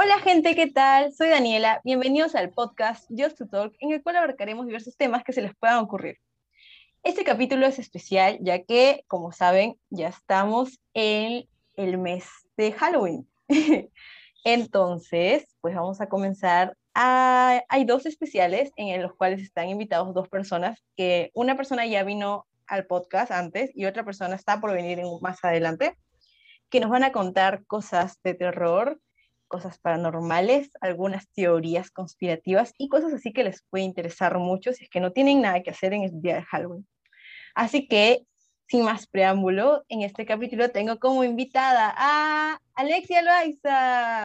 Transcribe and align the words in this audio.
Hola 0.00 0.20
gente, 0.20 0.54
¿qué 0.54 0.68
tal? 0.68 1.12
Soy 1.12 1.28
Daniela. 1.28 1.80
Bienvenidos 1.82 2.36
al 2.36 2.50
podcast 2.50 3.10
Just 3.10 3.36
to 3.36 3.48
Talk, 3.48 3.74
en 3.80 3.90
el 3.90 4.00
cual 4.00 4.14
abarcaremos 4.14 4.64
diversos 4.64 4.96
temas 4.96 5.24
que 5.24 5.32
se 5.32 5.42
les 5.42 5.56
puedan 5.56 5.78
ocurrir. 5.78 6.20
Este 7.02 7.24
capítulo 7.24 7.66
es 7.66 7.80
especial 7.80 8.38
ya 8.40 8.62
que, 8.62 9.02
como 9.08 9.32
saben, 9.32 9.74
ya 9.90 10.06
estamos 10.06 10.78
en 10.94 11.48
el 11.74 11.98
mes 11.98 12.26
de 12.56 12.70
Halloween. 12.70 13.28
Entonces, 14.44 15.48
pues 15.60 15.74
vamos 15.74 16.00
a 16.00 16.08
comenzar. 16.08 16.76
hay 16.94 17.84
dos 17.84 18.06
especiales 18.06 18.70
en 18.76 19.02
los 19.02 19.16
cuales 19.16 19.42
están 19.42 19.68
invitados 19.68 20.14
dos 20.14 20.28
personas, 20.28 20.80
que 20.96 21.32
una 21.34 21.56
persona 21.56 21.86
ya 21.86 22.04
vino 22.04 22.46
al 22.68 22.86
podcast 22.86 23.32
antes 23.32 23.72
y 23.74 23.86
otra 23.86 24.04
persona 24.04 24.36
está 24.36 24.60
por 24.60 24.72
venir 24.72 25.00
más 25.20 25.44
adelante, 25.44 25.96
que 26.70 26.78
nos 26.78 26.88
van 26.88 27.02
a 27.02 27.10
contar 27.10 27.64
cosas 27.66 28.20
de 28.22 28.34
terror, 28.34 29.00
cosas 29.48 29.78
paranormales, 29.78 30.70
algunas 30.80 31.28
teorías 31.30 31.90
conspirativas 31.90 32.72
y 32.78 32.88
cosas 32.88 33.12
así 33.12 33.32
que 33.32 33.44
les 33.44 33.62
puede 33.70 33.84
interesar 33.84 34.38
mucho 34.38 34.72
si 34.72 34.84
es 34.84 34.90
que 34.90 35.00
no 35.00 35.12
tienen 35.12 35.42
nada 35.42 35.62
que 35.62 35.70
hacer 35.70 35.92
en 35.92 36.04
el 36.04 36.20
día 36.20 36.36
de 36.36 36.42
Halloween. 36.42 36.86
Así 37.54 37.88
que, 37.88 38.26
sin 38.68 38.84
más 38.84 39.08
preámbulo, 39.08 39.84
en 39.88 40.02
este 40.02 40.24
capítulo 40.26 40.70
tengo 40.70 40.98
como 41.00 41.24
invitada 41.24 41.92
a 41.96 42.60
Alexia 42.74 43.22
Loaiza. 43.22 44.22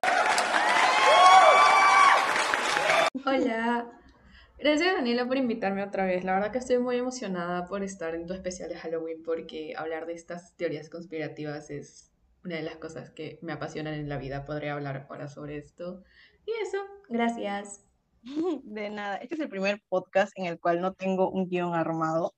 Hola. 3.26 3.90
Gracias 4.60 4.94
Daniela 4.94 5.28
por 5.28 5.36
invitarme 5.36 5.84
otra 5.84 6.06
vez. 6.06 6.24
La 6.24 6.36
verdad 6.36 6.52
que 6.52 6.60
estoy 6.60 6.78
muy 6.78 6.96
emocionada 6.96 7.66
por 7.66 7.84
estar 7.84 8.16
en 8.16 8.26
tu 8.26 8.34
especial 8.34 8.70
de 8.70 8.78
Halloween 8.78 9.22
porque 9.22 9.74
hablar 9.76 10.06
de 10.06 10.14
estas 10.14 10.56
teorías 10.56 10.90
conspirativas 10.90 11.70
es 11.70 12.13
una 12.44 12.56
de 12.56 12.64
las 12.64 12.76
cosas 12.76 13.10
que 13.12 13.40
me 13.42 13.54
apasionan 13.54 13.94
en 13.94 14.10
la 14.10 14.18
vida. 14.18 14.46
Podré 14.46 14.70
hablar 14.70 15.08
ahora 15.10 15.28
sobre 15.28 15.58
esto. 15.58 16.04
Y 16.46 16.52
eso, 16.62 16.78
gracias. 17.10 17.86
De 18.64 18.90
nada. 18.90 19.18
Este 19.18 19.36
es 19.36 19.42
el 19.42 19.50
primer 19.50 19.82
podcast 19.90 20.32
en 20.36 20.46
el 20.46 20.60
cual 20.60 20.82
no 20.82 20.94
tengo 20.94 21.30
un 21.30 21.50
guion 21.50 21.74
armado, 21.74 22.34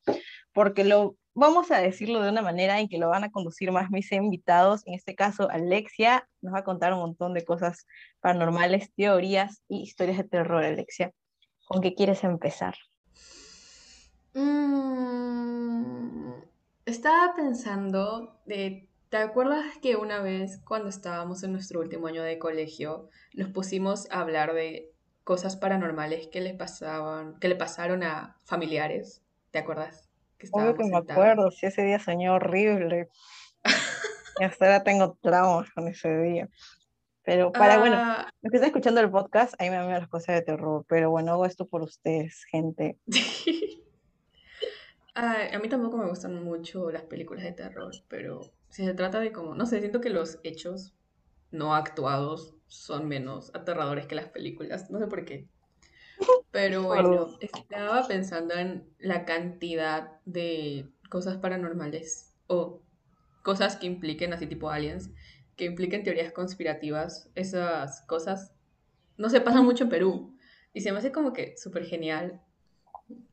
porque 0.54 0.84
lo 0.84 1.16
vamos 1.34 1.72
a 1.72 1.80
decirlo 1.80 2.22
de 2.22 2.30
una 2.30 2.42
manera 2.42 2.80
en 2.80 2.88
que 2.88 2.98
lo 2.98 3.10
van 3.10 3.24
a 3.24 3.32
conducir 3.32 3.72
más 3.72 3.90
mis 3.90 4.12
invitados. 4.12 4.86
En 4.86 4.94
este 4.94 5.16
caso, 5.16 5.50
Alexia 5.50 6.28
nos 6.42 6.54
va 6.54 6.60
a 6.60 6.64
contar 6.64 6.94
un 6.94 7.00
montón 7.00 7.34
de 7.34 7.44
cosas 7.44 7.88
paranormales, 8.20 8.94
teorías 8.94 9.62
y 9.68 9.82
historias 9.82 10.18
de 10.18 10.24
terror, 10.26 10.64
Alexia. 10.64 11.12
¿Con 11.66 11.82
qué 11.82 11.96
quieres 11.96 12.24
empezar? 12.24 12.76
Mm, 14.34 16.34
estaba 16.86 17.34
pensando 17.36 18.40
de 18.46 18.88
¿Te 19.16 19.22
acuerdas 19.22 19.64
que 19.82 19.96
una 19.96 20.20
vez 20.20 20.60
cuando 20.66 20.90
estábamos 20.90 21.42
en 21.44 21.54
nuestro 21.54 21.80
último 21.80 22.08
año 22.08 22.22
de 22.22 22.38
colegio 22.38 23.08
nos 23.34 23.50
pusimos 23.50 24.12
a 24.12 24.20
hablar 24.20 24.54
de 24.54 24.92
cosas 25.24 25.56
paranormales 25.56 26.28
que 26.28 26.42
le 26.42 26.54
pasaban, 26.54 27.40
que 27.40 27.48
le 27.48 27.56
pasaron 27.56 28.04
a 28.04 28.36
familiares? 28.44 29.24
¿Te 29.52 29.60
acuerdas? 29.60 30.10
Que 30.38 30.50
Obvio 30.52 30.76
que 30.76 30.84
me 30.84 30.98
acuerdo, 30.98 31.50
sí, 31.50 31.66
ese 31.66 31.84
día 31.84 31.98
soñé 31.98 32.30
horrible. 32.30 33.08
y 34.38 34.44
hasta 34.44 34.66
ahora 34.66 34.84
tengo 34.84 35.18
traumas 35.22 35.72
con 35.72 35.88
ese 35.88 36.10
día. 36.18 36.50
Pero 37.24 37.54
para, 37.54 37.78
bueno, 37.78 37.96
ah. 37.98 38.30
los 38.42 38.52
que 38.52 38.58
están 38.58 38.68
escuchando 38.68 39.00
el 39.00 39.10
podcast, 39.10 39.54
ahí 39.60 39.70
me 39.70 39.78
dan 39.78 39.92
las 39.92 40.10
cosas 40.10 40.36
de 40.36 40.42
terror, 40.42 40.84
pero 40.90 41.10
bueno, 41.10 41.32
hago 41.32 41.46
esto 41.46 41.66
por 41.66 41.84
ustedes, 41.84 42.44
gente. 42.52 42.98
a 45.16 45.58
mí 45.58 45.70
tampoco 45.70 45.96
me 45.96 46.10
gustan 46.10 46.44
mucho 46.44 46.92
las 46.92 47.04
películas 47.04 47.46
de 47.46 47.54
terror, 47.54 47.94
pero 48.10 48.42
si 48.76 48.84
se 48.84 48.94
trata 48.94 49.22
de 49.22 49.32
como, 49.32 49.56
no 49.56 49.66
sé, 49.66 49.80
siento 49.80 50.02
que 50.02 50.10
los 50.10 50.38
hechos 50.44 50.94
no 51.50 51.76
actuados 51.76 52.58
son 52.68 53.08
menos 53.08 53.50
aterradores 53.56 54.06
que 54.06 54.16
las 54.16 54.28
películas, 54.28 54.92
no 54.92 55.00
sé 55.00 55.08
por 55.08 55.24
qué. 55.24 55.48
Pero 56.52 56.84
bueno, 56.84 57.38
estaba 57.40 58.06
pensando 58.06 58.54
en 58.54 58.86
la 59.00 59.24
cantidad 59.24 60.20
de 60.26 60.92
cosas 61.10 61.38
paranormales 61.38 62.36
o 62.48 62.82
cosas 63.44 63.78
que 63.78 63.88
impliquen, 63.88 64.34
así 64.34 64.46
tipo 64.46 64.70
aliens, 64.70 65.10
que 65.56 65.64
impliquen 65.64 66.04
teorías 66.04 66.34
conspirativas. 66.34 67.32
Esas 67.34 68.02
cosas 68.08 68.54
no 69.16 69.30
se 69.30 69.40
pasan 69.40 69.64
mucho 69.64 69.86
en 69.86 69.90
Perú. 69.90 70.38
Y 70.74 70.82
se 70.82 70.92
me 70.92 70.98
hace 70.98 71.14
como 71.14 71.32
que 71.32 71.56
súper 71.56 71.86
genial. 71.86 72.42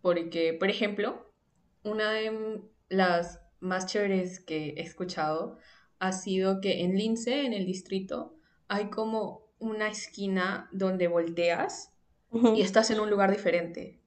Porque, 0.03 0.55
por 0.55 0.71
ejemplo, 0.71 1.35
una 1.83 2.13
de 2.13 2.63
las 2.89 3.42
más 3.63 3.87
chéveres 3.87 4.41
que 4.41 4.71
he 4.77 4.83
escuchado 4.83 5.57
ha 5.99 6.13
sido 6.13 6.61
que 6.61 6.83
en 6.83 6.97
Lince, 6.97 7.47
en 7.47 7.53
el 7.53 7.65
distrito, 7.65 8.35
hay 8.69 8.91
como 8.91 9.47
una 9.59 9.89
esquina 9.89 10.69
donde 10.73 11.07
volteas 11.07 11.95
y 12.33 12.61
estás 12.61 12.91
en 12.91 13.01
un 13.01 13.09
lugar 13.09 13.31
diferente. 13.31 14.01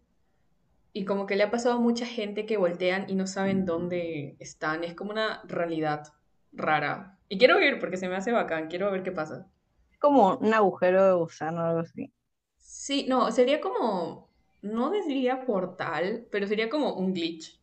Y 0.92 1.06
como 1.06 1.26
que 1.26 1.36
le 1.36 1.44
ha 1.44 1.52
pasado 1.52 1.76
a 1.76 1.80
mucha 1.80 2.06
gente 2.06 2.46
que 2.46 2.58
voltean 2.58 3.10
y 3.10 3.16
no 3.16 3.28
saben 3.28 3.66
dónde 3.66 4.36
están. 4.40 4.84
Es 4.84 4.94
como 4.94 5.12
una 5.12 5.42
realidad 5.46 6.14
rara. 6.52 7.18
Y 7.30 7.38
quiero 7.38 7.62
ir 7.62 7.80
porque 7.80 7.98
se 7.98 8.10
me 8.10 8.16
hace 8.16 8.32
bacán, 8.32 8.68
quiero 8.68 8.92
ver 8.92 9.04
qué 9.04 9.12
pasa. 9.12 9.48
Es 9.92 9.98
como 9.98 10.36
un 10.36 10.54
agujero 10.54 11.06
de 11.06 11.14
gusano 11.14 11.62
o 11.62 11.66
algo 11.66 11.80
así. 11.80 12.12
Sí, 12.58 13.06
no, 13.08 13.32
sería 13.32 13.62
como, 13.62 14.30
no 14.62 14.90
diría 14.92 15.46
portal, 15.46 16.28
pero 16.32 16.48
sería 16.48 16.70
como 16.70 16.94
un 16.94 17.14
glitch. 17.14 17.62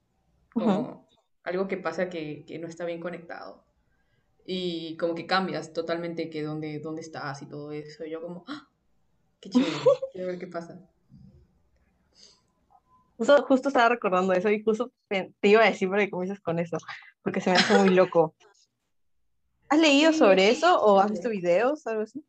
Como, 0.53 1.02
algo 1.44 1.69
que 1.69 1.76
pasa 1.76 2.08
que, 2.08 2.44
no 2.60 2.69
está 2.69 2.84
bien 2.84 3.00
conectado. 3.00 3.64
Y 4.44 4.97
como 4.97 5.14
que 5.14 5.26
cambias 5.26 5.72
totalmente 5.72 6.30
que 6.30 6.42
dónde, 6.42 6.80
dónde 6.80 7.00
estás 7.00 7.42
y 7.42 7.47
todo 7.47 7.72
eso. 7.72 8.04
Y 8.04 8.10
yo 8.10 8.20
como, 8.20 8.44
¡ah! 8.48 8.69
¡Qué 9.41 9.50
chévere! 9.50 9.70
Quiero 10.12 10.26
ver 10.28 10.38
qué 10.38 10.47
pasa. 10.47 10.80
Justo, 13.16 13.69
estaba 13.69 13.88
recordando 13.88 14.32
eso 14.32 14.50
y 14.50 14.62
justo 14.62 14.91
te 15.08 15.32
iba 15.42 15.62
a 15.62 15.70
decir 15.70 15.88
para 15.88 16.04
que 16.04 16.10
comiences 16.10 16.41
con 16.41 16.58
eso, 16.58 16.76
porque 17.22 17.41
se 17.41 17.50
me 17.50 17.56
hace 17.56 17.78
muy 17.78 17.91
loco. 17.91 18.34
¿Has 19.69 19.78
leído 19.78 20.12
sobre 20.12 20.50
eso 20.50 20.82
o 20.82 20.98
has 20.98 21.10
visto 21.10 21.28
videos, 21.28 21.86
algo 21.86 22.03
así? 22.03 22.24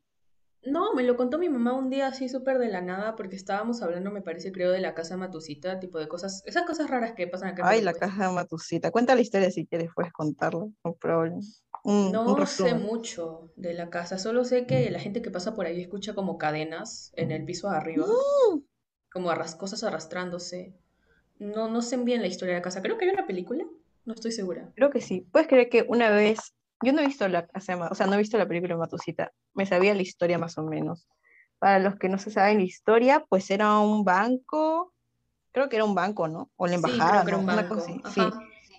No, 0.66 0.94
me 0.94 1.02
lo 1.02 1.16
contó 1.16 1.38
mi 1.38 1.48
mamá 1.48 1.74
un 1.74 1.90
día 1.90 2.06
así 2.06 2.28
súper 2.28 2.58
de 2.58 2.68
la 2.68 2.80
nada, 2.80 3.16
porque 3.16 3.36
estábamos 3.36 3.82
hablando, 3.82 4.10
me 4.10 4.22
parece, 4.22 4.52
creo, 4.52 4.70
de 4.70 4.80
la 4.80 4.94
casa 4.94 5.16
Matusita, 5.16 5.78
tipo 5.78 5.98
de 5.98 6.08
cosas, 6.08 6.42
esas 6.46 6.64
cosas 6.64 6.88
raras 6.88 7.12
que 7.12 7.26
pasan 7.26 7.50
acá. 7.50 7.68
Ay, 7.68 7.82
la 7.82 7.92
casa 7.92 8.30
Matusita. 8.30 8.90
Cuenta 8.90 9.14
la 9.14 9.20
historia 9.20 9.50
si 9.50 9.66
quieres, 9.66 9.90
puedes 9.94 10.12
contarla, 10.12 10.66
no 10.84 10.94
problema. 10.94 11.40
no 11.84 12.46
sé 12.46 12.74
mucho 12.74 13.50
de 13.56 13.74
la 13.74 13.90
casa, 13.90 14.18
solo 14.18 14.44
sé 14.44 14.66
que 14.66 14.90
la 14.90 15.00
gente 15.00 15.22
que 15.22 15.30
pasa 15.30 15.54
por 15.54 15.66
ahí 15.66 15.80
escucha 15.80 16.14
como 16.14 16.38
cadenas 16.38 17.12
en 17.16 17.30
el 17.30 17.44
piso 17.44 17.70
de 17.70 17.76
arriba, 17.76 18.06
como 19.12 19.30
arras 19.30 19.54
cosas 19.54 19.84
arrastrándose. 19.84 20.74
No, 21.38 21.68
no 21.68 21.82
sé 21.82 21.96
bien 21.96 22.22
la 22.22 22.28
historia 22.28 22.54
de 22.54 22.60
la 22.60 22.62
casa. 22.62 22.80
Creo 22.80 22.96
que 22.96 23.04
hay 23.04 23.10
una 23.10 23.26
película, 23.26 23.64
no 24.04 24.14
estoy 24.14 24.32
segura. 24.32 24.72
Creo 24.76 24.90
que 24.90 25.00
sí. 25.00 25.26
Puedes 25.32 25.48
creer 25.48 25.68
que 25.68 25.84
una 25.88 26.10
vez 26.10 26.54
yo 26.82 26.92
no 26.92 27.00
he 27.00 27.06
visto 27.06 27.28
la 27.28 27.48
o 27.54 27.60
sea, 27.94 28.06
no 28.06 28.14
he 28.14 28.18
visto 28.18 28.38
la 28.38 28.48
película 28.48 28.74
de 28.74 28.80
Matusita, 28.80 29.32
me 29.54 29.66
sabía 29.66 29.94
la 29.94 30.02
historia 30.02 30.38
más 30.38 30.58
o 30.58 30.62
menos. 30.62 31.06
Para 31.58 31.78
los 31.78 31.96
que 31.96 32.08
no 32.08 32.18
se 32.18 32.30
saben 32.30 32.58
la 32.58 32.64
historia, 32.64 33.24
pues 33.28 33.50
era 33.50 33.78
un 33.78 34.04
banco, 34.04 34.92
creo 35.52 35.68
que 35.68 35.76
era 35.76 35.84
un 35.84 35.94
banco, 35.94 36.28
¿no? 36.28 36.50
O 36.56 36.66
la 36.66 36.74
embajada, 36.74 37.20
sí, 37.20 37.24
creo 37.24 37.24
que 37.24 37.30
era 37.30 37.38
un 37.38 37.46
banco. 37.46 37.80
sí. 37.80 38.22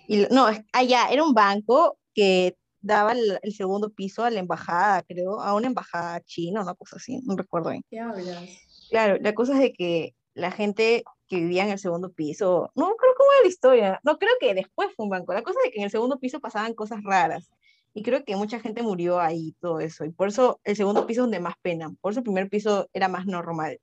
Y, 0.08 0.26
no, 0.30 0.46
allá 0.72 1.04
ah, 1.04 1.08
era 1.10 1.24
un 1.24 1.34
banco 1.34 1.98
que 2.14 2.56
daba 2.80 3.12
el, 3.12 3.52
segundo 3.52 3.90
piso 3.90 4.22
a 4.22 4.30
la 4.30 4.38
embajada, 4.38 5.02
creo, 5.02 5.40
a 5.40 5.54
una 5.54 5.66
embajada 5.66 6.20
china, 6.20 6.62
una 6.62 6.74
cosa 6.74 6.96
así, 6.96 7.20
no 7.24 7.34
recuerdo 7.36 7.70
bien. 7.70 7.82
¿Qué 7.90 7.98
hablas? 7.98 8.44
Claro, 8.88 9.18
la 9.20 9.34
cosa 9.34 9.54
es 9.54 9.60
de 9.60 9.72
que 9.72 10.14
la 10.34 10.52
gente 10.52 11.02
que 11.26 11.36
vivía 11.36 11.64
en 11.64 11.70
el 11.70 11.78
segundo 11.80 12.12
piso, 12.12 12.70
no 12.76 12.94
creo 12.94 13.14
cómo 13.16 13.32
era 13.32 13.42
la 13.42 13.48
historia, 13.48 14.00
no 14.04 14.18
creo 14.18 14.32
que 14.38 14.54
después 14.54 14.90
fue 14.94 15.04
un 15.04 15.10
banco, 15.10 15.32
la 15.32 15.42
cosa 15.42 15.58
es 15.64 15.72
que 15.72 15.78
en 15.78 15.84
el 15.84 15.90
segundo 15.90 16.20
piso 16.20 16.38
pasaban 16.38 16.74
cosas 16.74 17.02
raras 17.02 17.50
y 17.96 18.02
creo 18.02 18.22
que 18.26 18.36
mucha 18.36 18.60
gente 18.60 18.82
murió 18.82 19.18
ahí, 19.18 19.56
todo 19.58 19.80
eso. 19.80 20.04
Y 20.04 20.10
por 20.10 20.28
eso 20.28 20.60
el 20.64 20.76
segundo 20.76 21.06
piso 21.06 21.22
es 21.22 21.24
donde 21.24 21.40
más 21.40 21.54
pena. 21.62 21.90
Por 22.02 22.12
eso 22.12 22.20
el 22.20 22.24
primer 22.24 22.50
piso 22.50 22.90
era 22.92 23.08
más 23.08 23.24
normal. 23.24 23.80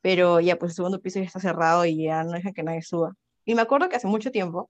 Pero 0.00 0.40
ya, 0.40 0.58
pues 0.58 0.72
el 0.72 0.76
segundo 0.76 1.00
piso 1.00 1.20
ya 1.20 1.26
está 1.26 1.38
cerrado 1.38 1.84
y 1.84 2.06
ya 2.06 2.24
no 2.24 2.32
deja 2.32 2.50
que 2.50 2.64
nadie 2.64 2.82
suba. 2.82 3.14
Y 3.44 3.54
me 3.54 3.62
acuerdo 3.62 3.88
que 3.88 3.94
hace 3.94 4.08
mucho 4.08 4.32
tiempo, 4.32 4.68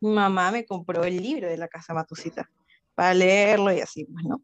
mi 0.00 0.10
mamá 0.10 0.50
me 0.50 0.66
compró 0.66 1.04
el 1.04 1.18
libro 1.18 1.48
de 1.48 1.56
la 1.56 1.68
casa 1.68 1.94
Matusita 1.94 2.50
para 2.96 3.14
leerlo 3.14 3.72
y 3.72 3.80
así, 3.80 4.06
pues, 4.06 4.24
¿no? 4.24 4.42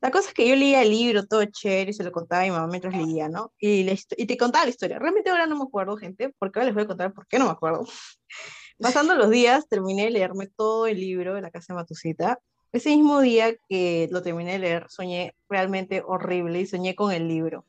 La 0.00 0.10
cosa 0.10 0.28
es 0.28 0.34
que 0.34 0.48
yo 0.48 0.56
leía 0.56 0.80
el 0.80 0.88
libro 0.88 1.26
todo 1.26 1.44
chévere 1.44 1.90
y 1.90 1.92
se 1.92 2.04
lo 2.04 2.10
contaba 2.10 2.40
a 2.40 2.44
mi 2.46 2.52
mamá 2.52 2.68
mientras 2.68 2.96
leía, 2.96 3.28
¿no? 3.28 3.52
Y, 3.58 3.86
y 4.16 4.26
te 4.26 4.38
contaba 4.38 4.64
la 4.64 4.70
historia. 4.70 4.98
Realmente 4.98 5.28
ahora 5.28 5.46
no 5.46 5.56
me 5.56 5.64
acuerdo, 5.64 5.94
gente, 5.98 6.34
porque 6.38 6.58
ahora 6.58 6.68
les 6.68 6.74
voy 6.74 6.84
a 6.84 6.86
contar 6.86 7.12
por 7.12 7.26
qué 7.26 7.38
no 7.38 7.44
me 7.44 7.50
acuerdo. 7.50 7.84
Pasando 8.80 9.14
los 9.14 9.28
días, 9.28 9.68
terminé 9.68 10.04
de 10.04 10.12
leerme 10.12 10.46
todo 10.46 10.86
el 10.86 10.98
libro 10.98 11.34
de 11.34 11.42
la 11.42 11.50
casa 11.50 11.74
Matusita 11.74 12.38
ese 12.72 12.90
mismo 12.90 13.20
día 13.20 13.54
que 13.68 14.08
lo 14.10 14.22
terminé 14.22 14.52
de 14.52 14.58
leer, 14.58 14.86
soñé 14.88 15.34
realmente 15.48 16.02
horrible 16.06 16.60
y 16.60 16.66
soñé 16.66 16.94
con 16.94 17.12
el 17.12 17.28
libro. 17.28 17.64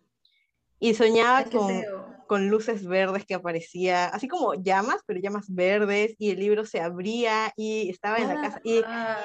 Y 0.80 0.94
soñaba 0.94 1.44
con, 1.46 1.84
con, 2.28 2.50
luces 2.50 2.86
verdes 2.86 3.26
que 3.26 3.34
aparecía, 3.34 4.06
así 4.08 4.30
como 4.30 4.54
llamas, 4.54 5.02
pero 5.06 5.20
llamas 5.20 5.54
verdes, 5.54 6.16
y 6.18 6.32
el 6.32 6.40
libro 6.40 6.66
se 6.66 6.80
abría 6.80 7.52
y 7.58 7.90
estaba 7.90 8.18
en 8.18 8.30
la 8.30 8.36
casa. 8.36 8.62
Y, 8.64 8.82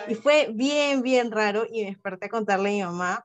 y, 0.08 0.14
fue 0.16 0.50
bien, 0.52 1.02
bien 1.02 1.30
raro. 1.30 1.64
Y 1.70 1.82
me 1.82 1.90
desperté 1.90 2.26
a 2.26 2.30
contarle 2.30 2.70
a 2.70 2.72
mi 2.72 2.82
mamá. 2.82 3.24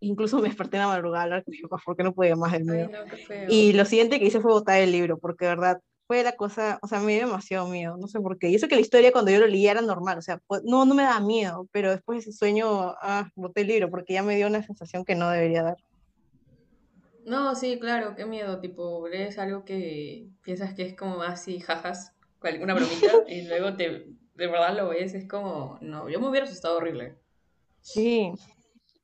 incluso 0.00 0.38
me 0.38 0.48
desperté 0.48 0.76
en 0.76 0.82
la 0.82 0.88
madrugada 0.88 1.22
a 1.22 1.24
hablar 1.24 1.44
con 1.44 1.52
mi 1.52 1.60
papá 1.60 1.80
porque 1.84 2.02
no 2.02 2.14
podía 2.14 2.34
más 2.34 2.52
del 2.52 2.62
Ay, 2.62 2.76
miedo. 2.76 2.90
no, 2.90 3.10
qué 3.10 3.16
feo. 3.16 3.46
Y 3.48 3.72
lo 3.74 3.84
siguiente 3.84 4.18
que 4.18 4.26
hice 4.26 4.40
fue 4.40 4.52
botar 4.52 4.80
el 4.80 4.90
libro, 4.90 5.18
porque 5.18 5.44
de 5.44 5.50
verdad 5.50 5.80
fue 6.08 6.22
la 6.22 6.32
cosa, 6.32 6.78
o 6.80 6.88
sea, 6.88 7.00
me 7.00 7.12
dio 7.12 7.26
demasiado 7.26 7.68
miedo, 7.68 7.98
no 7.98 8.08
sé 8.08 8.18
por 8.18 8.38
qué. 8.38 8.48
Y 8.48 8.54
eso 8.54 8.66
que 8.66 8.76
la 8.76 8.80
historia 8.80 9.12
cuando 9.12 9.30
yo 9.30 9.40
lo 9.40 9.46
leía 9.46 9.72
era 9.72 9.82
normal, 9.82 10.16
o 10.16 10.22
sea, 10.22 10.38
pues, 10.46 10.62
no, 10.64 10.86
no 10.86 10.94
me 10.94 11.02
daba 11.02 11.20
miedo, 11.20 11.68
pero 11.70 11.90
después 11.90 12.16
de 12.24 12.30
ese 12.30 12.38
sueño, 12.38 12.94
ah, 13.02 13.30
boté 13.36 13.60
el 13.60 13.66
libro, 13.66 13.90
porque 13.90 14.14
ya 14.14 14.22
me 14.22 14.34
dio 14.34 14.46
una 14.46 14.62
sensación 14.62 15.04
que 15.04 15.14
no 15.14 15.28
debería 15.28 15.62
dar. 15.62 15.76
No, 17.26 17.54
sí, 17.54 17.78
claro, 17.78 18.16
qué 18.16 18.24
miedo, 18.24 18.58
tipo, 18.58 19.06
lees 19.06 19.38
algo 19.38 19.66
que 19.66 20.30
piensas 20.42 20.72
que 20.72 20.86
es 20.86 20.96
como 20.96 21.20
así, 21.20 21.60
jajas, 21.60 22.14
una 22.62 22.72
bromita, 22.72 23.12
y 23.28 23.42
luego 23.42 23.76
te, 23.76 24.06
de 24.34 24.46
verdad 24.46 24.74
lo 24.74 24.88
ves, 24.88 25.12
es 25.12 25.28
como, 25.28 25.78
no, 25.82 26.08
yo 26.08 26.20
me 26.20 26.28
hubiera 26.30 26.46
asustado 26.46 26.78
horrible, 26.78 27.18
Sí, 27.82 28.32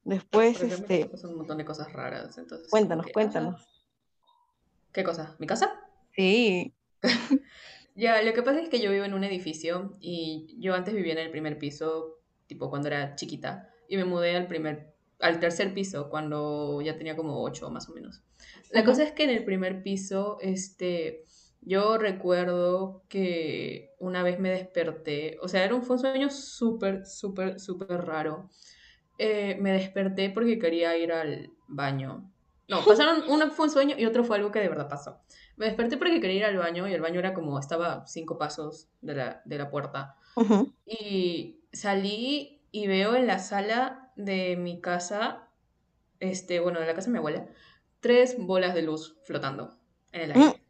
después, 0.04 0.60
este, 0.62 1.06
pasan 1.06 1.30
un 1.32 1.36
montón 1.36 1.58
de 1.58 1.66
cosas 1.66 1.92
raras, 1.92 2.36
entonces 2.38 2.68
cuéntanos, 2.70 3.06
que, 3.06 3.12
cuéntanos. 3.12 3.68
¿qué 4.92 5.04
cosa? 5.04 5.36
¿Mi 5.38 5.46
casa? 5.46 5.70
Sí, 6.12 6.74
Ya, 7.96 8.20
lo 8.22 8.32
que 8.32 8.42
pasa 8.42 8.60
es 8.60 8.68
que 8.68 8.80
yo 8.80 8.90
vivo 8.90 9.04
en 9.04 9.14
un 9.14 9.22
edificio 9.22 9.92
y 10.00 10.56
yo 10.58 10.74
antes 10.74 10.94
vivía 10.94 11.12
en 11.12 11.20
el 11.20 11.30
primer 11.30 11.58
piso, 11.58 12.18
tipo 12.48 12.68
cuando 12.68 12.88
era 12.88 13.14
chiquita, 13.14 13.70
y 13.88 13.96
me 13.96 14.04
mudé 14.04 14.36
al 14.36 14.48
primer, 14.48 14.94
al 15.20 15.38
tercer 15.38 15.72
piso 15.74 16.10
cuando 16.10 16.80
ya 16.82 16.96
tenía 16.96 17.14
como 17.14 17.42
ocho 17.42 17.70
más 17.70 17.88
o 17.88 17.94
menos. 17.94 18.22
La 18.70 18.84
cosa 18.84 19.04
es 19.04 19.12
que 19.12 19.24
en 19.24 19.30
el 19.30 19.44
primer 19.44 19.84
piso, 19.84 20.38
este, 20.40 21.24
yo 21.60 21.96
recuerdo 21.96 23.04
que 23.08 23.94
una 24.00 24.24
vez 24.24 24.40
me 24.40 24.50
desperté, 24.50 25.38
o 25.40 25.46
sea, 25.46 25.64
era 25.64 25.76
un, 25.76 25.82
fue 25.82 25.96
un 25.96 26.00
sueño 26.00 26.30
súper, 26.30 27.06
súper, 27.06 27.60
súper 27.60 28.04
raro. 28.04 28.50
Eh, 29.18 29.56
me 29.60 29.70
desperté 29.70 30.30
porque 30.30 30.58
quería 30.58 30.96
ir 30.98 31.12
al 31.12 31.52
baño. 31.68 32.28
No, 32.68 32.84
pasaron, 32.84 33.22
uno 33.28 33.50
fue 33.50 33.66
un 33.66 33.72
sueño 33.72 33.94
y 33.96 34.04
otro 34.04 34.24
fue 34.24 34.36
algo 34.36 34.50
que 34.50 34.58
de 34.58 34.68
verdad 34.68 34.88
pasó. 34.88 35.20
Me 35.56 35.66
desperté 35.66 35.96
porque 35.96 36.20
quería 36.20 36.36
ir 36.38 36.44
al 36.44 36.56
baño 36.58 36.88
y 36.88 36.92
el 36.94 37.00
baño 37.00 37.20
era 37.20 37.34
como, 37.34 37.58
estaba 37.58 38.06
cinco 38.06 38.38
pasos 38.38 38.88
de 39.00 39.14
la, 39.14 39.42
de 39.44 39.58
la 39.58 39.70
puerta. 39.70 40.16
Y 40.86 41.60
salí 41.72 42.62
y 42.72 42.86
veo 42.86 43.14
en 43.14 43.26
la 43.26 43.38
sala 43.38 44.12
de 44.16 44.56
mi 44.56 44.80
casa, 44.80 45.48
este, 46.20 46.60
bueno, 46.60 46.80
de 46.80 46.86
la 46.86 46.94
casa 46.94 47.06
de 47.06 47.12
mi 47.12 47.18
abuela, 47.18 47.46
tres 48.00 48.36
bolas 48.38 48.74
de 48.74 48.82
luz 48.82 49.16
flotando 49.24 49.78
en 50.12 50.20
el 50.22 50.36
Mm, 50.36 50.42
aire. 50.42 50.60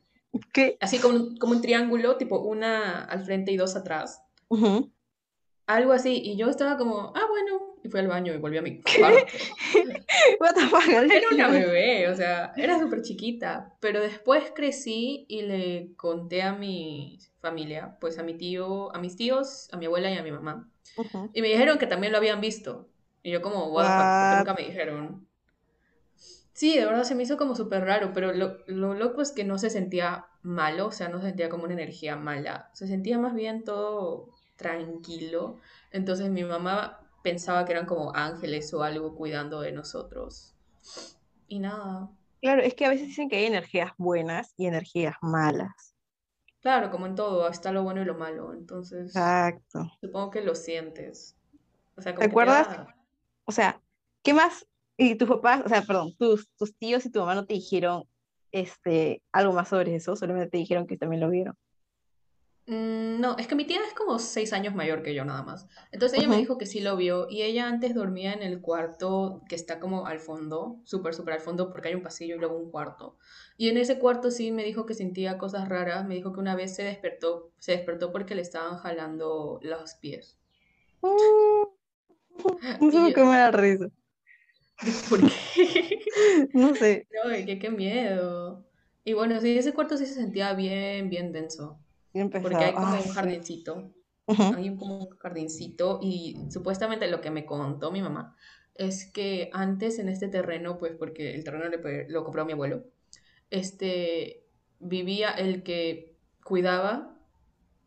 ¿Qué? 0.53 0.79
Así 0.81 0.99
como, 0.99 1.17
un- 1.17 1.37
como 1.39 1.53
un 1.55 1.63
triángulo, 1.63 2.17
tipo 2.17 2.39
una 2.41 3.05
al 3.05 3.25
frente 3.25 3.53
y 3.53 3.57
dos 3.57 3.77
atrás. 3.77 4.23
Algo 5.67 5.93
así. 5.93 6.21
Y 6.23 6.37
yo 6.37 6.49
estaba 6.49 6.77
como, 6.77 7.13
ah, 7.17 7.27
bueno. 7.29 7.74
Y 7.85 7.91
fui 7.91 8.01
al 8.01 8.09
baño 8.09 8.33
y 8.33 8.39
volví 8.39 8.57
a 8.57 8.63
mi 8.63 8.81
cuarto. 8.99 9.27
What 10.41 10.55
the 10.55 10.67
fuck, 10.69 10.89
Era 10.89 11.29
una 11.31 11.49
bebé, 11.49 12.09
o 12.09 12.17
sea, 12.17 12.53
era 12.57 12.79
súper 12.79 13.03
chiquita. 13.03 13.75
Pero 13.81 14.01
después 14.01 14.53
crecí 14.55 15.27
y 15.29 15.43
le 15.43 15.95
conté 15.97 16.43
a 16.43 16.55
mi 16.55 17.19
familia, 17.41 17.99
pues 18.01 18.19
a 18.19 18.23
mi 18.23 18.35
tío, 18.39 18.95
a 18.95 18.99
mis 18.99 19.17
tíos, 19.17 19.69
a 19.71 19.77
mi 19.77 19.85
abuela 19.85 20.11
y 20.11 20.17
a 20.17 20.23
mi 20.23 20.33
mamá. 20.33 20.71
Ujú. 20.97 21.31
Y 21.35 21.43
me 21.43 21.49
dijeron 21.49 21.77
que 21.79 21.87
también 21.87 22.13
lo 22.13 22.19
habían 22.19 22.41
visto. 22.41 22.89
Y 23.23 23.31
yo 23.33 23.43
como, 23.43 23.67
what 23.73 23.85
the 23.85 23.91
fuck, 23.91 24.39
nunca 24.39 24.55
me 24.55 24.67
dijeron? 24.67 25.29
Sí, 26.55 26.79
de 26.79 26.87
verdad 26.87 27.03
se 27.05 27.15
me 27.15 27.25
hizo 27.25 27.37
como 27.37 27.57
súper 27.57 27.85
raro, 27.85 28.13
pero 28.15 28.33
lo, 28.33 28.59
lo 28.67 28.95
loco 28.95 29.21
es 29.23 29.33
que 29.33 29.45
no 29.45 29.59
se 29.59 29.71
sentía 29.71 30.27
malo, 30.43 30.87
o 30.87 30.93
sea, 30.93 31.09
no 31.09 31.21
se 31.21 31.27
sentía 31.27 31.49
como 31.49 31.65
una 31.65 31.75
energía 31.75 32.17
mala. 32.17 32.71
Se 32.75 32.87
sentía 32.87 33.19
más 33.19 33.35
bien 33.35 33.65
todo 33.65 34.31
tranquilo. 34.57 35.59
Entonces 35.91 36.31
mi 36.31 36.45
mamá 36.45 37.04
pensaba 37.25 37.65
que 37.65 37.73
eran 37.73 37.87
como 37.87 38.15
ángeles 38.15 38.73
o 38.75 38.83
algo 38.83 39.17
cuidando 39.17 39.63
de 39.63 39.73
nosotros. 39.73 40.55
Y 41.49 41.59
nada. 41.59 42.11
Claro, 42.43 42.63
es 42.63 42.75
que 42.75 42.85
a 42.85 42.91
veces 42.91 43.09
dicen 43.09 43.31
que 43.31 43.37
hay 43.37 43.47
energías 43.47 43.93
buenas 43.97 44.53
y 44.59 44.67
energías 44.67 45.17
malas. 45.23 45.97
Claro, 46.61 46.91
como 46.91 47.07
en 47.07 47.15
todo, 47.15 47.49
está 47.49 47.73
lo 47.73 47.83
bueno 47.83 48.03
y 48.03 48.05
lo 48.05 48.15
malo. 48.15 48.53
Entonces, 48.53 49.07
Exacto. 49.07 49.91
supongo 50.03 50.31
que 50.31 50.43
lo 50.43 50.55
sientes. 50.55 51.35
O 51.97 52.03
sea, 52.03 52.13
¿Te 52.13 52.17
como 52.17 52.21
que 52.21 52.27
te 52.27 52.31
acuerdas? 52.31 52.69
da... 52.69 52.97
O 53.47 53.53
sea, 53.53 53.81
¿qué 54.23 54.35
más? 54.35 54.67
Y 54.99 55.15
tus 55.15 55.29
papás, 55.29 55.63
o 55.65 55.69
sea, 55.69 55.81
perdón, 55.83 56.15
tus, 56.19 56.49
tus 56.59 56.77
tíos 56.77 57.07
y 57.07 57.11
tu 57.11 57.21
mamá 57.21 57.35
no 57.35 57.47
te 57.47 57.55
dijeron 57.55 58.05
este, 58.53 59.23
algo 59.33 59.55
más 59.55 59.69
sobre 59.71 59.95
eso, 59.95 60.15
solamente 60.15 60.51
te 60.51 60.59
dijeron 60.59 60.87
que 60.87 60.99
también 60.99 61.21
lo 61.21 61.31
vieron. 61.31 61.57
Mm, 62.67 63.21
No, 63.21 63.37
es 63.39 63.47
que 63.47 63.55
mi 63.55 63.65
tía 63.67 63.79
es 63.87 63.95
como 63.95 64.19
seis 64.19 64.53
años 64.53 64.75
mayor 64.75 65.03
que 65.03 65.15
yo 65.15 65.25
nada 65.25 65.43
más. 65.43 65.67
Entonces 65.93 66.19
ella 66.19 66.29
me 66.29 66.37
dijo 66.37 66.59
que 66.59 66.67
sí 66.67 66.81
lo 66.81 66.97
vio 66.97 67.27
y 67.31 67.43
ella 67.43 67.69
antes 67.69 67.95
dormía 67.95 68.33
en 68.33 68.43
el 68.43 68.61
cuarto 68.61 69.43
que 69.49 69.55
está 69.55 69.81
como 69.81 70.07
al 70.07 70.21
fondo, 70.21 70.81
súper, 70.85 71.15
súper 71.15 71.35
al 71.35 71.41
fondo 71.41 71.71
porque 71.71 71.89
hay 71.89 71.95
un 71.95 72.03
pasillo 72.03 72.37
y 72.37 72.39
luego 72.39 72.57
un 72.59 72.71
cuarto. 72.71 73.17
Y 73.57 73.69
en 73.69 73.77
ese 73.79 73.99
cuarto 73.99 74.31
sí 74.31 74.51
me 74.53 74.65
dijo 74.65 74.87
que 74.87 74.95
sentía 74.95 75.39
cosas 75.39 75.69
raras. 75.69 76.07
Me 76.07 76.15
dijo 76.17 76.33
que 76.33 76.41
una 76.41 76.55
vez 76.57 76.75
se 76.75 76.85
despertó, 76.85 77.53
se 77.59 77.73
despertó 77.73 78.13
porque 78.13 78.35
le 78.35 78.43
estaban 78.43 78.79
jalando 78.79 79.59
los 79.63 79.95
pies. 79.95 80.39
Mm, 82.63 82.91
No 82.93 83.05
sé 83.07 83.13
qué 83.13 83.23
me 83.25 83.37
da 83.39 83.51
risa. 83.51 83.89
¿por 85.09 85.21
qué? 85.25 85.31
No 86.55 86.75
sé, 86.75 87.07
No, 87.11 87.31
que 87.47 87.59
qué 87.59 87.71
miedo. 87.71 88.65
Y 89.05 89.13
bueno, 89.13 89.41
sí, 89.41 89.57
ese 89.59 89.73
cuarto 89.75 89.97
sí 89.97 90.07
se 90.07 90.15
sentía 90.15 90.53
bien, 90.55 91.11
bien 91.11 91.33
denso. 91.33 91.79
Porque 92.41 92.65
hay 92.65 92.73
como 92.75 92.97
Ah, 92.97 93.01
un 93.03 93.09
jardincito. 93.09 93.93
Hay 94.51 94.75
como 94.77 94.99
un 95.05 95.17
jardincito 95.19 96.01
y 96.03 96.37
supuestamente 96.51 97.09
lo 97.09 97.21
que 97.21 97.31
me 97.31 97.47
contó 97.47 97.91
mi 97.93 98.03
mamá 98.03 98.37
es 98.75 99.11
que 99.13 99.51
antes 99.53 99.99
en 99.99 100.09
este 100.09 100.29
terreno, 100.29 100.79
pues 100.79 100.95
porque 100.97 101.35
el 101.35 101.45
terreno 101.45 101.69
le 101.69 102.09
lo 102.09 102.25
compró 102.25 102.45
mi 102.45 102.53
abuelo, 102.53 102.85
este, 103.51 104.47
vivía 104.81 105.31
el 105.33 105.63
que 105.63 106.17
cuidaba, 106.45 107.19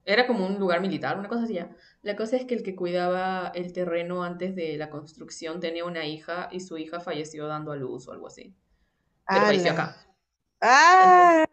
era 0.05 0.27
como 0.27 0.45
un 0.47 0.59
lugar 0.59 0.81
militar, 0.81 1.17
una 1.19 1.29
cosa 1.29 1.43
así 1.43 1.55
ya. 1.55 1.75
La 2.01 2.15
cosa 2.15 2.37
es 2.37 2.45
que 2.45 2.55
el 2.55 2.63
que 2.63 2.75
cuidaba 2.75 3.51
el 3.55 3.73
terreno 3.73 4.23
antes 4.23 4.55
de 4.55 4.77
la 4.77 4.89
construcción 4.89 5.59
tenía 5.59 5.85
una 5.85 6.05
hija 6.07 6.49
y 6.51 6.61
su 6.61 6.77
hija 6.77 6.99
falleció 7.01 7.47
dando 7.47 7.71
a 7.73 7.75
luz 7.77 8.07
o 8.07 8.13
algo 8.13 8.27
así, 8.27 8.55
pero 9.31 9.45
falleció 9.45 9.71
acá. 9.73 9.97
Entonces, 10.97 11.41
Ah, 11.41 11.45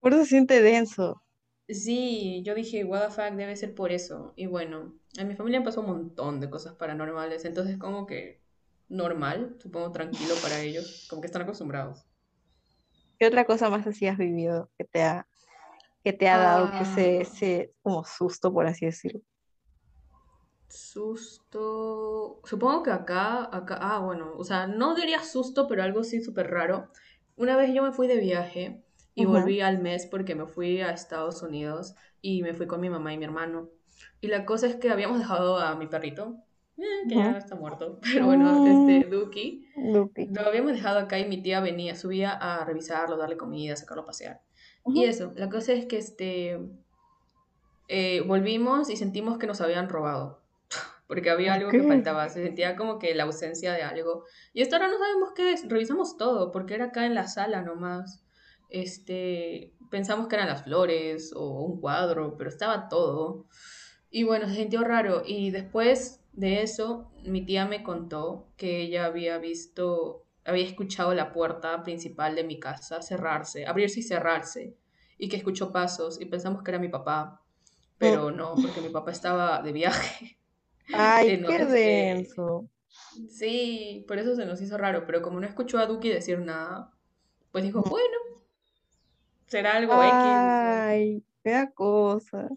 por 0.00 0.12
eso 0.14 0.24
se 0.24 0.30
siente 0.30 0.62
denso. 0.62 1.22
Sí, 1.68 2.42
yo 2.44 2.54
dije, 2.54 2.84
what 2.84 3.02
the 3.08 3.10
fuck, 3.10 3.34
debe 3.36 3.56
ser 3.56 3.74
por 3.74 3.90
eso. 3.92 4.32
Y 4.36 4.46
bueno, 4.46 4.94
en 5.18 5.28
mi 5.28 5.34
familia 5.34 5.62
pasó 5.64 5.80
un 5.80 5.86
montón 5.86 6.38
de 6.40 6.50
cosas 6.50 6.74
paranormales, 6.74 7.44
entonces 7.46 7.78
como 7.78 8.06
que 8.06 8.42
normal, 8.88 9.56
supongo 9.60 9.90
tranquilo 9.92 10.34
para 10.42 10.60
ellos, 10.60 11.06
como 11.08 11.22
que 11.22 11.26
están 11.26 11.42
acostumbrados. 11.42 12.04
¿Qué 13.18 13.26
otra 13.26 13.44
cosa 13.44 13.70
más 13.70 13.86
así 13.86 14.06
has 14.06 14.18
vivido 14.18 14.70
que 14.78 14.84
te 14.84 15.02
ha, 15.02 15.26
que 16.04 16.12
te 16.14 16.28
ha 16.28 16.38
dado 16.38 16.74
que 16.74 16.84
ese, 16.84 17.20
Ah, 17.20 17.22
ese 17.22 17.74
como 17.82 18.04
susto, 18.04 18.52
por 18.52 18.66
así 18.66 18.86
decirlo? 18.86 19.20
susto. 20.68 22.40
Supongo 22.44 22.82
que 22.82 22.90
acá, 22.90 23.48
acá, 23.56 23.78
ah, 23.80 23.98
bueno, 24.00 24.32
o 24.36 24.44
sea, 24.44 24.66
no 24.66 24.94
diría 24.94 25.22
susto, 25.24 25.66
pero 25.68 25.82
algo 25.82 26.04
sí 26.04 26.22
súper 26.22 26.50
raro. 26.50 26.90
Una 27.36 27.56
vez 27.56 27.72
yo 27.74 27.82
me 27.82 27.92
fui 27.92 28.06
de 28.08 28.18
viaje 28.18 28.83
y 29.14 29.24
volví 29.24 29.60
al 29.60 29.80
mes 29.80 30.06
porque 30.06 30.34
me 30.34 30.46
fui 30.46 30.80
a 30.80 30.90
Estados 30.90 31.42
Unidos 31.42 31.94
y 32.20 32.42
me 32.42 32.54
fui 32.54 32.66
con 32.66 32.80
mi 32.80 32.90
mamá 32.90 33.12
y 33.12 33.18
mi 33.18 33.24
hermano. 33.24 33.70
Y 34.20 34.28
la 34.28 34.44
cosa 34.44 34.66
es 34.66 34.76
que 34.76 34.90
habíamos 34.90 35.18
dejado 35.18 35.58
a 35.58 35.76
mi 35.76 35.86
perrito, 35.86 36.36
eh, 36.78 36.82
que 37.08 37.14
ya 37.14 37.38
está 37.38 37.54
muerto, 37.54 38.00
pero 38.12 38.26
bueno, 38.26 38.60
Mm, 38.60 38.66
este, 38.66 39.08
Duki, 39.08 39.68
lo 39.76 40.46
habíamos 40.46 40.72
dejado 40.72 40.98
acá 40.98 41.18
y 41.18 41.28
mi 41.28 41.42
tía 41.42 41.60
venía, 41.60 41.94
subía 41.94 42.32
a 42.32 42.64
revisarlo, 42.64 43.16
darle 43.16 43.36
comida, 43.36 43.76
sacarlo 43.76 44.02
a 44.02 44.06
pasear. 44.06 44.40
Y 44.86 45.04
eso, 45.04 45.32
la 45.36 45.48
cosa 45.48 45.72
es 45.72 45.86
que 45.86 45.98
este, 45.98 46.58
eh, 47.88 48.22
volvimos 48.26 48.90
y 48.90 48.96
sentimos 48.96 49.38
que 49.38 49.46
nos 49.46 49.60
habían 49.60 49.88
robado 49.88 50.42
porque 51.06 51.30
había 51.30 51.52
¿Por 51.52 51.58
algo 51.58 51.70
que 51.70 51.82
faltaba, 51.86 52.28
se 52.28 52.42
sentía 52.42 52.76
como 52.76 52.98
que 52.98 53.14
la 53.14 53.24
ausencia 53.24 53.72
de 53.72 53.82
algo. 53.82 54.24
Y 54.52 54.62
esto 54.62 54.76
ahora 54.76 54.88
no 54.88 54.98
sabemos 54.98 55.32
qué 55.34 55.52
es, 55.52 55.68
revisamos 55.68 56.16
todo, 56.16 56.50
porque 56.50 56.74
era 56.74 56.86
acá 56.86 57.06
en 57.06 57.14
la 57.14 57.26
sala 57.26 57.62
nomás. 57.62 58.23
Este, 58.74 59.72
pensamos 59.88 60.26
que 60.26 60.34
eran 60.34 60.48
las 60.48 60.64
flores 60.64 61.32
o 61.36 61.62
un 61.62 61.80
cuadro, 61.80 62.36
pero 62.36 62.50
estaba 62.50 62.88
todo. 62.88 63.46
Y 64.10 64.24
bueno, 64.24 64.48
se 64.48 64.56
sintió 64.56 64.82
raro. 64.82 65.22
Y 65.24 65.52
después 65.52 66.24
de 66.32 66.62
eso, 66.62 67.12
mi 67.22 67.46
tía 67.46 67.66
me 67.66 67.84
contó 67.84 68.48
que 68.56 68.80
ella 68.80 69.04
había 69.04 69.38
visto, 69.38 70.26
había 70.44 70.64
escuchado 70.64 71.14
la 71.14 71.32
puerta 71.32 71.84
principal 71.84 72.34
de 72.34 72.42
mi 72.42 72.58
casa 72.58 73.00
cerrarse, 73.00 73.64
abrirse 73.64 74.00
y 74.00 74.02
cerrarse, 74.02 74.76
y 75.18 75.28
que 75.28 75.36
escuchó 75.36 75.70
pasos, 75.70 76.20
y 76.20 76.24
pensamos 76.24 76.64
que 76.64 76.72
era 76.72 76.80
mi 76.80 76.88
papá, 76.88 77.40
pero 77.96 78.32
no, 78.32 78.56
porque 78.56 78.80
mi 78.80 78.88
papá 78.88 79.12
estaba 79.12 79.62
de 79.62 79.70
viaje. 79.70 80.36
Ay, 80.92 81.38
no, 81.38 81.48
qué 81.48 81.64
denso. 81.64 82.68
sí, 83.30 84.04
por 84.08 84.18
eso 84.18 84.34
se 84.34 84.44
nos 84.46 84.60
hizo 84.60 84.76
raro, 84.76 85.06
pero 85.06 85.22
como 85.22 85.38
no 85.38 85.46
escuchó 85.46 85.78
a 85.78 85.86
Duki 85.86 86.08
decir 86.08 86.40
nada, 86.40 86.92
pues 87.52 87.62
dijo, 87.62 87.82
bueno, 87.82 88.33
será 89.54 89.76
algo 89.76 90.02
X. 90.02 90.20
Ay, 90.88 91.24
qué 91.42 91.50
da 91.52 91.70
cosa. 91.72 92.48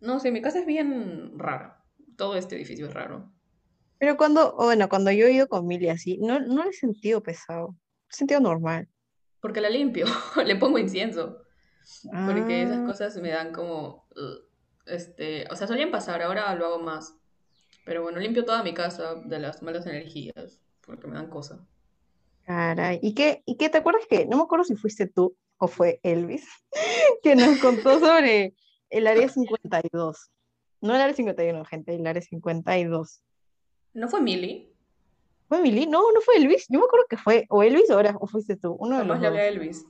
No 0.00 0.18
sé, 0.20 0.30
mi 0.30 0.42
casa 0.42 0.58
es 0.60 0.66
bien 0.66 1.38
rara. 1.38 1.82
Todo 2.16 2.36
este 2.36 2.56
edificio 2.56 2.86
es 2.86 2.94
raro. 2.94 3.32
Pero 3.98 4.16
cuando, 4.18 4.54
bueno, 4.56 4.88
cuando 4.88 5.10
yo 5.12 5.26
he 5.26 5.32
ido 5.32 5.48
con 5.48 5.66
Milly 5.66 5.88
así, 5.88 6.18
no, 6.18 6.40
no 6.40 6.64
le 6.64 6.70
he 6.70 6.74
sentido 6.74 7.22
pesado, 7.22 7.76
he 8.10 8.14
sentido 8.14 8.40
normal. 8.40 8.88
Porque 9.40 9.60
la 9.60 9.70
limpio, 9.70 10.06
le 10.44 10.56
pongo 10.56 10.78
incienso. 10.78 11.38
Porque 12.24 12.62
esas 12.62 12.76
Ah, 12.78 12.86
cosas 12.86 13.16
me 13.20 13.30
dan 13.30 13.52
como... 13.52 14.06
ugh, 14.16 14.48
este, 14.86 15.46
o 15.50 15.56
sea, 15.56 15.66
solían 15.66 15.90
pasar, 15.90 16.22
ahora 16.22 16.54
lo 16.54 16.66
hago 16.66 16.78
más. 16.80 17.16
Pero 17.84 18.02
bueno, 18.02 18.18
limpio 18.20 18.44
toda 18.44 18.62
mi 18.62 18.74
casa 18.74 19.14
de 19.16 19.38
las 19.38 19.62
malas 19.62 19.86
energías, 19.86 20.60
porque 20.82 21.06
me 21.06 21.14
dan 21.14 21.30
cosas. 21.30 21.60
caray. 22.46 22.98
¿Y 23.02 23.14
qué, 23.14 23.42
y 23.46 23.56
qué 23.56 23.68
te 23.68 23.78
acuerdas 23.78 24.06
que, 24.08 24.26
no 24.26 24.36
me 24.36 24.42
acuerdo 24.44 24.64
si 24.64 24.76
fuiste 24.76 25.06
tú 25.06 25.36
o 25.62 25.68
fue 25.68 26.00
Elvis, 26.02 26.44
que 27.22 27.36
nos 27.36 27.58
contó 27.60 28.00
sobre 28.00 28.56
el 28.90 29.06
área 29.06 29.28
52? 29.28 30.30
No 30.80 30.94
el 30.96 31.00
área 31.00 31.14
51, 31.14 31.64
gente, 31.64 31.94
el 31.94 32.04
área 32.04 32.20
52. 32.20 33.22
¿No 33.94 34.08
fue 34.08 34.20
Millie? 34.20 34.74
¿Fue 35.48 35.58
Emily? 35.58 35.86
No, 35.86 36.10
no 36.10 36.20
fue 36.20 36.36
Elvis. 36.36 36.66
Yo 36.68 36.80
me 36.80 36.86
acuerdo 36.86 37.06
que 37.08 37.16
fue 37.16 37.46
o 37.48 37.62
Elvis 37.62 37.90
o, 37.90 38.00
era, 38.00 38.16
o 38.18 38.26
fuiste 38.26 38.56
tú, 38.56 38.74
uno 38.80 38.96
de 38.96 39.02
Jamás 39.02 39.20
los 39.20 39.20
le 39.20 39.26
hablé 39.28 39.40
a. 39.40 39.48
Elvis. 39.48 39.86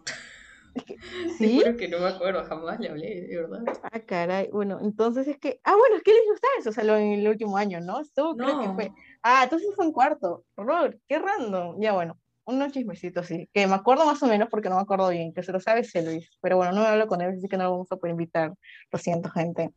¿Sí? 1.39 1.63
que 1.79 1.89
no 1.89 2.01
me 2.01 2.09
acuerdo, 2.09 2.45
jamás 2.45 2.79
le 2.79 2.91
hablé, 2.91 3.23
de 3.23 3.37
verdad. 3.37 3.61
Ah, 3.83 4.01
caray. 4.01 4.51
Bueno, 4.51 4.79
entonces 4.83 5.27
es 5.27 5.39
que. 5.39 5.59
Ah, 5.65 5.75
bueno, 5.75 5.97
es 5.97 6.03
que 6.03 6.11
Elvis 6.11 6.29
no 6.29 6.35
estaba 6.35 6.55
en 6.59 6.65
su 6.65 6.73
salón 6.73 7.01
en 7.01 7.21
el 7.21 7.29
último 7.29 7.57
año, 7.57 7.81
¿no? 7.81 8.01
Estuvo, 8.01 8.37
creo 8.37 8.61
que 8.61 8.69
fue. 8.75 8.89
No, 8.91 8.95
Ah, 9.23 9.45
entonces 9.45 9.71
fue 9.75 9.87
en 9.87 9.93
cuarto. 9.93 10.45
Horror, 10.57 10.99
qué 11.09 11.19
random. 11.19 11.81
Ya, 11.81 11.95
bueno, 11.95 12.19
unos 12.45 12.73
chismecitos, 12.73 13.27
sí. 13.27 13.49
Que 13.53 13.67
me 13.67 13.75
acuerdo 13.75 14.07
más 14.07 14.23
o 14.23 14.27
menos 14.27 14.49
porque 14.51 14.69
no 14.69 14.77
me 14.77 14.83
acuerdo 14.83 15.09
bien, 15.09 15.33
que 15.33 15.43
se 15.43 15.53
lo 15.53 15.61
sabe 15.61 15.81
es 15.81 15.95
Elvis. 15.95 16.31
Pero 16.41 16.57
bueno, 16.57 16.73
no 16.73 16.83
me 16.83 16.89
hablo 16.89 17.07
con 17.07 17.21
Elvis, 17.21 17.39
así 17.39 17.49
que 17.49 17.57
no 17.57 17.65
lo 17.65 17.71
vamos 17.73 17.93
a 17.93 17.97
poder 17.97 18.13
invitar. 18.13 18.53
Lo 18.91 18.99
siento, 18.99 19.31
gente. 19.31 19.71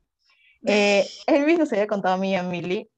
Eh, 0.66 1.06
Elvis 1.28 1.60
nos 1.60 1.72
había 1.72 1.88
contado 1.88 2.16
a 2.16 2.18
mí 2.18 2.32
y 2.32 2.36
a 2.36 2.44
Millie 2.44 2.90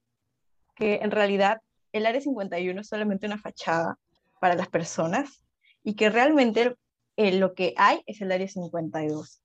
que 0.75 0.99
en 1.01 1.11
realidad 1.11 1.59
el 1.91 2.05
Área 2.05 2.21
51 2.21 2.81
es 2.81 2.87
solamente 2.87 3.25
una 3.25 3.39
fachada 3.39 3.97
para 4.39 4.55
las 4.55 4.67
personas 4.69 5.43
y 5.83 5.95
que 5.95 6.09
realmente 6.09 6.75
eh, 7.15 7.31
lo 7.33 7.53
que 7.53 7.73
hay 7.77 8.01
es 8.05 8.21
el 8.21 8.31
Área 8.31 8.47
52. 8.47 9.41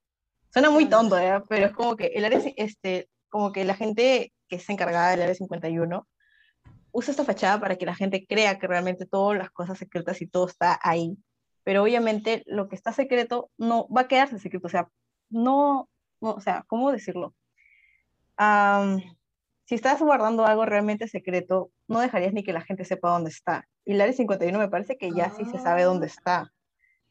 Suena 0.52 0.70
muy 0.70 0.86
tonto, 0.86 1.18
¿eh? 1.18 1.42
Pero 1.48 1.66
es 1.66 1.72
como 1.72 1.96
que 1.96 2.06
el 2.08 2.26
área, 2.26 2.40
este, 2.56 3.08
como 3.30 3.52
que 3.52 3.64
la 3.64 3.74
gente 3.74 4.34
que 4.48 4.56
es 4.56 4.68
encargada 4.68 5.10
del 5.10 5.22
Área 5.22 5.34
51 5.34 6.06
usa 6.92 7.10
esta 7.12 7.24
fachada 7.24 7.60
para 7.60 7.76
que 7.76 7.86
la 7.86 7.94
gente 7.94 8.26
crea 8.26 8.58
que 8.58 8.66
realmente 8.66 9.06
todas 9.06 9.38
las 9.38 9.50
cosas 9.50 9.78
secretas 9.78 10.20
y 10.22 10.26
todo 10.26 10.46
está 10.46 10.78
ahí. 10.82 11.16
Pero 11.64 11.82
obviamente 11.82 12.42
lo 12.46 12.68
que 12.68 12.76
está 12.76 12.92
secreto 12.92 13.50
no 13.58 13.88
va 13.88 14.02
a 14.02 14.08
quedarse 14.08 14.38
secreto, 14.38 14.66
o 14.66 14.70
sea, 14.70 14.88
no, 15.30 15.88
no 16.20 16.32
o 16.32 16.40
sea, 16.40 16.64
¿cómo 16.68 16.92
decirlo? 16.92 17.34
Am, 18.36 19.00
si 19.66 19.74
estás 19.74 20.00
guardando 20.00 20.44
algo 20.46 20.64
realmente 20.66 21.08
secreto, 21.08 21.70
no 21.88 22.00
dejarías 22.00 22.32
ni 22.32 22.42
que 22.44 22.52
la 22.52 22.62
gente 22.62 22.84
sepa 22.84 23.10
dónde 23.10 23.30
está. 23.30 23.68
Y 23.84 23.92
el 23.92 24.00
área 24.00 24.12
51 24.12 24.58
me 24.58 24.68
parece 24.68 24.96
que 24.98 25.10
ya 25.12 25.30
sí 25.30 25.44
se 25.46 25.58
sabe 25.58 25.82
dónde 25.84 26.06
Ah, 26.06 26.08
está. 26.08 26.52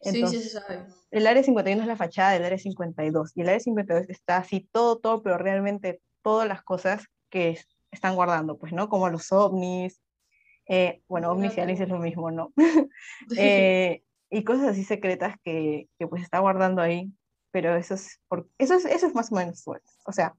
sí, 0.02 0.12
sí 0.12 0.12
se 0.12 0.18
Entonces, 0.20 0.52
sabe. 0.54 0.86
el 1.12 1.28
área 1.28 1.44
51 1.44 1.82
es 1.82 1.88
la 1.88 1.96
fachada 1.96 2.32
del 2.32 2.46
área 2.46 2.58
52. 2.58 3.32
Y 3.36 3.42
el 3.42 3.50
área 3.50 3.60
52 3.60 4.10
está 4.10 4.38
así 4.38 4.68
todo, 4.72 5.00
todo, 5.00 5.24
pero 5.24 5.38
realmente 5.38 6.02
todas 6.22 6.48
las 6.48 6.62
cosas 6.64 7.06
que 7.30 7.58
están 7.92 8.16
guardando, 8.16 8.58
pues, 8.58 8.74
¿no? 8.74 8.90
Como 8.90 9.10
los 9.10 9.32
ovnis. 9.32 10.02
eh, 10.68 11.02
bueno, 11.08 11.32
ovnis 11.32 11.58
y 11.58 11.62
aliens 11.62 11.82
es 11.82 11.90
lo 11.90 12.00
mismo, 12.00 12.32
¿no? 12.32 12.54
Eh, 13.38 14.04
y 14.30 14.44
cosas 14.44 14.70
así 14.70 14.84
secretas 14.84 15.36
que, 15.44 15.90
que 16.00 16.08
pues 16.08 16.24
está 16.24 16.40
guardando 16.40 16.82
ahí. 16.82 17.12
Pero 17.52 17.76
eso 17.76 17.96
es, 17.96 18.22
por, 18.30 18.48
eso 18.58 18.76
es, 18.76 18.86
eso 18.86 19.08
es 19.08 19.14
más 19.14 19.32
o 19.32 19.36
menos, 19.36 19.62
pues, 19.66 19.82
o 20.06 20.14
sea, 20.14 20.36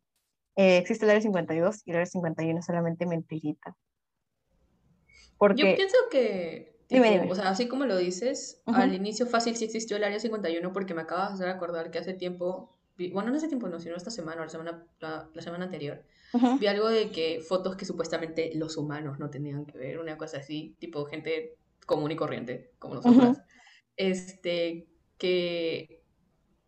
eh, 0.57 0.79
existe 0.79 1.05
el 1.05 1.11
área 1.11 1.23
52 1.23 1.83
y 1.87 1.91
el 1.91 1.97
área 1.97 2.07
51 2.07 2.59
es 2.59 2.65
solamente 2.65 3.07
mentirita. 3.07 3.71
Yo 3.71 5.37
Porque, 5.37 5.75
pienso 5.77 5.97
que, 6.11 6.77
dime, 6.89 7.29
o 7.31 7.35
sea, 7.35 7.49
así 7.49 7.69
como 7.69 7.85
lo 7.85 7.97
dices, 7.97 8.63
al 8.67 8.95
inicio 8.95 9.27
fácil 9.27 9.57
sí 9.57 9.65
existió 9.65 9.97
el 9.97 10.05
Área 10.05 10.21
51 10.21 10.73
porque 10.73 10.95
me 10.95 11.03
acabas 11.03 11.31
de 11.31 11.35
hacer 11.35 11.49
acordar 11.49 11.91
que 11.91 11.99
hace 11.99 12.15
tiempo, 12.15 12.79
vi- 12.97 13.11
bueno, 13.11 13.31
no 13.31 13.37
hace 13.37 13.49
tiempo 13.49 13.69
no, 13.69 13.79
sino 13.81 13.97
esta 13.97 14.11
semana 14.11 14.41
o 14.43 14.45
la 14.45 14.51
semana, 14.51 14.87
la, 15.01 15.29
la 15.33 15.43
semana 15.43 15.65
anterior, 15.65 16.03
ujú, 16.33 16.59
vi 16.59 16.67
algo 16.67 16.89
de 16.89 17.11
que 17.11 17.41
fotos 17.41 17.77
que 17.77 17.85
supuestamente 17.85 18.53
los 18.55 18.77
humanos 18.77 19.19
no 19.19 19.31
tenían 19.31 19.67
que 19.67 19.79
ver, 19.79 19.99
una 19.99 20.17
cosa 20.17 20.39
así, 20.39 20.75
tipo 20.79 21.05
gente 21.07 21.57
común 21.87 22.11
y 22.13 22.17
corriente, 22.17 22.71
como 22.79 22.95
nosotras, 22.95 23.43
este, 23.97 24.87
que 25.19 26.03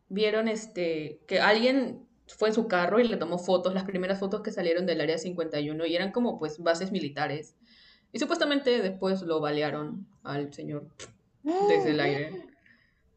vieron, 0.09 0.49
este, 0.49 1.21
que 1.27 1.41
alguien 1.41 2.07
fue 2.27 2.49
en 2.49 2.55
su 2.55 2.69
carro 2.69 3.01
y 3.01 3.09
le 3.09 3.17
tomó 3.17 3.39
fotos, 3.39 3.75
las 3.75 3.85
primeras 3.85 4.19
fotos 4.19 4.43
que 4.43 4.51
salieron 4.53 4.87
del 4.87 5.01
Área 5.01 5.19
51 5.19 5.67
y 5.67 5.71
uno 5.71 5.87
y 5.87 5.95
eran 5.95 6.11
como 6.13 6.39
pues 6.39 6.59
bases 6.59 6.91
militares. 6.91 7.57
Y 8.13 8.19
supuestamente 8.19 8.81
después 8.81 9.23
lo 9.23 9.41
balearon 9.41 10.07
al 10.23 10.53
señor 10.55 10.87
desde 11.45 11.91
el 11.91 12.01
aire. 12.01 12.54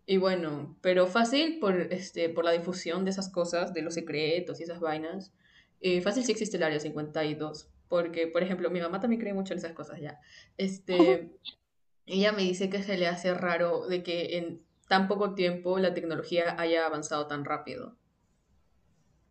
Y 0.07 0.17
bueno, 0.17 0.77
pero 0.81 1.07
fácil 1.07 1.59
por, 1.59 1.75
este, 1.93 2.29
por 2.29 2.45
la 2.45 2.51
difusión 2.53 3.05
de 3.05 3.11
esas 3.11 3.29
cosas, 3.29 3.73
de 3.75 3.83
los 3.83 3.95
secretos 3.95 4.59
y 4.61 4.63
esas 4.63 4.81
vainas. 4.81 5.33
eh, 5.81 6.01
fácil 6.01 6.25
sí 6.25 6.33
existe 6.33 6.57
el 6.57 6.63
área 6.63 6.79
52. 6.81 7.69
Porque, 7.89 8.27
por 8.27 8.43
ejemplo, 8.43 8.71
mi 8.71 8.81
mamá 8.81 8.99
también 9.01 9.21
cree 9.21 9.33
mucho 9.35 9.53
en 9.53 9.59
esas 9.59 9.73
cosas 9.73 10.01
ya. 10.01 10.19
Este, 10.57 11.31
ella 12.07 12.33
me 12.33 12.43
dice 12.43 12.69
que 12.69 12.83
se 12.83 12.97
le 12.97 13.07
hace 13.07 13.33
raro 13.35 13.87
de 13.87 14.03
que 14.03 14.37
en 14.39 14.63
tan 14.89 15.07
poco 15.09 15.35
tiempo 15.35 15.79
la 15.79 15.93
tecnología 15.95 16.55
haya 16.59 16.85
avanzado 16.87 17.27
tan 17.27 17.45
rápido. 17.45 17.97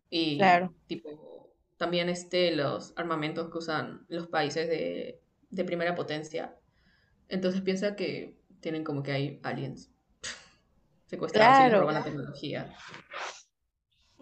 Y 0.09 0.37
Claro. 0.37 0.73
tipo, 0.87 1.53
también 1.77 2.09
este, 2.09 2.55
los 2.55 2.93
armamentos 2.97 3.49
que 3.51 3.57
usan 3.57 4.05
los 4.09 4.27
países 4.27 4.67
de, 4.69 5.21
de 5.49 5.65
primera 5.65 5.95
potencia. 5.95 6.57
Entonces 7.29 7.61
piensa 7.61 7.95
que 7.95 8.37
tienen 8.61 8.83
como 8.85 9.03
que 9.03 9.13
hay 9.13 9.39
aliens 9.43 9.91
secuestrados 11.07 11.53
y 11.55 11.59
Claro, 11.59 11.79
roban 11.81 11.95
la 11.95 12.03
tecnología. 12.03 12.73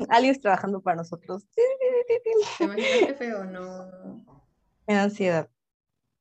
aliens 0.10 0.40
trabajando 0.40 0.82
para 0.82 0.98
nosotros. 0.98 1.44
¿Te 1.56 2.64
imaginas 2.64 2.90
qué 3.08 3.14
feo? 3.14 3.44
No. 3.46 4.24
Me 4.88 4.94
da 4.96 5.04
ansiedad. 5.04 5.50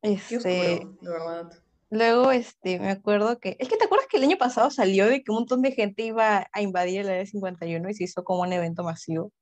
Qué 0.02 0.12
Este, 0.14 0.74
oscuro, 0.74 0.98
de 1.00 1.10
verdad. 1.10 1.52
luego, 1.90 2.30
este, 2.30 2.78
me 2.78 2.90
acuerdo 2.90 3.38
que, 3.38 3.56
es 3.58 3.68
que 3.68 3.76
te 3.76 3.84
acuerdas 3.84 4.06
que 4.08 4.18
el 4.18 4.24
año 4.24 4.36
pasado 4.36 4.70
salió 4.70 5.06
de 5.06 5.22
que 5.22 5.30
un 5.30 5.38
montón 5.38 5.62
de 5.62 5.72
gente 5.72 6.02
iba 6.02 6.46
a 6.52 6.62
invadir 6.62 7.00
el 7.00 7.08
área 7.08 7.26
51 7.26 7.88
y 7.88 7.92
y 7.92 7.94
se 7.94 8.04
hizo 8.04 8.24
como 8.24 8.42
un 8.42 8.52
evento 8.52 8.82
masivo. 8.82 9.32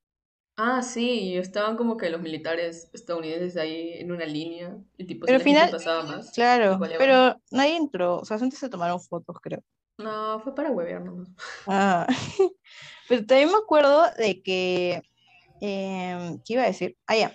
Ah, 0.57 0.83
sí, 0.83 1.37
estaban 1.37 1.77
como 1.77 1.97
que 1.97 2.11
los 2.11 2.21
militares 2.21 2.91
estadounidenses 2.93 3.57
ahí 3.57 3.95
en 3.95 4.13
una 4.13 4.27
línea 4.27 4.77
y 4.99 5.07
tipo 5.07 5.25
Pero 5.27 5.39
al 5.39 5.43
final, 5.43 5.71
pasaba 5.71 6.03
más, 6.05 6.31
claro, 6.33 6.79
pero 6.99 7.37
nadie 7.51 7.77
entró, 7.77 8.19
o 8.19 8.25
sea, 8.25 8.37
antes 8.37 8.59
se 8.59 8.69
tomaron 8.69 9.01
fotos, 9.01 9.37
creo. 9.41 9.63
No, 9.99 10.41
fue 10.41 10.55
para 10.55 10.71
huevear 10.71 11.05
nomás. 11.05 11.29
Ah, 11.67 12.07
pero 13.09 13.25
también 13.27 13.51
me 13.51 13.59
acuerdo 13.59 14.05
de 14.19 14.43
que, 14.43 15.03
em, 15.61 16.41
¿qué 16.45 16.55
iba 16.55 16.63
a 16.63 16.67
decir? 16.67 16.97
Ah, 17.07 17.17
ya. 17.17 17.33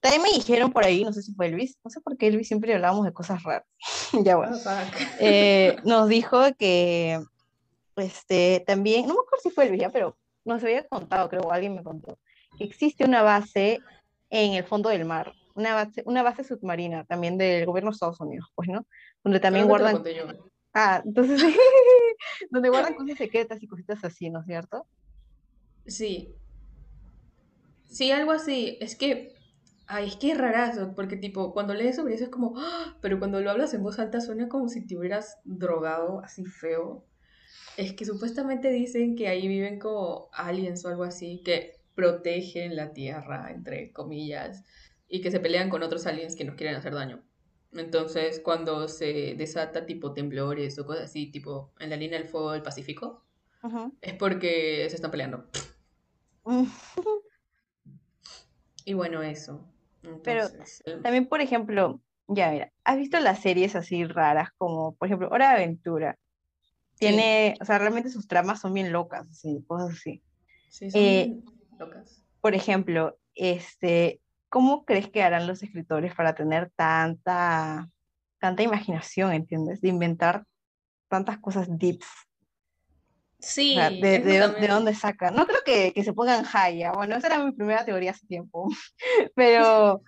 También 0.00 0.22
me 0.22 0.32
dijeron 0.32 0.70
por 0.70 0.84
ahí, 0.84 1.02
no 1.02 1.12
sé 1.12 1.22
si 1.22 1.32
fue 1.34 1.46
Elvis, 1.46 1.78
no 1.82 1.90
sé 1.90 2.00
por 2.00 2.16
qué 2.18 2.26
Elvis 2.26 2.48
siempre 2.48 2.74
hablábamos 2.74 3.06
de 3.06 3.12
cosas 3.12 3.42
raras. 3.42 3.66
Ya 4.24 4.36
bueno. 4.36 4.56
Fuck. 4.58 4.72
Eh, 5.20 5.76
nos 5.84 6.08
dijo 6.08 6.40
que, 6.58 7.20
este, 7.96 8.62
también, 8.66 9.06
no 9.06 9.14
me 9.14 9.20
acuerdo 9.20 9.42
si 9.42 9.50
fue 9.50 9.64
Elvis 9.64 9.80
ya, 9.80 9.90
pero 9.90 10.16
nos 10.44 10.62
había 10.62 10.86
contado, 10.86 11.28
creo, 11.28 11.50
alguien 11.50 11.74
me 11.74 11.82
contó, 11.82 12.18
que 12.58 12.64
existe 12.64 13.04
una 13.04 13.22
base 13.22 13.80
en 14.30 14.52
el 14.52 14.64
fondo 14.64 14.90
del 14.90 15.04
mar, 15.04 15.32
una 15.54 15.74
base, 15.74 16.02
una 16.04 16.22
base 16.22 16.44
submarina 16.44 17.04
también 17.04 17.38
del 17.38 17.64
gobierno 17.64 17.90
de 17.90 17.94
Estados 17.94 18.20
Unidos, 18.20 18.50
pues, 18.54 18.68
¿no? 18.68 18.86
Donde 19.22 19.40
también 19.40 19.64
lo 19.64 19.68
guardan. 19.68 20.02
Ah, 20.74 21.02
entonces, 21.04 21.40
donde 22.50 22.68
guardan 22.70 22.94
cosas 22.94 23.16
secretas 23.18 23.62
y 23.62 23.66
cositas 23.68 24.04
así, 24.04 24.30
¿no 24.30 24.40
es 24.40 24.46
cierto? 24.46 24.88
Sí, 25.86 26.36
sí, 27.88 28.10
algo 28.12 28.32
así. 28.32 28.78
Es 28.80 28.96
que, 28.96 29.34
ay, 29.86 30.08
es 30.08 30.16
que 30.16 30.32
es 30.32 30.38
rarazo, 30.38 30.94
porque 30.94 31.16
tipo, 31.16 31.52
cuando 31.52 31.74
lees 31.74 31.96
sobre 31.96 32.14
eso 32.14 32.24
es 32.24 32.30
como, 32.30 32.54
"Ah", 32.58 32.98
pero 33.02 33.18
cuando 33.18 33.40
lo 33.40 33.50
hablas 33.50 33.74
en 33.74 33.82
voz 33.82 33.98
alta 33.98 34.20
suena 34.20 34.48
como 34.48 34.68
si 34.68 34.86
te 34.86 34.96
hubieras 34.96 35.38
drogado 35.44 36.20
así 36.22 36.44
feo. 36.44 37.08
Es 37.76 37.94
que 37.94 38.06
supuestamente 38.06 38.70
dicen 38.70 39.16
que 39.16 39.28
ahí 39.28 39.48
viven 39.48 39.78
como 39.80 40.30
aliens 40.34 40.84
o 40.86 40.90
algo 40.90 41.04
así, 41.04 41.42
que 41.44 41.82
protegen 41.94 42.76
la 42.76 42.92
Tierra, 42.94 43.52
entre 43.52 43.92
comillas, 43.92 44.64
y 45.08 45.22
que 45.22 45.30
se 45.32 45.40
pelean 45.40 45.70
con 45.70 45.82
otros 45.84 46.06
aliens 46.06 46.36
que 46.36 46.44
nos 46.44 46.56
quieren 46.56 46.76
hacer 46.76 46.94
daño. 46.94 47.24
Entonces, 47.74 48.40
cuando 48.40 48.88
se 48.88 49.34
desata 49.36 49.86
tipo 49.86 50.12
temblores 50.14 50.78
o 50.78 50.86
cosas 50.86 51.04
así, 51.04 51.26
tipo 51.30 51.72
en 51.78 51.90
la 51.90 51.96
línea 51.96 52.18
del 52.18 52.28
fuego 52.28 52.52
del 52.52 52.62
Pacífico, 52.62 53.24
es 54.00 54.14
porque 54.14 54.86
se 54.88 54.96
están 54.96 55.10
peleando. 55.10 55.44
Y 58.84 58.94
bueno, 58.94 59.22
eso. 59.22 59.60
Pero 60.22 60.42
Entonces, 60.42 60.82
el- 60.86 61.02
también, 61.02 61.26
por 61.26 61.40
ejemplo, 61.40 62.00
ya 62.28 62.50
mira, 62.50 62.72
¿has 62.84 62.96
visto 62.98 63.18
las 63.20 63.40
series 63.40 63.74
así 63.76 64.04
raras 64.04 64.50
como, 64.58 64.94
por 64.96 65.08
ejemplo, 65.08 65.28
Hora 65.30 65.50
de 65.50 65.54
Aventura? 65.64 66.18
sí, 66.94 66.98
Tiene, 66.98 67.56
o 67.60 67.64
sea, 67.64 67.78
realmente 67.78 68.10
sus 68.10 68.28
tramas 68.28 68.60
son 68.60 68.74
bien 68.74 68.92
locas, 68.92 69.26
así, 69.30 69.64
cosas 69.66 69.96
así. 69.96 70.22
sí, 70.68 70.90
son 70.90 71.02
Eh, 71.02 71.26
bien 71.26 71.44
locas. 71.78 72.22
por 72.40 72.54
ejemplo, 72.54 73.18
este, 73.34 74.20
¿cómo 74.54 74.84
crees 74.84 75.10
que 75.10 75.20
harán 75.20 75.48
los 75.48 75.64
escritores 75.64 76.14
para 76.14 76.36
tener 76.36 76.70
tanta, 76.76 77.90
tanta 78.38 78.62
imaginación, 78.62 79.32
¿entiendes? 79.32 79.80
De 79.80 79.88
inventar 79.88 80.44
tantas 81.08 81.38
cosas 81.38 81.66
deeps. 81.68 82.06
Sí, 83.40 83.74
de, 83.74 84.20
de, 84.20 84.68
dónde 84.68 84.94
sacan. 84.94 85.34
No 85.34 85.44
creo 85.48 85.58
que, 85.66 85.92
que, 85.92 86.04
se 86.04 86.12
pongan 86.12 86.44
high, 86.44 86.84
bueno, 86.94 87.16
esa 87.16 87.26
era 87.26 87.44
mi 87.44 87.50
primera 87.50 87.84
teoría 87.84 88.12
hace 88.12 88.28
tiempo, 88.28 88.68
pero 89.34 90.02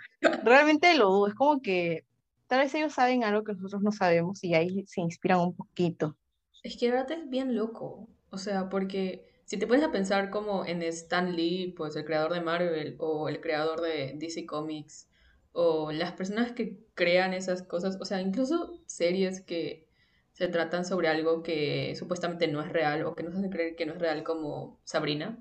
realmente 0.45 0.97
lo 0.97 1.11
dudo, 1.11 1.27
es 1.27 1.35
como 1.35 1.61
que 1.61 2.05
tal 2.47 2.61
vez 2.61 2.73
ellos 2.77 2.93
saben 2.93 3.25
algo 3.25 3.43
que 3.43 3.53
nosotros 3.53 3.83
no 3.83 3.91
sabemos 3.91 4.45
y 4.45 4.55
ahí 4.55 4.85
se 4.87 5.01
inspiran 5.01 5.41
un 5.41 5.57
poquito. 5.57 6.17
Es 6.63 6.77
que 6.77 6.93
verdad 6.93 7.11
es 7.11 7.29
bien 7.29 7.57
loco, 7.57 8.09
o 8.31 8.39
sea, 8.39 8.69
porque 8.69 9.36
si 9.47 9.57
te 9.59 9.67
pones 9.67 9.85
a 9.85 9.93
pensar 9.93 10.31
como 10.31 10.67
en 10.67 10.83
Stan 10.83 11.35
Lee, 11.35 11.73
pues 11.77 11.95
el 11.95 12.05
creador 12.05 12.35
de 12.35 12.41
Marvel 12.41 12.97
o 12.99 13.29
el 13.29 13.41
creador 13.41 13.81
de 13.81 14.13
DC 14.17 14.45
Comics, 14.45 15.09
o 15.53 15.93
las 15.93 16.13
personas 16.13 16.51
que 16.51 16.81
crean 16.95 17.33
esas 17.33 17.63
cosas, 17.63 17.97
o 18.01 18.05
sea, 18.05 18.21
incluso 18.21 18.83
series 18.87 19.41
que 19.41 19.87
se 20.33 20.49
tratan 20.49 20.85
sobre 20.85 21.09
algo 21.09 21.45
que 21.45 21.95
supuestamente 21.97 22.49
no 22.49 22.61
es 22.61 22.71
real 22.71 23.05
o 23.05 23.15
que 23.15 23.23
nos 23.23 23.37
hacen 23.37 23.49
creer 23.49 23.77
que 23.77 23.87
no 23.87 23.95
es 23.95 24.01
real 24.01 24.25
como 24.25 24.81
Sabrina. 24.83 25.39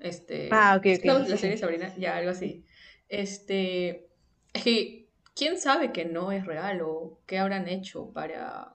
Este, 0.00 0.48
ah, 0.50 0.74
ok, 0.76 0.86
ok. 0.98 1.28
La 1.28 1.36
serie 1.36 1.56
Sabrina, 1.56 1.94
ya 1.96 2.16
algo 2.16 2.32
así. 2.32 2.64
Este, 3.08 4.08
es 4.52 4.64
que, 4.64 5.08
¿quién 5.36 5.58
sabe 5.58 5.92
que 5.92 6.04
no 6.04 6.32
es 6.32 6.44
real 6.44 6.82
o 6.82 7.20
qué 7.26 7.38
habrán 7.38 7.68
hecho 7.68 8.12
para, 8.12 8.74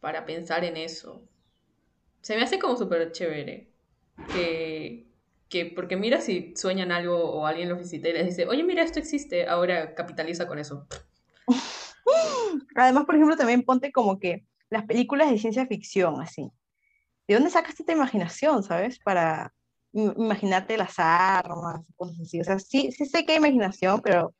para 0.00 0.24
pensar 0.24 0.64
en 0.64 0.78
eso? 0.78 1.28
Se 2.22 2.36
me 2.36 2.42
hace 2.42 2.58
como 2.58 2.76
súper 2.76 3.12
chévere 3.12 3.71
que, 4.26 5.06
que, 5.48 5.66
porque 5.66 5.96
mira 5.96 6.20
si 6.20 6.54
sueñan 6.56 6.92
algo 6.92 7.18
o 7.18 7.46
alguien 7.46 7.68
los 7.68 7.78
visita 7.78 8.08
y 8.08 8.12
les 8.12 8.26
dice, 8.26 8.46
oye, 8.46 8.64
mira, 8.64 8.82
esto 8.82 8.98
existe, 8.98 9.46
ahora 9.46 9.94
capitaliza 9.94 10.46
con 10.46 10.58
eso. 10.58 10.86
Además, 12.74 13.04
por 13.04 13.14
ejemplo, 13.14 13.36
también 13.36 13.62
ponte 13.62 13.92
como 13.92 14.18
que 14.18 14.44
las 14.70 14.84
películas 14.84 15.30
de 15.30 15.38
ciencia 15.38 15.66
ficción, 15.66 16.20
así. 16.20 16.50
¿De 17.28 17.34
dónde 17.34 17.50
sacas 17.50 17.78
esta 17.78 17.92
imaginación, 17.92 18.62
sabes? 18.62 18.98
Para 18.98 19.52
imaginarte 19.92 20.76
las 20.76 20.98
armas, 20.98 21.80
cosas 21.96 22.20
así. 22.20 22.40
O 22.40 22.44
sea, 22.44 22.58
sí, 22.58 22.90
sí 22.92 23.06
sé 23.06 23.24
que 23.24 23.32
hay 23.32 23.38
imaginación, 23.38 24.00
pero 24.02 24.34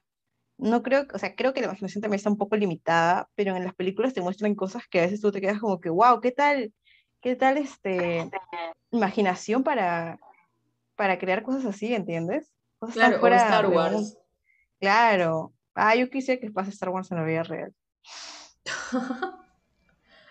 no 0.58 0.82
creo, 0.82 1.06
o 1.12 1.18
sea, 1.18 1.34
creo 1.34 1.52
que 1.52 1.60
la 1.60 1.66
imaginación 1.66 2.02
también 2.02 2.16
está 2.16 2.30
un 2.30 2.38
poco 2.38 2.56
limitada, 2.56 3.28
pero 3.34 3.56
en 3.56 3.64
las 3.64 3.74
películas 3.74 4.14
te 4.14 4.20
muestran 4.20 4.54
cosas 4.54 4.84
que 4.88 5.00
a 5.00 5.02
veces 5.02 5.20
tú 5.20 5.32
te 5.32 5.40
quedas 5.40 5.58
como 5.58 5.80
que, 5.80 5.90
wow, 5.90 6.20
¿qué 6.20 6.30
tal? 6.32 6.72
¿Qué 7.22 7.36
tal 7.36 7.56
este 7.56 8.28
imaginación 8.90 9.62
para, 9.62 10.18
para 10.96 11.18
crear 11.18 11.44
cosas 11.44 11.64
así, 11.64 11.94
¿entiendes? 11.94 12.52
claro, 12.92 13.20
fuera 13.20 13.36
Star 13.36 13.66
Wars. 13.68 14.18
Claro. 14.80 15.52
Ah, 15.74 15.94
yo 15.94 16.10
quise 16.10 16.40
que 16.40 16.50
pase 16.50 16.70
Star 16.70 16.88
Wars 16.88 17.10
en 17.12 17.18
la 17.18 17.24
vida 17.24 17.44
real. 17.44 17.72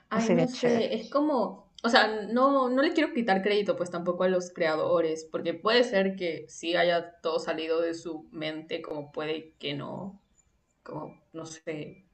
Ay, 0.10 0.36
no 0.36 0.48
sé, 0.50 0.94
es 0.94 1.10
como, 1.10 1.72
o 1.82 1.90
sea, 1.90 2.28
no, 2.28 2.68
no 2.68 2.82
le 2.82 2.92
quiero 2.92 3.14
quitar 3.14 3.42
crédito 3.42 3.78
pues 3.78 3.90
tampoco 3.90 4.26
a 4.26 4.28
los 4.28 4.52
creadores, 4.52 5.24
porque 5.32 5.54
puede 5.54 5.86
ser 5.86 6.18
que 6.18 6.46
sí 6.50 6.76
haya 6.76 7.22
todo 7.22 7.40
salido 7.40 7.80
de 7.80 7.94
su 7.94 8.28
mente, 8.32 8.82
como 8.82 9.14
puede 9.14 9.54
que 9.54 9.74
no, 9.74 10.22
como, 10.84 11.24
no 11.32 11.46
sé. 11.46 12.11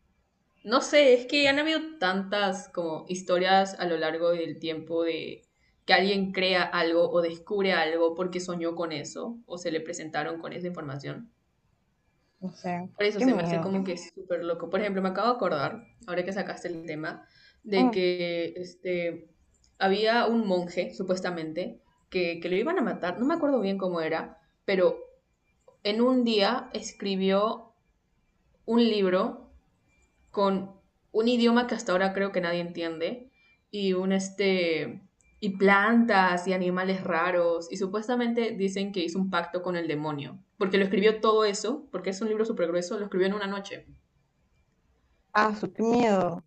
No 0.67 0.81
sé, 0.81 1.13
es 1.13 1.27
que 1.27 1.47
han 1.47 1.59
habido 1.59 1.79
tantas 1.97 2.67
como 2.67 3.05
historias 3.07 3.79
a 3.79 3.85
lo 3.85 3.95
largo 3.95 4.31
del 4.31 4.59
tiempo 4.59 5.05
de 5.05 5.43
que 5.85 5.93
alguien 5.93 6.33
crea 6.33 6.61
algo 6.61 7.09
o 7.09 7.21
descubre 7.21 7.71
algo 7.71 8.15
porque 8.15 8.41
soñó 8.41 8.75
con 8.75 8.91
eso 8.91 9.37
o 9.45 9.57
se 9.57 9.71
le 9.71 9.79
presentaron 9.79 10.41
con 10.41 10.51
esa 10.51 10.67
información. 10.67 11.31
No 12.41 12.51
sé. 12.51 12.89
Por 12.97 13.05
eso 13.05 13.17
se 13.17 13.33
me 13.33 13.43
hace 13.43 13.61
como 13.61 13.85
que 13.85 13.93
es 13.93 14.11
súper 14.13 14.43
loco. 14.43 14.69
Por 14.69 14.81
ejemplo, 14.81 15.01
me 15.01 15.07
acabo 15.07 15.29
de 15.29 15.35
acordar, 15.35 15.83
ahora 16.05 16.25
que 16.25 16.33
sacaste 16.33 16.67
el 16.67 16.85
tema, 16.85 17.25
de 17.63 17.79
ah. 17.79 17.89
que 17.89 18.53
este, 18.57 19.29
había 19.79 20.25
un 20.25 20.45
monje, 20.45 20.93
supuestamente, 20.93 21.79
que, 22.09 22.41
que 22.41 22.49
lo 22.49 22.57
iban 22.57 22.77
a 22.77 22.81
matar, 22.81 23.19
no 23.19 23.25
me 23.25 23.35
acuerdo 23.35 23.61
bien 23.61 23.77
cómo 23.77 24.01
era, 24.01 24.41
pero 24.65 24.97
en 25.83 26.01
un 26.01 26.25
día 26.25 26.69
escribió 26.73 27.71
un 28.65 28.83
libro 28.83 29.46
con 30.37 30.79
un 31.11 31.27
idioma 31.27 31.65
que 31.65 31.73
hasta 31.73 31.93
ahora 31.93 32.13
creo 32.13 32.31
que 32.31 32.41
nadie 32.41 32.59
entiende 32.59 33.31
y 33.71 33.93
un 33.93 34.11
este 34.11 35.01
y 35.39 35.57
plantas 35.57 36.47
y 36.47 36.53
animales 36.53 37.03
raros 37.03 37.71
y 37.71 37.77
supuestamente 37.77 38.51
dicen 38.51 38.91
que 38.91 38.99
hizo 38.99 39.17
un 39.17 39.31
pacto 39.31 39.63
con 39.63 39.75
el 39.75 39.87
demonio 39.87 40.37
porque 40.59 40.77
lo 40.77 40.83
escribió 40.83 41.21
todo 41.21 41.43
eso 41.43 41.87
porque 41.91 42.11
es 42.11 42.21
un 42.21 42.27
libro 42.27 42.45
súper 42.45 42.67
grueso 42.67 42.99
lo 42.99 43.05
escribió 43.05 43.25
en 43.25 43.33
una 43.33 43.47
noche 43.47 43.87
ah 45.33 45.55
su 45.55 45.73
qué 45.73 45.81
miedo 45.81 46.43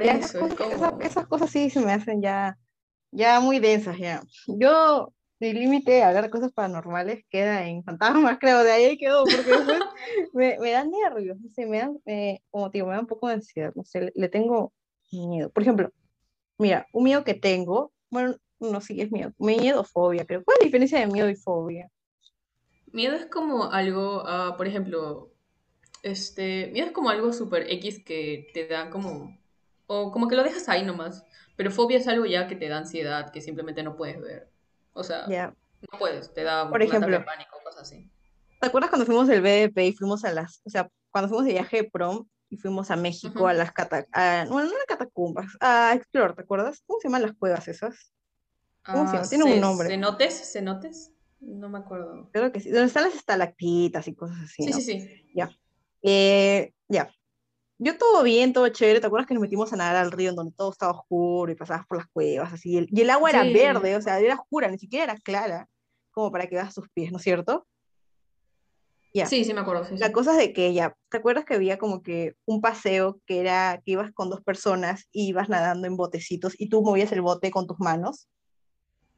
esas, 0.00 1.26
cosas, 1.26 1.50
sí 1.50 1.68
se 1.68 1.80
me 1.80 1.92
hacen 1.92 2.22
ya, 2.22 2.56
ya 3.10 3.40
muy 3.40 3.58
densas 3.58 3.98
ya. 3.98 4.22
Yo, 4.46 5.12
mi 5.42 5.52
límite 5.52 6.04
a 6.04 6.12
ver 6.12 6.30
cosas 6.30 6.52
paranormales 6.52 7.24
queda 7.28 7.66
en 7.66 7.82
fantasmas, 7.82 8.38
creo, 8.40 8.62
de 8.62 8.70
ahí 8.70 8.96
quedó, 8.96 9.24
porque 9.24 9.50
después 9.50 9.80
me, 10.32 10.56
me, 10.60 10.70
dan 10.70 10.88
nervios, 10.88 11.36
no 11.40 11.50
sé, 11.50 11.66
me 11.66 11.78
dan, 11.78 11.98
como 12.50 12.70
digo, 12.70 12.86
me 12.86 12.94
da 12.94 13.00
un 13.00 13.08
poco 13.08 13.26
de 13.26 13.34
ansiedad, 13.34 13.72
no 13.74 13.84
sé, 13.84 14.12
le, 14.14 14.28
tengo 14.28 14.72
miedo. 15.10 15.50
Por 15.50 15.64
ejemplo, 15.64 15.90
mira, 16.58 16.86
un 16.92 17.02
miedo 17.02 17.24
que 17.24 17.34
tengo, 17.34 17.92
bueno, 18.08 18.36
no 18.60 18.80
sé, 18.80 19.02
es 19.02 19.10
miedo, 19.10 19.32
miedo 19.38 19.82
fobia, 19.82 20.24
creo. 20.24 20.44
¿Cuál 20.44 20.58
es 20.58 20.60
la 20.60 20.66
diferencia 20.66 21.00
de 21.00 21.08
miedo 21.08 21.28
y 21.28 21.34
fobia? 21.34 21.90
Miedo 22.92 23.16
es 23.16 23.26
como 23.26 23.72
algo, 23.72 24.22
uh, 24.22 24.56
por 24.56 24.68
ejemplo, 24.68 25.32
este, 26.04 26.68
miedo 26.72 26.86
es 26.86 26.92
como 26.92 27.10
algo 27.10 27.32
súper 27.32 27.68
X 27.68 28.04
que 28.04 28.48
te 28.54 28.68
da 28.68 28.90
como 28.90 29.36
o 29.88 30.12
como 30.12 30.28
que 30.28 30.36
lo 30.36 30.44
dejas 30.44 30.68
ahí 30.68 30.84
nomás. 30.84 31.24
Pero 31.56 31.72
fobia 31.72 31.98
es 31.98 32.06
algo 32.06 32.26
ya 32.26 32.46
que 32.46 32.54
te 32.54 32.68
da 32.68 32.78
ansiedad, 32.78 33.32
que 33.32 33.40
simplemente 33.40 33.82
no 33.82 33.96
puedes 33.96 34.20
ver. 34.20 34.51
O 34.92 35.02
sea, 35.02 35.26
no 35.26 35.98
puedes, 35.98 36.32
te 36.32 36.42
da 36.42 36.68
Por 36.68 36.82
ejemplo, 36.82 37.18
de 37.18 37.24
pánico, 37.24 37.58
cosas 37.64 37.82
así. 37.82 38.10
¿Te 38.60 38.66
acuerdas 38.66 38.90
cuando 38.90 39.06
fuimos 39.06 39.26
del 39.26 39.42
BDP 39.42 39.78
y 39.88 39.92
fuimos 39.92 40.24
a 40.24 40.32
las, 40.32 40.60
o 40.64 40.70
sea, 40.70 40.88
cuando 41.10 41.28
fuimos 41.28 41.46
de 41.46 41.52
viaje 41.52 41.82
de 41.82 41.90
prom 41.90 42.28
y 42.48 42.56
fuimos 42.56 42.90
a 42.90 42.96
México 42.96 43.48
a 43.48 43.54
las 43.54 43.72
catacumbas, 43.72 44.48
bueno, 44.48 44.70
no 44.70 44.76
las 44.76 44.86
catacumbas, 44.86 45.46
a 45.60 45.94
explorar, 45.94 46.34
¿te 46.34 46.42
acuerdas? 46.42 46.82
¿Cómo 46.86 47.00
se 47.00 47.08
llaman 47.08 47.22
las 47.22 47.32
cuevas 47.32 47.66
esas? 47.66 48.12
¿Cómo 48.84 49.06
se 49.06 49.14
llaman? 49.14 49.28
Tiene 49.28 49.44
un 49.44 49.60
nombre. 49.60 49.88
¿Cenotes? 49.88 50.52
¿Cenotes? 50.52 51.12
No 51.40 51.68
me 51.68 51.78
acuerdo. 51.78 52.30
Creo 52.32 52.52
que 52.52 52.60
sí. 52.60 52.70
Donde 52.70 52.86
están 52.86 53.04
las 53.04 53.14
estalactitas 53.14 54.06
y 54.06 54.14
cosas 54.14 54.38
así. 54.44 54.62
Sí, 54.64 54.72
sí, 54.72 54.82
sí. 54.82 55.30
Ya. 55.34 55.50
Eh, 56.02 56.72
ya. 56.88 57.12
Yo 57.78 57.98
todo 57.98 58.22
bien, 58.22 58.52
todo 58.52 58.68
chévere. 58.68 59.00
¿Te 59.00 59.06
acuerdas 59.06 59.26
que 59.26 59.34
nos 59.34 59.40
metimos 59.40 59.72
a 59.72 59.76
nadar 59.76 59.96
al 59.96 60.12
río 60.12 60.30
en 60.30 60.36
donde 60.36 60.54
todo 60.56 60.70
estaba 60.70 60.92
oscuro 60.92 61.50
y 61.50 61.56
pasabas 61.56 61.86
por 61.86 61.98
las 61.98 62.06
cuevas 62.08 62.52
así? 62.52 62.86
Y 62.90 63.00
el, 63.00 63.10
agua 63.10 63.30
era 63.30 63.44
verde, 63.44 63.96
o 63.96 64.00
sea, 64.00 64.20
era 64.20 64.34
oscura, 64.34 64.70
ni 64.70 64.78
siquiera 64.78 65.04
era 65.04 65.16
clara, 65.16 65.68
como 66.12 66.30
para 66.30 66.46
que 66.46 66.54
veas 66.54 66.74
tus 66.74 66.88
pies, 66.90 67.10
¿no 67.10 67.18
es 67.18 67.24
cierto? 67.24 67.66
Sí, 69.26 69.44
sí 69.44 69.52
me 69.52 69.60
acuerdo. 69.60 69.86
la 69.96 70.10
cosa 70.10 70.32
es 70.32 70.38
de 70.38 70.52
que 70.54 70.72
ya, 70.72 70.96
¿te 71.10 71.18
acuerdas 71.18 71.44
que 71.44 71.54
había 71.54 71.76
como 71.76 72.02
que 72.02 72.34
un 72.46 72.62
paseo 72.62 73.20
que 73.26 73.40
era 73.40 73.82
que 73.84 73.92
ibas 73.92 74.10
con 74.12 74.30
dos 74.30 74.40
personas 74.40 75.06
y 75.12 75.28
ibas 75.28 75.50
nadando 75.50 75.86
en 75.86 75.96
botecitos 75.96 76.54
y 76.58 76.70
tú 76.70 76.82
movías 76.82 77.12
el 77.12 77.20
bote 77.20 77.50
con 77.50 77.66
tus 77.66 77.78
manos? 77.78 78.28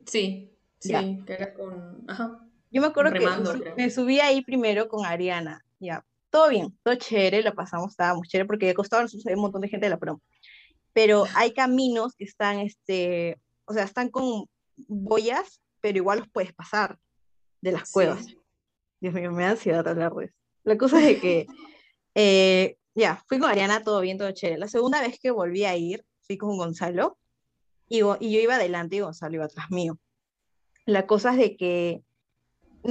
Sí, 0.04 0.52
sí, 0.80 1.22
que 1.24 1.32
era 1.32 1.54
con... 1.54 2.04
Ajá. 2.08 2.40
Yo 2.72 2.80
me 2.80 2.88
acuerdo 2.88 3.12
que 3.12 3.74
me 3.76 3.90
subí 3.90 4.18
ahí 4.18 4.42
primero 4.42 4.88
con 4.88 5.06
Ariana, 5.06 5.64
ya 5.78 6.04
todo 6.34 6.48
bien, 6.48 6.76
todo 6.82 6.96
chévere, 6.96 7.44
lo 7.44 7.54
pasamos, 7.54 7.92
estábamos 7.92 8.26
chévere, 8.26 8.48
porque 8.48 8.66
de 8.66 8.74
costado 8.74 9.02
nos 9.02 9.14
un 9.14 9.40
montón 9.40 9.60
de 9.60 9.68
gente 9.68 9.86
de 9.86 9.90
la 9.90 10.00
prom. 10.00 10.18
Pero 10.92 11.26
hay 11.36 11.52
caminos 11.52 12.16
que 12.16 12.24
están, 12.24 12.58
este, 12.58 13.40
o 13.66 13.72
sea, 13.72 13.84
están 13.84 14.08
con 14.08 14.46
boyas, 14.76 15.60
pero 15.80 15.96
igual 15.96 16.18
los 16.18 16.28
puedes 16.28 16.52
pasar 16.52 16.98
de 17.60 17.70
las 17.70 17.88
cuevas. 17.88 18.26
Dios 18.98 19.14
mío, 19.14 19.30
me 19.30 19.44
da 19.44 19.50
ansiedad 19.50 19.86
hablar 19.86 20.12
de 20.12 20.24
eso. 20.24 20.34
La 20.64 20.76
cosa 20.76 20.98
es 20.98 21.06
de 21.06 21.20
que, 21.20 21.46
eh, 22.16 22.78
ya, 22.96 23.22
fui 23.28 23.38
con 23.38 23.48
Ariana, 23.48 23.84
todo 23.84 24.00
bien, 24.00 24.18
todo 24.18 24.32
chévere. 24.32 24.58
La 24.58 24.66
segunda 24.66 25.00
vez 25.00 25.20
que 25.20 25.30
volví 25.30 25.64
a 25.64 25.76
ir, 25.76 26.04
fui 26.22 26.36
con 26.36 26.56
Gonzalo, 26.56 27.16
y, 27.88 27.98
y 27.98 28.00
yo 28.32 28.40
iba 28.40 28.56
adelante 28.56 28.96
y 28.96 29.00
Gonzalo 29.00 29.36
iba 29.36 29.44
atrás 29.44 29.70
mío. 29.70 30.00
La 30.84 31.06
cosa 31.06 31.30
es 31.30 31.36
de 31.36 31.56
que 31.56 32.02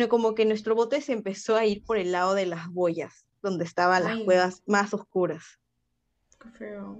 como 0.07 0.33
que 0.33 0.45
nuestro 0.45 0.75
bote 0.75 1.01
se 1.01 1.11
empezó 1.11 1.57
a 1.57 1.65
ir 1.65 1.83
por 1.83 1.97
el 1.97 2.13
lado 2.13 2.35
de 2.35 2.45
las 2.45 2.69
boyas 2.69 3.27
donde 3.43 3.65
estaban 3.65 4.03
las 4.03 4.19
cuevas 4.21 4.63
más 4.65 4.93
oscuras. 4.93 5.59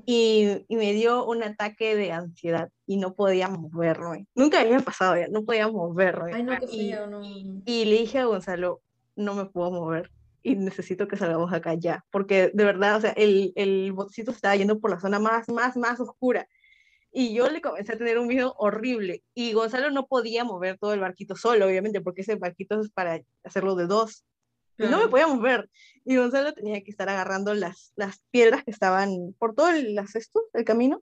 Y, 0.06 0.63
y, 0.69 0.75
me 0.77 0.93
dio 0.93 1.25
un 1.25 1.43
ataque 1.43 1.97
de 1.97 2.13
ansiedad 2.13 2.69
y 2.86 2.95
no 2.95 3.13
podía 3.13 3.49
moverme. 3.49 4.25
Nunca 4.36 4.62
había 4.62 4.79
pasado 4.79 5.17
ya, 5.17 5.27
no 5.27 5.43
podía 5.43 5.67
moverme. 5.67 6.32
Ay, 6.34 6.43
no, 6.43 6.58
qué 6.60 6.67
feo, 6.67 7.06
y, 7.21 7.43
no. 7.43 7.62
y 7.65 7.86
le 7.86 7.97
dije 7.97 8.19
a 8.19 8.25
Gonzalo, 8.25 8.82
no 9.15 9.34
me 9.34 9.45
puedo 9.45 9.71
mover 9.71 10.12
y 10.43 10.56
necesito 10.56 11.08
que 11.08 11.17
salgamos 11.17 11.51
acá 11.53 11.73
ya, 11.73 12.06
porque 12.12 12.51
de 12.53 12.65
verdad, 12.65 12.97
o 12.97 13.01
sea, 13.01 13.12
el, 13.12 13.53
el 13.56 13.93
botecito 13.93 14.32
estaba 14.32 14.56
yendo 14.56 14.79
por 14.79 14.91
la 14.91 14.99
zona 14.99 15.19
más, 15.19 15.47
más, 15.49 15.77
más 15.77 15.99
oscura. 15.99 16.47
Y 17.15 17.34
yo 17.34 17.49
le 17.49 17.62
comencé 17.62 17.93
a 17.93 17.97
tener 17.97 18.17
un 18.17 18.27
miedo 18.27 18.56
horrible. 18.58 19.23
Y 19.36 19.53
Gonzalo 19.53 19.91
no 19.91 20.08
podía 20.08 20.43
mover 20.43 20.79
todo 20.79 20.93
el 20.93 20.99
barquito 20.99 21.36
solo, 21.36 21.67
obviamente, 21.67 22.01
porque 22.01 22.21
ese 22.21 22.36
barquito 22.36 22.82
es 22.82 22.89
para 22.89 23.21
hacerlo 23.43 23.75
de 23.75 23.86
dos. 23.86 24.25
No 24.77 24.99
me 24.99 25.07
podíamos 25.07 25.41
ver. 25.41 25.69
Y 26.05 26.17
Gonzalo 26.17 26.53
tenía 26.53 26.81
que 26.83 26.91
estar 26.91 27.07
agarrando 27.09 27.53
las, 27.53 27.93
las 27.95 28.23
piedras 28.31 28.63
que 28.63 28.71
estaban 28.71 29.33
por 29.39 29.55
todo 29.55 29.69
el, 29.69 29.95
las, 29.95 30.15
esto, 30.15 30.41
el 30.53 30.65
camino 30.65 31.01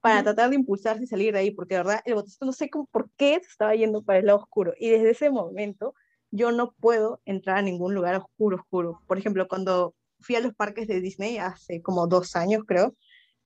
para 0.00 0.24
tratar 0.24 0.50
de 0.50 0.56
impulsarse 0.56 1.04
y 1.04 1.06
salir 1.06 1.32
de 1.32 1.38
ahí, 1.38 1.50
porque 1.52 1.74
de 1.74 1.80
verdad 1.80 2.00
el 2.04 2.14
botecito 2.14 2.44
no 2.44 2.52
sé 2.52 2.68
cómo, 2.68 2.86
por 2.86 3.08
qué 3.16 3.38
se 3.40 3.46
estaba 3.46 3.74
yendo 3.76 4.02
para 4.02 4.18
el 4.18 4.26
lado 4.26 4.40
oscuro. 4.40 4.74
Y 4.76 4.90
desde 4.90 5.10
ese 5.10 5.30
momento 5.30 5.94
yo 6.32 6.50
no 6.50 6.72
puedo 6.72 7.20
entrar 7.24 7.58
a 7.58 7.62
ningún 7.62 7.94
lugar 7.94 8.16
oscuro, 8.16 8.56
oscuro. 8.56 9.00
Por 9.06 9.18
ejemplo, 9.18 9.46
cuando 9.46 9.94
fui 10.20 10.34
a 10.34 10.40
los 10.40 10.54
parques 10.54 10.88
de 10.88 11.00
Disney 11.00 11.38
hace 11.38 11.82
como 11.82 12.08
dos 12.08 12.34
años, 12.34 12.64
creo, 12.66 12.96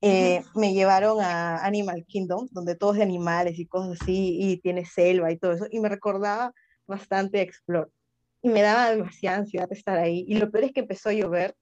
eh, 0.01 0.43
me 0.55 0.73
llevaron 0.73 1.21
a 1.21 1.59
Animal 1.59 2.05
Kingdom, 2.07 2.49
donde 2.53 2.75
todo 2.75 2.93
es 2.93 2.99
de 2.99 3.03
animales 3.03 3.59
y 3.59 3.67
cosas 3.67 4.01
así, 4.01 4.39
y 4.41 4.59
tiene 4.59 4.85
selva 4.85 5.33
y 5.33 5.39
todo 5.39 5.53
eso, 5.53 5.67
y 5.71 5.81
me 5.81 5.89
recordaba 5.89 6.53
bastante 6.87 7.41
Explore. 7.41 7.91
Y 8.47 8.49
me 8.49 8.63
daba 8.63 8.93
demasiada 8.93 9.39
ansiedad 9.39 9.67
estar 9.73 9.99
ahí. 9.99 10.25
Y 10.29 10.37
lo 10.37 10.53
peor 10.53 10.67
es 10.67 10.73
que 10.73 10.81
empezó 10.81 11.09
a 11.09 11.13
llover 11.13 11.57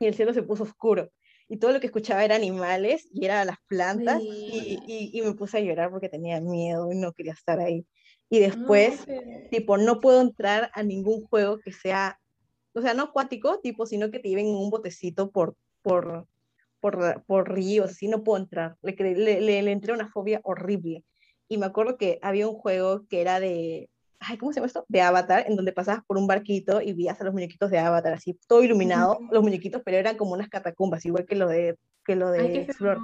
y 0.00 0.06
el 0.06 0.14
cielo 0.14 0.32
se 0.32 0.42
puso 0.42 0.62
oscuro 0.62 1.10
y 1.46 1.58
todo 1.58 1.72
lo 1.72 1.80
que 1.80 1.88
escuchaba 1.88 2.24
era 2.24 2.36
animales 2.36 3.06
y 3.12 3.26
era 3.26 3.44
las 3.44 3.58
plantas 3.68 4.22
y, 4.22 5.10
y, 5.12 5.20
me 5.20 5.34
puse 5.34 5.58
a 5.58 5.60
llorar 5.60 5.90
porque 5.90 6.08
tenía 6.08 6.40
miedo 6.40 6.90
y 6.90 6.96
no 6.96 7.12
quería 7.12 7.34
estar 7.34 7.60
ahí. 7.60 7.86
Y 8.30 8.38
después, 8.38 9.04
tipo, 9.50 9.76
no 9.76 10.00
puedo 10.00 10.22
entrar 10.22 10.70
a 10.72 10.82
ningún 10.82 11.26
juego 11.26 11.58
que 11.58 11.70
sea, 11.70 12.18
o 12.72 12.80
sea, 12.80 12.94
no 12.94 13.02
acuático, 13.02 13.60
tipo, 13.60 13.84
sino 13.84 14.10
que 14.10 14.18
te 14.18 14.30
lleven 14.30 14.46
en 14.46 14.56
un 14.56 14.70
botecito 14.70 15.30
por, 15.30 15.54
por, 15.82 16.26
por, 16.80 17.24
por 17.26 17.52
ríos, 17.52 17.90
así 17.90 18.08
no 18.08 18.24
puedo 18.24 18.42
entrar. 18.42 18.76
Le, 18.80 18.96
le, 18.96 19.42
le, 19.42 19.62
le 19.62 19.70
entré 19.70 19.92
una 19.92 20.08
fobia 20.08 20.40
horrible. 20.44 21.04
Y 21.46 21.58
me 21.58 21.66
acuerdo 21.66 21.98
que 21.98 22.18
había 22.22 22.48
un 22.48 22.56
juego 22.56 23.06
que 23.06 23.20
era 23.20 23.38
de, 23.38 23.90
ay, 24.20 24.38
¿cómo 24.38 24.52
se 24.52 24.56
llama 24.56 24.66
esto? 24.66 24.84
De 24.88 25.00
Avatar, 25.00 25.44
en 25.46 25.56
donde 25.56 25.72
pasabas 25.72 26.04
por 26.04 26.18
un 26.18 26.26
barquito 26.26 26.80
y 26.80 26.92
veías 26.92 27.20
a 27.20 27.24
los 27.24 27.34
muñequitos 27.34 27.70
de 27.70 27.78
Avatar, 27.78 28.12
así, 28.14 28.38
todo 28.46 28.62
iluminado, 28.62 29.18
los 29.30 29.42
muñequitos, 29.42 29.82
pero 29.84 29.96
eran 29.96 30.16
como 30.16 30.32
unas 30.32 30.48
catacumbas, 30.48 31.04
igual 31.04 31.26
que 31.26 31.36
lo 31.36 31.48
de, 31.48 31.76
que 32.04 32.16
lo 32.16 32.30
de 32.30 32.66
Flor. 32.76 32.98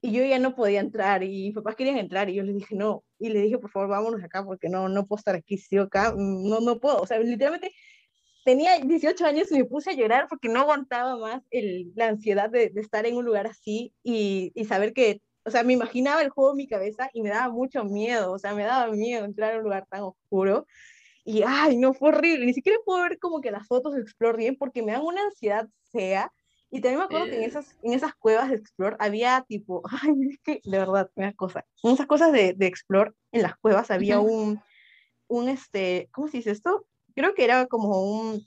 Y 0.00 0.12
yo 0.12 0.22
ya 0.24 0.38
no 0.38 0.54
podía 0.54 0.80
entrar, 0.80 1.22
y 1.22 1.46
mis 1.46 1.54
papás 1.54 1.76
querían 1.76 1.96
entrar, 1.96 2.28
y 2.28 2.34
yo 2.34 2.42
les 2.42 2.54
dije, 2.54 2.74
no, 2.74 3.02
y 3.18 3.30
le 3.30 3.40
dije, 3.40 3.58
por 3.58 3.70
favor, 3.70 3.88
vámonos 3.88 4.22
acá, 4.22 4.44
porque 4.44 4.68
no, 4.68 4.88
no 4.88 5.06
puedo 5.06 5.18
estar 5.18 5.34
aquí, 5.34 5.56
si 5.56 5.78
acá, 5.78 6.14
no, 6.16 6.60
no 6.60 6.78
puedo, 6.78 6.98
o 6.98 7.06
sea, 7.06 7.18
literalmente 7.18 7.72
tenía 8.44 8.78
18 8.78 9.24
años 9.24 9.50
y 9.50 9.56
me 9.56 9.64
puse 9.64 9.90
a 9.90 9.94
llorar 9.94 10.26
porque 10.28 10.48
no 10.48 10.60
aguantaba 10.60 11.16
más 11.16 11.42
el, 11.50 11.92
la 11.96 12.08
ansiedad 12.08 12.50
de, 12.50 12.68
de, 12.68 12.80
estar 12.82 13.06
en 13.06 13.16
un 13.16 13.24
lugar 13.24 13.46
así 13.46 13.94
y, 14.02 14.52
y 14.54 14.66
saber 14.66 14.92
que 14.92 15.22
o 15.44 15.50
sea, 15.50 15.62
me 15.62 15.74
imaginaba 15.74 16.22
el 16.22 16.30
juego 16.30 16.52
en 16.52 16.56
mi 16.56 16.66
cabeza 16.66 17.10
y 17.12 17.22
me 17.22 17.28
daba 17.28 17.52
mucho 17.52 17.84
miedo, 17.84 18.32
o 18.32 18.38
sea, 18.38 18.54
me 18.54 18.64
daba 18.64 18.90
miedo 18.92 19.24
entrar 19.24 19.54
a 19.54 19.58
un 19.58 19.64
lugar 19.64 19.86
tan 19.90 20.02
oscuro. 20.02 20.66
Y, 21.24 21.42
ay, 21.46 21.76
no, 21.76 21.94
fue 21.94 22.10
horrible. 22.10 22.46
Ni 22.46 22.54
siquiera 22.54 22.78
puedo 22.84 23.02
ver 23.02 23.18
como 23.18 23.40
que 23.40 23.50
las 23.50 23.66
fotos 23.66 23.94
de 23.94 24.00
Explore 24.00 24.38
bien 24.38 24.56
porque 24.56 24.82
me 24.82 24.92
dan 24.92 25.02
una 25.02 25.22
ansiedad 25.22 25.68
fea. 25.90 26.32
Y 26.70 26.80
también 26.80 26.98
me 26.98 27.04
acuerdo 27.04 27.26
que 27.26 27.36
en 27.36 27.42
eh. 27.42 27.46
esas, 27.46 27.76
en 27.82 27.92
esas 27.92 28.14
cuevas 28.14 28.50
de 28.50 28.56
Explore 28.56 28.96
había 28.98 29.44
tipo, 29.46 29.82
ay, 30.02 30.12
es 30.30 30.38
que 30.40 30.60
de 30.64 30.78
verdad, 30.78 31.10
una 31.14 31.32
cosa, 31.34 31.64
en 31.82 31.92
esas 31.92 32.06
cosas 32.06 32.32
de, 32.32 32.54
de 32.54 32.66
Explore, 32.66 33.12
en 33.32 33.42
las 33.42 33.56
cuevas 33.56 33.90
había 33.90 34.20
un, 34.20 34.60
un, 35.28 35.48
este, 35.48 36.08
¿cómo 36.12 36.28
se 36.28 36.38
dice 36.38 36.50
esto? 36.50 36.86
Creo 37.14 37.34
que 37.34 37.44
era 37.44 37.66
como 37.66 38.02
un, 38.02 38.44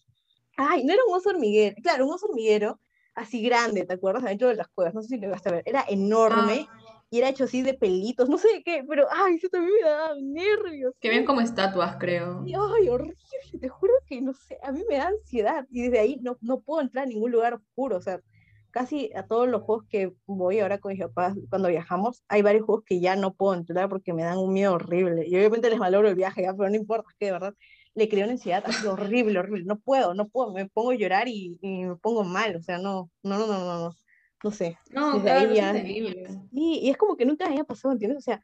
ay, 0.57 0.83
no 0.83 0.93
era 0.93 1.03
un 1.07 1.15
oso 1.15 1.29
hormiguero, 1.29 1.75
claro, 1.81 2.05
un 2.05 2.13
oso 2.13 2.25
hormiguero 2.25 2.79
así 3.15 3.41
grande, 3.41 3.85
¿te 3.85 3.93
acuerdas? 3.93 4.23
Dentro 4.23 4.49
de 4.49 4.55
las 4.55 4.67
cuevas, 4.67 4.93
no 4.93 5.01
sé 5.01 5.07
si 5.07 5.17
lo 5.17 5.29
vas 5.29 5.45
a 5.47 5.51
ver, 5.51 5.63
era 5.65 5.85
enorme. 5.87 6.67
Ah 6.69 6.86
y 7.09 7.19
era 7.19 7.29
hecho 7.29 7.45
así 7.45 7.61
de 7.61 7.73
pelitos, 7.73 8.29
no 8.29 8.37
sé 8.37 8.61
qué, 8.65 8.83
pero 8.87 9.07
ay, 9.11 9.35
eso 9.35 9.47
también 9.49 9.73
me 9.81 9.89
daba 9.89 10.15
nervios. 10.21 10.93
Que 10.99 11.09
bien 11.09 11.25
como 11.25 11.41
estatuas, 11.41 11.95
creo. 11.97 12.43
ay, 12.45 12.89
horrible, 12.89 13.17
te 13.59 13.69
juro 13.69 13.93
que 14.07 14.21
no 14.21 14.33
sé, 14.33 14.57
a 14.61 14.71
mí 14.71 14.83
me 14.89 14.97
da 14.97 15.07
ansiedad 15.07 15.65
y 15.69 15.83
desde 15.83 15.99
ahí 15.99 16.17
no, 16.21 16.37
no 16.41 16.59
puedo 16.59 16.81
entrar 16.81 17.05
a 17.05 17.07
ningún 17.07 17.31
lugar 17.31 17.53
oscuro, 17.53 17.97
o 17.97 18.01
sea, 18.01 18.19
casi 18.71 19.11
a 19.15 19.23
todos 19.23 19.47
los 19.47 19.63
juegos 19.63 19.85
que 19.89 20.13
voy 20.25 20.59
ahora 20.59 20.77
con 20.79 20.91
mis 20.91 21.01
papás 21.01 21.35
cuando 21.49 21.69
viajamos, 21.69 22.23
hay 22.27 22.41
varios 22.41 22.65
juegos 22.65 22.83
que 22.85 22.99
ya 22.99 23.15
no 23.15 23.33
puedo 23.33 23.55
entrar 23.55 23.89
porque 23.89 24.13
me 24.13 24.23
dan 24.23 24.37
un 24.37 24.53
miedo 24.53 24.73
horrible. 24.73 25.25
Y 25.27 25.35
obviamente 25.35 25.69
les 25.69 25.79
valoro 25.79 26.07
el 26.07 26.15
viaje, 26.15 26.43
ya, 26.43 26.53
pero 26.53 26.69
no 26.69 26.75
importa, 26.75 27.07
es 27.09 27.15
que 27.17 27.25
de 27.27 27.31
verdad 27.31 27.53
le 27.95 28.07
creo 28.07 28.25
una 28.25 28.33
ansiedad 28.33 28.63
así 28.67 28.85
horrible, 28.85 29.39
horrible. 29.39 29.63
No 29.65 29.79
puedo, 29.79 30.13
no 30.13 30.27
puedo, 30.27 30.53
me 30.53 30.67
pongo 30.69 30.91
a 30.91 30.95
llorar 30.95 31.27
y, 31.27 31.57
y 31.61 31.85
me 31.85 31.95
pongo 31.95 32.23
mal, 32.23 32.55
o 32.55 32.61
sea, 32.61 32.77
no, 32.77 33.09
no, 33.23 33.39
no, 33.39 33.47
no, 33.47 33.79
no. 33.79 33.95
No 34.43 34.49
no 34.49 34.51
sé. 34.51 34.77
No, 34.91 35.21
claro, 35.21 35.51
es 35.51 36.37
Y, 36.51 36.89
es 36.89 36.97
como 36.97 37.17
que 37.17 37.25
nunca 37.25 37.45
había 37.45 37.63
pasado, 37.63 37.93
¿entiendes? 37.93 38.19
O 38.19 38.21
sea, 38.21 38.43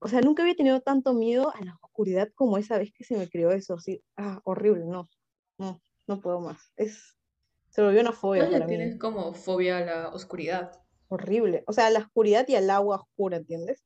o 0.00 0.08
sea, 0.08 0.20
nunca 0.20 0.42
había 0.42 0.54
tenido 0.54 0.80
tanto 0.80 1.14
miedo 1.14 1.50
a 1.54 1.64
la 1.64 1.78
oscuridad 1.80 2.28
como 2.34 2.58
esa 2.58 2.78
vez 2.78 2.92
que 2.92 3.04
se 3.04 3.16
me 3.16 3.28
creó 3.28 3.50
eso, 3.52 3.74
así, 3.74 4.02
ah, 4.16 4.40
horrible, 4.44 4.84
no, 4.84 5.08
no, 5.58 5.80
no 6.06 6.20
puedo 6.20 6.40
más. 6.40 6.72
Es, 6.76 7.16
se 7.70 7.82
volvió 7.82 8.02
una 8.02 8.12
fobia 8.12 8.50
para 8.50 8.66
tienes 8.66 8.98
como 8.98 9.32
fobia 9.32 9.78
a 9.78 9.80
la 9.80 10.08
oscuridad. 10.10 10.72
Horrible, 11.08 11.64
o 11.66 11.72
sea, 11.72 11.86
a 11.86 11.90
la 11.90 12.00
oscuridad 12.00 12.46
y 12.48 12.54
al 12.54 12.68
agua 12.68 12.96
oscura, 12.96 13.38
¿entiendes? 13.38 13.82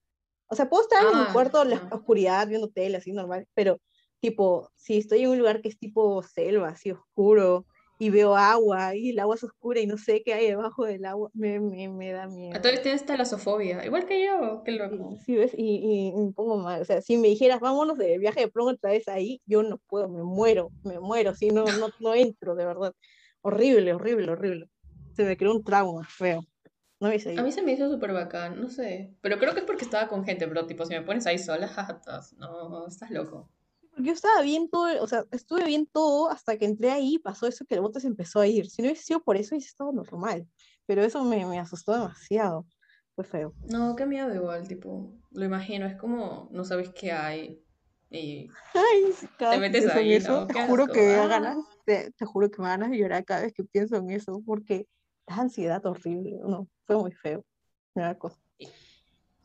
O 0.48 0.57
sea, 0.57 0.68
puedo 0.68 0.83
estar 0.83 1.03
en 1.03 1.09
un 1.09 1.27
ah, 1.29 1.31
cuarto 1.33 1.62
en 1.62 1.70
la 1.70 1.88
oscuridad 1.92 2.48
viendo 2.48 2.68
tele, 2.68 2.96
así 2.96 3.12
normal, 3.12 3.46
pero 3.55 3.79
tipo, 4.20 4.72
si 4.77 4.98
estoy 4.98 5.22
en 5.22 5.31
un 5.31 5.38
lugar 5.38 5.61
que 5.61 5.68
es 5.68 5.79
tipo 5.79 6.22
selva, 6.22 6.70
así 6.70 6.90
oscuro, 6.90 7.66
y 7.98 8.11
veo 8.11 8.37
agua 8.37 8.94
y 8.94 9.11
el 9.11 9.18
agua 9.18 9.34
es 9.34 9.44
oscura 9.44 9.80
y 9.80 9.87
no 9.87 9.98
sé 9.98 10.22
qué 10.22 10.32
hay 10.34 10.46
debajo 10.46 10.84
del 10.84 11.04
agua, 11.04 11.30
me, 11.34 11.58
me, 11.58 11.88
me 11.88 12.12
da 12.12 12.28
miedo. 12.28 12.56
A 12.56 12.61
todos 12.61 12.80
tienes 12.80 13.04
talasofobia, 13.04 13.84
igual 13.84 14.06
que 14.06 14.24
yo, 14.24 14.62
qué 14.64 14.72
loco. 14.72 15.18
Sí, 15.26 15.34
¿ves? 15.34 15.52
Y, 15.56 16.12
y, 16.12 16.12
me 16.12 16.32
pongo 16.32 16.58
mal, 16.58 16.80
o 16.80 16.84
sea, 16.84 17.02
si 17.02 17.16
me 17.16 17.28
dijeras, 17.28 17.61
vámonos 17.61 17.98
de 17.98 18.18
viaje 18.18 18.40
de 18.40 18.48
plomo 18.48 18.70
otra 18.70 18.90
vez 18.90 19.08
ahí, 19.08 19.42
yo 19.46 19.62
no 19.64 19.78
puedo, 19.78 20.08
me 20.08 20.22
muero, 20.22 20.70
me 20.84 21.00
muero, 21.00 21.34
si 21.34 21.48
no, 21.48 21.64
no, 21.64 21.88
no 21.98 22.14
entro, 22.14 22.54
de 22.54 22.64
verdad. 22.64 22.94
Horrible, 23.40 23.92
horrible, 23.94 24.30
horrible. 24.32 24.68
Se 25.14 25.24
me 25.24 25.37
creó 25.37 25.54
un 25.54 25.64
trauma 25.64 26.04
feo. 26.04 26.44
No 27.00 27.08
me 27.08 27.38
A 27.38 27.42
mí 27.42 27.52
se 27.52 27.62
me 27.62 27.72
hizo 27.72 27.88
súper 27.88 28.12
bacán, 28.12 28.61
no 28.61 28.68
sé. 28.68 29.14
Pero 29.20 29.38
creo 29.38 29.54
que 29.54 29.61
es 29.61 29.66
porque 29.66 29.84
estaba 29.84 30.08
con 30.08 30.24
gente, 30.24 30.48
pero 30.48 30.66
tipo, 30.66 30.84
si 30.84 30.94
me 30.94 31.02
pones 31.02 31.26
ahí 31.26 31.38
sola, 31.38 31.70
no, 32.38 32.87
estás 32.88 33.11
loco 33.11 33.48
yo 33.98 34.12
estaba 34.12 34.42
bien 34.42 34.68
todo, 34.68 35.02
o 35.02 35.06
sea, 35.06 35.24
estuve 35.30 35.64
bien 35.64 35.87
todo 35.87 36.30
hasta 36.30 36.56
que 36.56 36.64
entré 36.64 36.90
ahí 36.90 37.14
y 37.14 37.18
pasó 37.18 37.46
eso 37.46 37.64
que 37.64 37.74
el 37.74 37.80
bote 37.80 38.00
se 38.00 38.06
empezó 38.06 38.40
a 38.40 38.46
ir. 38.46 38.68
Si 38.68 38.82
no 38.82 38.88
hubiese 38.88 39.04
sido 39.04 39.20
por 39.20 39.37
eso, 39.37 39.54
hubiese 39.54 39.68
estado 39.68 39.92
normal. 39.92 40.46
Pero 40.87 41.02
eso 41.02 41.22
me, 41.24 41.44
me 41.46 41.58
asustó 41.58 41.92
demasiado. 41.92 42.66
Fue 43.14 43.24
feo. 43.24 43.52
No, 43.70 43.96
qué 43.96 44.06
miedo 44.06 44.34
igual, 44.34 44.66
tipo, 44.68 45.12
lo 45.32 45.44
imagino, 45.44 45.87
es 45.87 45.96
como 45.96 46.48
no 46.52 46.64
sabes 46.64 46.90
qué 46.90 47.12
hay 47.12 47.62
y 48.11 48.48
Ay, 48.72 49.12
te 49.38 49.58
metes 49.58 49.87
ahí, 49.88 50.14
eso, 50.14 50.46
Te 50.46 50.66
juro 50.66 50.87
que 50.87 51.00
me 51.00 51.12
da 51.12 51.26
ganas, 51.26 51.58
te, 51.84 52.12
juro 52.24 52.50
que 52.50 52.62
me 52.62 52.68
ganas 52.68 52.90
de 52.90 52.98
llorar 52.98 53.24
cada 53.24 53.42
vez 53.42 53.52
que 53.52 53.64
pienso 53.64 53.96
en 53.96 54.11
eso, 54.11 54.42
porque 54.46 54.87
es 55.26 55.38
ansiedad 55.38 55.84
horrible, 55.84 56.38
no, 56.40 56.68
fue 56.87 56.96
muy 56.96 57.12
feo. 57.12 57.44
Una 57.94 58.16
cosa. 58.16 58.38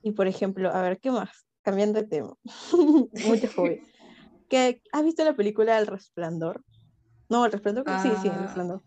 Y 0.02 0.12
por 0.12 0.28
ejemplo, 0.28 0.70
a 0.70 0.82
ver, 0.82 1.00
¿qué 1.00 1.12
más? 1.12 1.46
Cambiando 1.62 2.02
de 2.02 2.08
tema. 2.08 2.38
Mucha 3.26 3.50
fobia. 4.54 4.80
¿Has 4.92 5.04
visto 5.04 5.24
la 5.24 5.36
película 5.36 5.78
El 5.78 5.88
Resplandor? 5.88 6.64
No, 7.30 7.46
El 7.46 7.52
Resplandor, 7.52 7.86
sí, 8.02 8.10
sí, 8.22 8.28
El 8.28 8.34
ah, 8.34 8.42
Resplandor. 8.42 8.84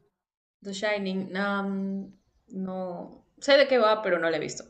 The 0.63 0.73
Shining, 0.73 1.33
no, 1.33 3.25
sé 3.39 3.57
de 3.57 3.69
qué 3.69 3.79
va, 3.79 4.03
pero 4.03 4.19
no 4.19 4.31
la 4.31 4.37
he 4.37 4.41
visto. 4.41 4.65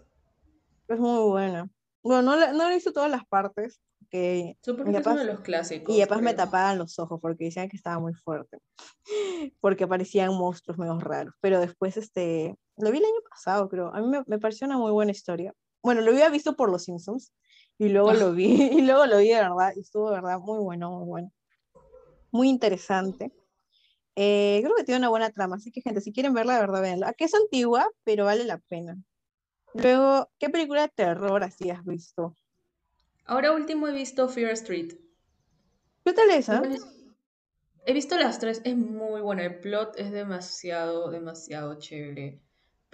Es 0.88 0.98
muy 0.98 1.28
buena. 1.28 1.68
Bueno, 2.02 2.22
no, 2.22 2.36
la, 2.36 2.52
no 2.52 2.68
he 2.68 2.74
visto 2.74 2.92
todas 2.92 3.10
las 3.10 3.26
partes. 3.26 3.80
Que 4.08 4.56
Supongo 4.62 4.92
que 4.92 4.98
es 4.98 5.06
uno 5.06 5.16
de 5.16 5.24
los 5.24 5.40
clásicos. 5.40 5.92
Y 5.92 5.98
después 5.98 6.22
me 6.22 6.32
tapaban 6.32 6.78
los 6.78 6.96
ojos 7.00 7.18
porque 7.20 7.46
decían 7.46 7.68
que 7.68 7.76
estaba 7.76 7.98
muy 7.98 8.14
fuerte. 8.14 8.58
Porque 9.60 9.84
aparecían 9.84 10.32
monstruos 10.32 10.78
medio 10.78 10.96
raros. 11.00 11.34
Pero 11.40 11.58
después, 11.58 11.96
este, 11.96 12.54
lo 12.76 12.92
vi 12.92 12.98
el 12.98 13.04
año 13.04 13.20
pasado, 13.28 13.68
creo. 13.68 13.92
A 13.92 14.00
mí 14.00 14.06
me, 14.06 14.22
me 14.26 14.38
pareció 14.38 14.66
una 14.68 14.78
muy 14.78 14.92
buena 14.92 15.10
historia. 15.10 15.52
Bueno, 15.82 16.02
lo 16.02 16.12
había 16.12 16.28
visto 16.28 16.54
por 16.54 16.70
Los 16.70 16.84
Simpsons 16.84 17.32
y 17.78 17.88
luego 17.88 18.12
lo 18.12 18.32
vi, 18.34 18.52
y 18.52 18.82
luego 18.82 19.06
lo 19.06 19.18
vi 19.18 19.28
de 19.28 19.36
verdad, 19.36 19.72
y 19.76 19.80
estuvo 19.80 20.10
de 20.10 20.16
verdad 20.16 20.38
muy 20.38 20.58
bueno, 20.58 20.90
muy 20.90 21.06
bueno. 21.06 21.32
Muy 22.30 22.48
interesante. 22.48 23.32
Eh, 24.14 24.60
creo 24.62 24.74
que 24.76 24.84
tiene 24.84 24.98
una 24.98 25.08
buena 25.10 25.30
trama, 25.30 25.56
así 25.56 25.70
que 25.70 25.82
gente, 25.82 26.00
si 26.00 26.12
quieren 26.12 26.34
verla, 26.34 26.54
de 26.54 26.60
verdad, 26.60 26.82
véanla. 26.82 27.12
Que 27.12 27.24
es 27.24 27.34
antigua, 27.34 27.90
pero 28.04 28.24
vale 28.24 28.44
la 28.44 28.58
pena. 28.58 28.96
Luego, 29.74 30.30
¿qué 30.38 30.48
película 30.48 30.82
de 30.82 30.88
terror 30.88 31.44
así 31.44 31.70
has 31.70 31.84
visto? 31.84 32.34
Ahora 33.26 33.52
último 33.52 33.88
he 33.88 33.92
visto 33.92 34.28
Fear 34.28 34.52
Street. 34.52 34.94
¿Qué 36.04 36.12
tal 36.12 36.30
esa? 36.30 36.62
He 37.84 37.92
visto 37.92 38.16
las 38.16 38.38
tres, 38.38 38.62
es 38.64 38.76
muy 38.76 39.20
buena. 39.20 39.44
El 39.44 39.60
plot 39.60 39.98
es 39.98 40.12
demasiado, 40.12 41.10
demasiado 41.10 41.78
chévere 41.78 42.40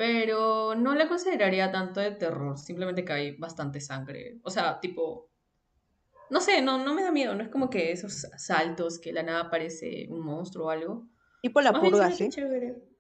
pero 0.03 0.75
no 0.75 0.97
la 0.97 1.07
consideraría 1.07 1.71
tanto 1.71 2.01
de 2.01 2.11
terror, 2.11 2.59
simplemente 2.59 3.05
que 3.05 3.13
hay 3.13 3.37
bastante 3.37 3.81
sangre. 3.81 4.41
O 4.43 4.51
sea, 4.51 4.81
tipo, 4.81 5.31
no 6.29 6.41
sé, 6.41 6.61
no, 6.61 6.85
no 6.85 6.93
me 6.93 7.05
da 7.05 7.13
miedo, 7.13 7.37
no 7.37 7.45
es 7.45 7.49
como 7.49 7.71
que 7.71 7.93
esos 7.93 8.27
saltos 8.37 8.99
que 8.99 9.13
la 9.13 9.23
nada 9.23 9.49
parece 9.49 10.09
un 10.11 10.19
monstruo 10.19 10.67
o 10.67 10.71
algo. 10.71 11.07
Tipo 11.41 11.61
la 11.61 11.73
purga, 11.73 12.11
¿sí? 12.11 12.29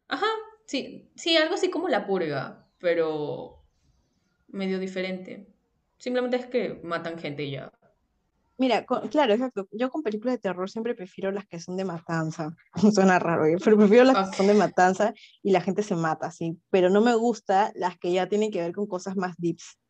Ajá, 0.06 0.28
sí, 0.66 1.10
sí, 1.16 1.36
algo 1.36 1.56
así 1.56 1.70
como 1.70 1.88
la 1.88 2.06
purga, 2.06 2.68
pero 2.78 3.64
medio 4.46 4.78
diferente. 4.78 5.52
Simplemente 5.98 6.36
es 6.36 6.46
que 6.46 6.80
matan 6.84 7.18
gente 7.18 7.42
y 7.42 7.50
ya. 7.50 7.72
Mira, 8.62 8.86
con- 8.86 9.08
claro, 9.08 9.32
exacto. 9.32 9.66
Yo 9.72 9.90
con 9.90 10.04
películas 10.04 10.36
de 10.36 10.38
terror 10.38 10.70
siempre 10.70 10.94
prefiero 10.94 11.32
las 11.32 11.48
que 11.48 11.58
son 11.58 11.76
de 11.76 11.84
matanza. 11.84 12.54
Suena 12.94 13.18
raro, 13.18 13.44
¿eh? 13.44 13.56
pero 13.64 13.76
prefiero 13.76 14.04
las 14.04 14.30
que 14.30 14.36
son 14.36 14.46
de 14.46 14.54
matanza 14.54 15.12
y 15.42 15.50
la 15.50 15.60
gente 15.60 15.82
se 15.82 15.96
mata, 15.96 16.30
sí. 16.30 16.56
Pero 16.70 16.88
no 16.88 17.00
me 17.00 17.16
gusta 17.16 17.72
las 17.74 17.98
que 17.98 18.12
ya 18.12 18.28
tienen 18.28 18.52
que 18.52 18.60
ver 18.60 18.72
con 18.72 18.86
cosas 18.86 19.16
más 19.16 19.34
deeps, 19.36 19.80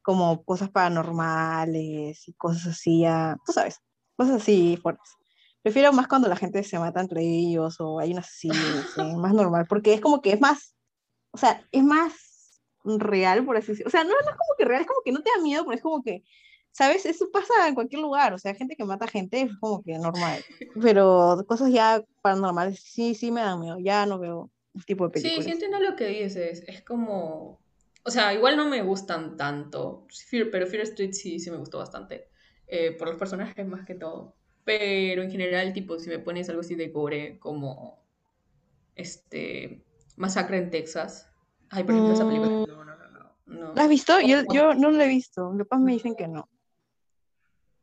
como 0.00 0.44
cosas 0.44 0.70
paranormales 0.70 2.28
y 2.28 2.34
cosas 2.34 2.66
así, 2.68 3.00
ya, 3.00 3.36
tú 3.44 3.52
sabes, 3.52 3.80
cosas 4.14 4.42
así 4.42 4.78
fuertes. 4.80 5.10
Prefiero 5.62 5.92
más 5.92 6.06
cuando 6.06 6.28
la 6.28 6.36
gente 6.36 6.62
se 6.62 6.78
mata 6.78 7.00
entre 7.00 7.20
ellos 7.22 7.80
o 7.80 7.98
hay 7.98 8.12
un 8.12 8.18
asesino, 8.20 8.54
sí, 8.94 9.02
más 9.16 9.34
normal, 9.34 9.66
porque 9.68 9.92
es 9.92 10.00
como 10.00 10.22
que 10.22 10.34
es 10.34 10.40
más, 10.40 10.76
o 11.32 11.38
sea, 11.38 11.66
es 11.72 11.82
más 11.82 12.60
real, 12.84 13.44
por 13.44 13.56
así 13.56 13.72
decirlo. 13.72 13.88
O 13.88 13.90
sea, 13.90 14.04
no, 14.04 14.10
no 14.10 14.30
es 14.30 14.36
como 14.36 14.54
que 14.56 14.66
real, 14.66 14.82
es 14.82 14.86
como 14.86 15.00
que 15.04 15.10
no 15.10 15.20
te 15.20 15.30
da 15.36 15.42
miedo, 15.42 15.64
pero 15.64 15.74
es 15.74 15.82
como 15.82 16.00
que, 16.00 16.22
¿sabes? 16.74 17.06
Eso 17.06 17.30
pasa 17.32 17.68
en 17.68 17.74
cualquier 17.74 18.02
lugar, 18.02 18.34
o 18.34 18.38
sea, 18.38 18.54
gente 18.54 18.76
que 18.76 18.84
mata 18.84 19.06
gente 19.08 19.40
es 19.42 19.52
como 19.60 19.82
que 19.82 19.98
normal, 19.98 20.44
pero 20.82 21.42
cosas 21.48 21.72
ya 21.72 22.04
paranormales, 22.22 22.80
sí, 22.82 23.14
sí 23.14 23.30
me 23.32 23.40
dan 23.42 23.60
miedo, 23.60 23.78
ya 23.80 24.06
no 24.06 24.18
veo 24.18 24.50
tipo 24.86 25.08
de 25.08 25.14
Sí, 25.14 25.20
sí 25.20 25.24
películas. 25.24 25.52
entiendo 25.54 25.80
lo 25.80 25.96
que 25.96 26.06
dices. 26.08 26.64
Es 26.66 26.82
como. 26.82 27.58
O 28.06 28.10
sea, 28.10 28.34
igual 28.34 28.56
no 28.58 28.66
me 28.68 28.82
gustan 28.82 29.36
tanto. 29.38 30.06
Fear- 30.30 30.50
pero 30.52 30.66
Fear 30.66 30.82
Street 30.82 31.12
sí, 31.12 31.38
sí 31.40 31.50
me 31.50 31.56
gustó 31.58 31.78
bastante. 31.78 32.28
eh, 32.66 32.92
por 32.98 33.08
los 33.08 33.16
personajes 33.18 33.66
más 33.66 33.86
que 33.86 33.94
todo. 33.94 34.34
Pero 34.64 35.22
en 35.22 35.30
general, 35.30 35.72
tipo, 35.74 35.98
si 35.98 36.08
me 36.10 36.18
pones 36.18 36.48
algo 36.50 36.60
así 36.62 36.74
de 36.74 36.88
gore, 36.88 37.38
como. 37.38 38.02
Este. 38.96 39.84
Masacre 40.16 40.58
en 40.58 40.70
Texas. 40.70 41.28
Ay, 41.70 41.84
por 41.84 41.92
ejemplo, 41.92 42.14
esa 42.14 42.26
película. 42.26 42.50
Mm, 42.50 42.68
No, 42.68 42.84
no, 42.84 42.96
no, 42.96 43.36
no. 43.46 43.74
¿La 43.74 43.82
has 43.84 43.88
visto? 43.88 44.20
Yo, 44.20 44.42
yo 44.52 44.74
no 44.74 44.90
la 44.90 45.04
he 45.04 45.08
visto, 45.08 45.50
mis 45.50 45.66
papás 45.66 45.80
me 45.80 45.92
dicen 45.92 46.14
que 46.14 46.28
no, 46.28 46.48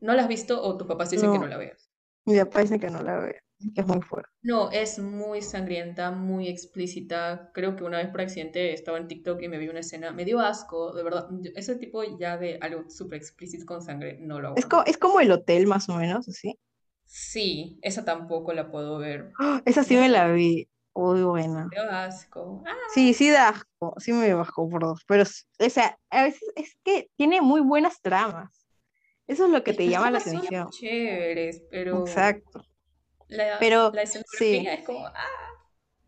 ¿No 0.02 0.14
la 0.14 0.24
has 0.24 0.28
visto 0.28 0.62
o 0.62 0.78
tus 0.78 0.86
papás 0.88 1.10
dicen 1.12 1.32
que 1.32 1.40
no 1.40 1.48
la 1.48 1.58
veas? 1.58 1.90
mi 2.26 2.38
papá 2.40 2.62
dice 2.62 2.80
que 2.80 2.90
no 2.90 3.04
la 3.04 3.18
veo, 3.20 3.36
que 3.76 3.82
es 3.82 3.88
muy 3.88 4.02
fuerte. 4.02 4.30
No, 4.44 4.70
es 4.72 5.00
muy 5.00 5.42
sangrienta, 5.42 6.12
muy 6.12 6.48
explícita. 6.48 7.50
Creo 7.56 7.76
que 7.76 7.84
una 7.84 7.98
vez 8.00 8.10
por 8.10 8.22
accidente 8.22 8.72
estaba 8.74 8.98
en 9.00 9.08
TikTok 9.08 9.42
y 9.42 9.48
me 9.48 9.58
vi 9.58 9.68
una 9.70 9.80
escena, 9.82 10.12
me 10.12 10.26
dio 10.26 10.40
asco, 10.40 10.94
de 10.94 11.04
verdad. 11.04 11.28
Ese 11.56 11.76
tipo 11.76 12.04
ya 12.20 12.38
de 12.38 12.58
algo 12.62 12.88
súper 12.90 13.18
explícito 13.20 13.66
con 13.66 13.82
sangre 13.82 14.18
no 14.20 14.40
lo 14.40 14.48
Es, 14.56 14.66
co- 14.66 14.84
aguanto. 14.84 14.86
es 14.86 14.98
como 14.98 15.20
el 15.20 15.30
hotel, 15.32 15.68
más 15.68 15.90
o 15.90 15.96
menos, 15.96 16.28
así. 16.30 16.58
Sí, 17.06 17.78
esa 17.84 18.04
tampoco 18.06 18.54
la 18.54 18.72
puedo 18.72 18.98
ver. 18.98 19.38
¡Ah! 19.40 19.62
Esa 19.66 19.84
sí 19.84 19.96
me 19.98 20.08
la 20.10 20.28
vi, 20.32 20.70
muy 20.96 21.22
buena. 21.24 21.70
me 21.72 21.76
dio 21.82 21.90
asco. 21.92 22.64
Ah, 22.66 22.74
Sí, 22.94 23.14
sí 23.14 23.30
da 23.30 23.50
asco, 23.50 23.96
sí 24.00 24.12
me 24.14 24.26
dio 24.26 24.42
asco 24.42 24.70
por 24.70 24.82
dos, 24.84 25.02
pero, 25.08 25.24
o 25.24 25.70
sea, 25.70 25.98
a 26.10 26.24
veces 26.24 26.42
es 26.56 26.76
que 26.84 27.10
tiene 27.16 27.42
muy 27.42 27.62
buenas 27.62 28.02
tramas. 28.02 28.61
Eso 29.32 29.46
es 29.46 29.52
lo 29.52 29.64
que 29.64 29.72
te 29.74 29.88
llama 29.88 30.12
la 30.12 30.20
atención. 30.20 30.70
chéveres, 30.72 31.64
pero 31.72 32.02
Exacto. 32.02 32.66
la, 33.30 33.58
Pero 33.62 33.90
la 33.94 34.06
sí, 34.06 34.68
es 34.68 34.84
como, 34.86 35.08
ah, 35.08 35.14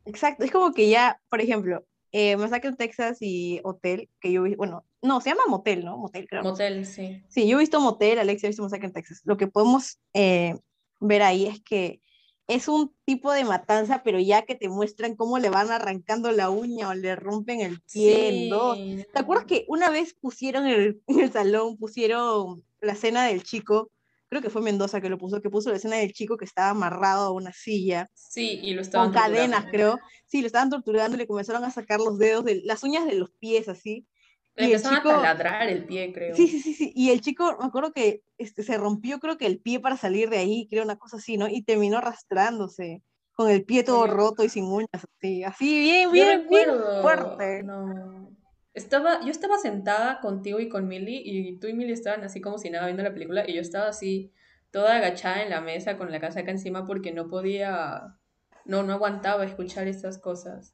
exacto. 0.03 0.43
Es 0.43 0.51
como 0.51 0.73
que 0.73 0.89
ya, 0.89 1.21
por 1.29 1.39
ejemplo, 1.39 1.85
eh, 2.11 2.35
Masacre 2.35 2.67
en 2.67 2.75
Texas 2.75 3.19
y 3.21 3.61
Hotel, 3.63 4.09
que 4.19 4.33
yo 4.33 4.43
vi, 4.43 4.55
bueno, 4.55 4.85
no, 5.01 5.21
se 5.21 5.29
llama 5.29 5.43
Motel, 5.47 5.85
¿no? 5.85 5.97
Motel, 5.97 6.27
creo. 6.27 6.43
motel, 6.43 6.85
sí. 6.85 7.23
Sí, 7.29 7.47
yo 7.47 7.55
he 7.55 7.61
visto 7.61 7.79
Motel, 7.79 8.19
Alexia 8.19 8.47
ha 8.47 8.49
visto 8.49 8.63
Masacre 8.63 8.87
en 8.87 8.93
Texas. 8.93 9.21
Lo 9.23 9.37
que 9.37 9.47
podemos 9.47 9.99
eh, 10.13 10.55
ver 10.99 11.21
ahí 11.21 11.45
es 11.45 11.61
que 11.61 12.01
es 12.47 12.67
un 12.67 12.93
tipo 13.05 13.31
de 13.31 13.45
matanza, 13.45 14.03
pero 14.03 14.19
ya 14.19 14.41
que 14.41 14.55
te 14.55 14.67
muestran 14.67 15.15
cómo 15.15 15.39
le 15.39 15.49
van 15.49 15.71
arrancando 15.71 16.29
la 16.33 16.49
uña 16.49 16.89
o 16.89 16.93
le 16.93 17.15
rompen 17.15 17.61
el 17.61 17.81
pie 17.81 18.27
en 18.43 18.49
dos. 18.49 18.77
Sí, 18.77 19.05
¿Te 19.13 19.19
acuerdas 19.19 19.45
que 19.45 19.63
una 19.69 19.89
vez 19.89 20.13
pusieron 20.13 20.67
el, 20.67 21.01
en 21.07 21.21
el 21.21 21.31
salón, 21.31 21.77
pusieron 21.77 22.65
la 22.83 22.93
escena 22.93 23.25
del 23.25 23.43
chico? 23.43 23.89
Creo 24.29 24.41
que 24.41 24.49
fue 24.49 24.61
Mendoza 24.61 24.99
que 24.99 25.09
lo 25.09 25.17
puso, 25.17 25.41
que 25.41 25.49
puso 25.49 25.69
la 25.69 25.77
escena 25.77 25.97
del 25.97 26.11
chico 26.11 26.37
que 26.37 26.45
estaba 26.45 26.69
amarrado 26.69 27.27
a 27.27 27.31
una 27.31 27.53
silla 27.53 28.07
sí, 28.13 28.59
y 28.63 28.73
lo 28.73 28.77
con 28.77 28.85
estaban 28.85 29.11
cadenas, 29.11 29.63
torturando. 29.63 29.71
creo. 29.71 29.99
Sí, 30.25 30.41
lo 30.41 30.47
estaban 30.47 30.69
torturando 30.69 31.15
y 31.15 31.19
le 31.19 31.27
comenzaron 31.27 31.63
a 31.63 31.71
sacar 31.71 31.99
los 31.99 32.17
dedos, 32.17 32.43
de, 32.43 32.61
las 32.63 32.83
uñas 32.83 33.05
de 33.05 33.13
los 33.13 33.31
pies, 33.31 33.69
así. 33.69 34.07
Le 34.55 34.65
empezaron 34.65 34.97
a 34.97 34.97
chico, 35.01 35.09
taladrar 35.09 35.69
el 35.69 35.85
pie, 35.85 36.07
Sí, 36.07 36.13
creo. 36.13 36.35
sí, 36.35 36.47
sí, 36.47 36.73
sí. 36.73 36.93
Y 36.95 37.09
el 37.11 37.21
chico, 37.21 37.57
me 37.59 37.65
acuerdo 37.65 37.91
que 37.91 38.21
este, 38.37 38.63
se 38.63 38.77
rompió, 38.77 39.19
creo 39.19 39.37
que 39.37 39.45
el 39.45 39.59
pie 39.59 39.79
para 39.79 39.97
salir 39.97 40.29
de 40.29 40.37
ahí, 40.37 40.67
creo 40.69 40.83
una 40.83 40.97
cosa 40.97 41.17
así, 41.17 41.37
¿no? 41.37 41.47
Y 41.47 41.63
terminó 41.63 41.97
arrastrándose, 41.97 43.01
con 43.33 43.49
el 43.49 43.65
pie 43.65 43.83
todo 43.83 44.05
roto 44.07 44.43
y 44.43 44.49
sin 44.49 44.65
uñas, 44.65 44.89
así, 44.93 45.43
así, 45.43 45.79
bien, 45.79 46.11
bien, 46.11 46.47
bien 46.49 46.69
fuerte. 47.01 47.63
no. 47.63 48.42
Estaba, 48.73 49.21
yo 49.21 49.29
estaba 49.29 49.57
sentada 49.59 50.19
contigo 50.19 50.59
y 50.59 50.67
con 50.67 50.87
Millie 50.87 51.21
y 51.23 51.59
tú 51.59 51.67
y 51.67 51.73
Millie 51.73 51.93
estaban 51.93 52.23
así 52.23 52.41
como 52.41 52.57
si 52.57 52.69
nada 52.69 52.85
viendo 52.85 53.03
la 53.03 53.13
película 53.13 53.47
y 53.47 53.53
yo 53.53 53.61
estaba 53.61 53.87
así 53.87 54.31
toda 54.71 54.95
agachada 54.95 55.43
en 55.43 55.51
la 55.51 55.61
mesa 55.61 55.97
con 55.97 56.11
la 56.11 56.19
casaca 56.19 56.49
encima 56.49 56.87
porque 56.87 57.11
no 57.11 57.27
podía, 57.27 58.17
no, 58.65 58.81
no 58.81 58.93
aguantaba 58.93 59.45
escuchar 59.45 59.87
esas 59.87 60.17
cosas. 60.17 60.73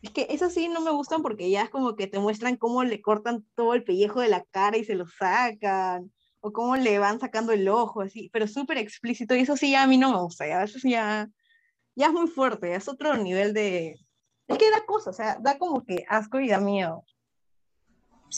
Es 0.00 0.10
que 0.10 0.26
eso 0.30 0.48
sí 0.48 0.68
no 0.68 0.80
me 0.80 0.90
gustan 0.90 1.22
porque 1.22 1.50
ya 1.50 1.62
es 1.62 1.70
como 1.70 1.96
que 1.96 2.06
te 2.06 2.18
muestran 2.18 2.56
cómo 2.56 2.84
le 2.84 3.02
cortan 3.02 3.44
todo 3.54 3.74
el 3.74 3.84
pellejo 3.84 4.20
de 4.20 4.28
la 4.28 4.44
cara 4.44 4.76
y 4.76 4.84
se 4.84 4.94
lo 4.94 5.06
sacan, 5.06 6.10
o 6.40 6.52
cómo 6.52 6.76
le 6.76 6.98
van 6.98 7.20
sacando 7.20 7.52
el 7.52 7.66
ojo, 7.68 8.02
así, 8.02 8.28
pero 8.30 8.46
súper 8.46 8.76
explícito, 8.76 9.34
y 9.34 9.40
eso 9.40 9.56
sí 9.56 9.70
ya 9.70 9.82
a 9.82 9.86
mí 9.86 9.96
no 9.96 10.12
me 10.12 10.20
gusta, 10.20 10.46
ya, 10.46 10.62
eso 10.62 10.78
ya, 10.86 11.30
ya 11.94 12.06
es 12.06 12.12
muy 12.12 12.26
fuerte, 12.26 12.74
es 12.74 12.86
otro 12.86 13.16
nivel 13.16 13.54
de... 13.54 13.94
Es 14.46 14.58
que 14.58 14.70
da 14.70 14.84
cosas, 14.84 15.14
o 15.14 15.16
sea, 15.16 15.38
da 15.40 15.56
como 15.56 15.86
que 15.86 16.04
asco 16.06 16.38
y 16.40 16.48
da 16.48 16.60
miedo. 16.60 17.02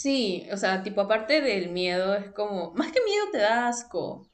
Sí, 0.00 0.46
o 0.52 0.56
sea, 0.56 0.82
tipo 0.82 1.00
aparte 1.00 1.40
del 1.40 1.70
miedo 1.70 2.14
es 2.14 2.30
como, 2.32 2.72
más 2.74 2.92
que 2.92 3.00
miedo 3.04 3.26
te 3.32 3.38
da 3.38 3.68
asco 3.68 4.30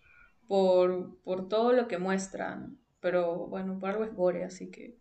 por, 0.49 1.21
por 1.23 1.49
todo 1.49 1.73
lo 1.73 1.89
que 1.89 1.99
muestran, 1.99 2.81
pero 3.01 3.47
bueno, 3.49 3.79
por 3.79 3.91
algo 3.91 4.05
es 4.05 4.15
gore, 4.15 4.45
así 4.45 4.71
que... 4.71 4.99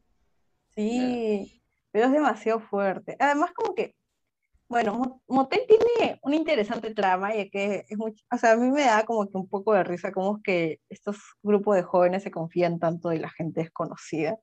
eh. 0.96 1.24
Sí, 1.24 1.62
pero 1.92 2.06
es 2.08 2.12
demasiado 2.14 2.60
fuerte. 2.62 3.16
Además, 3.20 3.52
como 3.54 3.76
que, 3.76 3.96
bueno, 4.70 4.96
Mo- 4.96 5.24
Motel 5.28 5.62
tiene 5.68 6.20
una 6.24 6.36
interesante 6.38 6.94
trama, 6.96 7.36
ya 7.36 7.50
que 7.50 7.86
es 7.90 7.98
mucho, 7.98 8.24
o 8.32 8.38
sea, 8.38 8.54
a 8.54 8.58
mí 8.58 8.70
me 8.72 8.84
da 8.84 9.06
como 9.06 9.30
que 9.30 9.38
un 9.38 9.50
poco 9.50 9.74
de 9.74 9.84
risa 9.84 10.12
cómo 10.14 10.38
es 10.38 10.44
que 10.44 10.80
estos 10.90 11.18
grupos 11.44 11.78
de 11.78 11.84
jóvenes 11.84 12.24
se 12.24 12.32
confían 12.32 12.80
tanto 12.80 13.10
de 13.10 13.20
la 13.20 13.30
gente 13.30 13.62
desconocida, 13.62 14.38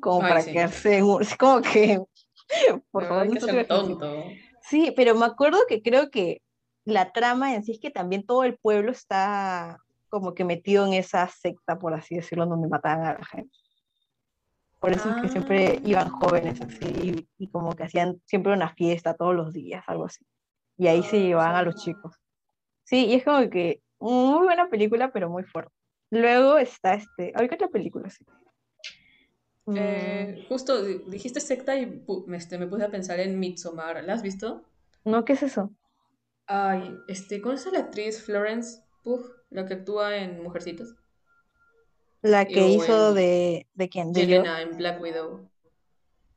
como 0.00 0.20
Ay, 0.22 0.28
para 0.28 0.42
sí, 0.42 0.52
quedarse 0.52 0.98
es 0.98 1.36
como 1.38 1.62
que, 1.62 2.00
por 2.92 3.06
favor, 3.06 3.26
no 3.26 3.32
que 3.34 3.40
ser 3.40 3.68
tonto. 3.68 4.32
Sí, 4.68 4.92
pero 4.96 5.14
me 5.14 5.26
acuerdo 5.26 5.58
que 5.68 5.82
creo 5.82 6.10
que 6.10 6.42
la 6.84 7.12
trama 7.12 7.54
en 7.54 7.64
sí 7.64 7.72
es 7.72 7.80
que 7.80 7.90
también 7.90 8.24
todo 8.24 8.44
el 8.44 8.56
pueblo 8.56 8.90
está 8.90 9.78
como 10.08 10.34
que 10.34 10.44
metido 10.44 10.86
en 10.86 10.94
esa 10.94 11.28
secta, 11.28 11.78
por 11.78 11.94
así 11.94 12.16
decirlo, 12.16 12.46
donde 12.46 12.68
mataban 12.68 13.06
a 13.06 13.18
la 13.18 13.24
gente. 13.24 13.54
Por 14.78 14.92
eso 14.92 15.08
es 15.10 15.16
que 15.22 15.28
siempre 15.28 15.80
iban 15.84 16.08
jóvenes 16.08 16.60
así 16.60 16.84
y, 17.02 17.44
y 17.44 17.48
como 17.48 17.74
que 17.74 17.84
hacían 17.84 18.20
siempre 18.26 18.52
una 18.52 18.74
fiesta 18.74 19.14
todos 19.14 19.34
los 19.34 19.52
días, 19.52 19.84
algo 19.86 20.04
así. 20.04 20.24
Y 20.78 20.86
ahí 20.86 21.02
se 21.02 21.16
Ah, 21.16 21.20
llevaban 21.20 21.56
a 21.56 21.62
los 21.62 21.76
chicos. 21.76 22.14
Sí, 22.84 23.06
y 23.06 23.14
es 23.14 23.24
como 23.24 23.48
que 23.50 23.80
muy 23.98 24.44
buena 24.44 24.68
película, 24.68 25.10
pero 25.10 25.28
muy 25.28 25.44
fuerte. 25.44 25.72
Luego 26.10 26.58
está 26.58 26.94
este, 26.94 27.32
¿ahorita 27.34 27.56
otra 27.56 27.68
película? 27.68 28.10
Sí. 28.10 28.24
Mm, 29.66 30.26
Eh, 30.32 30.44
justo 30.48 30.82
di- 30.82 31.02
dijiste 31.06 31.40
secta 31.40 31.76
y 31.76 32.02
este, 32.32 32.58
me 32.58 32.66
puse 32.66 32.84
a 32.84 32.90
pensar 32.90 33.20
en 33.20 33.38
Midsommar. 33.38 34.02
¿La 34.04 34.14
has 34.14 34.22
visto? 34.22 34.64
no, 35.04 35.24
¿qué 35.24 35.32
es 35.34 35.42
eso? 35.42 35.70
Ay, 36.48 36.98
este, 37.06 37.40
¿cómo 37.40 37.54
es 37.54 37.66
la 37.72 37.78
actriz 37.78 38.20
Florence 38.20 38.82
Pugh, 39.04 39.30
la 39.50 39.64
que 39.64 39.74
actúa 39.74 40.16
en 40.16 40.42
Mujercitas? 40.42 40.96
La 42.22 42.44
que 42.50 42.68
hizo 42.68 43.14
en 43.14 43.14
de, 43.14 43.66
¿de 43.74 43.88
quién? 43.88 44.12
De 44.12 44.26
yo. 44.26 44.44
En 44.44 44.76
Black 44.76 45.00
Widow. 45.00 45.50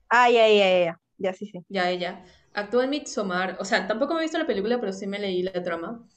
Ah, 0.09 0.29
ya, 0.29 0.47
ya, 0.47 0.55
ya, 0.69 0.79
ya, 0.85 0.99
ya, 1.17 1.33
sí, 1.33 1.45
sí. 1.47 1.65
Ya 1.67 1.89
ella. 1.89 2.23
Actúa 2.53 2.83
en 2.85 2.89
Midsommar. 2.91 3.57
O 3.59 3.65
sea, 3.65 3.87
tampoco 3.87 4.13
me 4.13 4.21
he 4.21 4.23
visto 4.23 4.37
la 4.37 4.47
película, 4.47 4.79
pero 4.79 4.93
sí 4.93 5.07
me 5.07 5.19
leí 5.19 5.43
la 5.43 5.63
trama. 5.63 6.07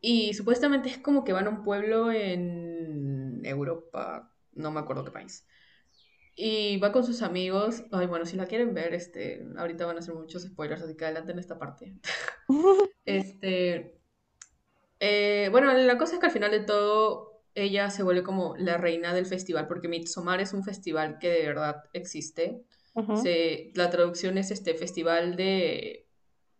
Y 0.00 0.34
supuestamente 0.34 0.88
es 0.90 0.98
como 0.98 1.24
que 1.24 1.32
van 1.34 1.46
a 1.46 1.50
un 1.50 1.64
pueblo 1.64 2.12
en 2.12 3.42
Europa, 3.44 4.32
no 4.54 4.72
me 4.72 4.80
acuerdo 4.80 5.04
qué 5.04 5.12
país. 5.12 5.46
Y 6.40 6.76
va 6.76 6.92
con 6.92 7.04
sus 7.04 7.22
amigos. 7.22 7.82
Ay, 7.90 8.06
bueno, 8.06 8.24
si 8.24 8.36
la 8.36 8.46
quieren 8.46 8.72
ver, 8.72 8.94
este, 8.94 9.44
ahorita 9.56 9.86
van 9.86 9.98
a 9.98 10.02
ser 10.02 10.14
muchos 10.14 10.44
spoilers, 10.44 10.82
así 10.82 10.96
que 10.96 11.04
adelante 11.04 11.32
en 11.32 11.40
esta 11.40 11.58
parte. 11.58 11.96
Este, 13.04 13.98
eh, 15.00 15.48
bueno, 15.50 15.72
la 15.72 15.96
cosa 15.96 16.14
es 16.14 16.20
que 16.20 16.26
al 16.26 16.32
final 16.32 16.50
de 16.50 16.60
todo 16.60 17.42
ella 17.54 17.90
se 17.90 18.02
vuelve 18.02 18.22
como 18.22 18.54
la 18.56 18.76
reina 18.76 19.14
del 19.14 19.24
festival, 19.26 19.66
porque 19.66 19.88
Midsommar 19.88 20.40
es 20.40 20.52
un 20.52 20.62
festival 20.62 21.18
que 21.18 21.30
de 21.30 21.46
verdad 21.46 21.84
existe. 21.92 22.62
Se, 23.22 23.72
la 23.74 23.90
traducción 23.90 24.38
es 24.38 24.50
este 24.50 24.74
festival 24.74 25.36
de 25.36 26.06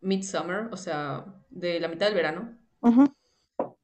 Midsummer, 0.00 0.68
o 0.72 0.76
sea, 0.76 1.26
de 1.50 1.78
la 1.80 1.88
mitad 1.88 2.06
del 2.06 2.14
verano. 2.14 2.58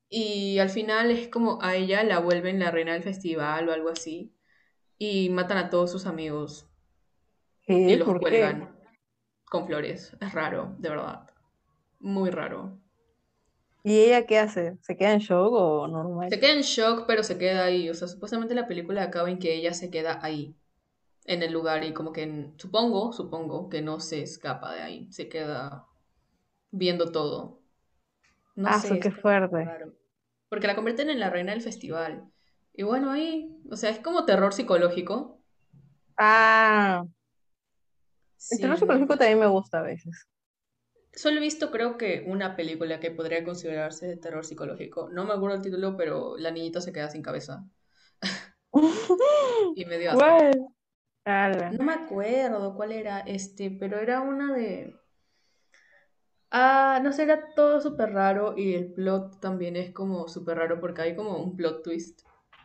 Y 0.09 0.59
al 0.59 0.71
final 0.71 1.11
es 1.11 1.29
como 1.29 1.59
a 1.63 1.77
ella 1.77 2.03
la 2.03 2.19
vuelven 2.19 2.59
la 2.59 2.71
reina 2.71 2.95
del 2.95 3.03
festival 3.03 3.69
o 3.69 3.73
algo 3.73 3.91
así. 3.91 4.35
Y 4.99 5.29
matan 5.31 5.59
a 5.59 5.71
todos 5.71 5.91
sus 5.91 6.07
amigos 6.07 6.67
y 7.67 7.97
los 7.97 8.09
cuelgan 8.19 8.77
con 9.45 9.67
flores. 9.67 10.17
Es 10.21 10.33
raro, 10.33 10.75
de 10.79 10.89
verdad. 10.91 11.27
Muy 12.01 12.31
raro. 12.31 12.79
¿Y 13.83 13.99
ella 14.01 14.27
qué 14.27 14.39
hace? 14.39 14.79
¿Se 14.81 14.97
queda 14.97 15.13
en 15.13 15.19
shock 15.19 15.53
o 15.53 15.87
normal? 15.89 16.31
Se 16.31 16.41
queda 16.41 16.53
en 16.53 16.63
shock, 16.63 17.05
pero 17.07 17.23
se 17.23 17.37
queda 17.39 17.65
ahí. 17.65 17.91
O 17.91 17.95
sea, 17.95 18.09
supuestamente 18.09 18.55
la 18.55 18.67
película 18.67 19.03
acaba 19.03 19.31
en 19.31 19.39
que 19.39 19.55
ella 19.55 19.75
se 19.75 19.91
queda 19.91 20.21
ahí, 20.23 20.57
en 21.27 21.43
el 21.43 21.53
lugar, 21.53 21.85
y 21.85 21.93
como 21.93 22.13
que, 22.13 22.51
supongo, 22.57 23.13
supongo 23.13 23.69
que 23.69 23.83
no 23.83 24.01
se 24.01 24.23
escapa 24.23 24.75
de 24.75 24.81
ahí. 24.83 25.13
Se 25.13 25.29
queda 25.29 25.87
viendo 26.71 27.13
todo. 27.13 27.61
No 28.57 28.69
Ah, 28.69 28.79
sé, 28.79 29.01
qué 29.01 29.11
fuerte. 29.11 29.65
raro. 29.65 29.93
Porque 30.49 30.67
la 30.67 30.75
convierten 30.77 31.11
en 31.11 31.21
la 31.21 31.31
reina 31.31 31.53
del 31.53 31.61
festival. 31.63 32.25
Y 32.77 32.83
bueno, 32.83 33.13
ahí, 33.13 33.57
o 33.71 33.77
sea, 33.77 33.91
es 33.91 34.01
como 34.01 34.25
terror 34.25 34.53
psicológico. 34.53 35.41
Ah, 36.17 37.05
el 38.51 38.61
terror 38.61 38.77
psicológico 38.79 39.17
también 39.17 39.39
me 39.39 39.47
gusta 39.47 39.79
a 39.79 39.83
veces. 39.83 40.27
Solo 41.13 41.37
he 41.37 41.41
visto, 41.41 41.71
creo 41.71 41.97
que 41.97 42.25
una 42.27 42.57
película 42.57 42.99
que 42.99 43.13
podría 43.13 43.45
considerarse 43.45 44.07
de 44.07 44.17
terror 44.17 44.45
psicológico. 44.45 45.09
No 45.11 45.25
me 45.25 45.33
acuerdo 45.33 45.57
el 45.57 45.63
título, 45.63 45.97
pero 45.97 46.37
la 46.37 46.51
niñita 46.51 46.81
se 46.81 46.93
queda 46.93 47.09
sin 47.11 47.23
cabeza. 47.23 47.65
Y 49.77 49.85
me 49.87 49.99
dio. 49.99 50.13
No 51.25 51.85
me 51.85 51.93
acuerdo 51.93 52.75
cuál 52.75 52.93
era 52.93 53.21
este, 53.21 53.71
pero 53.71 53.99
era 53.99 54.21
una 54.21 54.53
de... 54.53 54.97
Ah, 56.51 57.01
no 57.03 57.13
sé, 57.13 57.23
era 57.23 57.55
todo 57.55 57.81
súper 57.81 58.13
raro 58.13 58.57
y 58.57 58.75
el 58.75 58.93
plot 58.93 59.41
también 59.41 59.77
es 59.77 59.93
como 59.93 60.29
súper 60.29 60.59
raro 60.59 60.81
porque 60.81 61.03
hay 61.03 61.17
como 61.17 61.39
un 61.39 61.57
plot 61.57 61.83
twist 61.83 62.23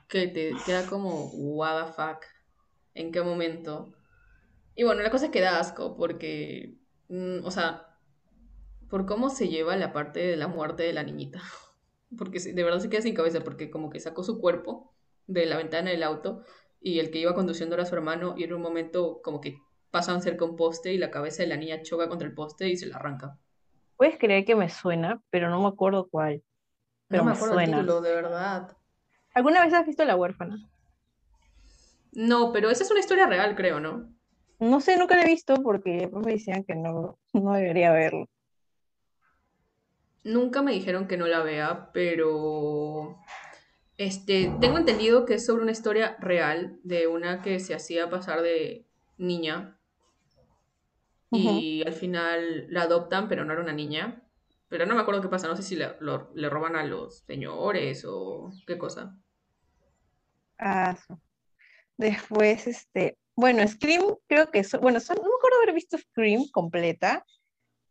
que 0.09 0.27
te 0.29 0.63
queda 0.63 0.87
como, 0.87 1.27
what 1.33 1.87
the 1.87 1.93
fuck, 1.93 2.25
¿en 2.95 3.11
qué 3.13 3.21
momento? 3.23 3.93
Y 4.75 4.83
bueno, 4.85 5.01
la 5.03 5.11
cosa 5.11 5.25
es 5.27 5.31
que 5.31 5.41
da 5.41 5.59
asco 5.59 5.95
porque, 5.97 6.77
mm, 7.09 7.45
o 7.45 7.51
sea, 7.51 7.87
por 8.89 9.05
cómo 9.05 9.29
se 9.29 9.47
lleva 9.49 9.75
la 9.77 9.93
parte 9.93 10.19
de 10.19 10.37
la 10.37 10.47
muerte 10.47 10.83
de 10.83 10.93
la 10.93 11.03
niñita. 11.03 11.41
Porque 12.17 12.39
de 12.39 12.63
verdad 12.63 12.79
se 12.79 12.89
queda 12.89 13.01
sin 13.01 13.13
cabeza 13.13 13.41
porque 13.43 13.69
como 13.69 13.91
que 13.91 13.99
sacó 13.99 14.23
su 14.23 14.39
cuerpo 14.39 14.95
de 15.27 15.45
la 15.45 15.57
ventana 15.57 15.91
del 15.91 16.01
auto 16.01 16.43
y 16.81 16.97
el 16.99 17.11
que 17.11 17.19
iba 17.19 17.35
conduciendo 17.35 17.75
era 17.75 17.85
su 17.85 17.93
hermano 17.95 18.33
y 18.35 18.43
en 18.45 18.53
un 18.53 18.61
momento 18.63 19.21
como 19.23 19.41
que 19.41 19.57
pasan 19.91 20.23
cerca 20.23 20.43
un 20.45 20.55
poste 20.55 20.91
y 20.91 20.97
la 20.97 21.11
cabeza 21.11 21.43
de 21.43 21.49
la 21.49 21.57
niña 21.57 21.83
choca 21.83 22.09
contra 22.09 22.27
el 22.27 22.33
poste 22.33 22.67
y 22.67 22.77
se 22.77 22.87
la 22.87 22.95
arranca. 22.95 23.37
Puedes 23.97 24.17
creer 24.17 24.45
que 24.45 24.55
me 24.55 24.67
suena, 24.69 25.21
pero 25.29 25.49
no 25.51 25.61
me 25.61 25.67
acuerdo 25.67 26.07
cuál. 26.09 26.43
No 27.09 27.17
Pero 27.17 27.23
me 27.23 27.31
me 27.31 27.33
acuerdo 27.33 27.55
el 27.55 27.61
suena. 27.61 27.63
título, 27.63 28.01
de 28.01 28.15
verdad. 28.15 28.75
¿Alguna 29.33 29.63
vez 29.63 29.73
has 29.73 29.85
visto 29.85 30.03
La 30.05 30.15
huérfana? 30.15 30.57
No, 32.11 32.51
pero 32.51 32.69
esa 32.69 32.83
es 32.83 32.91
una 32.91 32.99
historia 32.99 33.27
real, 33.27 33.55
creo, 33.55 33.79
¿no? 33.79 34.09
No 34.59 34.81
sé, 34.81 34.97
nunca 34.97 35.15
la 35.15 35.23
he 35.23 35.27
visto 35.27 35.55
porque 35.63 36.09
me 36.11 36.33
decían 36.33 36.63
que 36.63 36.75
no, 36.75 37.17
no 37.33 37.53
debería 37.53 37.91
verlo. 37.91 38.27
Nunca 40.23 40.61
me 40.61 40.73
dijeron 40.73 41.07
que 41.07 41.17
no 41.17 41.27
la 41.27 41.43
vea, 41.43 41.91
pero 41.93 43.19
este, 43.97 44.51
tengo 44.59 44.77
entendido 44.77 45.25
que 45.25 45.35
es 45.35 45.45
sobre 45.45 45.63
una 45.63 45.71
historia 45.71 46.17
real 46.19 46.79
de 46.83 47.07
una 47.07 47.41
que 47.41 47.59
se 47.59 47.73
hacía 47.73 48.09
pasar 48.09 48.41
de 48.41 48.85
niña 49.17 49.79
y 51.31 51.83
al 51.85 51.93
final 51.93 52.67
la 52.69 52.83
adoptan, 52.83 53.29
pero 53.29 53.45
no 53.45 53.53
era 53.53 53.61
una 53.61 53.73
niña. 53.73 54.23
Pero 54.69 54.85
no 54.85 54.95
me 54.95 55.01
acuerdo 55.01 55.21
qué 55.21 55.27
pasa, 55.29 55.47
no 55.47 55.55
sé 55.55 55.63
si 55.63 55.75
le, 55.75 55.95
lo- 55.99 56.31
le 56.35 56.49
roban 56.49 56.75
a 56.75 56.83
los 56.85 57.19
señores 57.25 58.05
o 58.07 58.51
qué 58.67 58.77
cosa. 58.77 59.17
Ah, 60.57 60.95
Después, 61.97 62.67
este, 62.67 63.17
bueno, 63.35 63.67
Scream, 63.67 64.15
creo 64.27 64.49
que, 64.51 64.63
so- 64.63 64.79
bueno, 64.79 64.99
no 64.99 65.15
me 65.15 65.35
acuerdo 65.37 65.57
haber 65.63 65.73
visto 65.73 65.97
Scream 65.97 66.43
completa, 66.51 67.25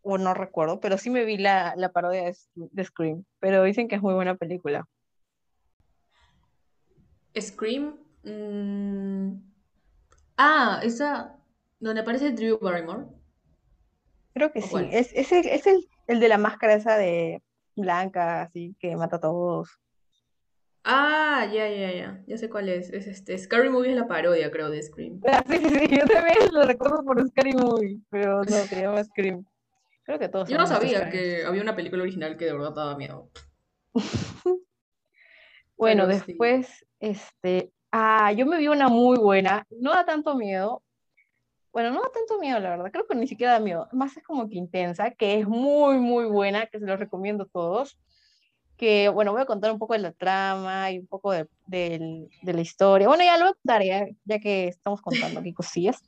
o 0.03 0.17
no 0.17 0.33
recuerdo, 0.33 0.81
pero 0.81 0.97
sí 0.97 1.11
me 1.11 1.25
vi 1.25 1.37
la, 1.37 1.75
la 1.77 1.91
parodia 1.93 2.23
de, 2.25 2.37
de 2.55 2.85
Scream, 2.85 3.25
pero 3.41 3.63
dicen 3.65 3.89
que 3.89 3.97
es 3.97 4.03
muy 4.03 4.15
buena 4.15 4.37
película. 4.37 4.87
Scream. 7.39 7.99
mm, 8.25 9.33
Ah, 10.37 10.81
esa 10.85 11.37
donde 11.81 12.01
aparece 12.01 12.31
Drew 12.33 12.59
Barrymore. 12.61 13.07
Creo 14.39 14.53
que 14.53 14.61
¿O 14.61 14.63
sí, 14.63 14.89
es, 14.93 15.13
es, 15.15 15.33
el, 15.33 15.47
es 15.49 15.67
el, 15.67 15.89
el 16.07 16.21
de 16.21 16.29
la 16.29 16.39
máscara 16.39 16.75
esa 16.75 16.97
de 16.97 17.43
blanca, 17.75 18.43
así, 18.43 18.77
que 18.79 18.95
mata 18.95 19.17
a 19.17 19.21
todos. 19.21 19.81
Ah, 20.85 21.45
ya, 21.53 21.69
ya, 21.69 21.93
ya. 21.93 22.23
Ya 22.25 22.39
sé 22.39 22.49
cuál 22.49 22.69
es. 22.69 22.89
Es 22.91 23.09
este. 23.09 23.37
Scary 23.37 23.69
Movie 23.69 23.91
es 23.91 23.97
la 23.97 24.07
parodia, 24.07 24.49
creo, 24.53 24.71
de 24.71 24.81
Scream. 24.81 25.21
Ah, 25.27 25.43
sí, 25.45 25.57
sí, 25.59 25.69
sí, 25.71 25.89
yo 25.91 26.07
también 26.07 26.37
lo 26.53 26.63
recuerdo 26.63 27.03
por 27.05 27.21
Scary 27.31 27.53
Movie, 27.53 27.99
pero 28.11 28.45
no, 28.45 28.45
se 28.45 28.81
llama 28.81 29.03
Scream. 29.03 29.45
Creo 30.05 30.21
que 30.21 30.29
todos 30.29 30.49
Yo 30.49 30.57
no 30.57 30.69
sabía 30.69 31.11
que 31.11 31.45
había 31.45 31.61
una 31.61 31.75
película 31.75 32.05
original 32.05 32.37
que 32.37 32.45
de 32.45 32.53
verdad 32.53 32.75
daba 32.75 32.97
miedo. 32.97 33.31
Bueno, 35.77 36.07
Pero 36.09 36.19
sí. 36.19 36.27
después, 36.27 36.87
este, 36.99 37.73
ah, 37.93 38.33
yo 38.33 38.47
me 38.47 38.59
vi 38.59 38.67
una 38.67 38.89
muy 38.89 39.17
buena, 39.17 39.65
no 39.71 39.93
da 39.93 40.05
tanto 40.05 40.35
miedo, 40.35 40.83
bueno, 41.79 41.91
no 41.95 42.03
da 42.03 42.11
tanto 42.11 42.41
miedo, 42.41 42.59
la 42.59 42.71
verdad, 42.71 42.91
creo 42.91 43.07
que 43.07 43.15
ni 43.15 43.29
siquiera 43.29 43.53
da 43.53 43.61
miedo, 43.61 43.87
más 43.93 44.17
es 44.17 44.25
como 44.25 44.49
que 44.49 44.57
intensa, 44.57 45.13
que 45.13 45.39
es 45.39 45.47
muy, 45.47 45.99
muy 45.99 46.25
buena, 46.25 46.67
que 46.67 46.81
se 46.81 46.87
los 46.87 46.99
recomiendo 46.99 47.45
a 47.45 47.47
todos, 47.47 47.97
que, 48.77 49.09
bueno, 49.09 49.31
voy 49.31 49.43
a 49.43 49.47
contar 49.47 49.71
un 49.71 49.79
poco 49.79 49.93
de 49.93 50.01
la 50.01 50.11
trama 50.13 50.91
y 50.91 50.99
un 50.99 51.07
poco 51.07 51.31
de, 51.31 51.47
del- 51.69 52.29
de 52.43 52.53
la 52.53 52.61
historia, 52.61 53.07
bueno, 53.07 53.23
ya 53.23 53.39
lo 53.39 53.55
ya, 53.65 54.07
ya 54.25 54.39
que 54.41 54.67
estamos 54.67 55.01
contando 55.03 55.39
aquí 55.39 55.53
cosillas, 55.55 56.03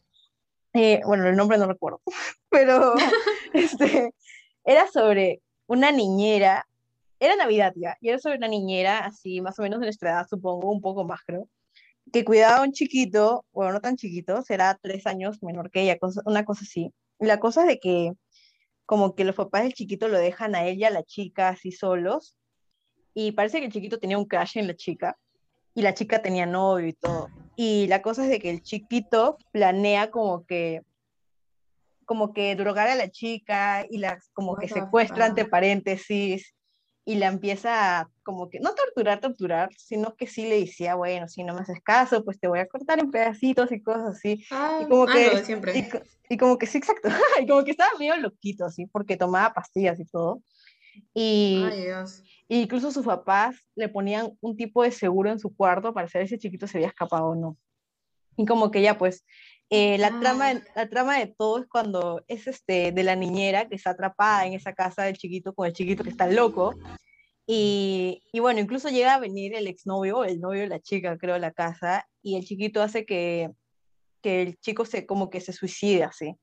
Eh, 0.73 1.03
bueno, 1.07 1.29
el 1.29 1.37
nombre 1.37 1.57
no 1.57 1.67
recuerdo, 1.67 2.01
pero, 2.51 2.95
este, 3.53 4.13
era 4.65 4.89
sobre 4.89 5.41
una 5.69 5.93
niñera, 5.93 6.67
era 7.21 7.37
Navidad 7.37 7.75
ya, 7.77 7.97
y 8.01 8.09
era 8.09 8.19
sobre 8.19 8.39
una 8.39 8.49
niñera, 8.49 8.99
así, 9.07 9.41
más 9.41 9.57
o 9.61 9.63
menos 9.63 9.79
de 9.79 9.87
nuestra 9.87 10.11
edad, 10.11 10.27
supongo, 10.29 10.71
un 10.73 10.81
poco 10.81 11.05
más 11.05 11.21
creo, 11.25 11.47
que 12.13 12.25
cuidaba 12.25 12.59
a 12.59 12.63
un 12.63 12.73
chiquito, 12.73 13.45
bueno, 13.53 13.73
no 13.73 13.81
tan 13.81 13.97
chiquito, 13.97 14.43
será 14.43 14.79
tres 14.81 15.07
años 15.07 15.43
menor 15.43 15.71
que 15.71 15.83
ella, 15.83 15.99
cosa- 15.99 16.23
una 16.27 16.45
cosa 16.45 16.63
así. 16.65 16.93
La 17.19 17.39
cosa 17.41 17.63
es 17.63 17.69
de 17.69 17.79
que 17.79 18.13
como 18.87 19.15
que 19.15 19.25
los 19.25 19.37
papás 19.37 19.63
del 19.63 19.73
chiquito 19.75 20.09
lo 20.09 20.19
dejan 20.19 20.55
a 20.55 20.67
ella, 20.67 20.89
a 20.89 20.91
la 20.91 21.05
chica, 21.05 21.49
así 21.51 21.71
solos, 21.71 22.37
y 23.15 23.33
parece 23.33 23.61
que 23.61 23.67
el 23.67 23.73
chiquito 23.73 23.99
tenía 23.99 24.19
un 24.19 24.25
crush 24.27 24.59
en 24.59 24.67
la 24.67 24.75
chica, 24.75 25.17
y 25.75 25.83
la 25.83 25.95
chica 25.95 26.21
tenía 26.23 26.47
novio 26.47 26.89
y 26.89 26.93
todo. 26.95 27.29
Y 27.57 27.87
la 27.87 28.03
cosa 28.03 28.25
es 28.25 28.31
de 28.31 28.41
que 28.41 28.51
el 28.51 28.63
chiquito 28.63 29.39
planea 29.53 30.11
como 30.11 30.45
que 30.47 30.83
como 32.05 32.33
que 32.33 32.57
drogar 32.57 32.89
a 32.89 32.97
la 32.97 33.09
chica 33.09 33.87
y 33.89 33.99
la 33.99 34.19
como 34.33 34.57
que 34.57 34.67
secuestra 34.69 35.27
entre 35.27 35.45
fuck. 35.45 35.53
paréntesis 35.53 36.55
y 37.11 37.17
la 37.17 37.27
empieza 37.27 37.99
a 38.01 38.11
como 38.23 38.49
que 38.49 38.61
no 38.61 38.73
torturar, 38.73 39.19
torturar, 39.21 39.71
sino 39.77 40.15
que 40.15 40.29
sí 40.29 40.47
le 40.49 40.61
decía, 40.61 40.95
bueno, 40.95 41.27
si 41.27 41.43
no 41.43 41.55
me 41.55 41.63
haces 41.63 41.81
caso, 41.83 42.25
pues 42.25 42.39
te 42.39 42.47
voy 42.47 42.61
a 42.61 42.69
cortar 42.69 43.01
en 43.01 43.11
pedacitos 43.11 43.73
y 43.73 43.83
cosas 43.83 44.17
así. 44.17 44.35
Y 44.35 44.45
Ah, 44.53 44.87
como 44.89 45.03
ah, 45.05 45.13
que, 45.13 45.31
de 45.31 45.45
siempre. 45.45 45.77
y, 45.77 45.89
co- 45.89 46.03
y 46.29 46.37
como 46.37 46.57
que 46.57 46.67
sí, 46.67 46.79
exacto, 46.79 47.09
y 47.43 47.49
como 47.49 47.65
que 47.65 47.73
estaba 47.73 47.91
medio 47.99 48.17
loquito 48.17 48.65
así, 48.65 48.87
porque 48.87 49.17
tomaba 49.17 49.53
pastillas 49.53 49.99
y 49.99 50.05
todo. 50.05 50.41
Y, 51.13 51.65
Ay, 51.65 51.85
Dios. 51.87 52.23
y 52.47 52.61
incluso 52.63 52.93
sus 52.93 53.05
papás 53.05 53.57
le 53.75 53.89
ponían 53.89 54.37
un 54.41 54.57
tipo 54.57 54.85
de 54.85 54.93
seguro 54.93 55.33
en 55.33 55.41
su 55.41 55.53
cuarto 55.53 55.93
para 55.93 56.07
saber 56.09 56.29
si 56.29 56.35
ese 56.37 56.43
chiquito 56.43 56.69
se 56.69 56.79
había 56.79 56.89
escapado 56.89 57.27
o 57.31 57.35
no. 57.35 57.57
Y 58.37 58.47
como 58.47 58.71
que 58.71 58.83
ya, 58.83 58.97
pues, 58.97 59.25
eh, 59.71 59.99
la, 59.99 60.19
trama, 60.19 60.51
Ah, 60.51 60.63
la 60.75 60.89
trama 60.89 61.19
de 61.19 61.29
todo 61.29 61.61
es 61.61 61.67
cuando 61.69 62.25
es 62.27 62.47
este, 62.49 62.91
de 62.93 63.03
la 63.05 63.15
niñera 63.15 63.69
que 63.69 63.77
está 63.77 63.91
atrapada 63.91 64.45
en 64.47 64.55
esa 64.55 64.75
casa 64.75 65.05
del 65.05 65.17
chiquito 65.17 65.55
con 65.55 65.67
el 65.67 65.73
chiquito 65.73 66.03
que 66.03 66.11
está 66.11 66.27
loco. 66.27 66.75
Y, 67.47 68.23
y 68.33 68.41
bueno, 68.41 68.61
incluso 68.61 68.89
llega 68.89 69.15
a 69.15 69.21
venir 69.21 69.55
el 69.55 69.67
exnovio, 69.67 70.25
el 70.25 70.41
novio 70.41 70.63
de 70.63 70.69
la 70.69 70.81
chica, 70.81 71.17
creo, 71.19 71.37
a 71.37 71.39
la 71.39 71.53
casa, 71.53 72.07
y 72.23 72.37
el 72.37 72.45
chiquito 72.45 72.83
hace 72.83 73.05
que, 73.07 73.51
que 74.23 74.43
el 74.43 74.59
chico 74.59 74.85
se 74.85 75.07
como 75.07 75.31
que 75.31 75.41
se 75.41 75.53
suicide 75.53 76.05
así. 76.05 76.37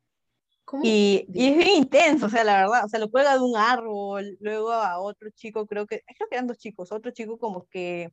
Y, 0.83 1.25
y 1.33 1.47
es 1.47 1.57
bien 1.57 1.77
intenso, 1.77 2.25
o 2.25 2.29
sea, 2.29 2.43
la 2.43 2.57
verdad, 2.57 2.85
o 2.85 2.89
sea, 2.89 2.99
lo 2.99 3.09
cuelga 3.09 3.33
de 3.33 3.39
un 3.39 3.55
árbol, 3.55 4.37
luego 4.41 4.73
a 4.73 4.99
otro 4.99 5.29
chico, 5.29 5.65
creo 5.65 5.87
que, 5.87 6.01
creo 6.05 6.27
que 6.29 6.35
eran 6.35 6.47
dos 6.47 6.57
chicos, 6.57 6.91
otro 6.91 7.11
chico 7.11 7.37
como 7.37 7.67
que 7.67 8.11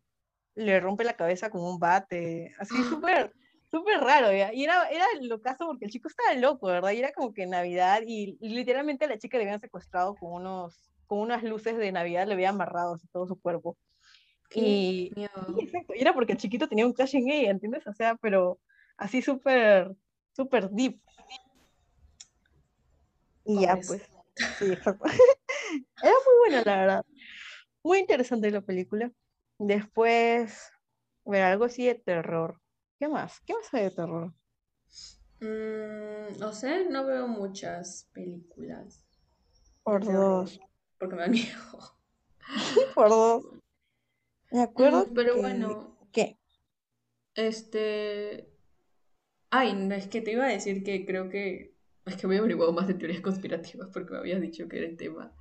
le 0.55 0.79
rompe 0.79 1.03
la 1.03 1.16
cabeza 1.16 1.50
con 1.50 1.62
un 1.62 1.81
bate, 1.81 2.54
así 2.60 2.75
súper, 2.88 3.33
súper 3.75 4.00
raro. 4.00 4.33
Y 4.33 4.62
era, 4.62 4.88
era 4.88 5.04
lo 5.20 5.40
caso 5.40 5.66
porque 5.66 5.87
el 5.87 5.90
chico 5.90 6.08
estaba 6.08 6.33
loco, 6.35 6.68
¿verdad? 6.68 6.92
Y 6.92 7.00
era 7.00 7.12
como 7.12 7.35
que 7.35 7.44
Navidad 7.44 8.02
y, 8.06 8.38
y 8.40 8.50
literalmente 8.50 9.04
a 9.04 9.08
la 9.08 9.18
chica 9.18 9.37
le 9.37 9.44
habían 9.44 9.60
secuestrado 9.60 10.14
con 10.14 10.33
unos, 10.33 10.92
con 11.06 11.18
unas 11.18 11.42
luces 11.42 11.77
de 11.77 11.90
Navidad, 11.90 12.29
le 12.29 12.35
habían 12.35 12.54
amarrado 12.54 12.94
así 12.94 13.08
todo 13.08 13.27
su 13.27 13.40
cuerpo. 13.40 13.77
Y, 14.54 15.12
exacto, 15.58 15.94
y 15.96 16.00
era 16.00 16.14
porque 16.14 16.35
el 16.35 16.38
chiquito 16.38 16.68
tenía 16.68 16.87
un 16.87 16.92
crush 16.92 17.16
en 17.16 17.29
ella, 17.29 17.50
¿entiendes? 17.50 17.85
O 17.88 17.92
sea, 17.92 18.14
pero 18.14 18.60
así 18.96 19.20
súper, 19.20 19.92
súper 20.37 20.70
deep. 20.70 21.00
Y 23.44 23.62
ya, 23.62 23.77
pues, 23.85 24.02
sí, 24.60 24.66
exacto. 24.72 25.04
Era 26.02 26.12
muy 26.27 26.38
buena, 26.46 26.62
la 26.64 26.77
verdad. 26.77 27.06
Muy 27.83 27.98
interesante 27.98 28.52
la 28.52 28.60
película. 28.60 29.10
Después, 29.58 30.70
ver 31.25 31.42
algo 31.42 31.64
así 31.64 31.87
de 31.87 31.96
terror. 31.96 32.60
¿Qué 32.99 33.09
más? 33.09 33.40
¿Qué 33.47 33.55
más 33.55 33.73
hay 33.75 33.85
de 33.85 33.90
terror? 33.90 34.33
Mm, 35.40 36.38
no 36.38 36.53
sé, 36.53 36.88
no 36.88 37.05
veo 37.05 37.27
muchas 37.29 38.09
películas 38.13 39.05
Por 39.83 40.05
dos. 40.05 40.61
porque 40.99 41.17
me 41.17 41.23
dan 41.23 41.31
miedo. 41.33 41.99
por 42.95 43.09
dos. 43.09 43.45
Me 44.51 44.63
acuerdo. 44.63 45.07
Mm, 45.07 45.15
pero 45.15 45.35
que- 45.35 45.40
bueno, 45.40 45.99
¿Qué? 46.13 46.38
este... 47.35 48.51
Ay, 49.51 49.73
no, 49.75 49.95
es 49.95 50.09
que 50.09 50.21
te 50.21 50.33
iba 50.33 50.45
a 50.45 50.49
decir 50.49 50.83
que 50.83 51.05
creo 51.07 51.29
que... 51.29 51.75
Es 52.07 52.17
que 52.17 52.27
me 52.27 52.37
he 52.37 52.38
averiguado 52.38 52.73
más 52.73 52.87
de 52.87 52.95
teorías 52.95 53.21
conspirativas 53.23 53.88
porque 53.92 54.13
me 54.13 54.19
habías 54.19 54.40
dicho 54.40 54.69
que 54.69 54.79
era 54.79 54.87
el 54.87 54.97
tema. 54.97 55.33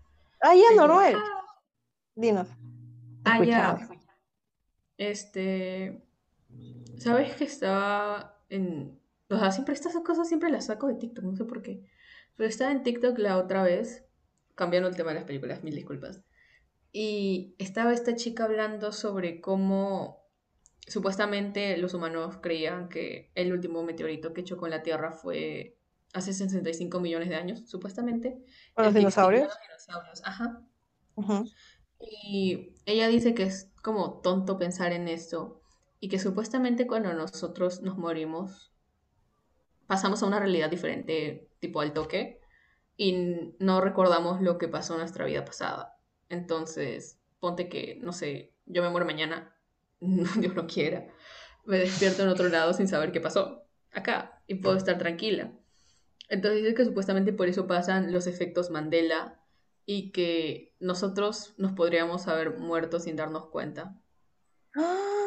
Ah, 0.41 0.55
ya, 0.55 0.63
Pero- 0.69 0.81
normal. 0.87 1.15
Dinos. 2.15 2.47
Ah, 3.25 3.43
ya. 3.43 3.89
Este... 4.97 6.03
¿Sabes 6.97 7.35
que 7.35 7.43
estaba 7.45 8.39
en... 8.49 8.99
O 9.29 9.37
sea, 9.37 9.51
siempre 9.51 9.73
estas 9.73 9.95
cosas 10.03 10.27
siempre 10.27 10.51
las 10.51 10.67
saco 10.67 10.87
de 10.87 10.95
TikTok, 10.95 11.23
no 11.23 11.35
sé 11.35 11.45
por 11.45 11.61
qué. 11.61 11.83
Pero 12.35 12.49
estaba 12.49 12.71
en 12.71 12.83
TikTok 12.83 13.17
la 13.19 13.37
otra 13.37 13.63
vez, 13.63 14.05
cambiando 14.55 14.89
el 14.89 14.95
tema 14.95 15.09
de 15.09 15.15
las 15.15 15.23
películas, 15.25 15.63
mil 15.63 15.75
disculpas. 15.75 16.21
Y 16.91 17.55
estaba 17.57 17.93
esta 17.93 18.15
chica 18.15 18.45
hablando 18.45 18.91
sobre 18.91 19.41
cómo 19.41 20.23
supuestamente 20.87 21.77
los 21.77 21.93
humanos 21.93 22.37
creían 22.41 22.89
que 22.89 23.31
el 23.35 23.51
último 23.53 23.83
meteorito 23.83 24.33
que 24.33 24.43
chocó 24.43 24.67
en 24.67 24.71
la 24.71 24.83
Tierra 24.83 25.11
fue 25.11 25.79
hace 26.13 26.33
65 26.33 26.99
millones 26.99 27.29
de 27.29 27.35
años, 27.35 27.63
supuestamente. 27.67 28.43
¿Con 28.75 28.85
los 28.85 28.93
dinosaurios? 28.93 29.47
los 29.47 29.57
dinosaurios, 29.67 30.21
Ajá. 30.23 30.61
Ujú. 31.15 31.45
Y 31.99 32.75
ella 32.85 33.07
dice 33.07 33.33
que 33.33 33.43
es 33.43 33.71
como 33.81 34.21
tonto 34.21 34.59
pensar 34.59 34.91
en 34.91 35.07
esto 35.07 35.62
y 36.03 36.09
que 36.09 36.19
supuestamente 36.19 36.85
cuando 36.85 37.13
nosotros 37.13 37.81
nos 37.81 37.97
morimos 37.97 38.73
pasamos 39.87 40.21
a 40.21 40.25
una 40.25 40.37
realidad 40.37 40.69
diferente, 40.69 41.47
tipo 41.59 41.79
al 41.79 41.93
toque, 41.93 42.41
y 42.97 43.53
no 43.59 43.79
recordamos 43.79 44.41
lo 44.41 44.57
que 44.57 44.67
pasó 44.67 44.95
en 44.95 44.99
nuestra 44.99 45.23
vida 45.23 45.45
pasada. 45.45 45.97
Entonces, 46.27 47.21
ponte 47.39 47.69
que, 47.69 47.99
no 48.01 48.11
sé, 48.11 48.51
yo 48.65 48.83
me 48.83 48.89
muero 48.89 49.05
mañana, 49.05 49.55
Dios 50.01 50.53
no 50.53 50.67
quiera, 50.67 51.07
me 51.63 51.79
despierto 51.79 52.23
en 52.23 52.27
otro 52.27 52.49
lado 52.49 52.73
sin 52.73 52.89
saber 52.89 53.13
qué 53.13 53.21
pasó 53.21 53.63
acá 53.93 54.41
y 54.45 54.55
puedo 54.55 54.75
estar 54.75 54.97
tranquila. 54.97 55.53
Entonces 56.27 56.63
dice 56.63 56.75
que 56.75 56.83
supuestamente 56.83 57.31
por 57.31 57.47
eso 57.47 57.65
pasan 57.65 58.11
los 58.11 58.27
efectos 58.27 58.71
Mandela 58.71 59.39
y 59.85 60.11
que 60.11 60.75
nosotros 60.81 61.53
nos 61.55 61.71
podríamos 61.71 62.27
haber 62.27 62.59
muerto 62.59 62.99
sin 62.99 63.15
darnos 63.15 63.45
cuenta. 63.45 63.97
¡Ah! 64.75 65.22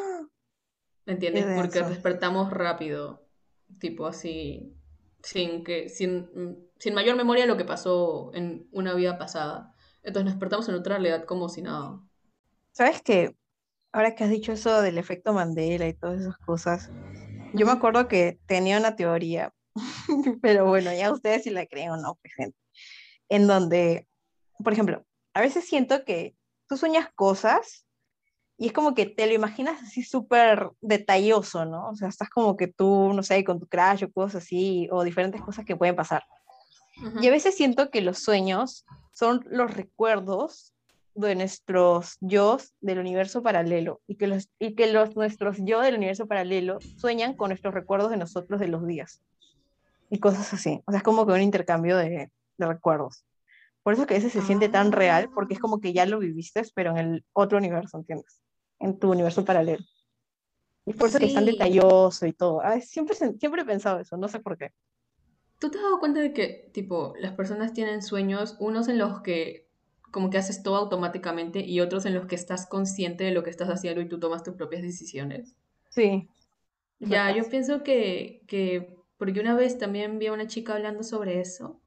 ¿Me 1.06 1.12
entiendes? 1.12 1.46
Porque 1.54 1.82
despertamos 1.82 2.50
rápido, 2.50 3.26
tipo 3.78 4.06
así, 4.06 4.76
sin 5.22 5.62
que, 5.62 5.88
sin, 5.88 6.68
sin 6.78 6.94
mayor 6.94 7.16
memoria 7.16 7.44
de 7.44 7.48
lo 7.48 7.56
que 7.56 7.64
pasó 7.64 8.32
en 8.34 8.68
una 8.72 8.92
vida 8.94 9.16
pasada. 9.16 9.72
Entonces 10.02 10.24
nos 10.24 10.34
despertamos 10.34 10.68
en 10.68 10.74
otra 10.74 10.96
realidad 10.96 11.24
como 11.24 11.48
si 11.48 11.62
nada. 11.62 12.00
¿Sabes 12.72 13.02
qué? 13.02 13.34
Ahora 13.92 14.14
que 14.14 14.24
has 14.24 14.30
dicho 14.30 14.52
eso 14.52 14.82
del 14.82 14.98
efecto 14.98 15.32
Mandela 15.32 15.86
y 15.86 15.94
todas 15.94 16.20
esas 16.20 16.36
cosas, 16.38 16.90
yo 17.54 17.66
me 17.66 17.72
acuerdo 17.72 18.08
que 18.08 18.38
tenía 18.46 18.78
una 18.78 18.96
teoría, 18.96 19.54
pero 20.42 20.66
bueno, 20.66 20.92
ya 20.92 21.12
ustedes 21.12 21.44
si 21.44 21.50
la 21.50 21.66
creen 21.66 21.90
o 21.90 21.96
no, 21.96 22.18
pues, 22.20 22.34
gente, 22.34 22.58
en 23.28 23.46
donde, 23.46 24.08
por 24.62 24.72
ejemplo, 24.72 25.06
a 25.34 25.40
veces 25.40 25.66
siento 25.66 26.04
que 26.04 26.36
tú 26.68 26.76
sueñas 26.76 27.08
cosas 27.14 27.85
y 28.58 28.68
es 28.68 28.72
como 28.72 28.94
que 28.94 29.06
te 29.06 29.26
lo 29.26 29.34
imaginas 29.34 29.82
así 29.82 30.02
súper 30.02 30.70
detalloso, 30.80 31.64
¿no? 31.66 31.90
O 31.90 31.94
sea, 31.94 32.08
estás 32.08 32.30
como 32.30 32.56
que 32.56 32.68
tú, 32.68 33.12
no 33.12 33.22
sé, 33.22 33.44
con 33.44 33.60
tu 33.60 33.66
crush 33.66 34.04
o 34.04 34.12
cosas 34.12 34.42
así, 34.42 34.88
o 34.90 35.04
diferentes 35.04 35.42
cosas 35.42 35.64
que 35.64 35.76
pueden 35.76 35.94
pasar. 35.94 36.24
Ujú. 37.04 37.20
Y 37.22 37.28
a 37.28 37.30
veces 37.30 37.54
siento 37.54 37.90
que 37.90 38.00
los 38.00 38.18
sueños 38.18 38.86
son 39.12 39.44
los 39.50 39.74
recuerdos 39.74 40.72
de 41.14 41.34
nuestros 41.34 42.16
yo 42.20 42.58
del 42.80 42.98
universo 42.98 43.42
paralelo 43.42 44.00
y 44.06 44.16
que, 44.16 44.26
los, 44.26 44.48
y 44.58 44.74
que 44.74 44.90
los, 44.92 45.16
nuestros 45.16 45.56
yo 45.60 45.80
del 45.80 45.96
universo 45.96 46.26
paralelo 46.26 46.78
sueñan 46.98 47.34
con 47.34 47.48
nuestros 47.48 47.74
recuerdos 47.74 48.10
de 48.10 48.18
nosotros 48.18 48.60
de 48.60 48.68
los 48.68 48.86
días 48.86 49.20
y 50.10 50.18
cosas 50.18 50.52
así. 50.52 50.82
O 50.86 50.92
sea, 50.92 50.98
es 50.98 51.04
como 51.04 51.26
que 51.26 51.32
un 51.32 51.42
intercambio 51.42 51.96
de, 51.96 52.30
de 52.58 52.66
recuerdos. 52.66 53.24
Por 53.82 53.94
eso 53.94 54.06
que 54.06 54.14
a 54.14 54.16
veces 54.16 54.32
se 54.32 54.42
siente 54.42 54.68
tan 54.68 54.92
real, 54.92 55.30
porque 55.32 55.54
es 55.54 55.60
como 55.60 55.80
que 55.80 55.92
ya 55.92 56.06
lo 56.06 56.18
viviste, 56.18 56.62
pero 56.74 56.90
en 56.90 56.96
el 56.96 57.24
otro 57.32 57.58
universo, 57.58 57.96
¿entiendes? 57.96 58.40
En 58.78 58.98
tu 58.98 59.10
universo 59.10 59.44
paralelo. 59.44 59.84
Y 60.84 60.92
por 60.92 61.08
eso 61.08 61.18
que 61.18 61.26
es 61.26 61.34
tan 61.34 61.44
detalloso 61.44 62.26
y 62.26 62.32
todo. 62.32 62.60
Ay, 62.62 62.80
siempre, 62.80 63.16
siempre 63.16 63.62
he 63.62 63.64
pensado 63.64 63.98
eso, 63.98 64.16
no 64.16 64.28
sé 64.28 64.38
por 64.40 64.56
qué. 64.56 64.72
¿Tú 65.58 65.70
te 65.70 65.78
has 65.78 65.84
dado 65.84 65.98
cuenta 65.98 66.20
de 66.20 66.32
que, 66.32 66.70
tipo, 66.72 67.14
las 67.18 67.32
personas 67.32 67.72
tienen 67.72 68.02
sueños, 68.02 68.56
unos 68.60 68.88
en 68.88 68.98
los 68.98 69.22
que 69.22 69.66
como 70.12 70.30
que 70.30 70.38
haces 70.38 70.62
todo 70.62 70.76
automáticamente 70.76 71.60
y 71.60 71.80
otros 71.80 72.06
en 72.06 72.14
los 72.14 72.26
que 72.26 72.36
estás 72.36 72.66
consciente 72.66 73.24
de 73.24 73.32
lo 73.32 73.42
que 73.42 73.50
estás 73.50 73.68
haciendo 73.68 74.00
y 74.00 74.08
tú 74.08 74.18
tomas 74.18 74.42
tus 74.42 74.54
propias 74.54 74.82
decisiones? 74.82 75.56
Sí. 75.90 76.28
Ya, 77.00 77.34
yo 77.36 77.48
pienso 77.50 77.82
que, 77.82 78.42
que, 78.46 78.96
porque 79.18 79.40
una 79.40 79.54
vez 79.54 79.78
también 79.78 80.18
vi 80.18 80.28
a 80.28 80.32
una 80.32 80.46
chica 80.46 80.74
hablando 80.74 81.02
sobre 81.02 81.40
eso, 81.40 81.82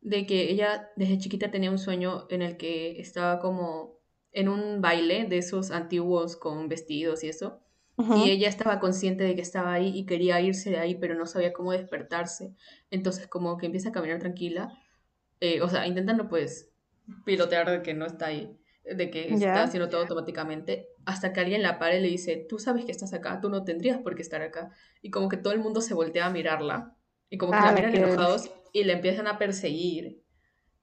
de 0.00 0.26
que 0.26 0.50
ella 0.50 0.90
desde 0.96 1.18
chiquita 1.18 1.50
tenía 1.50 1.70
un 1.70 1.78
sueño 1.78 2.26
en 2.30 2.42
el 2.42 2.56
que 2.56 3.00
estaba 3.00 3.38
como 3.38 3.93
en 4.34 4.48
un 4.48 4.80
baile 4.82 5.24
de 5.24 5.38
esos 5.38 5.70
antiguos 5.70 6.36
con 6.36 6.68
vestidos 6.68 7.24
y 7.24 7.28
eso, 7.28 7.60
y 7.96 8.28
ella 8.30 8.48
estaba 8.48 8.80
consciente 8.80 9.22
de 9.24 9.34
que 9.36 9.40
estaba 9.42 9.72
ahí 9.72 9.96
y 9.96 10.04
quería 10.04 10.40
irse 10.40 10.70
de 10.70 10.78
ahí, 10.78 10.96
pero 10.96 11.14
no 11.14 11.26
sabía 11.26 11.52
cómo 11.52 11.70
despertarse. 11.72 12.52
Entonces 12.90 13.28
como 13.28 13.56
que 13.56 13.66
empieza 13.66 13.90
a 13.90 13.92
caminar 13.92 14.18
tranquila, 14.18 14.76
eh, 15.40 15.62
o 15.62 15.68
sea, 15.68 15.86
intentando 15.86 16.28
pues 16.28 16.72
pilotear 17.24 17.70
de 17.70 17.82
que 17.82 17.94
no 17.94 18.04
está 18.06 18.26
ahí, 18.26 18.58
de 18.84 19.10
que 19.10 19.32
está 19.32 19.36
Ya. 19.54 19.62
haciendo 19.62 19.88
todo 19.88 20.00
automáticamente, 20.02 20.88
hasta 21.06 21.32
que 21.32 21.40
alguien 21.40 21.62
la 21.62 21.78
pare 21.78 21.98
y 21.98 22.02
le 22.02 22.08
dice, 22.08 22.44
tú 22.48 22.58
sabes 22.58 22.84
que 22.84 22.90
estás 22.92 23.12
acá, 23.14 23.40
tú 23.40 23.48
no 23.48 23.62
tendrías 23.62 23.98
por 23.98 24.16
qué 24.16 24.22
estar 24.22 24.42
acá. 24.42 24.70
Y 25.00 25.10
como 25.10 25.28
que 25.28 25.36
todo 25.36 25.52
el 25.52 25.60
mundo 25.60 25.80
se 25.80 25.94
voltea 25.94 26.26
a 26.26 26.30
mirarla, 26.30 26.96
y 27.30 27.38
como 27.38 27.52
que 27.52 27.58
Ah, 27.58 27.66
la 27.66 27.70
la 27.70 27.74
miran 27.76 27.92
que- 27.92 27.98
enojados 27.98 28.50
y 28.72 28.82
la 28.84 28.94
empiezan 28.94 29.28
a 29.28 29.38
perseguir. 29.38 30.23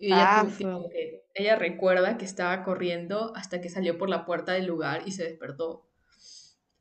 Y 0.01 0.07
ella, 0.07 0.41
Ah, 0.41 0.47
que 0.91 1.23
ella 1.35 1.55
recuerda 1.57 2.17
que 2.17 2.25
estaba 2.25 2.63
corriendo 2.63 3.33
hasta 3.35 3.61
que 3.61 3.69
salió 3.69 3.99
por 3.99 4.09
la 4.09 4.25
puerta 4.25 4.53
del 4.53 4.65
lugar 4.65 5.03
y 5.05 5.11
se 5.11 5.23
despertó. 5.23 5.87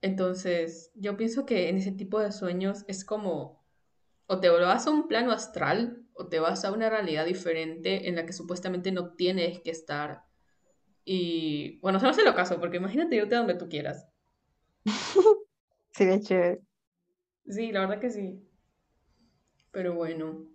Entonces, 0.01 0.91
yo 0.95 1.19
pienso 1.19 1.45
que 1.45 1.69
en 1.69 1.77
ese 1.77 1.93
tipo 1.93 2.19
de 2.19 2.33
sueños 2.33 2.85
es 2.89 3.05
como, 3.05 3.63
o 4.27 4.41
te 4.41 4.49
vas 4.49 4.87
a 4.87 4.91
un 4.91 5.07
plano 5.07 5.33
astral, 5.33 6.07
o 6.15 6.29
te 6.29 6.41
vas 6.41 6.65
a 6.65 6.73
una 6.73 6.89
realidad 6.89 7.27
diferente 7.27 8.09
en 8.09 8.17
la 8.17 8.25
que 8.25 8.33
supuestamente 8.33 8.91
no 8.91 9.13
tienes 9.15 9.61
que 9.61 9.71
estar. 9.71 10.25
Y 11.05 11.79
bueno, 11.81 11.99
o 11.99 12.01
sea, 12.01 12.09
no 12.09 12.15
sé 12.15 12.25
lo 12.25 12.35
caso, 12.35 12.59
porque 12.59 12.79
imagínate 12.79 13.17
irte 13.17 13.35
a 13.35 13.39
donde 13.41 13.55
tú 13.55 13.69
quieras. 13.69 14.09
Sería 15.93 16.21
chévere. 16.21 16.63
Sí, 17.47 17.71
la 17.73 17.81
verdad 17.81 18.01
que 18.01 18.11
sí. 18.11 18.49
Pero 19.73 19.95
bueno. 19.95 20.47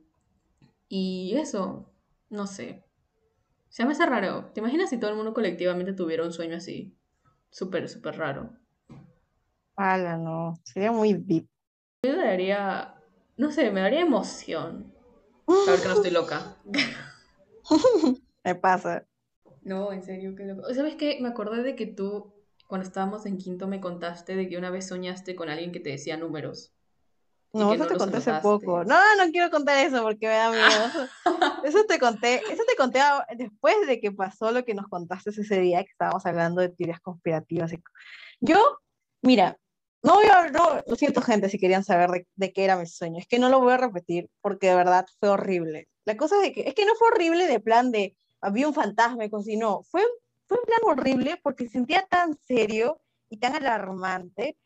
Y 0.90 1.36
eso, 1.38 1.95
no 2.30 2.48
sé. 2.48 2.84
Se 3.70 3.86
me 3.86 3.94
hace 3.94 4.06
raro. 4.06 4.52
¿Te 4.54 4.62
imaginas 4.62 4.90
si 4.90 5.00
todo 5.00 5.12
el 5.12 5.18
mundo 5.18 5.34
colectivamente 5.34 5.94
tuviera 5.94 6.24
un 6.24 6.34
sueño 6.34 6.58
así? 6.58 6.98
Súper, 7.52 7.90
súper 7.90 8.18
raro. 8.18 8.52
Ala, 9.78 10.18
no. 10.18 10.60
Sería 10.64 10.92
muy 10.92 11.14
deep. 11.14 11.48
Me 12.04 12.16
daría, 12.16 12.96
no 13.38 13.52
sé, 13.52 13.72
me 13.72 13.82
daría 13.82 14.02
emoción. 14.02 14.94
Saber 15.48 15.82
que 15.82 15.88
no 15.88 15.94
estoy 15.96 16.12
loca. 16.12 16.58
Me 18.44 18.56
pasa. 18.56 19.06
No, 19.64 19.92
en 19.92 20.04
serio, 20.04 20.36
qué 20.36 20.46
loco. 20.46 20.74
¿Sabes 20.74 20.96
qué? 20.96 21.18
Me 21.22 21.30
acordé 21.30 21.64
de 21.64 21.76
que 21.76 21.88
tú, 21.88 22.32
cuando 22.68 22.88
estábamos 22.88 23.26
en 23.26 23.38
quinto, 23.38 23.68
me 23.68 23.82
contaste 23.82 24.36
de 24.36 24.48
que 24.48 24.58
una 24.58 24.70
vez 24.70 24.88
soñaste 24.88 25.36
con 25.36 25.50
alguien 25.50 25.72
que 25.72 25.80
te 25.80 25.90
decía 25.90 26.18
números. 26.18 26.75
No, 27.56 27.74
eso 27.74 27.84
no 27.84 27.88
te 27.88 27.98
conté 27.98 28.18
hace 28.18 28.34
poco. 28.42 28.84
No, 28.84 28.98
no 29.16 29.32
quiero 29.32 29.50
contar 29.50 29.78
eso 29.78 30.04
porque 30.04 30.28
me 30.28 30.34
da 30.34 30.52
miedo. 30.52 31.10
Eso, 31.64 31.84
te 31.86 31.98
conté, 31.98 32.42
eso 32.52 32.62
te 32.68 32.76
conté 32.76 33.00
después 33.36 33.76
de 33.88 34.00
que 34.00 34.12
pasó 34.12 34.52
lo 34.52 34.64
que 34.64 34.76
nos 34.76 34.88
contaste 34.88 35.32
ese 35.32 35.60
día 35.60 35.84
que 35.84 35.90
estábamos 35.90 36.24
hablando 36.26 36.62
de 36.62 36.70
teorías 36.70 37.00
conspirativas. 37.00 37.72
Yo, 38.40 38.60
mira, 39.24 39.58
no 40.04 40.16
voy 40.16 40.26
a, 40.28 40.52
no, 40.52 40.84
lo 40.86 40.96
siento 40.96 41.22
gente 41.22 41.50
si 41.50 41.58
querían 41.58 41.84
saber 41.84 42.12
de, 42.12 42.28
de 42.36 42.54
qué 42.54 42.66
era 42.66 42.78
mi 42.78 42.86
sueño. 42.86 43.18
Es 43.18 43.28
que 43.28 43.40
no 43.40 43.50
lo 43.50 43.60
voy 43.60 43.74
a 43.74 43.78
repetir 43.78 44.30
porque 44.42 44.68
de 44.68 44.76
verdad 44.76 45.08
fue 45.20 45.30
horrible. 45.30 45.88
La 46.06 46.18
cosa 46.18 46.36
es 46.36 46.44
de 46.44 46.52
que, 46.52 46.70
es 46.70 46.76
que 46.76 46.86
no 46.86 46.94
fue 46.96 47.08
horrible 47.08 47.48
de 47.48 47.60
plan 47.60 47.92
de 47.92 48.16
había 48.42 48.68
un 48.68 48.76
fantasma 48.76 49.26
y 49.26 49.30
cosas 49.30 49.56
no, 49.58 49.82
fue, 49.84 50.04
fue 50.46 50.60
un 50.60 50.66
plan 50.66 50.80
horrible 50.84 51.40
porque 51.42 51.66
se 51.66 51.72
sentía 51.72 52.06
tan 52.08 52.38
serio 52.38 53.02
y 53.30 53.38
tan 53.38 53.56
alarmante 53.56 54.58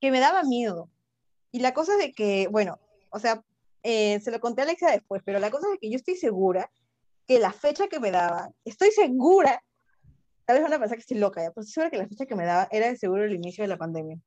que 0.00 0.10
me 0.10 0.18
daba 0.18 0.42
miedo. 0.42 0.90
Y 1.52 1.60
la 1.60 1.74
cosa 1.74 1.92
es 1.92 1.98
de 1.98 2.12
que, 2.12 2.48
bueno, 2.50 2.80
o 3.10 3.18
sea, 3.18 3.42
eh, 3.82 4.18
se 4.20 4.30
lo 4.30 4.40
conté 4.40 4.62
a 4.62 4.64
Alexia 4.64 4.90
después, 4.90 5.22
pero 5.24 5.38
la 5.38 5.50
cosa 5.50 5.66
es 5.66 5.72
de 5.72 5.78
que 5.78 5.90
yo 5.90 5.96
estoy 5.96 6.16
segura 6.16 6.70
que 7.26 7.38
la 7.38 7.52
fecha 7.52 7.88
que 7.88 8.00
me 8.00 8.10
daba, 8.10 8.50
estoy 8.64 8.90
segura, 8.90 9.62
tal 10.46 10.56
vez 10.56 10.62
van 10.62 10.72
a 10.72 10.78
pensar 10.78 10.96
que 10.96 11.02
estoy 11.02 11.18
loca 11.18 11.42
ya, 11.42 11.50
pero 11.50 11.62
estoy 11.62 11.74
segura 11.74 11.90
que 11.90 11.98
la 11.98 12.08
fecha 12.08 12.26
que 12.26 12.34
me 12.34 12.46
daba 12.46 12.68
era 12.70 12.88
de 12.88 12.96
seguro 12.96 13.24
el 13.24 13.34
inicio 13.34 13.62
de 13.62 13.68
la 13.68 13.76
pandemia. 13.76 14.18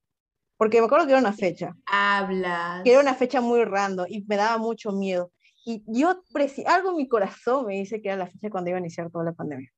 Porque 0.57 0.79
me 0.79 0.85
acuerdo 0.85 1.05
que 1.05 1.11
era 1.11 1.19
una 1.19 1.33
fecha, 1.33 1.75
Hablas. 1.87 2.83
que 2.83 2.91
era 2.91 3.01
una 3.01 3.15
fecha 3.15 3.41
muy 3.41 3.63
random 3.65 4.05
y 4.07 4.23
me 4.25 4.37
daba 4.37 4.57
mucho 4.57 4.91
miedo. 4.91 5.31
Y 5.65 5.83
yo, 5.87 6.21
algo 6.67 6.91
en 6.91 6.95
mi 6.95 7.07
corazón 7.07 7.65
me 7.65 7.73
dice 7.73 8.01
que 8.01 8.09
era 8.09 8.17
la 8.17 8.27
fecha 8.27 8.49
cuando 8.49 8.69
iba 8.69 8.77
a 8.77 8.81
iniciar 8.81 9.09
toda 9.09 9.25
la 9.25 9.33
pandemia. 9.33 9.69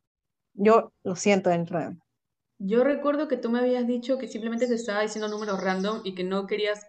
Yo 0.54 0.92
lo 1.04 1.16
siento 1.16 1.50
dentro 1.50 1.80
de 1.80 1.92
mí. 1.92 1.98
Yo 2.60 2.84
recuerdo 2.84 3.28
que 3.28 3.38
tú 3.38 3.50
me 3.50 3.60
habías 3.60 3.88
dicho 3.88 4.18
que 4.18 4.28
simplemente 4.28 4.68
te 4.68 4.74
estaba 4.74 5.02
diciendo 5.02 5.30
números 5.30 5.64
random 5.64 6.02
y 6.04 6.14
que 6.14 6.24
no 6.24 6.46
querías 6.46 6.86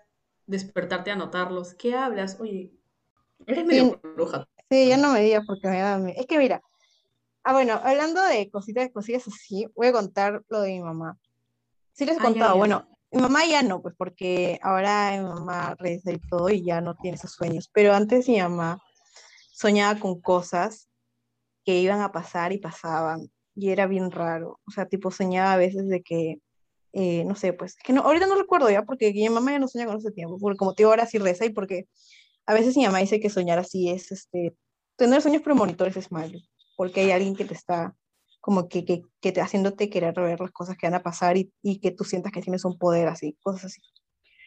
despertarte 0.49 1.11
a 1.11 1.15
anotarlos. 1.15 1.75
¿Qué 1.75 1.95
hablas? 1.95 2.41
Oye, 2.41 2.73
eres 3.47 3.65
medio 3.65 4.01
bruja. 4.03 4.49
Sí, 4.71 4.89
ya 4.89 4.97
no 4.97 5.13
me 5.13 5.21
digas 5.21 5.45
porque 5.47 5.69
me 5.69 5.79
da 5.79 5.99
Es 6.11 6.27
que 6.27 6.39
mira, 6.39 6.61
ah, 7.45 7.53
bueno, 7.53 7.81
hablando 7.83 8.23
de 8.23 8.51
cositas, 8.51 8.91
cosillas 8.93 9.29
así, 9.29 9.67
voy 9.77 9.87
a 9.87 9.93
contar 9.93 10.43
lo 10.49 10.61
de 10.61 10.73
mi 10.73 10.81
mamá. 10.81 11.17
Sí 11.93 12.05
les 12.05 12.17
he 12.17 12.21
contado, 12.21 12.57
bueno, 12.57 12.89
mi 13.11 13.23
mamá 13.23 13.45
ya 13.47 13.63
no, 13.63 13.81
pues 13.81 13.95
porque 13.97 14.59
ahora 14.63 15.13
mi 15.13 15.25
mamá 15.25 15.75
reza 15.79 16.13
y 16.13 16.19
todo 16.19 16.51
y 16.51 16.65
ya 16.65 16.81
no 16.81 16.95
tiene 16.97 17.17
esos 17.17 17.33
sueños, 17.33 17.71
pero 17.73 17.95
antes 17.95 18.29
mi 18.29 18.41
mamá 18.41 18.79
soñaba 19.53 19.99
con 19.99 20.21
cosas 20.21 20.89
que 21.65 21.81
iban 21.81 22.01
a 22.01 22.13
pasar 22.13 22.53
y 22.53 22.59
pasaban 22.59 23.31
y 23.55 23.71
era 23.71 23.87
bien 23.87 24.11
raro. 24.11 24.61
O 24.67 24.71
sea, 24.71 24.87
tipo 24.87 25.11
soñaba 25.11 25.53
a 25.53 25.57
veces 25.57 25.89
de 25.89 26.03
que, 26.03 26.39
eh, 26.93 27.25
no 27.25 27.35
sé, 27.35 27.53
pues, 27.53 27.77
que 27.77 27.93
no, 27.93 28.03
ahorita 28.03 28.27
no 28.27 28.37
recuerdo 28.37 28.71
ya 28.71 28.83
porque 28.83 29.13
mi 29.13 29.29
mamá 29.29 29.53
ya 29.53 29.59
no 29.59 29.69
sueña 29.69 29.87
con 29.87 29.99
ese 29.99 30.11
tiempo, 30.11 30.39
porque 30.39 30.57
como 30.57 30.75
tío 30.75 30.89
ahora 30.89 31.07
sí 31.07 31.19
reza 31.19 31.45
y 31.45 31.51
porque 31.51 31.87
a 32.47 32.55
veces 32.55 32.77
mi 32.77 32.87
mamá 32.87 32.99
dice 32.99 33.21
que 33.21 33.31
soñar 33.31 33.59
así 33.59 33.91
es, 33.91 34.11
este, 34.13 34.55
tener 34.97 35.23
sueños 35.23 35.43
premonitores 35.43 35.97
es 35.97 36.11
malo, 36.11 36.39
porque 36.77 37.01
hay 37.01 37.11
alguien 37.11 37.37
que 37.37 37.45
te 37.45 37.55
está 37.55 37.95
como 38.41 38.69
que, 38.69 38.85
que, 38.85 39.03
que 39.21 39.33
te 39.33 39.41
haciéndote 39.41 39.91
querer 39.91 40.15
ver 40.15 40.41
las 40.41 40.53
cosas 40.53 40.77
que 40.77 40.87
van 40.87 40.95
a 40.95 41.03
pasar 41.03 41.37
y, 41.37 41.53
y 41.63 41.81
que 41.81 41.91
tú 41.91 42.05
sientas 42.05 42.33
que 42.33 42.41
tienes 42.41 42.65
un 42.65 42.79
poder 42.79 43.09
así, 43.09 43.37
cosas 43.43 43.67
así. 43.67 43.83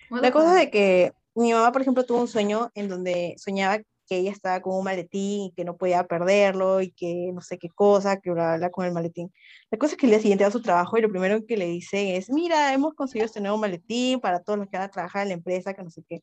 La 0.09 0.31
cosa 0.31 0.55
es 0.55 0.65
de 0.65 0.71
que 0.71 1.13
mi 1.35 1.53
mamá, 1.53 1.71
por 1.71 1.81
ejemplo, 1.81 2.05
tuvo 2.05 2.19
un 2.19 2.27
sueño 2.27 2.71
en 2.73 2.89
donde 2.89 3.35
soñaba 3.37 3.81
que 4.12 4.18
ella 4.18 4.32
estaba 4.32 4.62
con 4.62 4.76
un 4.76 4.84
maletín 4.84 5.43
y 5.43 5.51
que 5.53 5.64
no 5.64 5.78
podía 5.78 6.03
perderlo 6.03 6.82
y 6.82 6.91
que 6.91 7.32
no 7.34 7.39
sé 7.39 7.57
qué 7.57 7.70
cosa, 7.70 8.20
que 8.20 8.30
habla 8.32 8.70
con 8.70 8.86
el 8.86 8.91
maletín. 8.91 9.32
La 9.70 9.78
cosa 9.78 9.93
es 9.93 9.97
que 9.97 10.05
el 10.05 10.09
día 10.09 10.20
siguiente 10.20 10.43
va 10.43 10.49
a 10.49 10.51
su 10.51 10.62
trabajo 10.62 10.97
y 10.97 11.01
lo 11.01 11.09
primero 11.09 11.45
que 11.45 11.55
le 11.55 11.66
dice 11.66 12.18
es, 12.18 12.30
mira, 12.30 12.74
hemos 12.74 12.93
conseguido 12.93 13.26
este 13.26 13.39
nuevo 13.39 13.57
maletín 13.57 14.20
para 14.20 14.41
todos 14.41 14.59
los 14.59 14.68
que 14.68 14.76
van 14.76 14.88
a 14.88 14.91
trabajar 14.91 15.22
en 15.22 15.30
la 15.30 15.36
empresa, 15.36 15.74
que 15.74 15.82
no 15.82 15.89
sé 15.89 16.03
qué. 16.09 16.22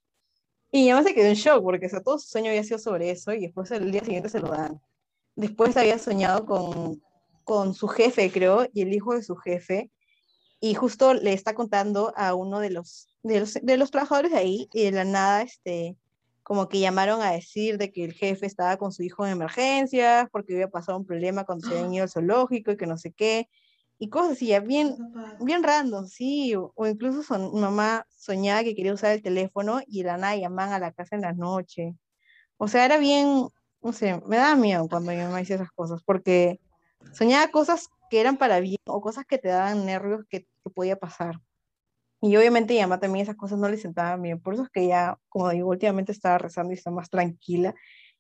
Y 0.71 0.85
ella 0.91 1.03
se 1.03 1.15
quedó 1.15 1.29
en 1.29 1.35
shock 1.35 1.63
porque 1.63 1.87
o 1.87 1.89
sea, 1.89 2.03
todo 2.03 2.19
su 2.19 2.29
sueño 2.29 2.51
había 2.51 2.63
sido 2.63 2.79
sobre 2.79 3.11
eso 3.11 3.33
y 3.33 3.41
después 3.41 3.71
el 3.71 3.91
día 3.91 4.05
siguiente 4.05 4.29
se 4.29 4.41
lo 4.41 4.49
dan. 4.49 4.79
Después 5.35 5.75
había 5.79 5.99
soñado 5.99 6.45
con, 6.45 7.03
con 7.43 7.73
su 7.73 7.89
jefe, 7.89 8.31
creo, 8.31 8.67
y 8.75 8.83
el 8.83 8.93
hijo 8.93 9.15
de 9.15 9.23
su 9.23 9.35
jefe, 9.37 9.91
y 10.61 10.75
justo 10.75 11.15
le 11.15 11.33
está 11.33 11.55
contando 11.55 12.13
a 12.17 12.35
uno 12.35 12.61
de 12.61 12.69
los, 12.69 13.09
de 13.23 13.41
los, 13.41 13.55
de 13.55 13.77
los 13.79 13.91
trabajadores 13.91 14.33
de 14.33 14.37
ahí, 14.37 14.69
y 14.75 14.85
de 14.85 14.93
la 14.93 15.05
nada, 15.05 15.41
este, 15.41 15.97
como 16.49 16.71
que 16.71 16.81
llamaron 16.81 17.21
a 17.21 17.33
decir 17.33 17.77
de 17.77 17.93
que 17.93 18.05
el 18.05 18.15
jefe 18.15 18.47
estaba 18.47 18.79
con 18.79 18.91
su 18.91 19.03
hijo 19.03 19.27
en 19.27 19.33
emergencias 19.33 20.29
porque 20.33 20.55
había 20.55 20.71
pasado 20.71 20.97
un 20.97 21.05
problema 21.05 21.45
cuando 21.45 21.67
se 21.67 21.79
había 21.79 21.97
ido 21.97 22.05
al 22.05 22.09
zoológico 22.09 22.73
y 22.73 22.79
que 22.79 22.87
no 22.87 22.97
sé 22.97 23.13
qué, 23.13 23.51
y 23.99 24.09
cosas 24.09 24.33
así, 24.33 24.47
ya 24.47 24.61
bien, 24.61 24.97
bien 25.41 25.63
random, 25.63 26.07
sí, 26.07 26.55
o, 26.57 26.73
incluso 26.87 27.23
son, 27.23 27.61
mamá 27.61 28.07
soñaba 28.09 28.65
que 28.65 28.75
quería 28.75 28.95
usar 28.95 29.13
el 29.13 29.23
teléfono 29.23 29.83
y 29.87 30.05
la 30.05 30.17
nada 30.17 30.37
llamaban 30.37 30.73
a 30.73 30.79
la 30.79 30.93
casa 30.93 31.17
en 31.17 31.23
la 31.23 31.35
noche. 31.35 31.95
O 32.57 32.67
sea, 32.69 32.87
era 32.87 32.97
bien, 32.99 33.49
no 33.83 33.93
sé, 33.93 34.19
me 34.27 34.39
daba 34.39 34.57
miedo 34.57 34.89
cuando 34.89 35.13
mi 35.13 35.19
mamá 35.19 35.41
hacía 35.41 35.57
esas 35.57 35.73
cosas, 35.73 36.03
porque 36.03 36.61
soñaba 37.13 37.51
cosas 37.51 37.89
que 38.09 38.21
eran 38.21 38.39
para 38.39 38.61
bien 38.61 38.79
o 38.87 39.03
cosas 39.03 39.27
que 39.27 39.37
te 39.37 39.49
daban 39.49 39.85
nervios 39.85 40.25
que, 40.31 40.47
que 40.65 40.71
podía 40.71 40.97
pasar. 40.97 41.41
Y 42.21 42.37
obviamente 42.37 42.75
mi 42.75 42.81
mamá 42.81 42.99
también 42.99 43.23
esas 43.23 43.37
cosas 43.37 43.59
no 43.59 43.69
le 43.69 43.77
sentaban 43.77 44.21
bien. 44.23 44.41
Por 44.41 44.55
eso 44.55 44.65
es 44.65 44.71
que 44.71 44.87
ya, 44.87 45.19
como 45.29 45.51
digo, 45.51 45.69
últimamente 45.69 46.13
estaba 46.13 46.39
rezando 46.39 46.73
y 46.73 46.77
está 46.77 46.91
más 46.91 47.11
tranquila. 47.11 47.75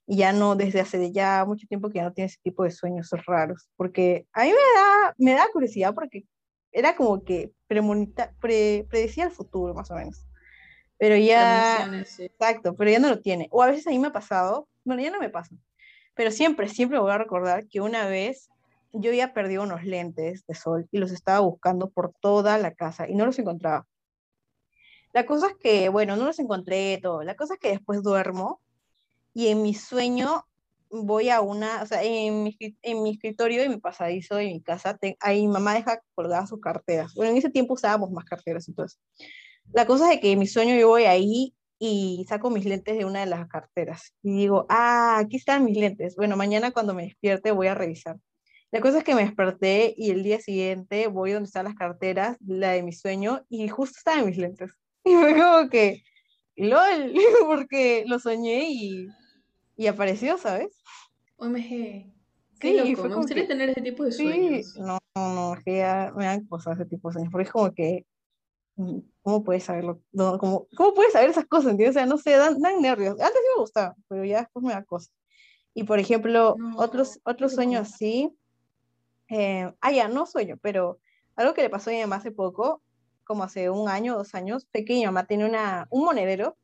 Y 0.06 0.18
ya 0.18 0.32
no, 0.32 0.54
desde 0.54 0.80
hace 0.80 1.12
ya 1.12 1.44
mucho 1.44 1.66
tiempo 1.66 1.90
que 1.90 1.96
ya 1.96 2.04
no 2.04 2.12
tiene 2.12 2.26
ese 2.26 2.38
tipo 2.42 2.62
de 2.64 2.70
sueños 2.70 3.10
raros. 3.26 3.68
Porque 3.76 4.26
a 4.32 4.44
mí 4.44 4.50
me 4.50 4.54
da, 4.54 5.14
me 5.18 5.32
da 5.32 5.48
curiosidad 5.52 5.94
porque 5.94 6.24
era 6.70 6.94
como 6.94 7.24
que 7.24 7.50
premonita, 7.66 8.32
pre, 8.40 8.86
predecía 8.88 9.24
el 9.24 9.32
futuro, 9.32 9.74
más 9.74 9.90
o 9.90 9.96
menos. 9.96 10.24
Pero 10.96 11.16
ya... 11.16 12.02
Exacto, 12.18 12.74
pero 12.76 12.90
ya 12.90 13.00
no 13.00 13.08
lo 13.08 13.20
tiene. 13.20 13.48
O 13.50 13.62
a 13.62 13.66
veces 13.66 13.86
a 13.86 13.90
mí 13.90 13.98
me 13.98 14.08
ha 14.08 14.12
pasado, 14.12 14.68
bueno, 14.84 15.02
ya 15.02 15.10
no 15.10 15.18
me 15.18 15.30
pasa. 15.30 15.56
Pero 16.14 16.30
siempre, 16.30 16.68
siempre 16.68 16.98
voy 16.98 17.10
a 17.10 17.18
recordar 17.18 17.66
que 17.66 17.80
una 17.80 18.06
vez 18.06 18.48
yo 18.92 19.12
ya 19.12 19.32
perdí 19.32 19.58
unos 19.58 19.84
lentes 19.84 20.46
de 20.46 20.54
sol 20.54 20.88
y 20.90 20.98
los 20.98 21.12
estaba 21.12 21.40
buscando 21.40 21.90
por 21.90 22.12
toda 22.20 22.58
la 22.58 22.74
casa 22.74 23.08
y 23.08 23.14
no 23.14 23.26
los 23.26 23.38
encontraba. 23.38 23.86
La 25.12 25.26
cosa 25.26 25.48
es 25.48 25.56
que, 25.56 25.88
bueno, 25.88 26.16
no 26.16 26.24
los 26.26 26.38
encontré 26.38 26.98
todo. 27.02 27.22
La 27.22 27.34
cosa 27.34 27.54
es 27.54 27.60
que 27.60 27.70
después 27.70 28.02
duermo 28.02 28.60
y 29.34 29.48
en 29.48 29.62
mi 29.62 29.74
sueño 29.74 30.44
voy 30.90 31.30
a 31.30 31.40
una, 31.40 31.82
o 31.82 31.86
sea, 31.86 32.02
en 32.02 32.44
mi, 32.44 32.56
en 32.82 33.02
mi 33.02 33.10
escritorio, 33.10 33.62
en 33.62 33.70
mi 33.72 33.78
pasadizo 33.78 34.36
de 34.36 34.46
mi 34.46 34.62
casa, 34.62 34.98
ahí 35.20 35.42
mi 35.42 35.48
mamá 35.48 35.74
deja 35.74 36.00
colgadas 36.14 36.48
sus 36.48 36.60
carteras. 36.60 37.14
Bueno, 37.14 37.32
en 37.32 37.38
ese 37.38 37.50
tiempo 37.50 37.74
usábamos 37.74 38.10
más 38.10 38.24
carteras 38.24 38.68
eso. 38.68 38.86
La 39.72 39.86
cosa 39.86 40.12
es 40.12 40.20
que 40.20 40.32
en 40.32 40.38
mi 40.38 40.46
sueño 40.46 40.74
yo 40.76 40.88
voy 40.88 41.04
ahí 41.04 41.54
y 41.78 42.26
saco 42.28 42.50
mis 42.50 42.64
lentes 42.64 42.96
de 42.96 43.04
una 43.04 43.20
de 43.20 43.26
las 43.26 43.46
carteras 43.48 44.14
y 44.22 44.32
digo, 44.32 44.66
ah, 44.68 45.18
aquí 45.18 45.36
están 45.36 45.64
mis 45.64 45.76
lentes. 45.76 46.16
Bueno, 46.16 46.36
mañana 46.36 46.70
cuando 46.72 46.94
me 46.94 47.04
despierte 47.04 47.52
voy 47.52 47.68
a 47.68 47.74
revisar. 47.74 48.16
La 48.70 48.80
cosa 48.80 48.98
es 48.98 49.04
que 49.04 49.14
me 49.14 49.22
desperté 49.22 49.94
y 49.96 50.10
el 50.10 50.22
día 50.22 50.40
siguiente 50.40 51.06
voy 51.06 51.32
donde 51.32 51.46
están 51.46 51.64
las 51.64 51.74
carteras, 51.74 52.36
la 52.46 52.72
de 52.72 52.82
mi 52.82 52.92
sueño, 52.92 53.44
y 53.48 53.66
justo 53.68 53.96
estaban 53.98 54.26
mis 54.26 54.36
lentes. 54.36 54.72
Y 55.04 55.14
fue 55.14 55.34
como 55.38 55.70
que, 55.70 56.02
lol, 56.56 57.14
porque 57.46 58.04
lo 58.06 58.18
soñé 58.18 58.68
y, 58.68 59.08
y 59.76 59.86
apareció, 59.86 60.36
¿sabes? 60.36 60.76
OMG. 61.36 62.12
Qué 62.60 62.82
sí, 62.82 62.94
loco. 62.94 63.08
Me 63.08 63.14
gustaría 63.14 63.46
tener 63.46 63.70
ese 63.70 63.80
tipo 63.80 64.04
de 64.04 64.12
sueños. 64.12 64.72
Sí, 64.74 64.80
no, 64.80 64.98
no, 65.14 65.56
que 65.64 65.78
ya 65.78 66.12
me 66.14 66.26
dan 66.26 66.44
cosas 66.46 66.78
ese 66.78 66.88
tipo 66.88 67.08
de 67.08 67.14
sueños, 67.14 67.32
porque 67.32 67.46
es 67.46 67.52
como 67.52 67.72
que, 67.72 68.04
mm, 68.76 68.98
¿cómo 69.22 69.44
puedes 69.44 69.64
saberlo? 69.64 70.02
No, 70.12 70.36
¿cómo, 70.36 70.66
¿Cómo 70.76 70.92
puedes 70.92 71.12
saber 71.12 71.30
esas 71.30 71.46
cosas? 71.46 71.70
¿entiendes? 71.70 71.96
O 71.96 72.00
sea, 72.00 72.06
no 72.06 72.18
sé, 72.18 72.32
dan, 72.32 72.60
dan 72.60 72.82
nervios. 72.82 73.12
Antes 73.12 73.32
sí 73.32 73.48
me 73.56 73.62
gustaba, 73.62 73.94
pero 74.08 74.24
ya 74.24 74.40
después 74.40 74.62
me 74.62 74.72
da 74.72 74.84
cosas. 74.84 75.14
Y 75.72 75.84
por 75.84 76.00
ejemplo, 76.00 76.56
otros, 76.76 77.20
otros 77.24 77.54
sueños 77.54 77.88
así, 77.88 78.36
eh, 79.28 79.72
ah, 79.80 79.92
ya, 79.92 80.08
no 80.08 80.26
soy 80.26 80.46
yo, 80.46 80.56
pero 80.58 81.00
algo 81.36 81.54
que 81.54 81.62
le 81.62 81.70
pasó 81.70 81.90
a 81.90 81.92
mi 81.92 82.00
mamá 82.00 82.16
hace 82.16 82.32
poco, 82.32 82.82
como 83.24 83.44
hace 83.44 83.70
un 83.70 83.88
año, 83.88 84.16
dos 84.16 84.34
años, 84.34 84.66
fue 84.72 84.84
que 84.84 84.94
mi 84.94 85.04
mamá 85.04 85.26
tiene 85.26 85.46
una, 85.46 85.86
un 85.90 86.04
monedero 86.04 86.56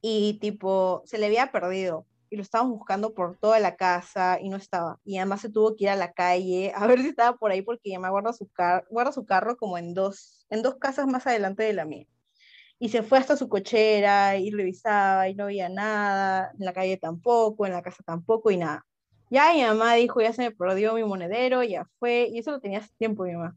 y 0.00 0.38
tipo, 0.40 1.02
se 1.06 1.18
le 1.18 1.26
había 1.26 1.52
perdido 1.52 2.06
y 2.30 2.36
lo 2.36 2.42
estábamos 2.42 2.78
buscando 2.78 3.14
por 3.14 3.38
toda 3.38 3.60
la 3.60 3.76
casa 3.76 4.38
y 4.40 4.48
no 4.48 4.56
estaba. 4.56 4.98
Y 5.04 5.18
además 5.18 5.40
se 5.40 5.50
tuvo 5.50 5.76
que 5.76 5.84
ir 5.84 5.90
a 5.90 5.96
la 5.96 6.12
calle 6.12 6.72
a 6.74 6.86
ver 6.86 7.00
si 7.00 7.08
estaba 7.08 7.36
por 7.36 7.52
ahí 7.52 7.62
porque 7.62 7.90
mi 7.90 7.94
mamá 7.94 8.10
guarda 8.10 8.32
su, 8.32 8.48
car 8.48 8.86
guarda 8.90 9.12
su 9.12 9.24
carro 9.24 9.56
como 9.56 9.78
en 9.78 9.94
dos, 9.94 10.46
en 10.50 10.62
dos 10.62 10.76
casas 10.76 11.06
más 11.06 11.26
adelante 11.26 11.62
de 11.62 11.72
la 11.74 11.84
mía. 11.84 12.06
Y 12.78 12.88
se 12.88 13.02
fue 13.02 13.18
hasta 13.18 13.36
su 13.36 13.48
cochera 13.48 14.36
y 14.36 14.50
revisaba 14.50 15.28
y 15.28 15.34
no 15.34 15.44
había 15.44 15.68
nada, 15.68 16.52
en 16.58 16.64
la 16.64 16.72
calle 16.72 16.96
tampoco, 16.96 17.66
en 17.66 17.72
la 17.72 17.82
casa 17.82 18.02
tampoco 18.04 18.50
y 18.50 18.56
nada. 18.56 18.84
Ya 19.30 19.52
mi 19.52 19.62
mamá 19.62 19.94
dijo, 19.94 20.20
ya 20.20 20.32
se 20.32 20.42
me 20.42 20.50
perdió 20.50 20.94
mi 20.94 21.04
monedero, 21.04 21.62
ya 21.62 21.86
fue, 21.98 22.28
y 22.32 22.38
eso 22.38 22.50
lo 22.50 22.60
tenía 22.60 22.78
hace 22.78 22.90
tiempo 22.98 23.24
mi 23.24 23.32
mamá. 23.32 23.56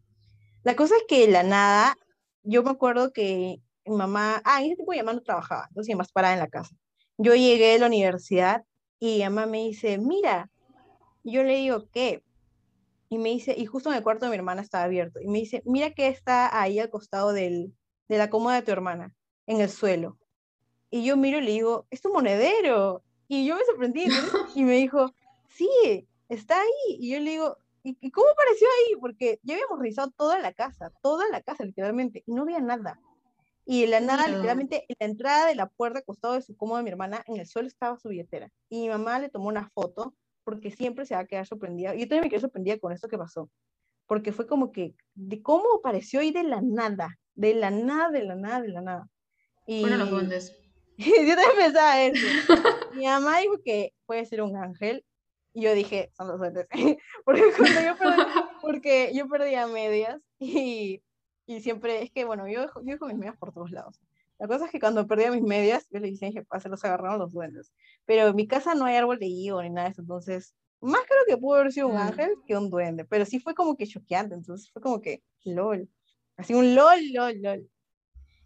La 0.64 0.76
cosa 0.76 0.96
es 0.96 1.04
que 1.08 1.28
la 1.28 1.44
nada, 1.44 1.98
yo 2.44 2.64
me 2.64 2.72
acuerdo 2.72 3.14
que 3.14 3.62
mi 3.86 3.96
mamá, 3.96 4.42
ah, 4.44 4.60
en 4.60 4.68
ese 4.68 4.76
tiempo 4.78 4.92
mi 4.92 4.98
mamá 4.98 5.14
no 5.14 5.22
trabajaba, 5.22 5.68
entonces 5.70 5.90
mi 5.90 5.96
mamá 5.96 6.08
parada 6.14 6.34
en 6.34 6.40
la 6.40 6.48
casa. 6.48 6.76
Yo 7.18 7.36
llegué 7.36 7.74
de 7.74 7.80
la 7.80 7.88
universidad 7.88 8.64
y 9.00 9.18
mi 9.18 9.24
mamá 9.24 9.46
me 9.46 9.60
dice, 9.60 9.98
mira, 9.98 10.50
yo 11.24 11.44
le 11.44 11.58
digo, 11.58 11.90
¿qué? 11.92 12.24
Y 13.10 13.18
me 13.18 13.30
dice, 13.30 13.56
y 13.58 13.66
justo 13.66 13.90
en 13.90 13.98
el 13.98 14.04
cuarto 14.04 14.26
de 14.26 14.32
mi 14.32 14.38
hermana 14.38 14.62
estaba 14.62 14.84
abierto, 14.86 15.22
y 15.22 15.28
me 15.28 15.40
dice, 15.40 15.62
mira 15.66 15.92
que 15.92 16.08
está 16.08 16.60
ahí 16.60 16.80
al 16.80 16.90
costado 16.90 17.34
del, 17.34 17.74
de 18.08 18.18
la 18.18 18.30
cómoda 18.30 18.56
de 18.56 18.62
tu 18.62 18.72
hermana, 18.72 19.16
en 19.46 19.62
el 19.62 19.70
suelo. 19.70 20.18
Y 20.90 21.04
yo 21.04 21.18
miro 21.18 21.40
y 21.40 21.42
le 21.42 21.52
digo, 21.52 21.86
es 21.90 22.02
tu 22.02 22.12
monedero. 22.12 23.04
Y 23.28 23.46
yo 23.46 23.56
me 23.56 23.66
sorprendí, 23.66 24.06
y 24.56 24.64
me 24.64 24.74
dijo, 24.74 25.14
sí, 25.58 26.08
está 26.30 26.60
ahí. 26.60 26.98
Y 27.00 27.12
yo 27.12 27.20
le 27.20 27.32
digo, 27.32 27.58
¿y, 27.84 28.12
cómo 28.12 28.30
apareció 28.30 28.68
ahí? 28.68 28.96
Porque 29.00 29.40
ya 29.44 29.56
habíamos 29.56 29.80
revisado 29.80 30.12
toda 30.12 30.40
la 30.40 30.54
casa, 30.54 30.92
toda 31.02 31.26
la 31.30 31.42
casa 31.42 31.66
literalmente, 31.66 32.24
y 32.26 32.34
no 32.34 32.44
había 32.44 32.60
nada. 32.60 33.00
Y 33.66 33.84
en 33.84 33.92
la 33.92 34.00
nada, 34.00 34.28
literalmente, 34.28 34.86
en 34.88 34.96
la 35.00 35.06
entrada 35.08 35.48
de 35.48 35.56
la 35.56 35.68
puerta, 35.68 36.02
costado 36.02 36.36
de 36.36 36.42
su 36.42 36.56
cómodo 36.56 36.78
de 36.78 36.84
mi 36.84 36.90
hermana, 36.90 37.24
en 37.28 37.38
el 37.38 37.48
suelo 37.48 37.68
estaba 37.68 37.98
su 37.98 38.08
billetera. 38.10 38.50
Y 38.70 38.82
mi 38.82 38.90
mamá 38.90 39.20
le 39.20 39.30
tomó 39.30 39.50
una 39.50 39.70
foto 39.72 40.16
porque 40.46 40.72
siempre 40.72 41.06
se 41.06 41.16
va 41.16 41.22
a 41.22 41.26
quedar 41.26 41.46
sorprendida. 41.46 41.94
Y 41.94 42.00
yo 42.00 42.08
también 42.08 42.24
me 42.24 42.30
quedé 42.30 42.40
sorprendida 42.40 42.80
con 42.80 42.94
esto 42.94 43.10
que 43.10 43.18
pasó. 43.18 43.50
Porque 44.06 44.32
fue 44.32 44.48
como 44.48 44.72
que, 44.72 44.96
de 45.16 45.42
cómo 45.42 45.66
apareció 45.80 46.22
ahí 46.22 46.32
de 46.32 46.44
la 46.44 46.62
nada, 46.62 47.20
de 47.36 47.56
la 47.56 47.70
nada, 47.70 48.10
de 48.10 48.24
la 48.24 48.36
nada, 48.36 48.62
de 48.62 48.70
la 48.70 48.82
nada. 48.82 49.10
Y... 49.66 49.82
Bueno, 49.82 49.98
los 49.98 50.12
duendes. 50.12 50.58
yo 50.98 51.36
también 51.36 51.58
pensaba 51.58 52.02
eso. 52.02 52.26
mi 52.96 53.04
mamá 53.04 53.40
dijo 53.40 53.62
que 53.66 53.94
puede 54.06 54.26
ser 54.26 54.42
un 54.42 54.56
ángel 54.56 55.04
y 55.58 55.62
yo 55.62 55.74
dije, 55.74 56.12
son 56.16 56.28
los 56.28 56.38
duendes. 56.38 56.68
porque, 57.26 57.42
yo 57.42 57.98
perdí, 57.98 58.24
porque 58.62 59.12
yo 59.16 59.28
perdía 59.28 59.66
medias 59.66 60.22
y, 60.38 61.02
y, 61.48 61.62
siempre, 61.62 62.04
es 62.04 62.12
que 62.12 62.26
bueno, 62.26 62.48
yo, 62.48 62.68
yo 62.84 62.84
dejo 62.84 63.08
mis 63.08 63.18
medias 63.18 63.38
por 63.38 63.52
todos 63.52 63.72
lados. 63.72 64.00
La 64.38 64.48
cosa 64.48 64.66
es 64.66 64.72
que 64.72 64.80
cuando 64.80 65.08
perdía 65.08 65.32
mis 65.32 65.42
medias, 65.42 65.88
yo 65.90 66.00
le 66.00 66.12
dije, 66.12 66.46
se 66.62 66.70
los 66.70 66.86
agarraron 66.86 67.18
los 67.18 67.34
duendes. 67.34 67.74
Pero 68.06 68.28
en 68.28 68.36
mi 68.36 68.48
casa 68.48 68.76
no 68.76 68.86
hay 68.86 68.98
árbol 68.98 69.18
de 69.18 69.26
higo 69.26 69.64
ni 69.64 69.72
nada 69.72 69.88
de 69.88 69.94
eso, 69.94 70.02
entonces 70.02 70.54
más 70.80 71.02
creo 71.08 71.26
que 71.26 71.42
pudo 71.42 71.56
haber 71.56 71.72
sido 71.72 71.88
un 71.88 71.98
ángel 71.98 72.36
que 72.46 72.56
un 72.56 72.70
duende, 72.70 73.04
pero 73.04 73.26
sí 73.26 73.40
fue 73.40 73.56
como 73.56 73.76
que 73.76 73.88
choqueante, 73.88 74.36
entonces 74.36 74.70
fue 74.70 74.80
como 74.80 75.02
que 75.02 75.24
lol, 75.44 75.90
así 76.36 76.54
un 76.54 76.76
lol, 76.76 77.00
lol, 77.14 77.42
lol. 77.42 77.70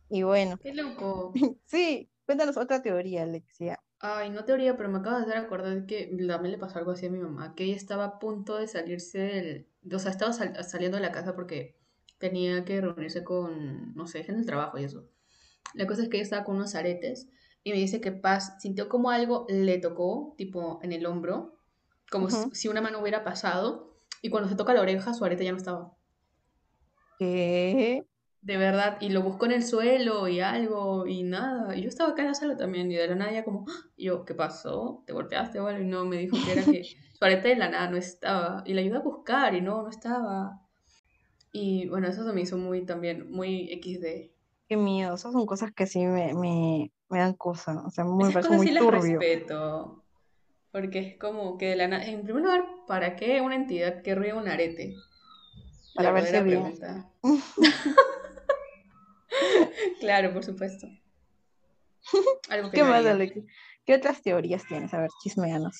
Y 0.07 0.23
bueno, 0.23 0.57
Qué 0.59 0.73
loco. 0.73 1.33
sí, 1.65 2.09
cuéntanos 2.25 2.55
otra 2.55 2.81
teoría, 2.81 3.23
Alexia. 3.23 3.81
Ay, 4.03 4.31
no 4.31 4.45
teoría, 4.45 4.75
pero 4.77 4.89
me 4.89 4.97
acabo 4.99 5.17
de 5.17 5.23
hacer 5.23 5.37
acordar 5.37 5.85
que 5.85 6.05
también 6.27 6.51
le 6.51 6.57
pasó 6.57 6.79
algo 6.79 6.91
así 6.91 7.05
a 7.05 7.11
mi 7.11 7.19
mamá, 7.19 7.53
que 7.55 7.65
ella 7.65 7.75
estaba 7.75 8.05
a 8.05 8.19
punto 8.19 8.57
de 8.57 8.67
salirse 8.67 9.19
del... 9.19 9.67
O 9.93 9.99
sea, 9.99 10.11
estaba 10.11 10.33
sal- 10.33 10.63
saliendo 10.63 10.97
de 10.97 11.03
la 11.03 11.11
casa 11.11 11.35
porque 11.35 11.77
tenía 12.17 12.65
que 12.65 12.81
reunirse 12.81 13.23
con, 13.23 13.93
no 13.95 14.07
sé, 14.07 14.25
en 14.27 14.35
el 14.39 14.45
trabajo 14.45 14.77
y 14.79 14.83
eso. 14.85 15.07
La 15.75 15.87
cosa 15.87 16.03
es 16.03 16.09
que 16.09 16.17
ella 16.17 16.23
estaba 16.25 16.45
con 16.45 16.57
unos 16.57 16.75
aretes 16.75 17.29
y 17.63 17.71
me 17.71 17.77
dice 17.77 18.01
que 18.01 18.11
Paz 18.11 18.55
sintió 18.61 18.89
como 18.89 19.11
algo 19.11 19.45
le 19.49 19.79
tocó, 19.79 20.35
tipo 20.37 20.79
en 20.83 20.93
el 20.93 21.05
hombro, 21.05 21.55
como 22.11 22.29
si 22.31 22.67
una 22.69 22.81
mano 22.81 23.01
hubiera 23.01 23.23
pasado, 23.23 23.95
y 24.21 24.29
cuando 24.31 24.49
se 24.49 24.55
toca 24.55 24.73
la 24.73 24.81
oreja, 24.81 25.13
su 25.13 25.25
arete 25.25 25.45
ya 25.45 25.51
no 25.51 25.57
estaba. 25.57 25.97
¿Qué? 27.17 28.05
De 28.41 28.57
verdad, 28.57 28.97
y 28.99 29.09
lo 29.09 29.21
buscó 29.21 29.45
en 29.45 29.51
el 29.51 29.63
suelo 29.63 30.27
y 30.27 30.39
algo, 30.39 31.05
y 31.05 31.21
nada. 31.21 31.75
Y 31.75 31.83
yo 31.83 31.89
estaba 31.89 32.11
acá 32.11 32.23
en 32.23 32.29
la 32.29 32.33
sala 32.33 32.57
también, 32.57 32.91
y 32.91 32.95
de 32.95 33.07
la 33.07 33.15
nada 33.15 33.31
ella 33.31 33.43
como, 33.45 33.65
¡Ah! 33.69 33.89
y 33.95 34.05
yo, 34.05 34.25
¿qué 34.25 34.33
pasó? 34.33 35.03
¿Te 35.05 35.13
golpeaste 35.13 35.59
o 35.59 35.67
algo? 35.67 35.83
Y 35.83 35.85
no, 35.85 36.05
me 36.05 36.17
dijo 36.17 36.37
que 36.43 36.51
era 36.53 36.63
que 36.63 36.83
su 37.13 37.23
arete 37.23 37.49
de 37.49 37.55
la 37.57 37.69
nada 37.69 37.89
no 37.89 37.97
estaba. 37.97 38.63
Y 38.65 38.73
le 38.73 38.81
ayudé 38.81 38.97
a 38.97 39.01
buscar, 39.01 39.53
y 39.53 39.61
no, 39.61 39.83
no 39.83 39.89
estaba. 39.89 40.59
Y 41.53 41.87
bueno, 41.89 42.07
eso 42.07 42.25
se 42.25 42.33
me 42.33 42.41
hizo 42.41 42.57
muy 42.57 42.83
también, 42.85 43.29
muy 43.31 43.69
XD. 43.83 44.31
Qué 44.67 44.77
miedo, 44.77 45.15
esas 45.15 45.33
son 45.33 45.45
cosas 45.45 45.71
que 45.73 45.85
sí 45.85 46.05
me, 46.05 46.33
me, 46.33 46.91
me 47.09 47.19
dan 47.19 47.33
cosas, 47.33 47.77
o 47.85 47.89
sea, 47.91 48.05
me 48.05 48.23
Esas 48.23 48.45
cosas 48.45 48.57
muy 48.57 48.67
sí 48.67 48.73
las 48.73 48.83
turbio. 48.83 49.19
respeto. 49.19 50.03
Porque 50.71 50.99
es 50.99 51.19
como 51.19 51.57
que 51.57 51.67
de 51.67 51.75
la 51.75 51.87
nada. 51.89 52.05
En 52.05 52.23
primer 52.23 52.43
lugar, 52.43 52.63
¿para 52.87 53.17
qué 53.17 53.41
una 53.41 53.55
entidad 53.55 54.01
querría 54.01 54.35
un 54.35 54.47
arete? 54.47 54.95
Para 55.93 56.09
La 56.09 56.13
verse 56.13 56.41
bien. 56.41 56.73
Claro, 59.99 60.33
por 60.33 60.43
supuesto. 60.43 60.87
Algo 62.49 62.69
que 62.71 62.77
¿Qué 62.77 62.83
no 62.83 62.89
más, 62.89 62.99
haría. 62.99 63.11
Alexia? 63.11 63.43
¿Qué 63.85 63.95
otras 63.95 64.21
teorías 64.21 64.65
tienes? 64.67 64.93
A 64.93 64.99
ver, 65.01 65.09
chismeanos. 65.23 65.79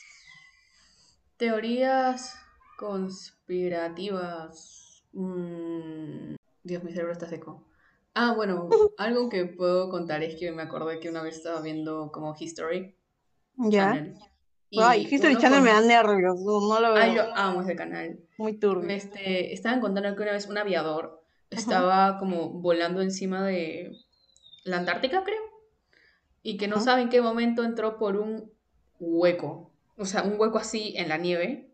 Teorías 1.37 2.35
conspirativas. 2.77 5.03
Mm, 5.13 6.35
Dios, 6.63 6.83
mi 6.83 6.91
cerebro 6.91 7.13
está 7.13 7.27
seco. 7.27 7.65
Ah, 8.13 8.33
bueno, 8.35 8.67
algo 8.97 9.29
que 9.29 9.45
puedo 9.45 9.89
contar 9.89 10.21
es 10.23 10.35
que 10.35 10.51
me 10.51 10.63
acordé 10.63 10.99
que 10.99 11.09
una 11.09 11.21
vez 11.23 11.37
estaba 11.37 11.61
viendo 11.61 12.11
como 12.11 12.35
History 12.37 12.95
¿Ya? 13.57 13.93
Channel. 13.93 14.15
Ay, 14.77 15.07
History 15.09 15.37
Channel 15.37 15.61
me 15.61 15.71
da 15.71 15.81
nervios, 15.81 16.39
no, 16.39 16.79
lo 16.79 16.95
Ay, 16.95 17.13
veo, 17.13 17.25
yo 17.25 17.35
amo 17.35 17.61
ese 17.61 17.75
canal. 17.75 18.17
muy 18.37 18.53
turbio. 18.57 18.89
Este, 18.89 19.53
estaban 19.53 19.81
contando 19.81 20.15
que 20.15 20.23
una 20.23 20.31
vez 20.31 20.47
un 20.47 20.57
aviador 20.57 21.20
estaba 21.51 22.17
como 22.17 22.49
volando 22.49 23.01
encima 23.01 23.45
de 23.45 23.91
la 24.63 24.77
Antártica, 24.77 25.23
creo, 25.23 25.41
y 26.41 26.57
que 26.57 26.67
no 26.67 26.77
Ajá. 26.77 26.85
sabe 26.85 27.01
en 27.03 27.09
qué 27.09 27.21
momento 27.21 27.63
entró 27.63 27.97
por 27.97 28.17
un 28.17 28.51
hueco, 28.99 29.71
o 29.97 30.05
sea, 30.05 30.23
un 30.23 30.39
hueco 30.39 30.57
así 30.57 30.93
en 30.97 31.09
la 31.09 31.17
nieve, 31.17 31.71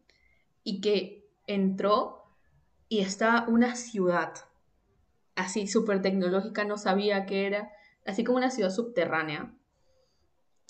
y 0.63 0.81
que 0.81 1.29
entró 1.45 2.33
y 2.89 2.99
está 2.99 3.45
una 3.47 3.75
ciudad, 3.75 4.33
así 5.35 5.67
súper 5.67 6.01
tecnológica, 6.01 6.65
no 6.65 6.77
sabía 6.77 7.25
qué 7.25 7.45
era, 7.45 7.71
así 8.05 8.23
como 8.23 8.37
una 8.37 8.49
ciudad 8.51 8.71
subterránea, 8.71 9.53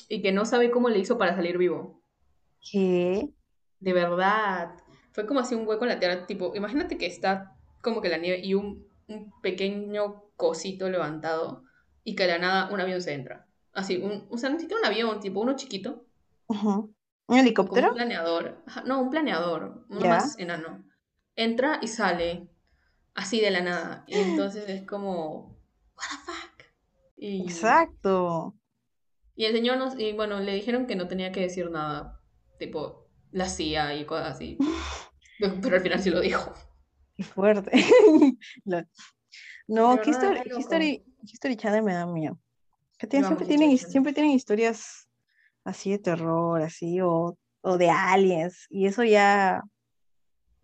y 0.10 0.22
que 0.22 0.32
no 0.32 0.46
sabe 0.46 0.72
cómo 0.72 0.90
le 0.90 1.00
hizo 1.00 1.18
para 1.18 1.36
salir 1.36 1.58
vivo. 1.58 2.02
¿Qué? 2.72 3.30
De 3.80 3.94
verdad. 3.94 4.72
Fue 5.12 5.26
como 5.26 5.40
así 5.40 5.56
un 5.56 5.68
hueco 5.68 5.84
en 5.84 5.90
la 5.90 6.00
tierra, 6.00 6.26
tipo, 6.26 6.56
imagínate 6.56 6.98
que 6.98 7.08
está 7.08 7.58
como 7.82 8.02
que 8.02 8.10
la 8.10 8.18
nieve 8.18 8.40
y 8.40 8.54
un, 8.54 8.87
un 9.08 9.32
pequeño 9.42 10.24
cosito 10.36 10.90
levantado 10.90 11.64
y 12.04 12.16
que 12.16 12.24
de 12.24 12.30
la 12.30 12.38
nada 12.40 12.70
un 12.72 12.80
avión 12.80 13.02
se 13.02 13.14
entra. 13.14 13.48
Así, 13.74 13.98
un, 13.98 14.28
o 14.30 14.38
sea, 14.38 14.50
siquiera 14.58 14.80
un 14.80 14.86
avión, 14.86 15.20
tipo 15.20 15.40
uno 15.40 15.56
chiquito. 15.56 16.06
¿Un 16.48 17.38
helicóptero? 17.38 17.90
un 17.90 17.96
planeador. 17.96 18.64
Ajá, 18.66 18.84
no, 18.86 19.02
un 19.02 19.10
planeador, 19.10 19.86
uno 19.90 20.00
más 20.00 20.40
enano. 20.40 20.84
Entra 21.36 21.80
y 21.82 21.88
sale, 21.88 22.50
así 23.14 23.40
de 23.42 23.52
la 23.52 23.62
nada. 23.62 24.04
Y 24.08 24.16
entonces 24.18 24.70
es 24.70 24.84
como, 24.84 25.60
what 25.96 26.06
the 26.10 26.32
fuck. 26.32 26.66
Y, 27.18 27.42
Exacto. 27.44 28.56
y 29.36 29.46
el 29.46 29.54
señor 29.54 29.78
nos, 29.78 30.00
y 30.00 30.14
bueno, 30.14 30.40
le 30.40 30.54
dijeron 30.54 30.88
que 30.88 30.96
no 30.96 31.08
tenía 31.08 31.32
que 31.32 31.42
decir 31.42 31.70
nada, 31.70 32.22
tipo, 32.60 33.08
la 33.32 33.50
CIA 33.50 33.96
y 33.96 34.06
cosas 34.06 34.36
así. 34.36 34.58
Pero 35.62 35.76
al 35.76 35.82
final 35.82 36.00
sí 36.00 36.10
lo 36.10 36.22
dijo. 36.22 36.54
Qué 37.18 37.24
fuerte. 37.24 37.72
No, 39.68 40.00
History. 40.04 40.42
History, 40.58 41.04
History 41.24 41.56
Channel 41.58 41.84
me 41.84 41.94
da 41.94 42.06
miedo. 42.06 42.40
Que 42.98 43.08
tienen- 43.08 43.26
amo 43.28 43.38
siempre, 43.38 43.58
tienen, 43.58 43.78
siempre 43.78 44.14
tienen 44.14 44.32
historias 44.32 45.08
así 45.64 45.92
de 45.92 46.00
terror, 46.00 46.62
así, 46.62 47.00
o, 47.02 47.38
o 47.62 47.78
de 47.78 47.90
aliens. 47.90 48.66
Y 48.70 48.88
eso 48.88 49.04
ya, 49.04 49.62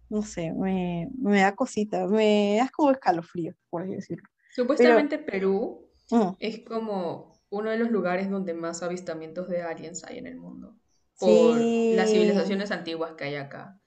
no 0.10 0.22
sé, 0.22 0.52
me, 0.54 1.10
me 1.20 1.42
da 1.42 1.54
cosita, 1.56 2.08
me 2.08 2.58
da 2.60 2.70
como 2.70 2.92
escalofrío, 2.92 3.54
por 3.70 3.84
así 3.84 3.96
decirlo. 3.96 4.28
Supuestamente 4.52 5.18
Perú 5.18 5.80
Mm, 6.12 6.36
es 6.40 6.60
como 6.66 7.42
uno 7.50 7.70
de 7.72 7.78
los 7.78 7.90
lugares 7.90 8.30
donde 8.30 8.54
más 8.54 8.84
avistamientos 8.84 9.48
de 9.48 9.64
aliens 9.64 10.04
hay 10.04 10.18
en 10.20 10.28
el 10.28 10.36
mundo. 10.36 10.76
Por 11.18 11.58
Sí. 11.58 11.94
las 11.96 12.12
civilizaciones 12.12 12.72
antiguas 12.72 13.14
que 13.14 13.24
hay 13.24 13.36
acá. 13.36 13.80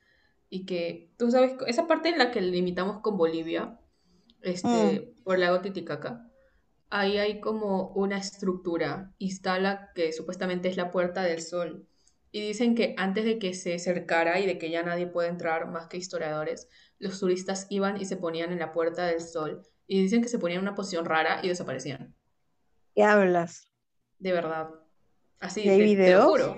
Y 0.49 0.65
que, 0.65 1.13
tú 1.19 1.31
sabes, 1.31 1.55
esa 1.67 1.87
parte 1.87 2.09
en 2.09 2.19
la 2.19 2.31
que 2.31 2.41
limitamos 2.41 3.01
con 3.01 3.17
Bolivia, 3.17 3.79
este, 4.43 5.15
por 5.25 5.35
el 5.37 5.41
lago 5.43 5.61
Titicaca, 5.61 6.31
ahí 6.89 7.19
hay 7.19 7.41
como 7.41 7.89
una 7.89 8.19
estructura, 8.19 9.13
y 9.19 9.31
está 9.33 9.59
la 9.59 9.93
que 9.95 10.13
supuestamente 10.13 10.69
es 10.69 10.77
la 10.77 10.91
Puerta 10.91 11.23
del 11.23 11.43
Sol. 11.43 11.87
Y 12.31 12.41
dicen 12.47 12.75
que 12.75 12.95
antes 12.99 13.25
de 13.25 13.39
que 13.39 13.55
se 13.55 13.79
cercara 13.79 14.39
y 14.41 14.47
de 14.47 14.59
que 14.59 14.71
ya 14.71 14.83
nadie 14.83 15.07
puede 15.07 15.29
entrar 15.29 15.69
más 15.71 15.89
que 15.89 15.97
historiadores, 15.97 16.69
los 16.99 17.19
turistas 17.19 17.67
iban 17.71 18.01
y 18.01 18.05
se 18.05 18.17
ponían 18.17 18.53
en 18.53 18.59
la 18.59 18.73
Puerta 18.73 19.07
del 19.07 19.21
Sol. 19.21 19.63
Y 19.87 20.03
dicen 20.03 20.23
que 20.23 20.29
se 20.29 20.39
ponían 20.39 20.59
en 20.61 20.69
una 20.69 20.75
posición 20.75 21.05
rara 21.07 21.41
y 21.43 21.49
desaparecían. 21.49 22.15
¿Qué 22.95 23.03
hablas? 23.05 23.69
De 24.19 24.33
verdad. 24.33 24.71
Así, 25.41 25.63
¿Y 25.63 25.69
hay 25.69 25.79
te, 25.79 26.03
te 26.05 26.15
lo 26.15 26.25
videos? 26.25 26.25
juro. 26.25 26.57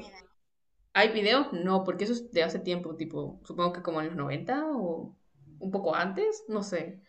¿Hay 0.98 1.12
videos? 1.12 1.52
No, 1.52 1.84
porque 1.84 2.02
eso 2.02 2.12
es 2.12 2.32
de 2.32 2.42
hace 2.42 2.58
tiempo, 2.58 2.96
tipo, 2.96 3.40
supongo 3.44 3.72
que 3.72 3.82
como 3.82 4.00
en 4.00 4.08
los 4.08 4.16
90 4.16 4.66
o 4.66 5.16
un 5.60 5.70
poco 5.70 5.94
antes, 5.94 6.44
no 6.48 6.64
sé. 6.64 7.00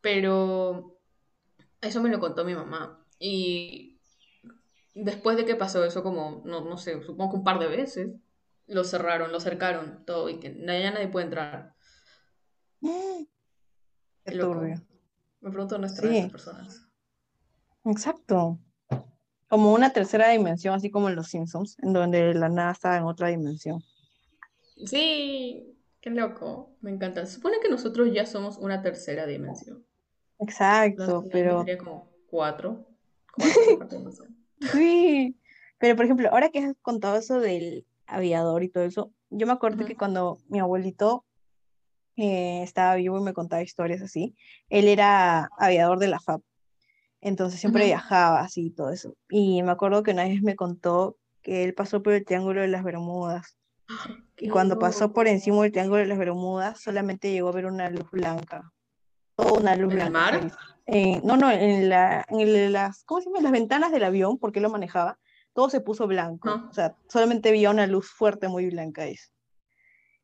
Pero 0.00 1.00
eso 1.80 2.00
me 2.00 2.10
lo 2.10 2.20
contó 2.20 2.44
mi 2.44 2.54
mamá. 2.54 3.04
Y 3.18 4.00
después 4.94 5.36
de 5.36 5.44
que 5.46 5.56
pasó 5.56 5.84
eso, 5.84 6.04
como, 6.04 6.42
no, 6.44 6.60
no 6.60 6.78
sé, 6.78 7.02
supongo 7.02 7.32
que 7.32 7.36
un 7.38 7.44
par 7.44 7.58
de 7.58 7.66
veces, 7.66 8.12
lo 8.68 8.84
cerraron, 8.84 9.32
lo 9.32 9.40
cercaron, 9.40 10.04
todo, 10.06 10.28
y 10.28 10.38
que 10.38 10.50
na- 10.50 10.78
ya 10.78 10.92
nadie 10.92 11.08
puede 11.08 11.24
entrar. 11.26 11.74
Qué 12.80 13.26
Qué 14.26 14.38
turbio. 14.38 14.76
Me 15.40 15.50
pregunto 15.50 15.74
dónde 15.74 15.88
estarán 15.88 16.12
Sí. 16.12 16.18
esas 16.18 16.30
personas. 16.30 16.88
Exacto. 17.84 18.60
Como 19.54 19.72
una 19.72 19.92
tercera 19.92 20.30
dimensión, 20.30 20.74
así 20.74 20.90
como 20.90 21.08
en 21.08 21.14
Los 21.14 21.28
Simpsons, 21.28 21.76
en 21.80 21.92
donde 21.92 22.34
la 22.34 22.48
nada 22.48 22.72
estaba 22.72 22.96
en 22.96 23.04
otra 23.04 23.28
dimensión. 23.28 23.84
Sí, 24.84 25.78
qué 26.00 26.10
loco. 26.10 26.74
Me 26.80 26.90
encanta. 26.90 27.24
Se 27.24 27.34
supone 27.34 27.60
que 27.62 27.68
nosotros 27.68 28.08
ya 28.12 28.26
somos 28.26 28.58
una 28.58 28.82
tercera 28.82 29.26
dimensión. 29.26 29.86
Exacto, 30.40 31.22
pero 31.30 31.60
sería 31.60 31.78
como 31.78 32.10
cuatro. 32.26 32.84
Sí. 34.72 35.36
Pero 35.78 35.94
por 35.94 36.04
ejemplo, 36.04 36.30
ahora 36.32 36.48
que 36.48 36.58
has 36.58 36.74
contado 36.82 37.16
eso 37.16 37.38
del 37.38 37.86
aviador 38.06 38.64
y 38.64 38.70
todo 38.70 38.82
eso, 38.82 39.12
yo 39.30 39.46
me 39.46 39.52
acuerdo 39.52 39.86
que 39.86 39.94
cuando 39.94 40.38
mi 40.48 40.58
abuelito 40.58 41.24
eh, 42.16 42.64
estaba 42.64 42.96
vivo 42.96 43.20
y 43.20 43.22
me 43.22 43.34
contaba 43.34 43.62
historias 43.62 44.02
así, 44.02 44.34
él 44.68 44.88
era 44.88 45.48
aviador 45.56 46.00
de 46.00 46.08
la 46.08 46.18
FAB. 46.18 46.42
Entonces 47.24 47.58
siempre 47.58 47.86
viajaba 47.86 48.40
así 48.40 48.66
y 48.66 48.70
todo 48.70 48.90
eso. 48.90 49.16
Y 49.30 49.62
me 49.62 49.72
acuerdo 49.72 50.02
que 50.02 50.10
una 50.10 50.24
vez 50.24 50.42
me 50.42 50.54
contó 50.56 51.16
que 51.40 51.64
él 51.64 51.72
pasó 51.74 52.02
por 52.02 52.12
el 52.12 52.24
Triángulo 52.24 52.60
de 52.60 52.68
las 52.68 52.84
Bermudas. 52.84 53.56
Y 54.36 54.48
cuando 54.48 54.80
pasó 54.80 55.12
por 55.12 55.28
encima 55.28 55.62
del 55.62 55.70
Triángulo 55.70 56.00
de 56.00 56.06
las 56.06 56.18
Bermudas, 56.18 56.80
solamente 56.80 57.30
llegó 57.30 57.50
a 57.50 57.52
ver 57.52 57.66
una 57.66 57.88
luz 57.88 58.10
blanca. 58.10 58.72
Toda 59.36 59.52
una 59.52 59.76
luz 59.76 59.92
¿En 59.94 60.00
el 60.00 60.10
blanca. 60.10 60.10
mar? 60.10 60.34
así. 60.34 60.48
Eh, 60.86 61.20
no, 61.22 61.36
no, 61.36 61.50
en, 61.52 61.88
la, 61.88 62.26
en 62.28 62.72
las, 62.72 63.04
¿cómo 63.04 63.20
se 63.20 63.26
llama? 63.26 63.40
Las 63.40 63.52
ventanas 63.52 63.92
del 63.92 64.02
avión, 64.02 64.38
porque 64.38 64.58
él 64.58 64.64
lo 64.64 64.70
manejaba, 64.70 65.18
todo 65.54 65.70
se 65.70 65.80
puso 65.80 66.08
blanco. 66.08 66.48
Ajá. 66.48 66.66
O 66.68 66.74
sea, 66.74 66.96
solamente 67.08 67.48
había 67.50 67.70
una 67.70 67.86
luz 67.86 68.10
fuerte, 68.10 68.48
muy 68.48 68.68
blanca. 68.68 69.06
eso. 69.06 69.30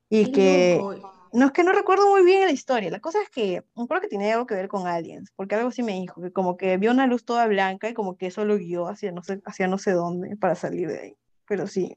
Y 0.08 0.26
Qué 0.26 0.32
que, 0.32 0.78
loco. 0.80 1.12
No 1.32 1.46
es 1.46 1.52
que 1.52 1.64
no 1.64 1.72
recuerdo 1.72 2.08
muy 2.08 2.24
bien 2.24 2.44
la 2.44 2.52
historia. 2.52 2.90
La 2.90 3.00
cosa 3.00 3.22
es 3.22 3.30
que, 3.30 3.64
creo 3.88 4.00
que 4.00 4.08
tenía 4.08 4.34
algo 4.34 4.46
que 4.46 4.54
ver 4.54 4.68
con 4.68 4.86
aliens, 4.86 5.32
porque 5.36 5.54
algo 5.54 5.70
sí 5.70 5.82
me 5.82 5.92
dijo, 5.92 6.20
que 6.20 6.32
como 6.32 6.56
que 6.56 6.76
vio 6.76 6.90
una 6.90 7.06
luz 7.06 7.24
toda 7.24 7.46
blanca 7.46 7.88
y 7.88 7.94
como 7.94 8.16
que 8.16 8.26
eso 8.26 8.44
lo 8.44 8.56
guió 8.58 8.88
hacia 8.88 9.12
no 9.12 9.22
sé, 9.22 9.40
hacia 9.44 9.68
no 9.68 9.78
sé 9.78 9.92
dónde 9.92 10.36
para 10.36 10.54
salir 10.54 10.88
de 10.88 11.00
ahí. 11.00 11.16
Pero 11.46 11.66
sí, 11.66 11.96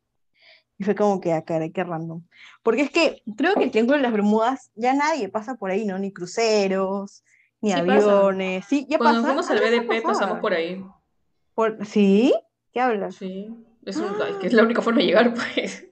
Y 0.78 0.84
fue 0.84 0.96
como 0.96 1.22
que, 1.22 1.34
a 1.34 1.38
ah, 1.38 1.42
caray, 1.44 1.72
qué 1.72 1.84
random. 1.84 2.24
Porque 2.64 2.82
es 2.82 2.92
que 2.92 3.22
creo 3.38 3.54
que 3.56 3.64
el 3.64 3.72
Triángulo 3.72 3.98
de 3.98 4.04
las 4.04 4.12
Bermudas 4.12 4.72
ya 4.76 4.94
nadie 4.94 5.30
pasa 5.30 5.56
por 5.56 5.72
ahí, 5.72 5.86
¿no? 5.86 6.00
Ni 6.00 6.12
cruceros, 6.12 7.24
ni 7.62 7.72
aviones. 7.72 8.66
Sí, 8.66 8.86
ya 8.90 8.98
Cuando 8.98 9.24
fuimos 9.24 9.50
al 9.50 9.60
BDP 9.60 10.04
pasamos 10.04 10.40
por 10.40 10.54
ahí. 10.54 10.84
Por... 11.54 11.86
¿Sí? 11.86 12.34
¿Qué 12.72 12.82
hablas? 12.82 13.16
Sí, 13.16 13.56
es, 13.86 14.02
que 14.42 14.48
es 14.48 14.54
la 14.54 14.64
única 14.64 14.82
forma 14.82 15.00
de 15.00 15.06
llegar, 15.06 15.34
pues. 15.34 15.88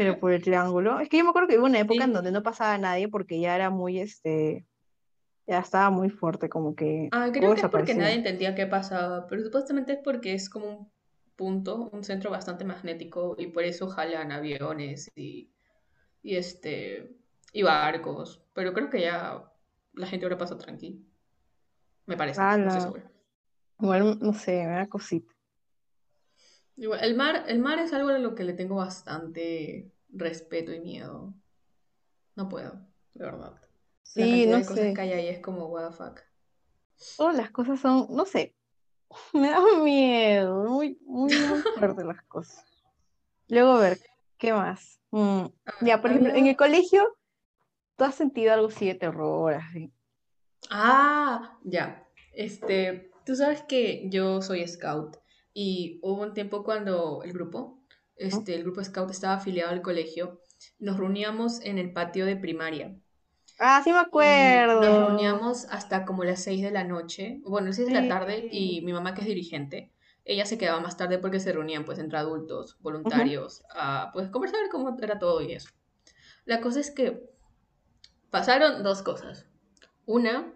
Pero 0.00 0.18
por 0.18 0.32
el 0.32 0.42
triángulo. 0.42 0.98
Es 0.98 1.10
que 1.10 1.18
yo 1.18 1.24
me 1.24 1.28
acuerdo 1.28 1.48
que 1.48 1.58
hubo 1.58 1.66
una 1.66 1.80
época 1.80 2.04
en 2.04 2.14
donde 2.14 2.32
no 2.32 2.42
pasaba 2.42 2.78
nadie 2.78 3.06
porque 3.08 3.38
ya 3.38 3.54
era 3.54 3.68
muy, 3.68 4.00
este, 4.00 4.64
ya 5.46 5.58
estaba 5.58 5.90
muy 5.90 6.08
fuerte, 6.08 6.48
como 6.48 6.74
que... 6.74 7.10
Ah, 7.12 7.28
creo 7.30 7.54
que 7.54 7.60
es 7.60 7.68
porque 7.68 7.94
nadie 7.94 8.14
entendía 8.14 8.54
qué 8.54 8.66
pasaba, 8.66 9.26
pero 9.26 9.42
supuestamente 9.42 9.92
es 9.92 9.98
porque 10.02 10.32
es 10.32 10.48
como 10.48 10.66
un 10.66 10.92
punto, 11.36 11.90
un 11.92 12.02
centro 12.02 12.30
bastante 12.30 12.64
magnético 12.64 13.36
y 13.38 13.48
por 13.48 13.62
eso 13.64 13.88
jalan 13.88 14.32
aviones 14.32 15.10
y, 15.14 15.52
y 16.22 16.36
este, 16.36 17.14
y 17.52 17.62
barcos, 17.62 18.42
pero 18.54 18.72
creo 18.72 18.88
que 18.88 19.02
ya 19.02 19.52
la 19.92 20.06
gente 20.06 20.24
ahora 20.24 20.38
pasa 20.38 20.56
tranquilo. 20.56 20.98
Me 22.06 22.16
parece, 22.16 22.40
no 22.40 22.70
seguro. 22.70 23.02
Igual, 23.78 24.18
no 24.18 24.32
sé, 24.32 24.64
me 24.66 24.76
da 24.76 24.86
cosita. 24.86 25.30
El 26.80 27.14
mar, 27.14 27.44
el 27.46 27.58
mar 27.58 27.78
es 27.78 27.92
algo 27.92 28.08
a 28.08 28.18
lo 28.18 28.34
que 28.34 28.42
le 28.42 28.54
tengo 28.54 28.76
bastante 28.76 29.92
respeto 30.08 30.72
y 30.72 30.80
miedo. 30.80 31.34
No 32.36 32.48
puedo, 32.48 32.72
de 33.12 33.24
verdad. 33.24 33.60
Sí, 34.02 34.46
no 34.46 34.60
cosas 34.64 34.94
que 34.94 35.00
hay 35.00 35.12
ahí 35.12 35.28
es 35.28 35.40
como, 35.40 35.66
what 35.66 35.90
the 35.90 35.94
fuck. 35.94 36.20
Todas 37.18 37.36
las 37.36 37.50
cosas 37.50 37.80
son, 37.80 38.06
no 38.08 38.24
sé, 38.24 38.54
me 39.34 39.50
da 39.50 39.60
miedo, 39.82 40.64
muy, 40.70 40.98
muy, 41.04 41.34
muy 41.34 41.60
fuerte 41.78 42.02
las 42.02 42.22
cosas. 42.22 42.64
Luego, 43.48 43.72
a 43.72 43.80
ver, 43.80 43.98
¿qué 44.38 44.54
más? 44.54 44.98
Mm, 45.10 45.46
ya, 45.82 46.00
por 46.00 46.12
ejemplo, 46.12 46.32
en 46.34 46.46
el 46.46 46.56
colegio, 46.56 47.18
¿tú 47.96 48.04
has 48.04 48.14
sentido 48.14 48.54
algo 48.54 48.68
así 48.68 48.86
de 48.86 48.94
terror? 48.94 49.52
Así? 49.52 49.92
Ah, 50.70 51.58
ya. 51.62 52.06
Este, 52.32 53.10
tú 53.26 53.36
sabes 53.36 53.62
que 53.64 54.08
yo 54.08 54.40
soy 54.40 54.66
scout 54.66 55.19
y 55.52 55.98
hubo 56.02 56.22
un 56.22 56.34
tiempo 56.34 56.64
cuando 56.64 57.22
el 57.24 57.32
grupo, 57.32 57.82
este, 58.16 58.54
el 58.54 58.62
grupo 58.62 58.82
scout 58.84 59.10
estaba 59.10 59.34
afiliado 59.34 59.70
al 59.70 59.82
colegio, 59.82 60.40
nos 60.78 60.96
reuníamos 60.96 61.60
en 61.62 61.78
el 61.78 61.92
patio 61.92 62.26
de 62.26 62.36
primaria 62.36 62.96
Ah, 63.62 63.82
sí 63.84 63.92
me 63.92 63.98
acuerdo. 63.98 64.80
nos 64.80 65.08
reuníamos 65.08 65.66
hasta 65.66 66.06
como 66.06 66.24
las 66.24 66.42
6 66.42 66.62
de 66.62 66.70
la 66.70 66.82
noche, 66.82 67.42
bueno, 67.44 67.66
las 67.66 67.76
6 67.76 67.88
de 67.88 68.00
la 68.00 68.08
tarde, 68.08 68.48
y 68.50 68.80
mi 68.80 68.94
mamá 68.94 69.14
que 69.14 69.20
es 69.20 69.26
dirigente, 69.26 69.92
ella 70.24 70.46
se 70.46 70.56
quedaba 70.56 70.80
más 70.80 70.96
tarde 70.96 71.18
porque 71.18 71.40
se 71.40 71.52
reunían 71.52 71.84
pues 71.84 71.98
entre 71.98 72.16
adultos, 72.16 72.78
voluntarios, 72.80 73.62
a 73.74 74.10
pues 74.14 74.30
conversar 74.30 74.60
cómo 74.70 74.96
era 75.02 75.18
todo 75.18 75.42
y 75.42 75.52
eso. 75.52 75.68
La 76.46 76.62
cosa 76.62 76.80
es 76.80 76.90
que 76.90 77.30
pasaron 78.30 78.82
dos 78.82 79.02
cosas. 79.02 79.44
Una, 80.06 80.54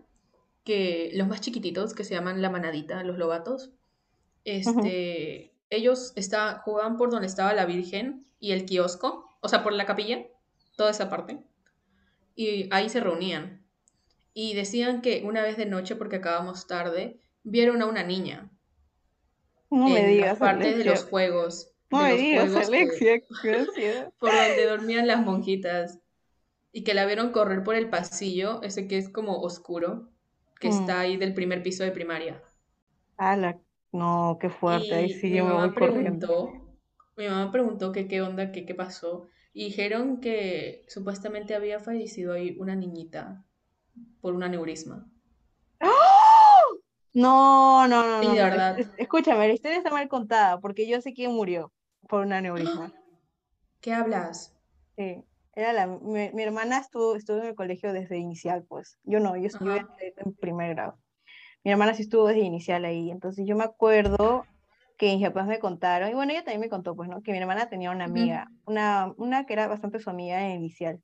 que 0.65 1.11
los 1.13 1.29
más 1.29 1.43
chiquititos, 1.43 1.93
que 1.93 2.05
se 2.05 2.15
llaman 2.15 2.41
la 2.41 2.49
manadita, 2.49 3.05
los 3.05 3.19
lobatos, 3.19 3.71
este, 4.45 5.53
ellos 5.71 6.13
está, 6.17 6.61
jugaban 6.65 6.97
por 6.97 7.11
donde 7.11 7.27
estaba 7.27 7.55
la 7.55 7.67
Virgen 7.67 8.27
y 8.41 8.53
el 8.53 8.67
kiosco, 8.67 9.29
o 9.41 9.49
sea, 9.49 9.63
por 9.63 9.73
la 9.73 9.87
capilla, 9.87 10.27
toda 10.77 10.91
esa 10.91 11.09
parte 11.09 11.39
y 12.35 12.69
ahí 12.73 12.89
se 12.89 13.01
reunían. 13.01 13.63
Y 14.33 14.55
decían 14.55 15.01
que 15.01 15.23
una 15.25 15.43
vez 15.43 15.57
de 15.57 15.67
noche, 15.67 15.95
porque 15.97 16.17
acabamos 16.17 16.67
tarde, 16.67 17.21
vieron 17.45 17.83
a 17.83 17.87
una 17.87 18.03
niña. 18.03 18.51
No 19.71 19.89
me 19.89 20.07
digas. 20.07 20.39
Parte 20.39 20.77
de 20.77 20.85
los 20.85 21.05
juegos. 21.05 21.71
No 21.91 22.03
me 22.03 22.15
digas, 22.17 22.55
Alexia, 22.55 23.23
por 24.19 24.33
donde 24.33 24.67
dormían 24.67 25.07
las 25.07 25.21
monjitas. 25.21 26.01
Y 26.73 26.83
que 26.83 26.95
la 26.95 27.07
vieron 27.07 27.31
correr 27.31 27.63
por 27.63 27.77
el 27.77 27.89
pasillo, 27.89 28.61
ese 28.63 28.89
que 28.89 28.99
es 28.99 29.09
como 29.09 29.41
oscuro, 29.41 30.09
que 30.59 30.69
mm. 30.69 30.73
está 30.73 31.01
ahí 31.01 31.17
del 31.17 31.33
primer 31.33 31.63
piso 31.63 31.85
de 31.85 31.93
primaria. 31.93 32.43
¡Hala! 33.17 33.61
No, 33.95 34.39
qué 34.41 34.51
fuerte. 34.51 34.93
ahí 34.93 35.09
sí 35.09 35.31
yo 35.31 35.45
me 35.45 35.53
voy 35.53 35.73
corriendo. 35.73 36.51
Mi 37.17 37.29
mamá 37.29 37.53
preguntó 37.53 37.93
que 37.93 38.09
qué 38.09 38.23
onda, 38.23 38.51
que 38.51 38.67
qué 38.67 38.75
pasó. 38.75 39.29
Y 39.53 39.67
dijeron 39.67 40.21
que 40.21 40.85
supuestamente 40.89 41.55
había 41.55 41.79
fallecido 41.79 42.33
ahí 42.33 42.57
una 42.59 42.75
niñita 42.75 43.47
por 44.21 44.35
un 44.35 44.43
aneurisma. 44.43 45.09
¡Oh! 45.81 46.81
No, 47.13 47.87
no, 47.87 48.21
no. 48.21 48.31
Sí, 48.33 48.37
de 48.37 48.43
verdad. 48.43 48.77
Escúchame, 48.99 49.47
la 49.47 49.55
historia 49.55 49.79
está 49.79 49.93
mal 49.93 50.09
contada 50.09 50.59
porque 50.59 50.89
yo 50.89 51.01
sé 51.01 51.13
quién 51.13 51.31
murió 51.31 51.73
por 52.09 52.27
un 52.27 52.33
aneurisma. 52.33 52.93
¿Qué 53.81 53.93
hablas? 53.93 54.57
Sí. 54.97 55.23
Era 55.53 55.73
la, 55.73 55.87
mi, 55.87 56.43
hermana 56.43 56.79
estuvo, 56.79 57.15
estuvo 57.15 57.37
en 57.37 57.47
el 57.47 57.55
colegio 57.55 57.93
desde 57.93 58.19
inicial, 58.19 58.65
pues. 58.65 58.99
Yo 59.05 59.21
no, 59.21 59.37
yo 59.37 59.47
estuve 59.47 59.87
en 60.17 60.35
primer 60.35 60.75
grado. 60.75 60.99
Mi 61.65 61.71
hermana 61.71 61.95
sí 61.95 62.03
estuvo 62.03 62.29
desde 62.29 62.43
inicial 62.43 62.85
ahí. 62.85 63.11
Entonces 63.11 63.47
yo 63.47 63.57
me 63.57 63.65
acuerdo 63.65 64.47
que 64.97 65.17
mis 65.17 65.27
papás 65.27 65.47
me 65.47 65.59
contaron, 65.59 66.09
y 66.11 66.15
bueno, 66.15 66.33
ella 66.33 66.45
también 66.45 66.61
me 66.61 66.69
contó, 66.69 66.95
pues, 66.95 67.09
¿no? 67.09 67.21
Que 67.23 67.33
mi 67.33 67.39
hermana 67.39 67.69
tenía 67.69 67.91
una 67.91 68.05
amiga, 68.05 68.49
una, 68.65 69.13
una 69.17 69.45
que 69.45 69.55
era 69.55 69.67
bastante 69.67 69.99
su 69.99 70.09
amiga 70.09 70.49
inicial. 70.49 71.01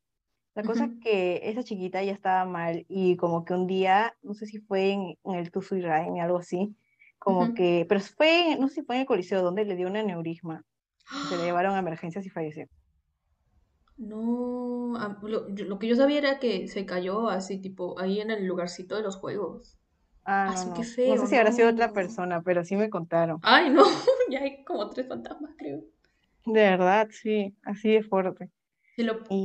La 0.55 0.63
cosa 0.63 0.85
es 0.85 0.91
que 1.03 1.41
esa 1.45 1.63
chiquita 1.63 2.03
ya 2.03 2.13
estaba 2.13 2.45
mal 2.45 2.85
y 2.89 3.17
como 3.17 3.45
que 3.45 3.55
un 3.55 3.67
día, 3.67 4.15
no 4.23 4.35
sé 4.35 4.47
si 4.47 4.59
fue 4.59 4.93
en, 4.93 5.17
el 5.25 5.51
Tuzu 5.51 5.77
y 5.77 5.85
algo 5.85 6.39
así, 6.39 6.75
como 7.19 7.55
que, 7.55 7.87
pero 7.89 8.01
fue, 8.01 8.57
no 8.59 8.69
sé 8.69 8.77
si 8.77 8.83
fue 8.83 8.97
en 8.97 9.01
el 9.03 9.07
Coliseo, 9.07 9.43
donde 9.43 9.65
le 9.65 9.77
dio 9.77 9.89
un 9.89 9.97
aneurisma. 9.97 10.65
Se 11.29 11.37
le 11.37 11.45
llevaron 11.45 11.75
a 11.75 11.79
emergencias 11.79 12.27
y 12.27 12.31
falleció. 12.31 12.67
No, 13.97 14.93
lo, 15.23 15.49
lo, 15.49 15.79
que 15.79 15.87
yo 15.87 15.95
sabía 15.95 16.19
era 16.19 16.39
que 16.39 16.69
se 16.69 16.87
cayó 16.87 17.29
así, 17.29 17.59
tipo, 17.59 17.99
ahí 17.99 18.21
en 18.21 18.31
el 18.31 18.47
lugarcito 18.47 18.97
de 18.97 19.03
los 19.03 19.17
juegos. 19.17 19.80
Ah, 20.33 20.55
no, 20.69 20.77
no. 20.77 20.85
sé 20.85 21.27
si 21.27 21.37
habrá 21.37 21.51
sido 21.51 21.71
otra 21.71 21.93
persona, 21.93 22.41
pero 22.41 22.65
sí 22.65 22.77
me 22.77 22.89
contaron. 22.89 23.41
Ay, 23.43 23.69
no, 23.69 23.83
ya 24.31 24.41
hay 24.41 24.63
como 24.63 24.89
tres 24.89 25.09
fantasmas, 25.09 25.57
creo. 25.59 25.83
De 26.47 26.61
verdad, 26.63 27.09
sí, 27.11 27.57
así 27.65 27.91
de 27.91 28.05
fuerte. 28.05 28.49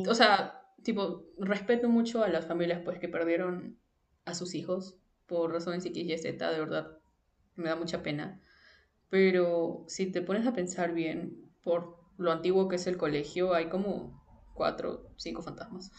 O 0.08 0.14
sea, 0.14 0.62
tipo, 0.84 1.24
respeto 1.40 1.90
mucho 1.90 2.24
a 2.24 2.28
las 2.28 2.46
familias 2.46 2.82
pues 2.86 3.00
que 3.00 3.10
perdieron 3.10 3.80
a 4.26 4.36
sus 4.36 4.54
hijos 4.54 5.00
por 5.26 5.52
razones 5.52 5.86
X 5.88 5.98
y 6.08 6.18
Z, 6.20 6.52
de 6.52 6.60
verdad, 6.60 7.00
me 7.56 7.70
da 7.70 7.76
mucha 7.76 8.04
pena. 8.04 8.40
Pero 9.10 9.86
si 9.88 10.12
te 10.12 10.22
pones 10.22 10.46
a 10.46 10.54
pensar 10.54 10.94
bien, 10.94 11.50
por 11.64 11.98
lo 12.18 12.32
antiguo 12.32 12.68
que 12.68 12.76
es 12.76 12.86
el 12.86 12.98
colegio, 12.98 13.56
hay 13.56 13.70
como 13.70 14.24
cuatro, 14.54 15.10
cinco 15.18 15.42
fantasmas. 15.42 15.92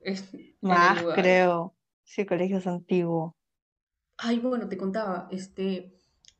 Más, 0.62 1.02
creo. 1.14 1.74
Sí, 2.04 2.26
colegio 2.26 2.58
es 2.58 2.66
antiguo. 2.66 3.36
Ay, 4.24 4.38
bueno, 4.38 4.68
te 4.68 4.76
contaba, 4.76 5.26
este, 5.32 5.92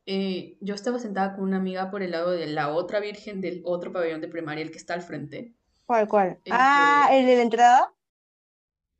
eh, 0.07 0.57
yo 0.61 0.75
estaba 0.75 1.01
sentada 1.01 1.35
con 1.35 1.43
una 1.43 1.57
amiga 1.57 1.91
por 1.91 2.03
el 2.03 2.13
lado 2.13 2.31
de 2.31 2.47
la 2.47 2.73
otra 2.73 3.01
virgen 3.01 3.41
del 3.41 3.61
otro 3.65 3.93
pabellón 3.93 4.21
de 4.21 4.29
primaria, 4.29 4.63
el 4.63 4.71
que 4.71 4.79
está 4.79 4.95
al 4.95 5.03
frente. 5.03 5.53
¿Cuál, 5.85 6.07
cuál? 6.07 6.39
ah, 6.51 7.09
¿el 7.11 7.27
de 7.27 7.37
la 7.37 7.43
entrada? 7.43 7.93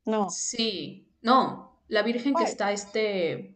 No. 0.03 0.29
Sí, 0.29 1.07
no, 1.21 1.81
la 1.87 2.03
virgen 2.03 2.33
que 2.33 2.43
está, 2.43 2.73
este, 2.73 3.55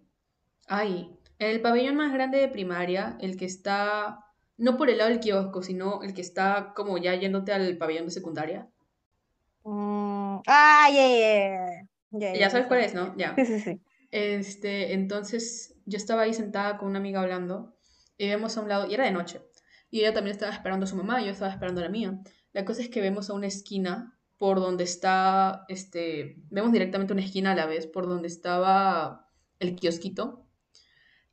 ay, 0.66 1.14
en 1.40 1.50
el 1.50 1.62
pabellón 1.62 1.98
más 1.98 2.14
grande 2.14 2.38
de 2.38 2.48
primaria, 2.48 3.18
el 3.20 3.36
que 3.36 3.46
está, 3.46 4.24
no 4.56 4.78
por 4.78 4.90
el 4.90 4.98
lado 4.98 5.10
del 5.10 5.20
kiosco, 5.20 5.62
sino 5.62 6.04
el 6.04 6.14
que 6.14 6.22
está 6.22 6.72
como 6.74 6.98
ya 7.00 7.14
yéndote 7.16 7.52
al 7.52 7.78
pabellón 7.78 8.06
de 8.06 8.12
secundaria. 8.12 8.70
Mm, 9.66 10.38
ah, 10.48 10.88
yeah, 10.90 11.86
ya 12.12 12.50
sabes 12.50 12.68
cuál 12.68 12.80
es, 12.80 12.94
¿no? 12.94 13.14
Ya. 13.18 13.36
Sí, 13.36 13.46
sí, 13.46 13.60
sí. 13.60 13.82
Este, 14.12 14.94
entonces 14.94 15.76
yo 15.86 15.98
estaba 15.98 16.24
ahí 16.24 16.34
sentada 16.34 16.78
con 16.78 16.90
una 16.90 17.00
amiga 17.00 17.22
hablando 17.22 17.76
y 18.18 18.28
vemos 18.28 18.58
a 18.58 18.62
un 18.62 18.70
lado, 18.70 18.88
y 18.88 18.94
era 18.94 19.06
de 19.06 19.12
noche, 19.12 19.42
y 19.90 20.00
ella 20.00 20.14
también 20.14 20.34
estaba 20.34 20.52
esperando 20.52 20.86
a 20.86 20.88
su 20.88 20.96
mamá, 20.96 21.22
y 21.22 21.26
yo 21.26 21.32
estaba 21.32 21.52
esperando 21.52 21.82
a 21.82 21.84
la 21.84 21.90
mía. 21.90 22.20
La 22.52 22.66
cosa 22.66 22.82
es 22.82 22.90
que 22.90 23.02
vemos 23.02 23.30
a 23.30 23.34
una 23.34 23.48
esquina 23.48 24.18
por 24.38 24.60
donde 24.60 24.84
está, 24.84 25.66
este, 25.68 26.38
vemos 26.50 26.72
directamente 26.72 27.14
una 27.14 27.24
esquina 27.24 27.52
a 27.52 27.56
la 27.56 27.66
vez, 27.66 27.88
por 27.88 28.08
donde 28.08 28.28
estaba 28.28 29.30
el 29.60 29.76
kiosquito, 29.76 30.48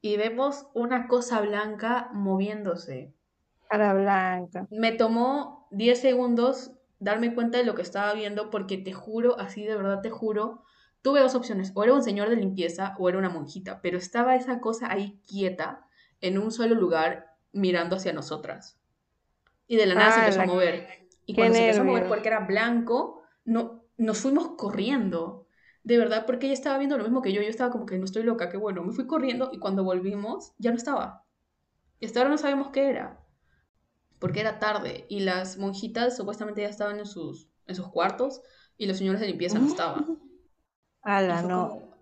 y 0.00 0.16
vemos 0.18 0.66
una 0.74 1.08
cosa 1.08 1.40
blanca 1.40 2.10
moviéndose. 2.12 3.14
Cara 3.70 3.94
blanca. 3.94 4.68
Me 4.70 4.92
tomó 4.92 5.66
10 5.70 5.98
segundos 5.98 6.72
darme 6.98 7.34
cuenta 7.34 7.58
de 7.58 7.64
lo 7.64 7.74
que 7.74 7.82
estaba 7.82 8.12
viendo 8.14 8.50
porque 8.50 8.78
te 8.78 8.92
juro, 8.92 9.38
así 9.38 9.64
de 9.64 9.76
verdad 9.76 10.00
te 10.00 10.10
juro, 10.10 10.62
tuve 11.04 11.20
dos 11.20 11.34
opciones, 11.34 11.70
o 11.74 11.84
era 11.84 11.92
un 11.92 12.02
señor 12.02 12.30
de 12.30 12.36
limpieza 12.36 12.96
o 12.98 13.10
era 13.10 13.18
una 13.18 13.28
monjita, 13.28 13.82
pero 13.82 13.98
estaba 13.98 14.36
esa 14.36 14.60
cosa 14.60 14.90
ahí 14.90 15.20
quieta 15.28 15.86
en 16.22 16.38
un 16.38 16.50
solo 16.50 16.74
lugar 16.74 17.36
mirando 17.52 17.96
hacia 17.96 18.14
nosotras. 18.14 18.80
Y 19.66 19.76
de 19.76 19.84
la 19.84 19.96
nada 19.96 20.12
se 20.12 20.20
empezó 20.20 20.40
a 20.40 20.46
mover. 20.46 21.06
Y 21.26 21.34
cuando 21.34 21.56
se 21.56 21.60
empezó 21.60 21.82
a 21.82 21.84
mover 21.84 22.08
porque 22.08 22.28
era 22.28 22.40
blanco, 22.40 23.22
no, 23.44 23.84
nos 23.98 24.18
fuimos 24.18 24.56
corriendo. 24.56 25.46
De 25.82 25.98
verdad, 25.98 26.24
porque 26.24 26.46
ella 26.46 26.54
estaba 26.54 26.78
viendo 26.78 26.96
lo 26.96 27.04
mismo 27.04 27.20
que 27.20 27.34
yo. 27.34 27.42
Yo 27.42 27.48
estaba 27.48 27.70
como 27.70 27.84
que 27.84 27.98
no 27.98 28.06
estoy 28.06 28.22
loca, 28.22 28.48
qué 28.48 28.56
bueno. 28.56 28.82
Me 28.82 28.94
fui 28.94 29.06
corriendo 29.06 29.50
y 29.52 29.58
cuando 29.58 29.84
volvimos 29.84 30.54
ya 30.56 30.70
no 30.70 30.78
estaba. 30.78 31.26
Y 32.00 32.06
hasta 32.06 32.20
ahora 32.20 32.30
no 32.30 32.38
sabemos 32.38 32.70
qué 32.70 32.88
era 32.88 33.20
porque 34.18 34.40
era 34.40 34.58
tarde 34.58 35.04
y 35.10 35.20
las 35.20 35.58
monjitas 35.58 36.16
supuestamente 36.16 36.62
ya 36.62 36.68
estaban 36.68 36.98
en 36.98 37.04
sus, 37.04 37.50
en 37.66 37.74
sus 37.74 37.88
cuartos 37.88 38.40
y 38.78 38.86
los 38.86 38.96
señores 38.96 39.20
de 39.20 39.26
limpieza 39.26 39.58
no 39.58 39.66
estaban. 39.66 40.18
Ala, 41.04 41.42
no. 41.42 41.94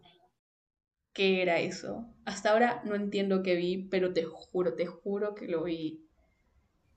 ¿Qué 1.13 1.43
era 1.43 1.59
eso? 1.59 2.07
Hasta 2.25 2.53
ahora 2.53 2.83
no 2.85 2.95
entiendo 2.95 3.43
qué 3.43 3.55
vi, 3.55 3.89
pero 3.91 4.13
te 4.13 4.25
juro, 4.25 4.75
te 4.75 4.87
juro 4.87 5.35
que 5.35 5.47
lo 5.47 5.65
vi. 5.65 6.09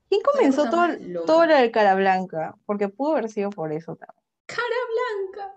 ¿Quién 0.10 0.22
comenzó 0.22 0.70
todo, 0.70 0.88
todo 1.26 1.46
lo 1.46 1.56
de 1.58 1.72
cara 1.72 1.96
blanca? 1.96 2.56
Porque 2.66 2.88
pudo 2.88 3.14
haber 3.14 3.30
sido 3.30 3.50
por 3.50 3.74
eso 3.74 3.96
también. 3.96 4.24
¡Cara 4.46 4.80
blanca! 5.34 5.56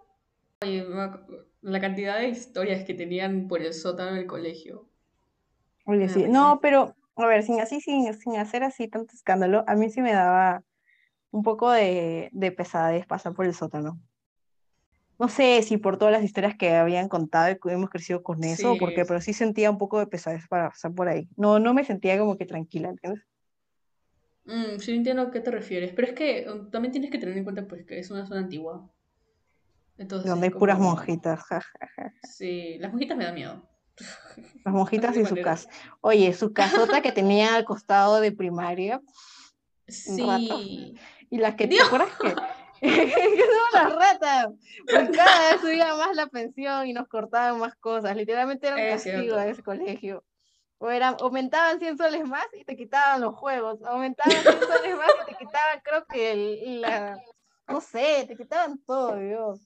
Oye, 0.63 0.85
la 1.61 1.81
cantidad 1.81 2.19
de 2.19 2.29
historias 2.29 2.85
que 2.85 2.95
tenían 2.95 3.47
por 3.47 3.63
el 3.63 3.75
sótano 3.75 4.15
del 4.15 4.27
colegio. 4.27 4.89
Oye, 5.87 6.09
sí. 6.09 6.25
No, 6.29 6.59
pero, 6.61 6.97
a 7.15 7.27
ver, 7.27 7.45
sin 7.45 7.61
así, 7.61 7.81
sin, 7.81 8.13
sin 8.15 8.37
hacer 8.37 8.65
así 8.65 8.89
tanto 8.89 9.15
escándalo, 9.15 9.63
a 9.69 9.77
mí 9.77 9.91
sí 9.91 10.01
me 10.01 10.13
daba 10.13 10.65
un 11.31 11.43
poco 11.43 11.71
de, 11.71 12.31
de 12.33 12.53
pesadez 12.53 13.07
pasar 13.07 13.35
por 13.35 13.47
el 13.47 13.55
sótano 13.55 14.01
no 15.19 15.29
sé 15.29 15.63
si 15.63 15.77
por 15.79 15.99
todas 15.99 16.13
las 16.13 16.23
historias 16.23 16.57
que 16.57 16.77
habían 16.77 17.09
contado 17.09 17.51
y 17.51 17.59
que 17.59 17.73
hemos 17.73 17.91
crecido 17.91 18.23
con 18.23 18.45
eso, 18.45 18.73
o 18.73 18.79
porque, 18.79 19.05
pero 19.05 19.21
sí 19.21 19.33
sentía 19.33 19.71
un 19.71 19.79
poco 19.79 19.99
de 19.99 20.07
pesadez 20.07 20.47
para 20.49 20.71
pasar 20.71 20.95
por 20.95 21.09
ahí. 21.09 21.29
No, 21.37 21.59
no 21.59 21.75
me 21.75 21.85
sentía 21.85 22.19
como 22.19 22.37
que 22.37 22.47
tranquila, 22.47 22.91
¿entiendes? 22.91 23.25
Mm, 24.45 24.79
sí, 24.79 24.95
entiendo 24.95 25.23
a 25.23 25.31
qué 25.31 25.41
te 25.41 25.51
refieres, 25.51 25.93
pero 25.93 26.09
es 26.09 26.15
que 26.15 26.47
um, 26.49 26.71
también 26.71 26.93
tienes 26.93 27.11
que 27.11 27.19
tener 27.19 27.37
en 27.37 27.45
cuenta 27.45 27.67
pues 27.67 27.85
que 27.85 27.99
es 27.99 28.11
una 28.11 28.27
zona 28.27 28.41
antigua. 28.41 28.89
Entonces, 29.99 30.31
Donde 30.31 30.47
hay 30.47 30.53
puras 30.53 30.79
monjitas. 30.79 31.43
sí, 32.23 32.79
las 32.79 32.93
monjitas 32.93 33.19
me 33.19 33.25
dan 33.25 33.35
miedo. 33.35 33.69
Las 34.65 34.73
monjitas 34.73 35.17
y 35.17 35.25
su 35.25 35.35
casa. 35.43 35.69
Oye, 36.01 36.33
su 36.33 36.53
casota 36.53 37.03
que 37.03 37.11
tenía 37.11 37.57
al 37.57 37.65
costado 37.65 38.21
de 38.21 38.31
primaria. 38.31 39.03
Sí. 39.89 40.95
Y 41.31 41.39
las 41.39 41.57
que 41.57 41.67
te 41.67 41.83
acuerdas 41.83 42.11
que 42.21 42.35
que 42.81 43.13
somos 43.13 43.73
las 43.73 43.95
ratas. 43.95 44.49
Pues 44.87 45.11
cada 45.17 45.51
vez 45.51 45.61
subía 45.61 45.95
más 45.95 46.15
la 46.15 46.27
pensión 46.27 46.87
y 46.87 46.93
nos 46.93 47.09
cortaban 47.09 47.59
más 47.59 47.75
cosas. 47.77 48.17
Literalmente 48.17 48.67
era 48.67 48.77
un 48.77 48.91
castigo 48.91 49.37
de 49.37 49.51
ese 49.51 49.63
colegio. 49.63 50.25
O 50.79 50.91
era, 50.91 51.09
aumentaban 51.09 51.81
100 51.81 51.99
soles 51.99 52.25
más 52.25 52.47
y 52.53 52.65
te 52.65 52.77
quitaban 52.77 53.21
los 53.21 53.35
juegos. 53.35 53.83
Aumentaban 53.83 54.31
100 54.31 54.43
soles 54.61 54.97
más 54.97 55.11
y 55.23 55.33
te 55.33 55.39
quitaban, 55.39 55.81
creo 55.83 56.07
que 56.07 56.79
la. 56.81 57.19
No 57.67 57.81
sé, 57.81 58.25
te 58.27 58.37
quitaban 58.37 58.79
todo, 58.87 59.17
Dios. 59.17 59.61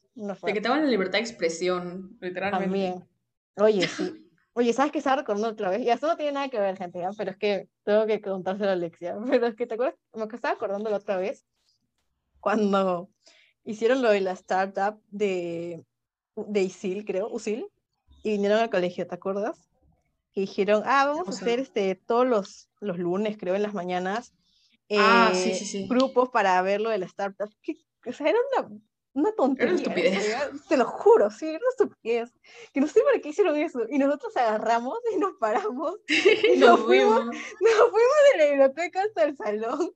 te 0.44 0.52
quitaban 0.52 0.82
la 0.82 0.90
libertad 0.90 1.18
de 1.18 1.24
expresión, 1.24 2.18
literalmente. 2.20 2.64
También. 2.64 3.08
Oye, 3.56 3.86
sí. 3.86 4.28
Oye, 4.54 4.72
¿sabes 4.72 4.92
qué 4.92 4.98
estaba 4.98 5.16
recordando 5.16 5.48
otra 5.48 5.70
vez? 5.70 5.80
Y 5.80 5.90
eso 5.90 6.06
no 6.06 6.16
tiene 6.16 6.32
nada 6.32 6.48
que 6.48 6.58
ver, 6.58 6.76
gente, 6.76 7.00
pero 7.16 7.30
es 7.30 7.36
que 7.36 7.68
tengo 7.84 8.06
que 8.06 8.20
contárselo 8.20 8.70
a 8.70 8.72
Alexia. 8.72 9.16
Pero 9.30 9.46
es 9.46 9.54
que, 9.54 9.66
¿te 9.66 9.74
acuerdas? 9.74 9.98
Me 10.14 10.24
estaba 10.24 10.54
acordando 10.54 10.90
la 10.90 10.96
otra 10.96 11.16
vez 11.16 11.46
cuando 12.42 13.08
hicieron 13.64 14.02
lo 14.02 14.10
de 14.10 14.20
la 14.20 14.32
startup 14.32 15.00
de, 15.10 15.86
de 16.36 16.62
ISIL, 16.62 17.04
creo, 17.06 17.30
USIL, 17.30 17.66
y 18.22 18.32
vinieron 18.32 18.58
al 18.58 18.68
colegio, 18.68 19.06
¿te 19.06 19.14
acuerdas? 19.14 19.70
Que 20.34 20.42
dijeron, 20.42 20.82
ah, 20.84 21.06
vamos 21.06 21.28
a 21.28 21.30
hacer 21.30 21.60
este, 21.60 21.94
todos 21.94 22.26
los, 22.26 22.68
los 22.80 22.98
lunes, 22.98 23.38
creo, 23.38 23.54
en 23.54 23.62
las 23.62 23.74
mañanas, 23.74 24.34
ah, 24.90 25.30
sí, 25.34 25.54
sí, 25.54 25.64
sí. 25.64 25.86
grupos 25.88 26.30
para 26.30 26.60
ver 26.62 26.80
lo 26.80 26.90
de 26.90 26.98
la 26.98 27.06
startup. 27.06 27.50
Que, 27.62 27.76
o 28.06 28.12
sea, 28.12 28.28
era 28.28 28.38
una 28.58 28.68
una 29.14 29.32
tontería. 29.32 30.50
Te 30.68 30.76
lo 30.76 30.86
juro, 30.86 31.30
sí, 31.30 31.46
era 31.46 31.58
una 31.58 31.68
estupidez. 31.70 32.32
Que 32.72 32.80
no 32.80 32.86
sé 32.86 33.00
por 33.02 33.20
qué 33.20 33.28
hicieron 33.28 33.56
eso. 33.56 33.86
Y 33.90 33.98
nosotros 33.98 34.36
agarramos 34.36 34.98
y 35.14 35.18
nos 35.18 35.34
paramos. 35.34 35.96
Y 36.52 36.56
nos, 36.56 36.80
fuimos, 36.80 37.26
nos 37.26 37.90
fuimos 37.90 38.16
de 38.32 38.38
la 38.38 38.46
biblioteca 38.46 39.02
hasta 39.02 39.24
el 39.24 39.36
salón. 39.36 39.92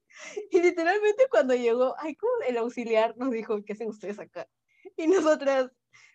Y 0.50 0.60
literalmente 0.60 1.26
cuando 1.30 1.54
llegó, 1.54 1.94
ay, 1.98 2.16
el 2.48 2.56
auxiliar 2.58 3.16
nos 3.16 3.30
dijo, 3.30 3.62
¿qué 3.64 3.72
hacen 3.72 3.88
ustedes 3.88 4.18
acá? 4.18 4.48
Y 4.96 5.06
nosotras, 5.06 5.70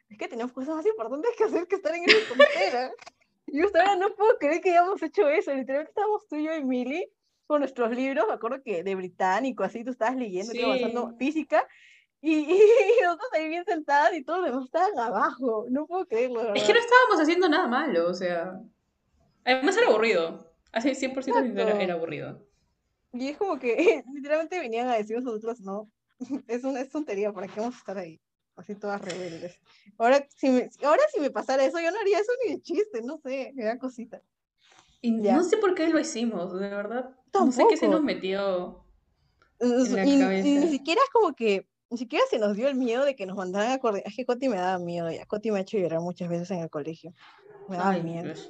es 0.09 0.17
que 0.17 0.27
tenemos 0.27 0.51
cosas 0.51 0.75
más 0.75 0.85
importantes 0.85 1.31
que 1.37 1.43
hacer 1.43 1.67
que 1.67 1.75
estar 1.75 1.93
en 1.95 2.03
esa 2.03 2.17
frontera. 2.25 2.91
y 3.47 3.61
hasta 3.61 3.79
ahora 3.79 3.95
no 3.95 4.15
puedo 4.15 4.37
creer 4.37 4.61
que 4.61 4.71
hayamos 4.71 5.01
hecho 5.01 5.27
eso. 5.29 5.53
Literalmente 5.53 5.91
estábamos 5.91 6.27
tú 6.27 6.35
y 6.35 6.45
yo 6.45 6.55
y 6.55 6.63
Mili 6.63 7.11
con 7.51 7.59
nuestros 7.59 7.91
libros, 7.91 8.25
me 8.29 8.33
acuerdo 8.35 8.63
que 8.63 8.81
de 8.81 8.95
británico, 8.95 9.65
así 9.65 9.83
tú 9.83 9.91
estabas 9.91 10.15
leyendo, 10.15 10.53
sí. 10.53 10.63
avanzando 10.63 11.13
física, 11.17 11.67
y, 12.21 12.33
y, 12.33 13.01
nosotros 13.03 13.29
ahí 13.33 13.49
bien 13.49 13.65
sentadas 13.65 14.13
y 14.13 14.23
todos 14.23 14.39
los 14.39 14.49
demás 14.49 14.65
estaban 14.65 14.99
abajo. 14.99 15.65
No 15.69 15.87
puedo 15.87 16.05
creerlo. 16.05 16.53
Es 16.53 16.63
que 16.63 16.73
no 16.73 16.79
estábamos 16.79 17.19
haciendo 17.19 17.49
nada 17.49 17.67
malo, 17.67 18.09
o 18.09 18.13
sea. 18.13 18.61
Además 19.43 19.75
era 19.77 19.87
aburrido. 19.87 20.51
Así 20.71 20.89
100% 20.89 21.23
sincero, 21.23 21.77
era 21.79 21.95
aburrido. 21.95 22.45
Y 23.13 23.29
es 23.29 23.37
como 23.37 23.59
que 23.59 24.03
literalmente 24.13 24.59
venían 24.59 24.87
a 24.87 24.95
decir 24.95 25.21
nosotros, 25.21 25.59
no, 25.61 25.89
es, 26.47 26.63
una, 26.63 26.81
es 26.81 26.89
tontería, 26.89 27.33
¿para 27.33 27.47
qué 27.47 27.59
vamos 27.59 27.75
a 27.75 27.79
estar 27.79 27.97
ahí? 27.97 28.19
Así 28.55 28.75
todas 28.75 29.01
rebeldes. 29.01 29.59
Ahora 29.97 30.25
si, 30.35 30.49
me, 30.49 30.69
ahora 30.83 31.01
si 31.13 31.19
me 31.19 31.31
pasara 31.31 31.65
eso, 31.65 31.79
yo 31.79 31.91
no 31.91 31.99
haría 31.99 32.19
eso 32.19 32.31
ni 32.45 32.53
de 32.53 32.61
chiste, 32.61 33.01
no 33.01 33.17
sé, 33.17 33.51
me 33.55 33.63
da 33.63 33.77
cosita. 33.77 34.21
Y 35.01 35.11
no 35.11 35.43
sé 35.43 35.57
por 35.57 35.73
qué 35.73 35.87
lo 35.87 35.99
hicimos, 35.99 36.53
de 36.53 36.69
verdad. 36.69 37.15
No 37.33 37.51
sé 37.51 37.63
qué 37.69 37.77
se 37.77 37.87
nos 37.87 38.03
metió. 38.03 38.85
En 39.59 39.95
la 39.95 40.05
y, 40.05 40.19
cabeza. 40.19 40.47
y 40.47 40.57
ni 40.57 40.67
siquiera 40.67 41.01
es 41.03 41.09
como 41.09 41.33
que 41.33 41.67
ni 41.91 41.97
siquiera 41.97 42.23
se 42.29 42.39
nos 42.39 42.55
dio 42.55 42.69
el 42.69 42.75
miedo 42.75 43.03
de 43.03 43.17
que 43.17 43.25
nos 43.25 43.35
mandaran 43.35 43.73
a 43.73 43.77
coordinar. 43.79 44.07
Es 44.07 44.15
que 44.15 44.25
Coti 44.25 44.47
me 44.47 44.55
daba 44.55 44.79
miedo 44.79 45.11
ya. 45.11 45.25
Coti 45.25 45.51
me 45.51 45.59
ha 45.59 45.61
hecho 45.61 45.77
llorar 45.77 45.99
muchas 45.99 46.29
veces 46.29 46.49
en 46.51 46.59
el 46.59 46.69
colegio. 46.69 47.13
Me 47.67 47.75
daba 47.75 47.97
miedo. 47.97 48.23
Pues, 48.23 48.49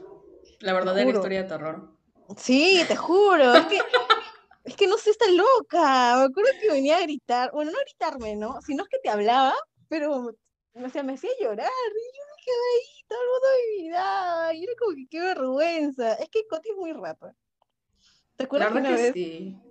la 0.60 0.74
verdadera 0.74 1.10
historia 1.10 1.42
de 1.42 1.50
terror. 1.50 1.98
Sí, 2.38 2.84
te 2.88 2.96
juro. 2.96 3.56
es 3.56 3.66
que, 3.66 3.80
es 4.64 4.76
que 4.76 4.86
no 4.86 4.96
sé, 4.98 5.10
está 5.10 5.26
loca. 5.32 6.18
Me 6.18 6.24
acuerdo 6.26 6.52
que 6.62 6.70
venía 6.70 6.98
a 6.98 7.02
gritar. 7.02 7.52
Bueno, 7.52 7.72
no 7.72 7.80
a 7.80 7.82
gritarme, 7.82 8.36
¿no? 8.36 8.62
Sino 8.62 8.84
es 8.84 8.90
que 8.90 9.00
te 9.00 9.10
hablaba, 9.10 9.56
pero 9.90 10.36
o 10.76 10.90
sea, 10.90 11.02
me 11.02 11.14
hacía 11.14 11.32
llorar. 11.42 11.68
Y 11.68 12.18
yo 12.18 12.24
me 12.30 12.44
quedé 12.46 12.56
ahí, 12.76 13.04
todo 13.08 13.20
el 13.22 13.28
mundo 13.28 13.48
me 13.58 13.84
miraba. 13.84 14.54
Y 14.54 14.64
era 14.64 14.74
como 14.78 14.96
que 14.96 15.08
qué 15.10 15.20
vergüenza. 15.20 16.14
Es 16.14 16.30
que 16.30 16.46
Coti 16.48 16.70
es 16.70 16.78
muy 16.78 16.94
rata. 16.94 17.36
¿Te 18.42 18.46
acuerdas 18.46 18.72
que 18.72 18.80
una 18.80 18.92
vez, 18.92 19.14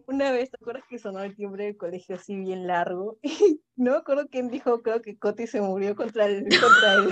una 0.07 0.31
vez, 0.31 0.51
¿te 0.51 0.57
acuerdas 0.61 0.85
que 0.89 0.99
sonó 0.99 1.21
el 1.23 1.35
timbre 1.35 1.64
del 1.64 1.77
colegio 1.77 2.14
así 2.14 2.37
bien 2.37 2.68
largo? 2.68 3.18
no 3.75 3.91
me 3.91 3.97
acuerdo 3.97 4.29
quién 4.31 4.49
dijo, 4.49 4.81
creo 4.83 5.03
que 5.03 5.18
Coti 5.18 5.49
se 5.49 5.61
murió 5.61 5.97
contra 5.97 6.27
el, 6.27 6.45
contra 6.61 6.95
el, 6.95 7.05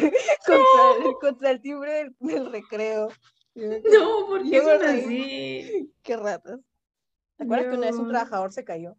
contra 0.47 1.07
el, 1.07 1.15
contra 1.21 1.51
el 1.51 1.61
timbre 1.61 2.13
del, 2.21 2.53
recreo. 2.53 3.09
No, 3.57 4.27
¿por 4.29 4.49
qué 4.49 4.63
son 4.63 4.83
así? 4.85 5.93
Qué 6.03 6.17
ratas. 6.17 6.61
¿Te 7.37 7.45
acuerdas 7.45 7.67
que 7.67 7.77
una 7.77 7.87
vez 7.87 7.97
un 7.97 8.09
trabajador 8.09 8.53
se 8.53 8.65
cayó? 8.65 8.97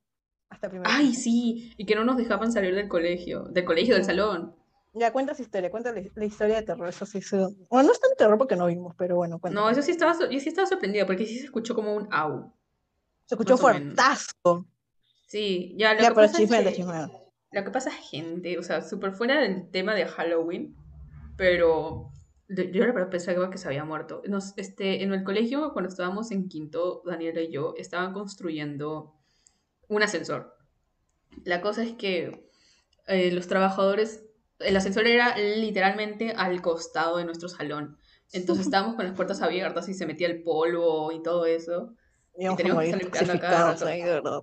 Hasta 0.50 0.68
primero. 0.70 0.90
Ay, 0.92 1.14
sí, 1.14 1.74
y 1.78 1.86
que 1.86 1.96
no 1.96 2.04
nos 2.04 2.18
dejaban 2.18 2.52
salir 2.52 2.76
del 2.76 2.90
colegio, 2.90 3.44
del 3.44 3.64
colegio, 3.64 3.96
del 3.96 4.04
salón. 4.04 4.54
Ya, 4.94 5.14
cuentas 5.14 5.40
historia, 5.40 5.70
cuenta 5.70 5.94
la, 5.94 6.26
historia 6.26 6.56
de 6.56 6.64
terror, 6.64 6.90
eso 6.90 7.06
sí. 7.06 7.20
Bueno, 7.70 7.88
no 7.88 7.94
es 7.94 8.00
tan 8.00 8.12
terror 8.18 8.38
porque 8.38 8.56
no 8.56 8.66
vimos, 8.66 8.96
pero 8.98 9.16
bueno, 9.18 9.40
cuenta. 9.40 9.60
No, 9.60 9.70
eso 9.70 9.84
sí 9.84 9.92
estaba, 9.92 10.18
yo 10.20 10.40
sí 10.40 10.50
estaba 10.50 10.68
sorprendida 10.68 11.06
porque 11.06 11.28
sí 11.28 11.38
se 11.38 11.46
escuchó 11.46 11.76
como 11.76 11.94
un 11.94 12.08
au. 12.12 12.52
Se 13.26 13.36
escuchó 13.36 13.58
fuertazo. 13.58 14.66
Sí, 15.28 15.76
ya, 15.78 15.94
lo 15.94 16.02
ya, 16.02 16.10
que 16.10 16.16
pero 16.16 16.28
pasa 16.28 16.38
chisme 16.38 16.60
es 16.68 16.76
que, 16.76 16.84
Lo 17.52 17.64
que 17.64 17.72
pasa 17.72 17.90
es 17.90 17.96
gente, 18.10 18.58
o 18.58 18.64
sea, 18.64 18.82
súper 18.82 19.12
fuera 19.12 19.40
del 19.40 19.70
tema 19.70 19.94
de 19.94 20.06
Halloween, 20.08 20.76
pero 21.38 22.12
yo 22.48 22.86
la 22.86 22.92
verdad 22.92 23.12
pensaba 23.12 23.52
que 23.52 23.60
se 23.60 23.68
había 23.68 23.86
muerto. 23.86 24.24
Nos, 24.28 24.58
este, 24.58 25.04
en 25.04 25.14
el 25.14 25.24
colegio, 25.24 25.72
cuando 25.72 25.90
estábamos 25.90 26.32
en 26.32 26.50
quinto, 26.50 27.04
Daniela 27.06 27.42
y 27.42 27.52
yo, 27.52 27.76
estaban 27.78 28.12
construyendo 28.12 29.14
un 29.88 30.02
ascensor. 30.02 30.58
La 31.44 31.62
cosa 31.62 31.84
es 31.84 31.94
que 31.94 32.50
eh, 33.06 33.32
los 33.32 33.48
trabajadores 33.48 34.26
el 34.60 34.76
ascensor 34.76 35.08
era 35.08 35.38
literalmente 35.38 36.32
al 36.32 36.62
costado 36.62 37.18
de 37.18 37.26
nuestro 37.26 37.50
salón. 37.50 37.98
Entonces 38.32 38.66
estábamos 38.68 38.96
con 38.96 39.06
las 39.06 39.16
puertas 39.16 39.42
abiertas 39.42 39.90
y 39.90 39.94
se 39.94 40.06
metía 40.06 40.28
el 40.28 40.44
polvo 40.44 41.12
y 41.12 41.22
todo 41.22 41.46
eso. 41.46 41.94
Y, 42.38 42.54
teníamos 42.56 42.84
que 42.84 43.18
salir 43.18 43.32
acá. 43.32 43.76
Ahí, 43.86 44.04
¿verdad? 44.04 44.42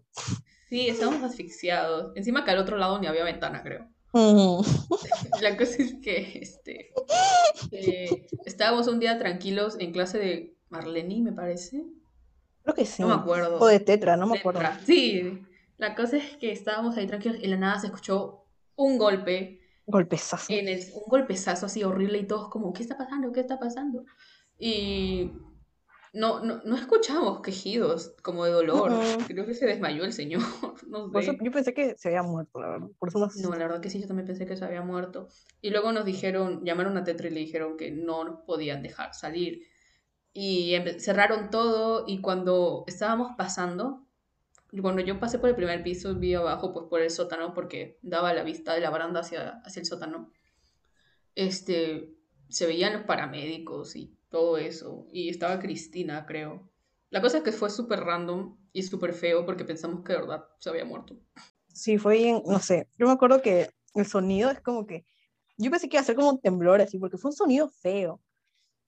Sí, 0.68 0.88
estábamos 0.88 1.22
asfixiados. 1.22 2.12
Encima 2.16 2.44
que 2.44 2.50
al 2.50 2.58
otro 2.58 2.76
lado 2.76 2.98
ni 2.98 3.06
había 3.06 3.24
ventana, 3.24 3.62
creo. 3.62 3.88
La 5.42 5.56
cosa 5.56 5.82
es 5.82 5.94
que 6.02 6.38
este, 6.40 6.90
eh, 7.70 8.26
estábamos 8.46 8.88
un 8.88 8.98
día 8.98 9.18
tranquilos 9.18 9.76
en 9.78 9.92
clase 9.92 10.18
de 10.18 10.56
Marlene, 10.70 11.20
me 11.20 11.32
parece. 11.32 11.84
Creo 12.62 12.74
que 12.74 12.86
sí. 12.86 13.02
No 13.02 13.08
me 13.08 13.14
acuerdo. 13.14 13.58
O 13.58 13.66
de 13.66 13.78
Tetra, 13.78 14.16
no 14.16 14.26
me 14.26 14.38
acuerdo. 14.38 14.60
Sí, 14.84 15.42
la 15.76 15.94
cosa 15.94 16.16
es 16.16 16.36
que 16.38 16.50
estábamos 16.50 16.96
ahí 16.96 17.06
tranquilos 17.06 17.38
y 17.42 17.46
la 17.46 17.56
nada 17.56 17.78
se 17.78 17.86
escuchó 17.88 18.46
un 18.74 18.96
golpe 18.96 19.60
Golpezazo. 19.86 20.52
En 20.52 20.68
el, 20.68 20.80
un 20.94 21.04
golpezazo 21.06 21.66
así 21.66 21.84
horrible 21.84 22.18
y 22.18 22.26
todos 22.26 22.48
como, 22.50 22.72
¿qué 22.72 22.82
está 22.82 22.96
pasando? 22.96 23.32
¿Qué 23.32 23.40
está 23.40 23.58
pasando? 23.58 24.04
Y 24.58 25.32
no, 26.16 26.40
no, 26.40 26.62
no 26.64 26.76
escuchamos 26.76 27.42
quejidos 27.42 28.14
como 28.22 28.44
de 28.46 28.50
dolor. 28.50 28.90
Creo 29.26 29.44
que 29.44 29.54
se 29.54 29.66
desmayó 29.66 30.04
el 30.04 30.12
señor. 30.12 30.42
No 30.88 31.10
sé. 31.20 31.36
yo 31.42 31.50
pensé 31.50 31.74
que 31.74 31.96
se 31.98 32.08
había 32.08 32.22
muerto, 32.22 32.60
la 32.60 32.68
verdad. 32.68 32.88
Por 32.98 33.08
eso 33.08 33.18
no... 33.18 33.50
la 33.50 33.66
verdad 33.66 33.80
que 33.80 33.90
sí, 33.90 34.00
yo 34.00 34.06
también 34.06 34.26
pensé 34.26 34.46
que 34.46 34.56
se 34.56 34.64
había 34.64 34.82
muerto. 34.82 35.28
Y 35.60 35.70
luego 35.70 35.92
nos 35.92 36.04
dijeron, 36.04 36.64
llamaron 36.64 36.96
a 36.96 37.04
Tetra 37.04 37.26
y 37.26 37.30
le 37.30 37.40
dijeron 37.40 37.76
que 37.76 37.90
no 37.90 38.24
nos 38.24 38.40
podían 38.42 38.82
dejar 38.82 39.12
salir. 39.14 39.62
Y 40.32 40.76
cerraron 40.98 41.50
todo 41.50 42.04
y 42.06 42.20
cuando 42.20 42.84
estábamos 42.86 43.32
pasando, 43.36 44.05
cuando 44.80 45.02
yo 45.02 45.18
pasé 45.18 45.38
por 45.38 45.48
el 45.48 45.56
primer 45.56 45.82
piso, 45.82 46.14
vi 46.14 46.34
abajo, 46.34 46.72
pues 46.72 46.86
por 46.88 47.00
el 47.00 47.10
sótano, 47.10 47.54
porque 47.54 47.98
daba 48.02 48.32
la 48.32 48.42
vista 48.42 48.74
de 48.74 48.80
la 48.80 48.90
baranda 48.90 49.20
hacia, 49.20 49.60
hacia 49.64 49.80
el 49.80 49.86
sótano. 49.86 50.32
Este, 51.34 52.14
se 52.48 52.66
veían 52.66 52.92
los 52.92 53.02
paramédicos 53.02 53.96
y 53.96 54.16
todo 54.28 54.58
eso. 54.58 55.06
Y 55.12 55.28
estaba 55.28 55.58
Cristina, 55.58 56.26
creo. 56.26 56.70
La 57.10 57.20
cosa 57.20 57.38
es 57.38 57.42
que 57.42 57.52
fue 57.52 57.70
súper 57.70 58.00
random 58.00 58.56
y 58.72 58.82
súper 58.82 59.12
feo 59.12 59.46
porque 59.46 59.64
pensamos 59.64 60.04
que 60.04 60.12
de 60.12 60.20
verdad 60.20 60.44
se 60.58 60.68
había 60.68 60.84
muerto. 60.84 61.16
Sí, 61.72 61.98
fue 61.98 62.18
bien, 62.18 62.42
no 62.46 62.58
sé. 62.58 62.88
Yo 62.98 63.06
me 63.06 63.12
acuerdo 63.12 63.42
que 63.42 63.70
el 63.94 64.06
sonido 64.06 64.50
es 64.50 64.60
como 64.60 64.86
que. 64.86 65.04
Yo 65.58 65.70
pensé 65.70 65.88
que 65.88 65.96
iba 65.96 66.02
a 66.02 66.04
ser 66.04 66.16
como 66.16 66.30
un 66.30 66.40
temblor 66.40 66.80
así, 66.80 66.98
porque 66.98 67.16
fue 67.16 67.30
un 67.30 67.36
sonido 67.36 67.68
feo. 67.68 68.20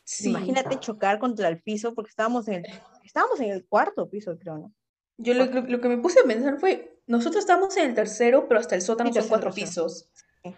Sí. 0.05 0.31
Imagínate 0.31 0.79
chocar 0.81 1.19
contra 1.19 1.49
el 1.49 1.63
piso, 1.63 1.95
porque 1.95 2.11
estábamos 2.11 2.49
en 2.49 2.65
el, 2.65 2.81
estábamos 3.05 3.41
en 3.41 3.51
el 3.51 3.67
cuarto 3.67 4.09
piso, 4.09 4.37
creo, 4.39 4.59
¿no? 4.59 4.75
Yo 5.19 5.35
lo, 5.35 5.45
lo- 5.47 5.63
lo 5.63 5.81
que 5.81 5.89
me 5.89 5.99
puse 5.99 6.21
a 6.21 6.25
pensar 6.25 6.59
fue, 6.59 7.01
nosotros 7.07 7.41
estamos 7.41 7.77
en 7.77 7.91
el 7.91 7.95
tercero, 7.95 8.47
pero 8.49 8.61
hasta 8.61 8.75
el 8.77 8.83
sótano 8.83 9.13
Sí, 9.13 9.19
son 9.19 9.29
cuatro 9.29 9.53
pisos. 9.53 10.09
Sí. 10.43 10.55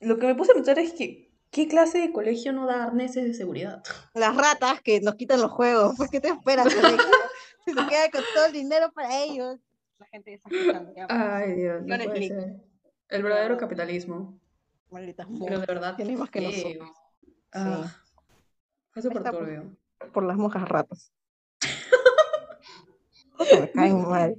Lo 0.00 0.18
que 0.18 0.26
me 0.26 0.34
puse 0.34 0.52
a 0.52 0.54
pensar 0.54 0.78
es 0.78 0.92
que, 0.92 1.32
¿qué 1.50 1.66
clase 1.66 1.98
de 1.98 2.12
colegio 2.12 2.52
no 2.52 2.66
da 2.66 2.84
arneses 2.84 3.24
de 3.24 3.34
seguridad? 3.34 3.82
Las 4.14 4.36
ratas 4.36 4.80
que 4.82 5.00
nos 5.00 5.14
quitan 5.14 5.40
los 5.40 5.50
juegos, 5.50 5.94
pues 5.96 6.10
¿qué 6.10 6.20
te 6.20 6.28
esperas? 6.28 6.68
si 7.64 7.72
se 7.72 7.86
queda 7.86 8.10
con 8.12 8.22
todo 8.34 8.46
el 8.46 8.52
dinero 8.52 8.92
para 8.92 9.22
ellos. 9.22 9.58
La 9.98 10.06
gente 10.06 10.38
ya, 10.94 11.06
pues, 11.06 11.18
Ay, 11.18 11.54
Dios, 11.54 11.82
no. 11.82 11.94
El 13.08 13.22
verdadero 13.22 13.56
capitalismo. 13.56 14.38
malditas 14.90 15.26
Pero 15.44 15.60
de 15.60 15.66
verdad, 15.66 15.96
tienen 15.96 16.18
más 16.18 16.28
que 16.28 16.40
nosotros. 16.42 16.90
Ah, 17.52 17.90
Está, 18.94 19.10
pues. 19.10 19.32
turbio. 19.38 19.76
por 20.12 20.24
las 20.24 20.36
monjas 20.36 20.68
ratas. 20.68 21.12
Me 23.38 23.70
caen 23.72 24.02
mal. 24.02 24.36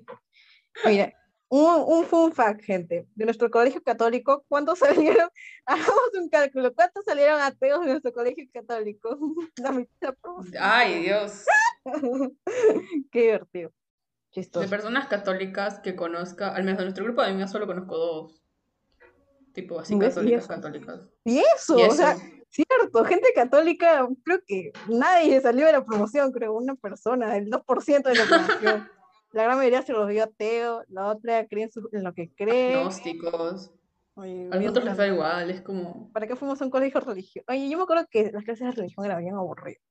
Mira, 0.85 1.13
un, 1.49 1.83
un 1.87 2.05
fun 2.05 2.31
fact, 2.33 2.63
gente. 2.63 3.07
De 3.15 3.25
nuestro 3.25 3.49
colegio 3.49 3.81
católico, 3.81 4.43
¿cuántos 4.47 4.79
salieron? 5.19 5.29
Hagamos 5.65 6.11
un 6.19 6.29
cálculo. 6.29 6.73
¿Cuántos 6.73 7.05
salieron 7.05 7.39
ateos 7.41 7.81
de 7.81 7.91
nuestro 7.91 8.11
colegio 8.13 8.45
católico? 8.53 9.17
La 9.57 9.71
mitad. 9.71 10.15
Ay, 10.59 11.03
Dios. 11.03 11.45
Qué 13.11 13.21
divertido. 13.21 13.69
De 13.69 14.41
Chistoso. 14.43 14.69
personas 14.69 15.07
católicas 15.07 15.79
que 15.79 15.95
conozca, 15.95 16.53
al 16.53 16.63
menos 16.63 16.77
de 16.79 16.83
nuestro 16.85 17.05
grupo 17.05 17.21
de 17.23 17.29
amigas 17.29 17.51
solo 17.51 17.65
conozco 17.65 17.97
dos. 17.97 18.43
Tipo 19.53 19.79
así, 19.79 19.97
católicas, 19.97 20.43
eso. 20.43 20.47
católicas. 20.53 20.99
Y 21.23 21.39
eso, 21.39 21.79
Y 21.79 21.83
o 21.83 21.91
sea, 21.91 22.11
eso. 22.11 22.21
Cierto, 22.49 23.03
gente 23.05 23.29
católica, 23.35 24.07
creo 24.23 24.39
que 24.45 24.71
nadie 24.87 25.39
salió 25.41 25.65
de 25.65 25.73
la 25.73 25.85
promoción, 25.85 26.31
creo, 26.31 26.53
una 26.53 26.75
persona, 26.75 27.35
el 27.37 27.49
2% 27.49 28.03
de 28.09 28.15
la 28.15 28.25
promoción. 28.25 28.87
La 29.33 29.43
gran 29.43 29.57
mayoría 29.57 29.81
se 29.81 29.91
los 29.91 30.07
vio 30.07 30.23
ateo, 30.23 30.83
la 30.87 31.07
otra 31.07 31.45
cree 31.47 31.69
en, 31.91 32.03
lo 32.03 32.13
que 32.13 32.33
cree. 32.33 32.71
Gnósticos. 32.81 33.71
Oye, 34.15 34.47
A 34.51 34.55
nosotros 34.57 34.85
les 34.85 34.97
da 34.97 35.05
igual, 35.05 35.51
es 35.51 35.61
como. 35.61 36.11
¿Para 36.13 36.25
qué 36.25 36.35
fuimos 36.37 36.59
a 36.61 36.65
un 36.65 36.71
colegio 36.71 37.01
religioso? 37.01 37.45
Oye, 37.49 37.69
yo 37.69 37.77
me 37.77 37.83
acuerdo 37.83 38.07
que 38.09 38.31
las 38.31 38.45
clases 38.45 38.65
de 38.67 38.71
religión 38.71 39.05
eran 39.05 39.19
bien 39.21 39.35
aburridas. 39.35 39.83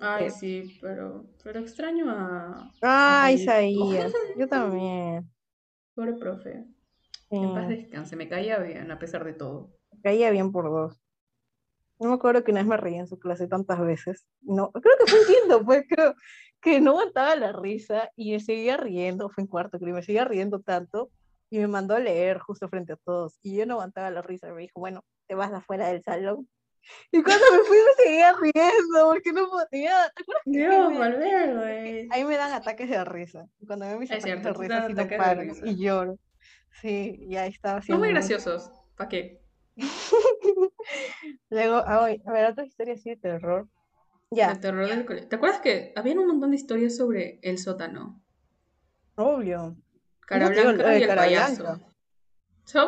Ay, 0.00 0.26
Eh. 0.26 0.30
sí, 0.30 0.78
pero, 0.80 1.26
pero 1.42 1.58
extraño 1.58 2.08
a. 2.10 2.70
Ajá, 2.80 3.32
Isaías, 3.32 4.12
yo 4.36 4.46
también. 4.48 5.28
Pobre 5.94 6.12
profe. 6.14 6.64
Sí, 7.28 7.36
En 7.36 7.52
paz 7.54 7.68
descanse, 7.68 8.14
me 8.14 8.28
caía 8.28 8.58
bien 8.60 8.90
a 8.92 8.98
pesar 9.00 9.24
de 9.24 9.32
todo. 9.34 9.72
caía 10.02 10.30
bien 10.30 10.52
por 10.52 10.70
dos. 10.70 10.96
No 12.00 12.08
me 12.08 12.14
acuerdo 12.14 12.44
que 12.44 12.52
una 12.52 12.60
vez 12.60 12.68
me 12.68 12.76
reí 12.76 12.94
en 12.96 13.06
su 13.08 13.18
clase 13.18 13.48
tantas 13.48 13.80
veces. 13.80 14.26
No, 14.42 14.70
creo 14.72 14.94
que 14.98 15.06
fue 15.10 15.20
un 15.20 15.26
quinto, 15.26 15.64
pues 15.64 15.84
creo 15.88 16.14
que 16.60 16.80
no 16.80 16.90
aguantaba 16.92 17.36
la 17.36 17.52
risa 17.52 18.10
y 18.16 18.32
me 18.32 18.40
seguía 18.40 18.76
riendo, 18.76 19.30
fue 19.30 19.42
en 19.42 19.48
cuarto, 19.48 19.78
creo, 19.78 19.90
y 19.90 19.92
me 19.94 20.02
seguía 20.02 20.24
riendo 20.24 20.60
tanto 20.60 21.10
y 21.50 21.58
me 21.58 21.68
mandó 21.68 21.94
a 21.94 21.98
leer 22.00 22.38
justo 22.38 22.68
frente 22.68 22.92
a 22.92 22.96
todos 22.96 23.38
y 23.42 23.56
yo 23.56 23.64
no 23.66 23.74
aguantaba 23.74 24.10
la 24.10 24.22
risa, 24.22 24.52
me 24.52 24.62
dijo, 24.62 24.78
bueno, 24.80 25.04
te 25.26 25.34
vas 25.34 25.52
afuera 25.52 25.88
del 25.88 26.02
salón. 26.02 26.48
Y 27.12 27.22
cuando 27.22 27.44
me 27.52 27.58
fui 27.64 27.76
me 27.76 28.04
seguía 28.04 28.32
riendo 28.32 29.10
porque 29.12 29.32
no 29.32 29.48
podía, 29.50 30.10
¿te 30.16 30.22
acuerdas 30.22 30.42
que 30.44 30.50
Dios, 30.50 30.90
me- 30.90 30.98
Valverde. 30.98 32.08
Ahí 32.10 32.24
me 32.24 32.36
dan 32.36 32.52
ataques 32.52 32.88
de 32.88 33.04
risa. 33.04 33.46
Cuando 33.66 33.86
veo 33.86 33.98
mis 33.98 34.10
Es 34.10 34.24
ataques 34.24 34.42
cierto, 34.42 34.58
de 34.60 34.68
risa, 34.68 34.86
sí 34.86 34.94
no 34.94 35.02
ataques 35.02 35.10
de 35.10 35.16
paro 35.24 35.40
risa. 35.42 35.66
y 35.66 35.76
lloro. 35.76 36.18
Sí, 36.80 37.16
y 37.28 37.36
ahí 37.36 37.50
estaba 37.50 37.74
Son 37.74 37.80
haciendo. 37.80 38.04
muy 38.04 38.12
graciosos. 38.14 38.70
¿Para 38.96 39.08
qué? 39.10 39.42
Luego, 41.50 41.82
oye, 42.02 42.22
a 42.26 42.32
ver, 42.32 42.50
otra 42.50 42.64
historia 42.64 42.94
así 42.94 43.10
de 43.10 43.16
terror. 43.16 43.68
Ya, 44.30 44.52
El 44.52 44.60
terror 44.60 44.88
del 44.88 45.06
colegio. 45.06 45.28
¿Te 45.28 45.36
acuerdas 45.36 45.60
que 45.60 45.92
habían 45.96 46.18
un 46.18 46.26
montón 46.28 46.50
de 46.50 46.56
historias 46.56 46.96
sobre 46.96 47.38
el 47.42 47.58
sótano? 47.58 48.22
obvio. 49.16 49.76
Cara 50.20 50.50
digo, 50.50 50.72
de 50.72 50.98
y 50.98 51.02
el 51.02 51.08
Cara 51.08 51.22
payaso. 51.22 51.62
Blanca. 51.62 51.88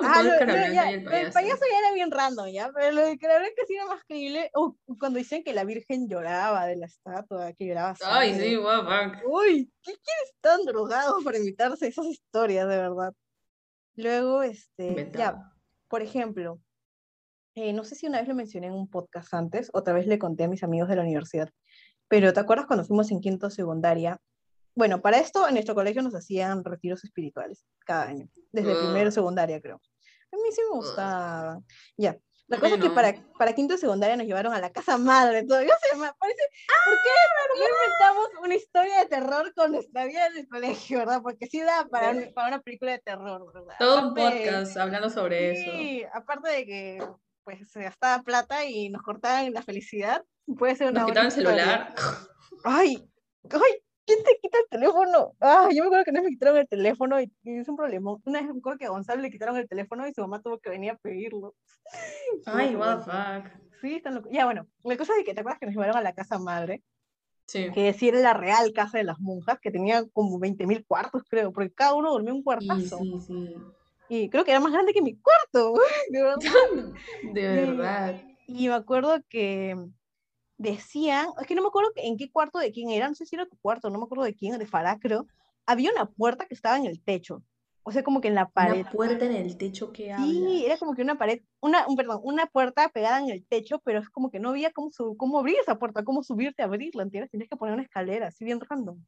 Me 0.02 0.06
Ah, 0.06 0.22
lo, 0.22 0.32
de 0.32 0.38
Cara 0.38 0.72
ya, 0.72 0.90
y 0.90 0.94
el 0.94 1.04
lo 1.04 1.10
del 1.10 1.32
payaso. 1.32 1.32
payaso 1.32 1.64
ya 1.72 1.78
era 1.78 1.94
bien 1.94 2.10
random, 2.10 2.48
¿ya? 2.48 2.70
Pero 2.74 2.92
lo 2.92 3.06
de 3.06 3.18
Cara 3.18 3.38
Blanca 3.38 3.62
sí 3.66 3.74
era 3.74 3.86
más 3.86 4.04
creíble. 4.04 4.50
Oh, 4.54 4.76
cuando 4.98 5.18
dicen 5.18 5.42
que 5.42 5.54
la 5.54 5.64
Virgen 5.64 6.08
lloraba 6.08 6.66
de 6.66 6.76
la 6.76 6.86
estatua, 6.86 7.52
que 7.54 7.66
lloraba 7.66 7.94
Ay, 8.04 8.30
sangre. 8.32 8.50
sí, 8.50 8.56
fuck. 8.56 9.24
Uy, 9.26 9.72
¿qué 9.82 9.92
quieres 9.92 10.34
tan 10.42 10.64
drogado 10.64 11.24
para 11.24 11.38
invitarse 11.38 11.86
esas 11.86 12.06
historias, 12.06 12.68
de 12.68 12.76
verdad? 12.76 13.14
Luego, 13.96 14.42
este, 14.42 15.10
ya, 15.14 15.50
por 15.88 16.02
ejemplo, 16.02 16.60
eh, 17.54 17.72
no 17.72 17.84
sé 17.84 17.94
si 17.94 18.06
una 18.06 18.18
vez 18.20 18.28
lo 18.28 18.34
mencioné 18.34 18.68
en 18.68 18.74
un 18.74 18.88
podcast 18.88 19.32
antes, 19.34 19.70
otra 19.72 19.92
vez 19.94 20.06
le 20.06 20.18
conté 20.18 20.44
a 20.44 20.48
mis 20.48 20.62
amigos 20.62 20.88
de 20.88 20.96
la 20.96 21.02
universidad, 21.02 21.50
pero 22.08 22.32
¿te 22.32 22.40
acuerdas 22.40 22.66
cuando 22.66 22.84
fuimos 22.84 23.10
en 23.10 23.20
quinto 23.20 23.50
secundaria? 23.50 24.18
Bueno, 24.74 25.00
para 25.02 25.18
esto 25.18 25.46
en 25.48 25.54
nuestro 25.54 25.74
colegio 25.74 26.00
nos 26.02 26.14
hacían 26.14 26.64
retiros 26.64 27.04
espirituales 27.04 27.66
cada 27.84 28.04
año, 28.04 28.28
desde 28.52 28.74
primero 28.76 29.08
Ugh. 29.08 29.12
secundaria 29.12 29.60
creo. 29.60 29.80
A 30.32 30.36
mí 30.36 30.42
sí 30.52 30.60
me 30.62 30.68
Ugh. 30.78 30.84
gustaban. 30.84 31.64
Ya, 31.96 32.16
la 32.46 32.58
cosa 32.58 32.74
es 32.76 32.80
que 32.80 32.90
para, 32.90 33.14
para 33.38 33.52
quinto 33.52 33.76
secundaria 33.76 34.16
nos 34.16 34.26
llevaron 34.26 34.52
a 34.52 34.60
la 34.60 34.70
casa 34.70 34.96
madre, 34.96 35.44
todavía 35.44 35.74
se 35.88 35.96
me 35.96 36.08
parece, 36.18 36.42
¿por 36.84 36.94
qué 36.94 37.10
¡Ah, 37.10 37.48
no 37.58 37.64
inventamos 37.64 38.44
una 38.44 38.54
historia 38.54 38.98
de 39.00 39.06
terror 39.06 39.52
con 39.54 39.72
nuestra 39.72 40.04
vida 40.04 40.26
en 40.26 40.38
el 40.38 40.48
colegio, 40.48 40.98
verdad? 40.98 41.20
Porque 41.22 41.46
sí 41.46 41.60
da 41.60 41.86
para, 41.90 42.10
un- 42.10 42.32
para 42.32 42.48
una 42.48 42.60
película 42.60 42.92
de 42.92 42.98
terror, 43.00 43.52
¿verdad? 43.52 43.74
Todo 43.78 43.98
un 44.02 44.10
Aparte- 44.18 44.44
podcast 44.46 44.76
hablando 44.76 45.10
sobre 45.10 45.50
eso. 45.52 45.70
Sí, 45.72 46.04
aparte 46.12 46.48
de 46.48 46.64
que 46.66 46.98
pues 47.58 47.70
se 47.70 47.82
gastaba 47.82 48.22
plata 48.22 48.64
y 48.64 48.88
nos 48.90 49.02
cortaban 49.02 49.52
la 49.52 49.62
felicidad, 49.62 50.24
puede 50.58 50.76
ser 50.76 50.90
una 50.90 51.00
Nos 51.00 51.08
quitaban 51.10 51.30
celular. 51.30 51.94
Ay, 52.64 52.96
ay, 53.50 53.72
¿quién 54.06 54.22
te 54.22 54.38
quita 54.40 54.58
el 54.58 54.66
teléfono? 54.70 55.32
Ay, 55.40 55.76
yo 55.76 55.82
me 55.82 55.86
acuerdo 55.88 56.04
que 56.04 56.10
una 56.10 56.20
vez 56.20 56.28
me 56.30 56.34
quitaron 56.34 56.56
el 56.58 56.68
teléfono 56.68 57.20
y, 57.20 57.32
y 57.42 57.58
es 57.58 57.68
un 57.68 57.76
problema. 57.76 58.16
Una 58.24 58.40
vez 58.40 58.52
me 58.52 58.58
acuerdo 58.58 58.78
que 58.78 58.84
a 58.86 58.90
Gonzalo 58.90 59.22
le 59.22 59.30
quitaron 59.30 59.56
el 59.56 59.68
teléfono 59.68 60.06
y 60.06 60.14
su 60.14 60.20
mamá 60.20 60.40
tuvo 60.40 60.58
que 60.58 60.70
venir 60.70 60.92
a 60.92 60.96
pedirlo. 60.98 61.54
Ay, 62.46 62.76
what 62.76 62.98
the 62.98 63.04
fuck. 63.04 63.52
Sí, 63.80 63.94
están 63.96 64.14
locos. 64.14 64.30
Ya, 64.32 64.44
bueno, 64.44 64.66
la 64.84 64.96
cosa 64.96 65.12
es 65.18 65.24
que 65.24 65.34
te 65.34 65.40
acuerdas 65.40 65.58
que 65.58 65.66
nos 65.66 65.74
llevaron 65.74 65.96
a 65.96 66.02
la 66.02 66.14
casa 66.14 66.38
madre, 66.38 66.82
Sí. 67.46 67.68
que 67.72 67.92
sí 67.94 68.08
era 68.10 68.20
la 68.20 68.32
real 68.34 68.72
casa 68.72 68.98
de 68.98 69.04
las 69.04 69.18
monjas, 69.18 69.58
que 69.60 69.72
tenía 69.72 70.04
como 70.12 70.38
20.000 70.38 70.84
cuartos, 70.86 71.24
creo, 71.28 71.50
porque 71.52 71.72
cada 71.72 71.94
uno 71.94 72.12
dormía 72.12 72.32
un 72.32 72.40
Sí, 72.40 72.44
cuartazo. 72.44 72.98
sí, 72.98 73.20
sí. 73.26 73.54
Y 74.12 74.28
creo 74.28 74.44
que 74.44 74.50
era 74.50 74.58
más 74.60 74.72
grande 74.72 74.92
que 74.92 75.02
mi 75.02 75.16
cuarto, 75.16 75.74
de 76.10 76.22
verdad. 76.22 76.38
De 77.22 77.66
verdad. 77.66 78.20
Y 78.46 78.66
me 78.68 78.74
acuerdo 78.74 79.22
que 79.28 79.76
decían, 80.58 81.28
es 81.40 81.46
que 81.46 81.54
no 81.54 81.62
me 81.62 81.68
acuerdo 81.68 81.92
en 81.96 82.16
qué 82.16 82.30
cuarto 82.30 82.58
de 82.58 82.72
quién 82.72 82.90
era, 82.90 83.08
no 83.08 83.14
sé 83.14 83.24
si 83.24 83.36
era 83.36 83.46
tu 83.46 83.56
cuarto, 83.58 83.88
no 83.88 83.98
me 83.98 84.04
acuerdo 84.04 84.24
de 84.24 84.34
quién, 84.34 84.58
de 84.58 84.66
Farah 84.66 84.98
creo, 84.98 85.26
había 85.64 85.92
una 85.92 86.06
puerta 86.06 86.46
que 86.46 86.54
estaba 86.54 86.76
en 86.76 86.86
el 86.86 87.00
techo, 87.02 87.44
o 87.84 87.92
sea, 87.92 88.02
como 88.02 88.20
que 88.20 88.28
en 88.28 88.34
la 88.34 88.48
pared. 88.50 88.80
Una 88.80 88.90
puerta 88.90 89.24
en 89.26 89.32
el 89.32 89.56
techo 89.56 89.92
que 89.92 90.12
habla. 90.12 90.26
Sí, 90.26 90.64
era 90.66 90.76
como 90.76 90.94
que 90.94 91.02
una 91.02 91.16
pared, 91.16 91.40
una, 91.60 91.86
un, 91.86 91.94
perdón, 91.96 92.20
una 92.24 92.46
puerta 92.46 92.88
pegada 92.88 93.20
en 93.20 93.30
el 93.30 93.46
techo, 93.46 93.78
pero 93.84 94.00
es 94.00 94.10
como 94.10 94.30
que 94.30 94.40
no 94.40 94.50
había 94.50 94.72
cómo, 94.72 94.90
su- 94.90 95.16
cómo 95.16 95.38
abrir 95.38 95.56
esa 95.60 95.78
puerta, 95.78 96.02
cómo 96.04 96.22
subirte 96.24 96.62
a 96.62 96.66
abrirla, 96.66 97.04
¿entiendes? 97.04 97.30
Tienes 97.30 97.48
que 97.48 97.56
poner 97.56 97.74
una 97.74 97.84
escalera, 97.84 98.26
así 98.26 98.44
bien 98.44 98.60
random. 98.60 98.98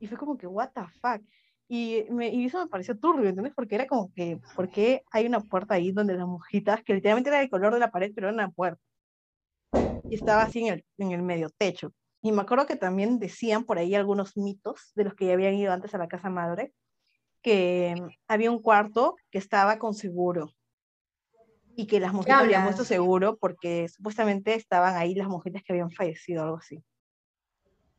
Y 0.00 0.06
fue 0.08 0.18
como 0.18 0.36
que, 0.36 0.46
what 0.46 0.70
the 0.74 0.82
fuck. 1.00 1.22
Y, 1.68 2.04
me, 2.10 2.28
y 2.28 2.46
eso 2.46 2.58
me 2.58 2.68
pareció 2.68 2.98
turbio, 2.98 3.28
¿entiendes? 3.28 3.54
Porque 3.54 3.74
era 3.74 3.86
como 3.86 4.12
que, 4.12 4.38
¿por 4.54 4.68
qué 4.70 5.02
hay 5.10 5.26
una 5.26 5.40
puerta 5.40 5.74
ahí 5.74 5.92
donde 5.92 6.14
las 6.14 6.26
monjitas, 6.26 6.82
que 6.82 6.94
literalmente 6.94 7.30
era 7.30 7.40
el 7.40 7.50
color 7.50 7.72
de 7.72 7.80
la 7.80 7.90
pared, 7.90 8.12
pero 8.14 8.28
era 8.28 8.34
una 8.34 8.50
puerta? 8.50 8.80
Y 10.08 10.14
estaba 10.14 10.42
así 10.42 10.60
en 10.60 10.74
el, 10.74 10.84
en 10.98 11.12
el 11.12 11.22
medio 11.22 11.48
techo. 11.56 11.92
Y 12.20 12.32
me 12.32 12.42
acuerdo 12.42 12.66
que 12.66 12.76
también 12.76 13.18
decían 13.18 13.64
por 13.64 13.78
ahí 13.78 13.94
algunos 13.94 14.36
mitos 14.36 14.92
de 14.94 15.04
los 15.04 15.14
que 15.14 15.26
ya 15.26 15.32
habían 15.34 15.54
ido 15.54 15.72
antes 15.72 15.94
a 15.94 15.98
la 15.98 16.08
casa 16.08 16.28
madre, 16.30 16.72
que 17.42 17.94
mm, 17.98 18.08
había 18.28 18.50
un 18.50 18.60
cuarto 18.60 19.16
que 19.30 19.38
estaba 19.38 19.78
con 19.78 19.94
seguro 19.94 20.52
y 21.76 21.86
que 21.86 22.00
las 22.00 22.12
monjitas 22.12 22.40
habían 22.40 22.64
puesto 22.64 22.84
seguro 22.84 23.36
porque 23.36 23.88
supuestamente 23.88 24.54
estaban 24.54 24.96
ahí 24.96 25.14
las 25.14 25.28
monjitas 25.28 25.62
que 25.62 25.72
habían 25.72 25.90
fallecido, 25.90 26.42
algo 26.42 26.56
así. 26.56 26.82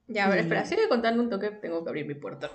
Ya, 0.07 0.26
a 0.26 0.30
ver, 0.30 0.39
espera, 0.39 0.66
sigue 0.66 0.88
contando 0.88 1.22
un 1.22 1.30
toque, 1.30 1.49
tengo 1.51 1.84
que 1.84 1.89
abrir 1.89 2.05
mi 2.05 2.16
puerta. 2.16 2.51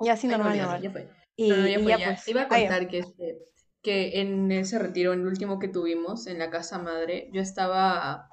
Y 0.00 0.08
así 0.08 0.26
Ay, 0.26 0.32
no, 0.32 0.38
normal, 0.38 0.58
normal. 0.58 0.82
ya 0.82 0.90
fue. 0.90 1.08
Y, 1.36 1.48
No, 1.50 1.56
no, 1.56 1.66
ya 1.68 1.78
y 1.78 1.82
fue, 1.82 1.92
ya 1.92 1.98
ya. 1.98 2.06
pues. 2.08 2.24
Te 2.24 2.30
iba 2.30 2.42
a 2.42 2.48
ya. 2.48 2.58
contar 2.58 2.88
que, 2.88 2.98
este, 2.98 3.38
que 3.82 4.20
en 4.20 4.50
ese 4.52 4.78
retiro, 4.78 5.12
en 5.12 5.20
el 5.20 5.26
último 5.26 5.58
que 5.58 5.68
tuvimos 5.68 6.26
en 6.26 6.38
la 6.38 6.50
casa 6.50 6.78
madre, 6.78 7.28
yo 7.32 7.40
estaba 7.40 8.28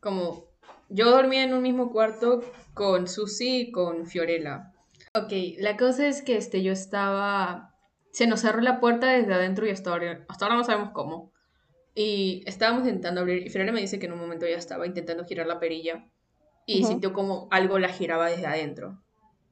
como. 0.00 0.44
Yo 0.88 1.10
dormía 1.10 1.42
en 1.42 1.52
un 1.54 1.62
mismo 1.62 1.90
cuarto 1.90 2.42
con 2.74 3.08
Susi 3.08 3.60
y 3.62 3.72
con 3.72 4.06
Fiorella. 4.06 4.72
Ok, 5.14 5.32
la 5.58 5.76
cosa 5.76 6.06
es 6.06 6.22
que 6.22 6.36
este, 6.36 6.62
yo 6.62 6.72
estaba. 6.72 7.74
Se 8.12 8.26
nos 8.26 8.40
cerró 8.40 8.60
la 8.60 8.80
puerta 8.80 9.08
desde 9.10 9.34
adentro 9.34 9.66
y 9.66 9.70
hasta 9.70 9.90
ahora, 9.90 10.24
hasta 10.28 10.44
ahora 10.46 10.56
no 10.56 10.64
sabemos 10.64 10.90
cómo. 10.92 11.32
Y 11.94 12.42
estábamos 12.46 12.82
intentando 12.86 13.22
abrir. 13.22 13.46
Y 13.46 13.50
Fiorella 13.50 13.72
me 13.72 13.80
dice 13.80 13.98
que 13.98 14.06
en 14.06 14.12
un 14.12 14.18
momento 14.20 14.46
ya 14.46 14.56
estaba 14.56 14.86
intentando 14.86 15.24
girar 15.24 15.46
la 15.46 15.58
perilla. 15.58 16.06
Y 16.66 16.84
sintió 16.84 17.12
como 17.12 17.46
algo 17.50 17.78
la 17.78 17.88
giraba 17.88 18.26
desde 18.28 18.46
adentro. 18.46 19.00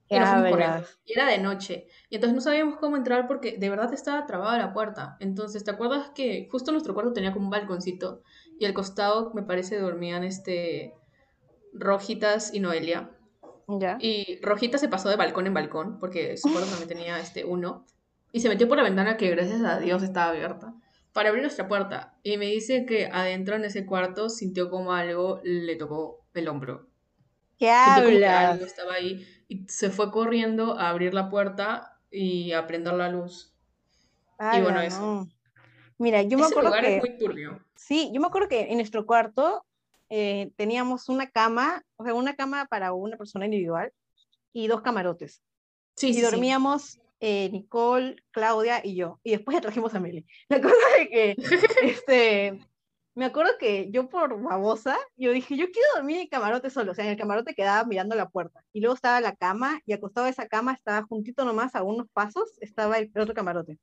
Y 0.08 0.14
¿Qué 0.14 0.20
nos 0.20 0.28
fuimos 0.28 0.50
corriendo. 0.50 0.74
hablas? 0.74 0.98
Y 1.04 1.12
era 1.12 1.26
de 1.26 1.38
noche. 1.38 1.86
Y 2.10 2.16
entonces 2.16 2.34
no 2.34 2.40
sabíamos 2.40 2.76
cómo 2.76 2.96
entrar 2.96 3.26
porque 3.26 3.56
de 3.56 3.70
verdad 3.70 3.92
estaba 3.92 4.26
trabada 4.26 4.58
la 4.58 4.72
puerta. 4.72 5.16
Entonces, 5.20 5.64
¿te 5.64 5.70
acuerdas 5.70 6.10
que 6.14 6.46
justo 6.50 6.72
nuestro 6.72 6.94
cuarto 6.94 7.12
tenía 7.12 7.32
como 7.32 7.46
un 7.46 7.50
balconcito? 7.50 8.22
Y 8.58 8.66
al 8.66 8.74
costado, 8.74 9.32
me 9.34 9.42
parece, 9.42 9.78
dormían 9.78 10.24
este. 10.24 10.94
Rojitas 11.72 12.54
y 12.54 12.60
Noelia. 12.60 13.10
¿Ya? 13.66 13.96
Y 14.00 14.38
Rojita 14.42 14.78
se 14.78 14.88
pasó 14.88 15.08
de 15.08 15.16
balcón 15.16 15.46
en 15.46 15.54
balcón, 15.54 15.98
porque 15.98 16.36
su 16.36 16.52
cuarto 16.52 16.68
también 16.68 16.88
tenía 16.88 17.18
este 17.18 17.44
uno, 17.44 17.86
y 18.30 18.40
se 18.40 18.48
metió 18.48 18.68
por 18.68 18.76
la 18.76 18.82
ventana 18.82 19.16
que 19.16 19.30
gracias 19.30 19.62
a 19.62 19.78
Dios 19.78 20.02
estaba 20.02 20.30
abierta, 20.30 20.74
para 21.12 21.30
abrir 21.30 21.42
nuestra 21.42 21.66
puerta. 21.66 22.18
Y 22.22 22.36
me 22.36 22.46
dice 22.46 22.84
que 22.84 23.06
adentro 23.06 23.56
en 23.56 23.64
ese 23.64 23.86
cuarto 23.86 24.28
sintió 24.28 24.70
como 24.70 24.92
algo 24.92 25.40
le 25.44 25.76
tocó 25.76 26.26
el 26.34 26.48
hombro. 26.48 26.88
¿Qué 27.58 27.70
algo 27.70 28.64
estaba 28.64 28.94
ahí 28.94 29.26
se 29.68 29.90
fue 29.90 30.10
corriendo 30.10 30.78
a 30.78 30.90
abrir 30.90 31.14
la 31.14 31.28
puerta 31.30 31.98
y 32.10 32.52
a 32.52 32.66
prender 32.66 32.94
la 32.94 33.08
luz. 33.08 33.54
Y 34.38 34.60
bueno, 34.60 34.78
Ala, 34.78 34.86
eso. 34.86 35.00
no. 35.00 35.28
Mira, 35.98 36.22
yo 36.22 36.36
me 36.38 36.44
Ese 36.44 36.52
acuerdo 36.52 36.70
lugar 36.70 36.84
que, 36.84 36.96
es 36.96 37.00
muy 37.02 37.18
turbio. 37.18 37.64
sí, 37.76 38.10
yo 38.12 38.20
me 38.20 38.26
acuerdo 38.26 38.48
que 38.48 38.62
en 38.62 38.76
nuestro 38.76 39.06
cuarto 39.06 39.64
eh, 40.10 40.50
teníamos 40.56 41.08
una 41.08 41.30
cama, 41.30 41.82
o 41.96 42.04
sea, 42.04 42.14
una 42.14 42.34
cama 42.34 42.66
para 42.66 42.92
una 42.92 43.16
persona 43.16 43.44
individual 43.44 43.92
y 44.52 44.66
dos 44.66 44.82
camarotes. 44.82 45.42
Sí, 45.94 46.08
y 46.08 46.14
sí, 46.14 46.20
sí. 46.20 46.24
dormíamos 46.24 47.00
eh, 47.20 47.48
Nicole, 47.50 48.16
Claudia 48.32 48.80
y 48.84 48.96
yo. 48.96 49.20
Y 49.22 49.30
después 49.30 49.54
ya 49.54 49.60
trajimos 49.60 49.94
a 49.94 50.00
Meli. 50.00 50.26
La 50.48 50.60
cosa 50.60 50.76
es 51.00 51.08
que, 51.08 51.36
este, 51.82 52.60
me 53.14 53.26
acuerdo 53.26 53.52
que 53.58 53.90
yo 53.90 54.08
por 54.08 54.42
babosa, 54.42 54.96
yo 55.16 55.30
dije, 55.32 55.56
yo 55.56 55.66
quiero 55.66 55.88
dormir 55.94 56.16
en 56.16 56.22
el 56.22 56.28
camarote 56.28 56.70
solo. 56.70 56.92
O 56.92 56.94
sea, 56.94 57.04
en 57.04 57.12
el 57.12 57.16
camarote 57.16 57.54
quedaba 57.54 57.84
mirando 57.86 58.16
la 58.16 58.28
puerta. 58.28 58.64
Y 58.72 58.80
luego 58.80 58.94
estaba 58.94 59.20
la 59.20 59.36
cama, 59.36 59.80
y 59.86 59.92
acostado 59.92 60.24
de 60.24 60.32
esa 60.32 60.48
cama 60.48 60.72
estaba 60.72 61.06
juntito 61.06 61.44
nomás 61.44 61.74
a 61.74 61.82
unos 61.82 62.08
pasos, 62.12 62.58
estaba 62.60 62.98
el 62.98 63.10
otro 63.16 63.34
camarote. 63.34 63.78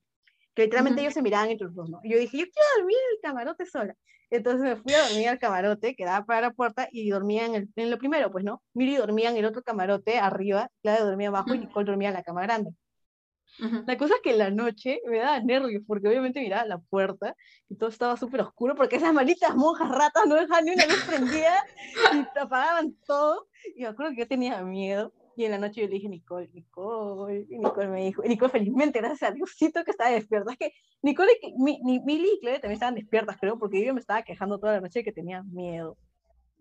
Que 0.54 0.64
literalmente 0.64 1.00
Ujú. 1.00 1.06
ellos 1.06 1.14
se 1.14 1.22
miraban 1.22 1.50
entre 1.50 1.68
los 1.68 1.76
dos, 1.76 1.90
¿no? 1.90 2.02
Y 2.04 2.12
yo 2.12 2.20
dije, 2.20 2.38
yo 2.38 2.44
quiero 2.44 2.68
dormir 2.78 2.98
en 2.98 3.16
el 3.16 3.22
camarote 3.22 3.66
sola. 3.66 3.96
Entonces 4.30 4.62
me 4.62 4.76
fui 4.76 4.94
a 4.94 5.08
dormir 5.08 5.30
al 5.30 5.40
camarote, 5.40 5.96
que 5.96 6.06
daba 6.06 6.26
para 6.26 6.42
la 6.42 6.52
puerta, 6.52 6.90
y 6.92 7.10
dormía 7.10 7.46
en, 7.46 7.56
el, 7.56 7.70
en 7.76 7.90
lo 7.90 7.98
primero, 7.98 8.32
pues, 8.32 8.44
¿no? 8.44 8.62
Miri 8.74 8.98
dormía 8.98 9.30
en 9.30 9.38
el 9.38 9.46
otro 9.46 9.62
camarote 9.62 10.20
arriba, 10.20 10.70
Claudia 10.82 11.06
dormía 11.06 11.30
abajo, 11.30 11.54
y. 11.54 11.60
Nicole 11.60 11.86
dormía 11.86 12.10
en 12.10 12.16
la 12.16 12.24
cama 12.24 12.42
grande. 12.44 12.72
La 13.86 13.96
cosa 13.96 14.16
es 14.16 14.22
que 14.22 14.32
en 14.32 14.40
la 14.40 14.50
noche 14.50 15.02
me 15.08 15.20
daba 15.20 15.40
nervios, 15.40 15.84
porque 15.86 16.08
obviamente 16.08 16.42
miraba 16.42 16.66
la 16.66 16.80
puerta, 16.80 17.36
y 17.70 17.76
todo 17.76 17.90
estaba 17.90 18.18
súper 18.18 18.42
oscuro, 18.42 18.76
porque 18.76 18.96
esas 18.96 19.14
malditas 19.14 19.56
monjas 19.56 19.90
ratas 19.90 20.26
no 20.26 20.36
dejaban 20.36 20.66
ni 20.66 20.72
una 20.72 20.86
luz 20.86 21.04
prendida, 21.08 21.64
y 22.14 22.26
apagaban 22.40 22.96
todo, 23.06 23.48
y 23.76 23.82
me 23.82 23.88
acuerdo 23.88 24.14
que 24.14 24.22
yo 24.22 24.28
tenía 24.28 24.64
miedo, 24.64 25.14
y 25.36 25.46
en 25.46 25.52
la 25.52 25.60
noche 25.60 25.82
yo 25.82 25.88
le 25.88 25.94
dije, 25.94 26.10
Nicole, 26.10 26.50
Nicole, 26.54 27.46
y 27.50 27.60
Nicole 27.60 27.88
me 27.88 28.04
dijo, 28.06 28.24
y 28.26 28.30
Nicole 28.30 28.52
felizmente, 28.52 29.00
gracias 29.00 29.30
a 29.30 29.34
Diosito 29.34 29.84
que 29.84 29.92
estaba 29.92 30.10
despierta, 30.10 30.52
es 30.52 30.58
que 30.58 30.74
Nicole, 31.04 31.32
y 31.42 31.54
mi, 31.62 31.80
mi, 31.84 32.00
Mili 32.00 32.30
y 32.34 32.40
Claudia 32.40 32.62
también 32.62 32.74
estaban 32.74 32.96
despiertas, 32.96 33.38
creo, 33.40 33.60
porque 33.60 33.86
yo 33.86 33.94
me 33.94 34.00
estaba 34.00 34.24
quejando 34.24 34.60
toda 34.60 34.74
la 34.74 34.82
noche 34.82 35.00
de 35.00 35.06
que 35.06 35.12
tenía 35.12 35.44
miedo. 35.44 35.98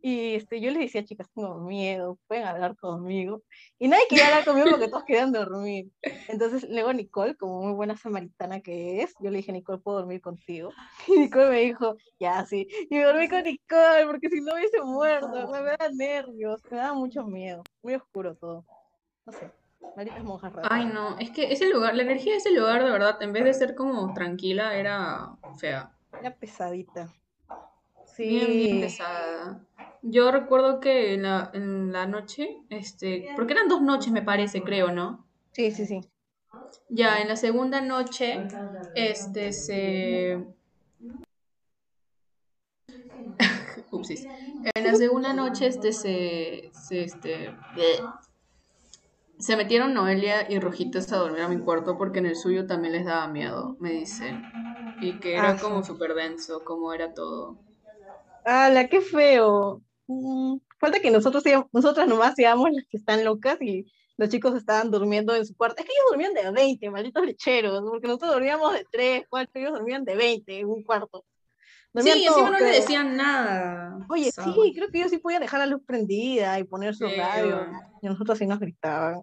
Y 0.03 0.34
este, 0.34 0.61
yo 0.61 0.70
les 0.70 0.80
decía, 0.80 1.05
chicas, 1.05 1.28
tengo 1.34 1.59
miedo, 1.61 2.18
pueden 2.26 2.46
hablar 2.46 2.76
conmigo. 2.76 3.42
Y 3.78 3.88
nadie 3.88 4.05
quería 4.09 4.26
hablar 4.26 4.44
conmigo 4.44 4.70
porque 4.70 4.88
todos 4.88 5.05
querían 5.05 5.32
dormir. 5.32 5.90
Entonces, 6.28 6.66
luego 6.68 6.92
Nicole, 6.92 7.36
como 7.36 7.62
muy 7.62 7.72
buena 7.72 7.96
samaritana 7.96 8.61
que 8.61 9.03
es, 9.03 9.14
yo 9.20 9.30
le 9.30 9.38
dije, 9.38 9.53
Nicole, 9.53 9.80
¿puedo 9.80 9.98
dormir 9.98 10.20
contigo? 10.20 10.70
Y 11.09 11.18
Nicole 11.18 11.51
me 11.51 11.61
dijo, 11.61 11.96
ya, 12.18 12.46
sí. 12.46 12.66
Y 12.88 12.94
me 12.94 13.05
dormí 13.05 13.28
con 13.28 13.42
Nicole, 13.42 14.07
porque 14.07 14.30
si 14.30 14.40
no 14.40 14.55
hubiese 14.55 14.80
muerto, 14.82 15.48
me 15.48 15.62
da 15.62 15.90
nervios, 15.92 16.62
me 16.70 16.78
da 16.78 16.94
mucho 16.94 17.24
miedo. 17.24 17.62
Muy 17.82 17.94
oscuro 17.94 18.34
todo. 18.36 18.64
No 19.26 19.32
sé, 19.32 19.51
malditas 19.96 20.24
monjas 20.24 20.53
raras. 20.53 20.70
Ay, 20.72 20.86
no, 20.86 21.18
es 21.18 21.30
que 21.30 21.53
ese 21.53 21.68
lugar, 21.68 21.94
la 21.94 22.03
energía 22.03 22.32
de 22.32 22.38
ese 22.38 22.53
lugar, 22.53 22.82
de 22.82 22.90
verdad, 22.90 23.22
en 23.22 23.32
vez 23.32 23.44
de 23.44 23.55
ser 23.55 23.74
como 23.74 24.14
tranquila, 24.14 24.76
era 24.76 25.36
fea. 25.59 25.92
Era 26.18 26.34
pesadita. 26.34 27.12
Bien, 28.21 28.49
bien 28.49 28.81
pesada. 28.81 29.66
Yo 30.03 30.31
recuerdo 30.31 30.79
que 30.79 31.14
en 31.14 31.23
la, 31.23 31.51
en 31.55 31.91
la 31.91 32.07
noche, 32.07 32.59
este, 32.68 33.31
porque 33.35 33.55
eran 33.55 33.68
dos 33.68 33.81
noches, 33.81 34.12
me 34.12 34.21
parece, 34.21 34.62
creo, 34.62 34.93
¿no? 34.93 35.27
Sí, 35.53 35.71
sí, 35.71 35.87
sí. 35.87 36.01
Ya, 36.91 37.21
en 37.23 37.29
la 37.29 37.37
segunda 37.37 37.81
noche, 37.81 38.47
este, 38.95 39.53
se... 39.53 40.39
Upsis. 43.91 44.29
En 44.75 44.85
la 44.85 44.95
segunda 44.95 45.33
noche, 45.33 45.66
este, 45.66 45.93
se, 45.93 46.71
se, 46.75 47.05
este, 47.05 47.55
se 49.39 49.57
metieron 49.57 49.95
Noelia 49.95 50.51
y 50.51 50.59
Rojitas 50.59 51.11
a 51.12 51.16
dormir 51.16 51.41
a 51.41 51.49
mi 51.49 51.59
cuarto 51.59 51.97
porque 51.97 52.18
en 52.18 52.27
el 52.27 52.37
suyo 52.37 52.66
también 52.66 52.93
les 52.93 53.07
daba 53.07 53.27
miedo, 53.29 53.77
me 53.81 53.93
dicen. 53.93 54.45
Y 55.01 55.18
que 55.21 55.37
era 55.37 55.53
Ah, 55.53 55.57
como 55.59 55.83
súper 55.83 56.14
denso, 56.14 56.62
como 56.64 56.93
era 56.93 57.14
todo. 57.14 57.57
¡Hala, 58.45 58.88
qué 58.88 59.01
feo! 59.01 59.82
Mm, 60.07 60.57
falta 60.78 61.01
que 61.01 61.11
nosotros 61.11 61.45
nosotras 61.72 62.09
nomás 62.09 62.34
seamos 62.34 62.70
las 62.72 62.84
que 62.88 62.97
están 62.97 63.24
locas 63.24 63.61
y 63.61 63.86
los 64.16 64.28
chicos 64.28 64.55
estaban 64.55 64.91
durmiendo 64.91 65.34
en 65.34 65.47
su 65.47 65.57
cuarto. 65.57 65.80
Es 65.80 65.86
que 65.86 65.93
ellos 65.93 66.11
dormían 66.11 66.34
de 66.34 66.51
20, 66.51 66.91
malditos 66.91 67.24
lecheros, 67.24 67.80
porque 67.88 68.07
nosotros 68.07 68.32
dormíamos 68.32 68.74
de 68.74 68.86
3, 68.91 69.24
4, 69.28 69.61
ellos 69.61 69.72
dormían 69.72 70.05
de 70.05 70.14
20 70.14 70.59
en 70.61 70.68
un 70.68 70.82
cuarto. 70.82 71.24
Dormían 71.93 72.18
Sí, 72.18 72.26
encima 72.26 72.51
no 72.51 72.59
le 72.59 72.66
decían 72.66 73.16
nada. 73.16 73.99
Oye, 74.09 74.30
sí, 74.30 74.72
creo 74.74 74.91
que 74.91 74.99
ellos 74.99 75.11
sí 75.11 75.18
podían 75.18 75.41
dejar 75.43 75.61
la 75.61 75.66
luz 75.66 75.82
prendida 75.86 76.59
y 76.59 76.64
poner 76.64 76.95
su 76.95 77.07
Sí, 77.07 77.16
radio. 77.16 77.66
Y 78.03 78.07
a 78.07 78.11
nosotros 78.11 78.38
sí 78.38 78.47
nos 78.47 78.61
gritaban. 78.61 79.22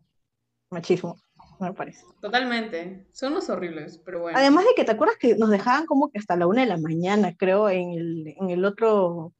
Machismo, 0.69 1.15
me 1.59 1.73
parece. 1.73 2.03
Totalmente. 2.21 3.07
Son 3.11 3.31
unos 3.33 3.49
horribles, 3.49 3.99
pero 4.05 4.21
bueno. 4.21 4.37
Además 4.37 4.65
de 4.65 4.71
que 4.75 4.83
te 4.83 4.91
acuerdas 4.91 5.17
que 5.17 5.35
nos 5.35 5.49
dejaban 5.49 5.85
como 5.85 6.09
que 6.09 6.19
hasta 6.19 6.35
la 6.35 6.47
una 6.47 6.61
de 6.61 6.67
la 6.67 6.77
mañana, 6.77 7.35
creo, 7.37 7.69
en 7.69 7.91
el, 7.91 8.27
en 8.39 8.49
el 8.49 8.65
otro, 8.65 9.33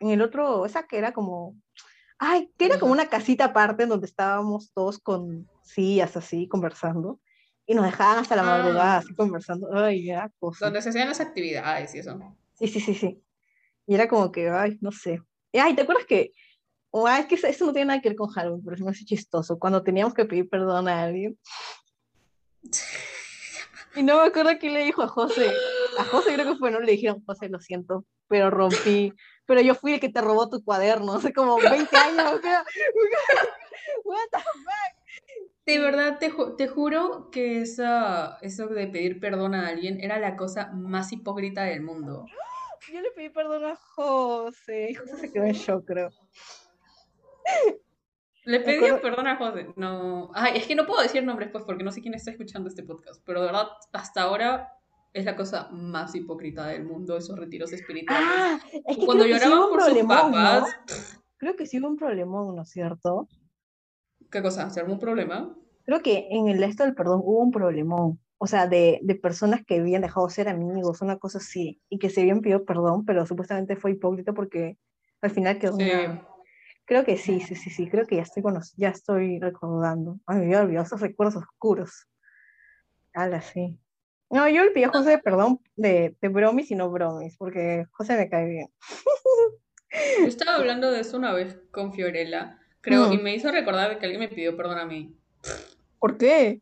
en 0.00 0.10
el 0.10 0.22
otro, 0.22 0.64
esa 0.66 0.84
que 0.86 0.98
era 0.98 1.12
como, 1.12 1.56
ay, 2.18 2.50
que 2.58 2.66
era 2.66 2.78
como 2.78 2.92
una 2.92 3.08
casita 3.08 3.46
aparte 3.46 3.84
en 3.84 3.88
donde 3.90 4.06
estábamos 4.06 4.72
todos 4.72 4.98
con 4.98 5.48
sillas 5.62 6.16
así, 6.16 6.48
conversando, 6.48 7.20
y 7.66 7.74
nos 7.74 7.84
dejaban 7.84 8.18
hasta 8.18 8.34
la 8.36 8.42
Ah. 8.42 8.58
madrugada 8.58 8.96
así 8.98 9.14
conversando, 9.14 9.68
ay, 9.72 10.10
era 10.10 10.30
cosa. 10.40 10.66
Donde 10.66 10.82
se 10.82 10.88
hacían 10.88 11.08
las 11.08 11.20
actividades 11.20 11.94
y 11.94 11.98
eso. 11.98 12.18
Sí, 12.54 12.66
sí, 12.68 12.80
sí, 12.80 12.94
sí. 12.94 13.22
Y 13.86 13.94
era 13.94 14.08
como 14.08 14.30
que, 14.32 14.48
ay, 14.50 14.78
no 14.80 14.90
sé. 14.92 15.22
Ay, 15.52 15.74
¿te 15.74 15.82
acuerdas 15.82 16.06
que, 16.06 16.32
o, 16.90 17.06
ay, 17.06 17.22
es 17.22 17.26
que 17.26 17.48
eso- 17.48 17.66
no 17.66 17.72
tiene 17.72 17.86
nada 17.86 18.00
que 18.00 18.08
ver 18.10 18.16
con 18.16 18.28
Halloween, 18.30 18.62
pero 18.64 18.84
me 18.84 18.90
hace 18.90 19.04
chistoso, 19.04 19.58
cuando 19.58 19.82
teníamos 19.82 20.14
que 20.14 20.24
pedir 20.24 20.48
perdón 20.48 20.88
a 20.88 21.02
alguien. 21.02 21.38
Y 23.96 24.04
no 24.04 24.18
me 24.18 24.28
acuerdo 24.28 24.50
quién 24.60 24.74
le 24.74 24.84
dijo 24.84 25.02
a 25.02 25.08
José. 25.08 25.52
A 25.98 26.04
José 26.04 26.34
creo 26.34 26.52
que 26.52 26.58
fue, 26.60 26.70
no 26.70 26.78
le 26.78 26.92
dijeron, 26.92 27.24
José, 27.26 27.48
lo 27.48 27.58
siento, 27.58 28.04
pero 28.28 28.48
rompí. 28.48 29.12
Pero 29.46 29.60
yo 29.62 29.74
fui 29.74 29.94
el 29.94 29.98
que 30.00 30.08
te 30.08 30.20
robó 30.20 30.48
tu 30.48 30.62
cuaderno 30.62 31.14
hace 31.16 31.32
como 31.32 31.58
20 31.58 31.96
años. 31.96 32.40
what 34.04 34.28
the 34.30 34.38
De 35.66 35.78
verdad, 35.80 36.18
te, 36.20 36.30
ju- 36.30 36.54
te 36.56 36.68
juro 36.68 37.30
que 37.32 37.62
esa, 37.62 38.38
eso 38.42 38.68
de 38.68 38.86
pedir 38.86 39.18
perdón 39.18 39.56
a 39.56 39.66
alguien 39.66 40.00
era 40.00 40.20
la 40.20 40.36
cosa 40.36 40.70
más 40.72 41.10
hipócrita 41.12 41.64
del 41.64 41.82
mundo. 41.82 42.26
Yo 42.92 43.00
le 43.00 43.10
pedí 43.10 43.28
perdón 43.30 43.64
a 43.64 43.74
José 43.74 44.90
y 44.90 44.94
José 44.94 45.16
se 45.16 45.32
quedó 45.32 45.44
en 45.46 45.52
shock, 45.52 45.84
creo. 45.84 46.10
Le 48.44 48.60
pedí 48.60 48.80
perdón 49.02 49.26
a 49.26 49.36
José. 49.36 49.68
No. 49.76 50.30
Ay, 50.34 50.56
es 50.56 50.66
que 50.66 50.74
no 50.74 50.86
puedo 50.86 51.02
decir 51.02 51.22
nombres, 51.22 51.50
pues, 51.50 51.64
porque 51.64 51.84
no 51.84 51.92
sé 51.92 52.00
quién 52.00 52.14
está 52.14 52.30
escuchando 52.30 52.68
este 52.68 52.82
podcast. 52.82 53.22
Pero 53.26 53.40
de 53.40 53.46
verdad, 53.46 53.68
hasta 53.92 54.22
ahora 54.22 54.72
es 55.12 55.24
la 55.24 55.36
cosa 55.36 55.68
más 55.70 56.14
hipócrita 56.14 56.66
del 56.66 56.84
mundo, 56.84 57.16
esos 57.16 57.38
retiros 57.38 57.72
espirituales. 57.72 58.26
Ah, 58.28 58.60
es 58.86 58.96
que 58.96 59.06
Cuando 59.06 59.24
sí 59.24 59.30
lloraban 59.30 59.68
por 59.68 59.80
sus 59.82 59.90
problemón, 59.90 60.32
¿no? 60.32 60.64
Creo 61.36 61.56
que 61.56 61.66
sí 61.66 61.80
hubo 61.80 61.88
un 61.88 61.96
problemón, 61.96 62.54
¿no 62.56 62.62
es 62.62 62.70
cierto? 62.70 63.28
¿Qué 64.30 64.42
cosa? 64.42 64.70
¿Se 64.70 64.80
armó 64.80 64.94
un 64.94 65.00
problema? 65.00 65.54
Creo 65.84 66.00
que 66.02 66.28
en 66.30 66.48
el 66.48 66.62
esto 66.62 66.84
del 66.84 66.94
perdón 66.94 67.20
hubo 67.24 67.40
un 67.40 67.50
problemón. 67.50 68.20
O 68.38 68.46
sea, 68.46 68.66
de, 68.66 69.00
de 69.02 69.14
personas 69.16 69.64
que 69.66 69.80
habían 69.80 70.00
dejado 70.02 70.26
de 70.26 70.32
ser 70.32 70.48
amigos, 70.48 71.02
una 71.02 71.18
cosa 71.18 71.38
así, 71.38 71.80
y 71.90 71.98
que 71.98 72.08
se 72.08 72.22
habían 72.22 72.40
pedido 72.40 72.64
perdón, 72.64 73.04
pero 73.04 73.26
supuestamente 73.26 73.76
fue 73.76 73.90
hipócrita 73.92 74.32
porque 74.32 74.78
al 75.20 75.30
final 75.30 75.58
quedó 75.58 75.76
Sí. 75.76 75.84
nada. 75.84 76.26
Creo 76.90 77.04
que 77.04 77.16
sí, 77.16 77.38
sí, 77.38 77.54
sí, 77.54 77.70
sí, 77.70 77.88
creo 77.88 78.04
que 78.04 78.16
ya 78.16 78.22
estoy, 78.22 78.42
ya 78.76 78.88
estoy 78.88 79.38
recordando. 79.38 80.18
Ay, 80.26 80.38
me 80.38 80.44
había 80.46 80.62
olvidado 80.62 80.86
esos 80.86 81.00
recuerdos 81.00 81.36
oscuros. 81.36 82.08
Ala, 83.14 83.40
sí. 83.42 83.78
No, 84.28 84.48
yo 84.48 84.64
le 84.64 84.72
pedí 84.72 84.82
a 84.82 84.88
José 84.88 85.18
perdón 85.18 85.60
de, 85.76 86.16
de 86.20 86.28
bromis 86.28 86.68
y 86.72 86.74
no 86.74 86.90
bromis, 86.90 87.36
porque 87.36 87.86
José 87.92 88.16
me 88.16 88.28
cae 88.28 88.44
bien. 88.48 88.68
Yo 90.18 90.26
estaba 90.26 90.56
hablando 90.56 90.90
de 90.90 90.98
eso 91.02 91.16
una 91.16 91.32
vez 91.32 91.60
con 91.70 91.92
Fiorella, 91.94 92.58
creo, 92.80 93.06
Mm. 93.08 93.12
y 93.12 93.18
me 93.18 93.34
hizo 93.36 93.52
recordar 93.52 93.96
que 94.00 94.06
alguien 94.06 94.22
me 94.22 94.28
pidió 94.28 94.56
perdón 94.56 94.78
a 94.78 94.84
mí. 94.84 95.16
¿Por 96.00 96.18
qué? 96.18 96.60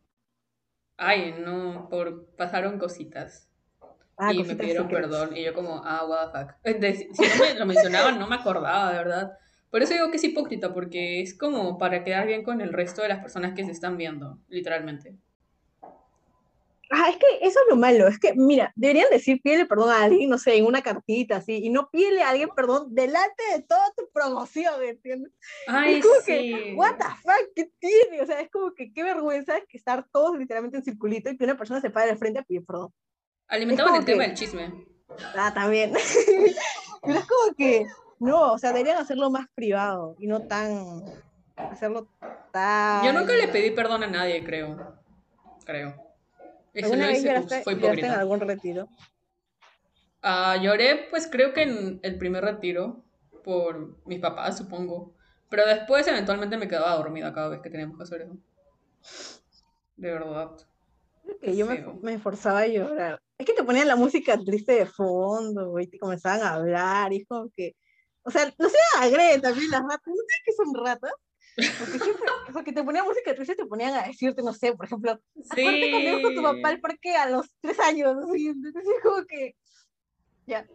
Ay, 0.98 1.36
no, 1.38 1.88
por 1.88 2.26
pasaron 2.36 2.78
cositas. 2.78 3.48
Ah, 4.18 4.30
y 4.34 4.42
me 4.44 4.56
pidieron 4.56 4.88
secretas. 4.88 5.10
perdón 5.10 5.34
y 5.38 5.42
yo 5.42 5.54
como, 5.54 5.80
ah, 5.86 6.04
what 6.06 6.32
the 6.32 6.38
fuck. 6.38 6.54
De- 6.82 6.94
si 7.14 7.22
no 7.22 7.36
me 7.40 7.54
lo 7.54 7.64
mencionaban, 7.64 8.18
no 8.18 8.26
me 8.26 8.36
acordaba, 8.36 8.90
de 8.92 8.98
verdad. 8.98 9.32
Por 9.70 9.82
eso 9.82 9.92
digo 9.92 10.10
que 10.10 10.16
es 10.16 10.24
hipócrita, 10.24 10.72
porque 10.72 11.20
es 11.20 11.36
como 11.36 11.76
para 11.78 12.02
quedar 12.04 12.26
bien 12.26 12.42
con 12.42 12.60
el 12.60 12.72
resto 12.72 13.02
de 13.02 13.08
las 13.08 13.20
personas 13.20 13.54
que 13.54 13.64
se 13.64 13.70
están 13.70 13.96
viendo, 13.96 14.38
literalmente. 14.48 15.14
Ah, 16.90 17.10
es 17.10 17.18
que 17.18 17.26
eso 17.42 17.60
es 17.60 17.66
lo 17.68 17.76
malo, 17.76 18.08
es 18.08 18.18
que, 18.18 18.32
mira, 18.34 18.72
deberían 18.74 19.10
decir 19.10 19.42
pídele 19.42 19.66
perdón 19.66 19.90
a 19.90 20.04
alguien, 20.04 20.30
no 20.30 20.38
sé, 20.38 20.56
en 20.56 20.64
una 20.64 20.80
cartita 20.80 21.36
así, 21.36 21.56
y 21.62 21.68
no 21.68 21.90
pídele 21.90 22.22
a 22.22 22.30
alguien 22.30 22.48
perdón 22.56 22.94
delante 22.94 23.42
de 23.52 23.60
toda 23.60 23.92
tu 23.94 24.08
promoción, 24.10 24.82
¿entiendes? 24.82 25.30
Ay, 25.66 25.96
es 25.96 26.06
como 26.06 26.18
sí. 26.22 26.32
que, 26.32 26.74
what 26.76 26.96
the 26.96 27.04
fuck, 27.22 27.52
¿qué 27.54 27.70
tiene? 27.78 28.22
O 28.22 28.26
sea, 28.26 28.40
es 28.40 28.50
como 28.50 28.72
que 28.72 28.90
qué 28.90 29.02
vergüenza 29.02 29.60
que 29.68 29.76
estar 29.76 30.06
todos 30.10 30.38
literalmente 30.38 30.78
en 30.78 30.82
circulito 30.84 31.28
y 31.28 31.36
que 31.36 31.44
una 31.44 31.58
persona 31.58 31.82
se 31.82 31.90
pare 31.90 32.10
al 32.10 32.16
frente 32.16 32.38
a 32.38 32.42
pedir 32.42 32.64
perdón. 32.64 32.90
Alimentaban 33.48 33.94
el 33.96 34.06
tema 34.06 34.22
que- 34.22 34.28
del 34.28 34.36
chisme. 34.38 34.86
Ah, 35.36 35.52
también. 35.52 35.92
Pero 37.02 37.18
es 37.18 37.26
como 37.26 37.54
que, 37.54 37.86
no, 38.20 38.52
o 38.52 38.58
sea, 38.58 38.72
deberían 38.72 38.98
hacerlo 38.98 39.30
más 39.30 39.46
privado 39.54 40.16
y 40.18 40.26
no 40.26 40.42
tan, 40.42 41.02
hacerlo 41.56 42.08
tan... 42.52 43.04
Yo 43.04 43.12
nunca 43.12 43.34
le 43.34 43.48
pedí 43.48 43.70
perdón 43.70 44.02
a 44.04 44.06
nadie, 44.06 44.42
creo. 44.44 44.96
Creo. 45.64 45.94
Eso 46.72 46.86
¿Alguna 46.86 47.08
vez 47.08 47.22
lloraste, 47.22 47.62
fue 47.62 47.74
lloraste 47.76 48.06
en 48.06 48.12
algún 48.12 48.40
retiro? 48.40 48.88
Ah, 50.22 50.56
lloré, 50.60 51.06
pues 51.10 51.28
creo 51.30 51.52
que 51.52 51.62
en 51.62 52.00
el 52.02 52.18
primer 52.18 52.44
retiro, 52.44 53.04
por 53.44 53.96
mis 54.06 54.20
papás, 54.20 54.58
supongo. 54.58 55.14
Pero 55.48 55.66
después, 55.66 56.06
eventualmente, 56.06 56.56
me 56.56 56.68
quedaba 56.68 56.96
dormida 56.96 57.32
cada 57.32 57.48
vez 57.48 57.60
que 57.60 57.70
teníamos 57.70 57.96
que 57.96 58.02
hacer 58.02 58.22
eso. 58.22 58.36
De 59.96 60.10
verdad. 60.10 60.50
Que 61.40 61.56
yo 61.56 61.66
me, 61.66 61.76
Feo. 61.76 61.98
me 62.02 62.18
forzaba 62.18 62.60
a 62.60 62.66
llorar. 62.66 63.20
Es 63.38 63.46
que 63.46 63.52
te 63.52 63.62
ponían 63.62 63.88
la 63.88 63.96
música 63.96 64.36
triste 64.38 64.72
de 64.72 64.86
fondo 64.86 65.78
y 65.78 65.86
te 65.86 65.98
comenzaban 65.98 66.42
a 66.42 66.54
hablar 66.54 67.10
como 67.28 67.50
que... 67.54 67.76
O 68.28 68.30
sea, 68.30 68.44
no 68.58 68.68
sé, 68.68 68.76
agrede 68.98 69.40
también 69.40 69.70
las 69.70 69.80
ratas. 69.80 70.06
¿No 70.06 70.14
sabes 70.14 70.42
qué 70.44 70.52
son 70.52 70.74
ratas? 70.74 71.12
Porque, 71.56 71.98
siempre, 71.98 72.26
porque 72.52 72.72
te 72.74 72.84
ponían 72.84 73.06
música 73.06 73.34
triste 73.34 73.56
te 73.56 73.64
ponían 73.64 73.94
a 73.94 74.06
decirte, 74.06 74.42
no 74.42 74.52
sé, 74.52 74.74
por 74.74 74.84
ejemplo, 74.84 75.12
acuérdate 75.50 75.90
cuando 75.90 76.08
ibas 76.10 76.22
con 76.22 76.34
tu 76.34 76.42
papá 76.42 76.68
al 76.68 76.80
parque 76.80 77.16
a 77.16 77.30
los 77.30 77.46
tres 77.62 77.80
años, 77.80 78.14
así, 78.22 78.48
entonces 78.48 78.84
es 78.84 79.02
como 79.02 79.24
que, 79.24 79.56
ya. 80.46 80.68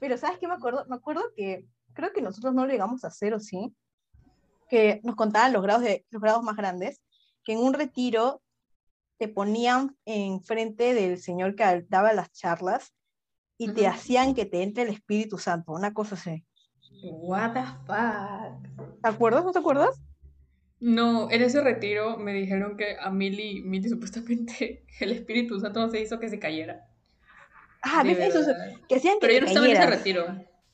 Pero 0.00 0.16
¿sabes 0.16 0.38
qué 0.38 0.48
me 0.48 0.54
acuerdo? 0.54 0.86
Me 0.88 0.96
acuerdo 0.96 1.22
que, 1.36 1.68
creo 1.92 2.14
que 2.14 2.22
nosotros 2.22 2.54
no 2.54 2.64
lo 2.64 2.72
llegamos 2.72 3.04
a 3.04 3.08
hacer, 3.08 3.34
¿o 3.34 3.40
sí? 3.40 3.76
Que 4.70 5.00
nos 5.04 5.16
contaban 5.16 5.52
los 5.52 5.62
grados, 5.62 5.82
de, 5.82 6.06
los 6.08 6.22
grados 6.22 6.42
más 6.42 6.56
grandes, 6.56 7.02
que 7.44 7.52
en 7.52 7.58
un 7.58 7.74
retiro 7.74 8.42
te 9.18 9.28
ponían 9.28 9.96
enfrente 10.06 10.94
del 10.94 11.20
señor 11.20 11.54
que 11.54 11.84
daba 11.90 12.14
las 12.14 12.32
charlas 12.32 12.94
y 13.58 13.72
te 13.72 13.86
hacían 13.86 14.34
que 14.34 14.46
te 14.46 14.62
entre 14.62 14.84
el 14.84 14.88
Espíritu 14.88 15.36
Santo, 15.36 15.72
una 15.72 15.92
cosa 15.92 16.14
así. 16.14 16.45
What 17.02 17.52
the 17.54 17.62
fuck. 17.86 19.00
¿Te 19.02 19.08
acuerdas? 19.08 19.44
¿No 19.44 19.52
te 19.52 19.58
acuerdas? 19.58 20.00
No, 20.80 21.30
en 21.30 21.42
ese 21.42 21.60
retiro 21.60 22.16
me 22.18 22.32
dijeron 22.32 22.76
que 22.76 22.96
a 23.00 23.10
Milly, 23.10 23.62
Milly 23.62 23.88
supuestamente 23.88 24.84
el 25.00 25.12
Espíritu 25.12 25.58
Santo 25.60 25.80
no 25.80 25.90
se 25.90 26.00
hizo 26.00 26.18
que 26.20 26.28
se 26.28 26.38
cayera. 26.38 26.86
Ah, 27.82 28.02
¿ves? 28.02 28.18
Eso, 28.18 28.52
que 28.88 28.96
hacían 28.96 29.18
que 29.20 29.26
Pero 29.26 29.34
yo 29.34 29.40
no 29.40 29.46
estaba 29.46 29.66
en 29.66 29.72
ese 29.72 29.86
retiro. 29.86 30.26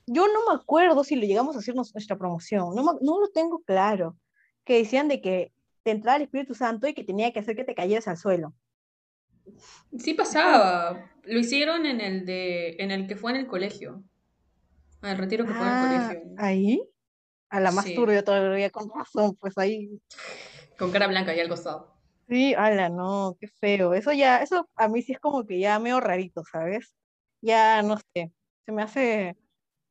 Yo 0.07 0.27
no 0.27 0.51
me 0.53 0.61
acuerdo 0.61 1.05
si 1.05 1.15
lo 1.15 1.23
llegamos 1.27 1.55
a 1.55 1.61
hacer 1.61 1.75
nuestra 1.75 2.17
promoción, 2.17 2.75
no, 2.75 2.83
me- 2.83 2.99
no 3.01 3.21
lo 3.21 3.29
tengo 3.29 3.63
claro. 3.63 4.17
Que 4.65 4.79
decían 4.79 5.09
de 5.09 5.21
que 5.21 5.53
te 5.83 5.91
entraba 5.91 6.17
el 6.17 6.23
Espíritu 6.23 6.55
Santo 6.55 6.89
y 6.89 6.95
que 6.95 7.05
tenía 7.05 7.33
que 7.33 7.41
hacer 7.41 7.55
que 7.57 7.65
te 7.65 7.75
cayeras 7.75 8.09
al 8.09 8.17
suelo. 8.17 8.55
Sí 9.99 10.15
pasaba. 10.15 11.11
Lo 11.25 11.39
hicieron 11.39 11.87
en 11.87 12.01
el 12.01 12.25
de, 12.27 12.77
en 12.79 12.91
el 12.91 13.07
que 13.07 13.17
fue 13.17 13.33
en 13.33 13.39
el 13.39 13.47
colegio. 13.47 14.03
El 15.03 15.19
retiro 15.19 15.45
que 15.47 15.53
fue 15.55 15.67
en 15.67 15.73
el 15.73 15.79
Ah, 15.79 16.07
colegio. 16.09 16.35
ahí, 16.39 16.89
a 17.51 17.61
la 17.61 17.73
más 17.73 17.85
Sí. 17.87 17.95
turbia 17.95 18.23
todavía, 18.25 18.71
con 18.71 18.89
razón, 18.91 19.37
pues 19.37 19.57
ahí. 19.59 20.01
Con 20.79 20.91
cara 20.91 21.07
blanca 21.07 21.33
ahí 21.33 21.41
al 21.41 21.49
costado. 21.49 21.95
Sí, 22.29 22.55
ala, 22.55 22.89
no, 22.89 23.37
qué 23.41 23.47
feo. 23.49 23.95
Eso 23.95 24.13
ya, 24.13 24.39
eso 24.43 24.69
a 24.77 24.89
mí 24.89 25.03
sí 25.03 25.13
es 25.13 25.21
como 25.21 25.45
que 25.45 25.59
ya 25.59 25.79
medio 25.79 26.01
rarito, 26.01 26.43
¿sabes? 26.51 26.95
Ya 27.43 27.83
no 27.83 27.99
sé, 28.15 28.33
se 28.65 28.73
me 28.73 28.83
hace 28.83 29.37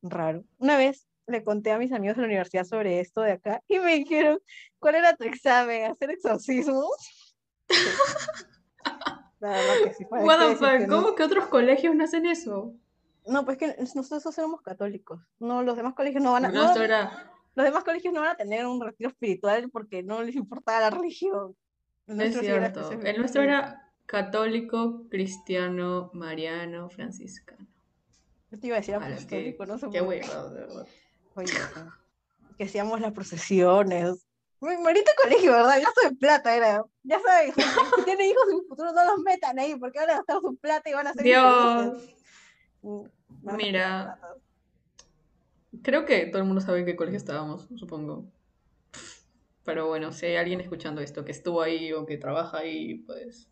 raro. 0.02 0.44
Una 0.58 0.76
vez 0.76 1.06
le 1.26 1.44
conté 1.44 1.70
a 1.70 1.78
mis 1.78 1.92
amigos 1.92 2.16
de 2.16 2.22
la 2.22 2.26
universidad 2.28 2.64
sobre 2.64 3.00
esto 3.00 3.20
de 3.20 3.32
acá 3.32 3.62
y 3.68 3.78
me 3.78 3.94
dijeron, 3.96 4.40
¿cuál 4.80 4.96
era 4.96 5.14
tu 5.14 5.24
examen? 5.24 5.90
¿Hacer 5.90 6.10
exorcismo? 6.10 6.88
La 9.40 9.50
verdad 9.50 9.74
que 9.84 9.94
sí. 9.94 10.04
¿para 10.04 10.24
What 10.24 10.38
the 10.38 10.56
fuck, 10.56 10.88
no? 10.88 10.96
¿Cómo 11.02 11.14
que 11.14 11.22
otros 11.22 11.46
colegios 11.48 11.94
no 11.94 12.04
hacen 12.04 12.26
eso? 12.26 12.74
No, 13.26 13.44
pues 13.44 13.56
que 13.58 13.76
nosotros 13.94 14.36
éramos 14.38 14.62
católicos. 14.62 15.20
No, 15.38 15.62
los 15.62 15.76
demás 15.76 15.94
colegios 15.94 16.22
no 16.22 16.32
van 16.32 16.46
a, 16.46 16.48
no, 16.48 16.74
era, 16.76 17.30
los 17.54 17.64
demás 17.64 17.84
colegios 17.84 18.12
no 18.12 18.20
van 18.20 18.30
a 18.30 18.36
tener 18.36 18.66
un 18.66 18.80
retiro 18.80 19.10
espiritual 19.10 19.70
porque 19.70 20.02
no 20.02 20.22
les 20.22 20.34
importaba 20.34 20.80
la 20.80 20.90
religión. 20.90 21.56
El 22.06 22.20
es 22.20 22.32
era 22.36 22.40
cierto. 22.40 22.80
específico- 22.80 23.06
El 23.08 23.18
nuestro 23.18 23.42
era 23.42 23.92
católico, 24.06 25.06
cristiano, 25.08 26.10
mariano, 26.14 26.88
franciscano. 26.90 27.66
Yo 28.50 28.58
te 28.58 28.66
iba 28.66 28.76
a 28.76 28.80
decir 28.80 28.94
apostólico, 28.96 29.66
no 29.66 29.78
sé 29.78 29.86
qué 29.90 30.02
huevado, 30.02 30.50
de 30.50 30.60
verdad. 30.60 30.86
Oye, 31.34 31.52
no. 31.76 31.92
que 32.58 32.64
hacíamos 32.64 33.00
las 33.00 33.12
procesiones. 33.12 34.26
Mi 34.60 34.76
bonito 34.76 35.10
colegio, 35.22 35.52
¿verdad? 35.52 35.80
Gasto 35.82 36.00
de 36.08 36.16
plata 36.16 36.54
era. 36.54 36.84
Ya 37.02 37.18
gente, 37.18 37.54
si 37.96 38.04
tienen 38.04 38.26
hijos 38.30 38.44
en 38.50 38.54
un 38.56 38.66
futuro 38.68 38.92
no 38.92 39.04
los 39.04 39.18
metan 39.20 39.58
ahí 39.58 39.74
porque 39.76 39.98
van 39.98 40.10
a 40.10 40.16
gastar 40.18 40.40
su 40.40 40.56
plata 40.56 40.90
y 40.90 40.92
van 40.92 41.06
a 41.06 41.12
ser 41.14 41.22
Dios. 41.22 42.21
Mm, 42.82 43.04
Mira. 43.56 44.18
Creo 45.82 46.04
que 46.04 46.26
todo 46.26 46.42
el 46.42 46.46
mundo 46.46 46.60
sabe 46.60 46.80
en 46.80 46.86
qué 46.86 46.96
colegio 46.96 47.16
estábamos, 47.16 47.68
supongo. 47.76 48.26
Pero 49.64 49.86
bueno, 49.86 50.12
si 50.12 50.26
hay 50.26 50.36
alguien 50.36 50.60
escuchando 50.60 51.00
esto 51.00 51.24
que 51.24 51.32
estuvo 51.32 51.62
ahí 51.62 51.92
o 51.92 52.04
que 52.04 52.18
trabaja 52.18 52.58
ahí, 52.58 52.96
pues. 53.06 53.48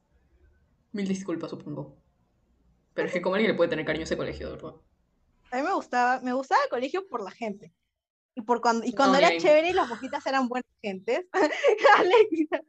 Mil 0.93 1.07
disculpas, 1.09 1.51
supongo. 1.51 1.97
Pero 2.94 3.07
es 3.07 3.15
que 3.15 3.23
como 3.23 3.36
alguien 3.36 3.52
le 3.52 3.57
puede 3.57 3.70
tener 3.70 3.86
cariño 3.86 4.02
a 4.02 4.05
ese 4.05 4.16
colegio, 4.16 4.48
de 4.48 4.57
verdad. 4.57 4.74
A 5.52 5.57
mí 5.57 5.62
me 5.62 5.73
gustaba, 5.73 6.20
me 6.20 6.32
gustaba 6.32 6.62
el 6.65 6.70
colegio 6.70 7.09
por 7.09 7.23
la 7.23 7.31
gente. 7.31 7.73
Y, 8.35 8.43
por 8.43 8.61
cuando, 8.61 8.85
y 8.86 8.93
cuando 8.93 9.19
No, 9.19 9.27
era 9.27 9.36
chévere 9.36 9.70
y 9.70 9.73
las 9.73 9.89
mojitas 9.89 10.24
eran 10.27 10.48
buenas 10.48 10.70
gentes. 10.82 11.27
Alexa. 11.97 12.62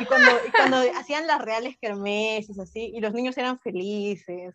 y, 0.00 0.04
cuando, 0.06 0.30
y 0.46 0.50
cuando 0.50 0.76
hacían 0.98 1.26
las 1.26 1.40
reales 1.42 1.76
kermeses 1.80 2.58
así, 2.58 2.92
y 2.94 3.00
los 3.00 3.12
niños 3.12 3.36
eran 3.36 3.58
felices. 3.58 4.54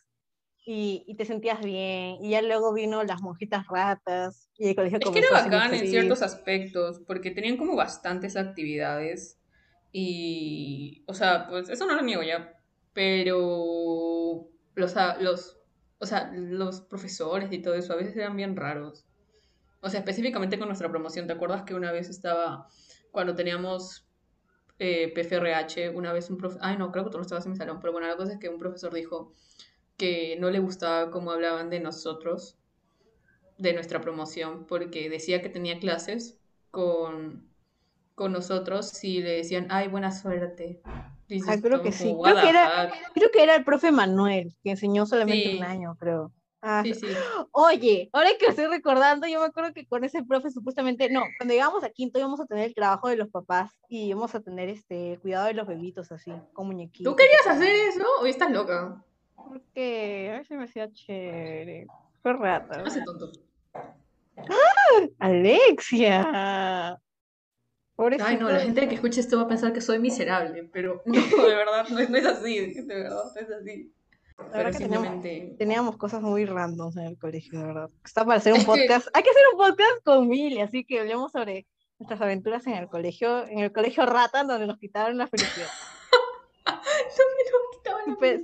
Y, 0.64 1.04
y 1.08 1.16
te 1.16 1.26
sentías 1.26 1.60
bien. 1.62 2.18
Y 2.24 2.30
ya 2.32 2.42
luego 2.42 2.74
vino 2.74 3.04
las 3.04 3.22
monjitas 3.22 3.66
ratas. 3.68 4.50
Y 4.58 4.70
el 4.70 4.76
colegio 4.76 5.00
Es 5.02 5.10
que 5.10 5.20
era 5.20 5.32
bacán 5.32 5.74
en 5.74 5.88
ciertos 5.88 6.22
aspectos, 6.22 7.02
porque 7.08 7.32
tenían 7.32 7.58
como 7.58 7.76
bastantes 7.76 8.36
actividades. 8.38 9.40
Y. 9.92 11.04
O 11.08 11.14
sea, 11.14 11.48
pues 11.50 11.70
eso 11.70 11.86
no 11.86 11.96
lo 11.96 12.02
niego 12.04 12.24
ya. 12.24 12.54
Pero. 12.94 14.48
Los, 14.76 14.96
a- 14.98 15.18
los, 15.20 15.58
o 16.00 16.06
sea, 16.06 16.32
los 16.34 16.82
profesores 16.82 17.52
y 17.52 17.60
todo 17.60 17.74
eso 17.74 17.94
a 17.94 17.98
veces 17.98 18.16
eran 18.16 18.38
bien 18.38 18.56
raros. 18.56 19.06
O 19.82 19.90
sea, 19.90 20.00
específicamente 20.00 20.60
con 20.60 20.68
nuestra 20.68 20.90
promoción. 20.90 21.28
¿Te 21.28 21.34
acuerdas 21.34 21.64
que 21.64 21.74
una 21.74 21.92
vez 21.92 22.10
estaba. 22.10 22.68
Cuando 23.12 23.36
teníamos 23.36 24.08
eh, 24.80 25.12
PFRH, 25.14 25.90
una 25.90 26.14
vez 26.14 26.30
un 26.30 26.38
profesor. 26.38 26.66
Ay, 26.66 26.78
no, 26.78 26.92
creo 26.92 27.04
que 27.06 27.10
tú 27.12 27.18
no 27.18 27.24
estabas 27.24 27.46
en 27.46 27.52
mi 27.52 27.58
salón. 27.58 27.80
Pero 27.82 27.92
bueno, 27.92 28.08
la 28.08 28.16
cosa 28.16 28.34
es 28.34 28.40
que 28.40 28.48
un 28.48 28.60
profesor 28.60 28.94
dijo 28.94 29.34
que 30.02 30.36
no 30.40 30.50
le 30.50 30.58
gustaba 30.58 31.12
cómo 31.12 31.30
hablaban 31.30 31.70
de 31.70 31.80
nosotros 31.80 32.58
de 33.60 33.74
nuestra 33.74 34.02
promoción 34.02 34.66
porque 34.66 35.08
decía 35.12 35.44
que 35.44 35.50
tenía 35.50 35.78
clases 35.80 36.40
con, 36.72 37.48
con 38.16 38.32
nosotros 38.32 38.88
si 38.90 39.22
le 39.22 39.34
decían, 39.34 39.68
ay, 39.70 39.90
buena 39.90 40.12
suerte. 40.12 40.82
Dices, 41.28 41.48
Ah, 41.48 41.62
creo 41.62 41.84
que 41.84 41.92
sí. 41.92 42.14
"What 42.16 42.32
Creo 42.32 42.42
que 42.44 42.50
era- 42.50 42.90
fuck". 42.90 43.14
Creo 43.14 43.30
que 43.32 43.44
era 43.44 43.56
el 43.56 43.64
profe 43.64 43.92
Manuel, 43.92 44.56
que 44.64 44.72
enseñó 44.72 45.06
solamente 45.06 45.52
Sí. 45.52 45.58
un 45.60 45.64
año, 45.64 45.96
creo. 46.00 46.32
Ah, 46.64 46.82
Sí, 46.84 46.96
sí. 46.96 47.08
Oye, 47.52 48.10
ahora 48.12 48.30
que 48.40 48.48
estoy 48.48 48.66
recordando, 48.66 49.28
yo 49.28 49.40
me 49.40 49.46
acuerdo 49.46 49.72
que 49.74 49.86
con 49.86 50.04
ese 50.04 50.24
profe 50.24 50.50
supuestamente, 50.50 51.10
no, 51.12 51.22
cuando 51.38 51.54
llegamos 51.54 51.84
a 51.84 51.90
quinto 51.92 52.18
íbamos 52.18 52.40
a 52.40 52.46
tener 52.48 52.66
el 52.66 52.74
trabajo 52.74 53.08
de 53.08 53.18
los 53.18 53.30
papás 53.30 53.72
y 53.88 54.08
íbamos 54.08 54.34
a 54.34 54.40
tener 54.42 54.68
este 54.70 55.20
cuidado 55.22 55.46
de 55.46 55.54
los 55.54 55.68
bebitos 55.68 56.12
así, 56.12 56.32
con 56.54 56.66
muñequitos. 56.68 57.12
¿Tú 57.12 57.16
querías 57.16 57.46
hacer 57.48 57.72
eso 57.90 58.04
o 58.20 58.26
estás 58.26 58.50
loca? 58.52 59.04
Porque 59.48 60.30
a 60.32 60.38
ver 60.38 60.46
si 60.46 60.54
me 60.56 60.64
hacía 60.66 60.92
chévere. 60.92 61.88
Fue 62.22 62.34
rata. 62.34 62.78
No 62.78 62.86
hace 62.88 63.02
tonto. 63.04 63.32
Alexia. 65.20 67.00
Pobrecito. 67.96 68.28
Ay, 68.28 68.38
no, 68.38 68.50
la 68.50 68.60
gente 68.62 68.88
que 68.88 68.96
escuche 68.96 69.20
esto 69.20 69.38
va 69.38 69.44
a 69.44 69.48
pensar 69.48 69.74
que 69.74 69.82
soy 69.82 70.00
miserable, 70.00 70.70
pero 70.72 71.02
no, 71.06 71.14
de 71.14 71.56
verdad, 71.56 71.88
no, 71.90 72.00
es- 72.00 72.10
no 72.10 72.18
es 72.18 72.26
así, 72.26 72.74
de 72.74 72.96
verdad, 72.96 73.24
no 73.36 73.42
es 73.42 73.50
así. 73.52 73.94
La 74.38 74.46
Pero 74.48 74.58
verdad 74.64 74.72
que 74.72 74.78
teníamos, 74.86 75.08
simplemente... 75.10 75.56
teníamos 75.60 75.98
cosas 75.98 76.22
muy 76.22 76.46
randoms 76.46 76.98
en 76.98 77.04
el 77.04 77.18
colegio, 77.20 77.60
de 77.60 77.66
verdad. 77.66 77.90
Está 78.04 78.26
para 78.26 78.38
hacer 78.40 78.54
un 78.54 78.60
que- 78.60 78.66
podcast. 78.66 79.08
Hay 79.14 79.22
que 79.22 79.30
hacer 79.30 79.44
un 79.54 79.58
podcast 79.60 80.04
con 80.04 80.28
Mili, 80.28 80.62
así 80.62 80.84
que 80.84 81.00
hablemos 81.02 81.32
sobre 81.32 81.68
nuestras 82.00 82.20
aventuras 82.22 82.66
en 82.66 82.74
el 82.74 82.88
colegio, 82.88 83.46
en 83.48 83.60
el 83.60 83.72
colegio 83.72 84.04
Rata, 84.08 84.44
donde 84.44 84.66
nos 84.66 84.80
quitaron 84.80 85.18
la 85.20 85.28
felicidad. 85.28 85.68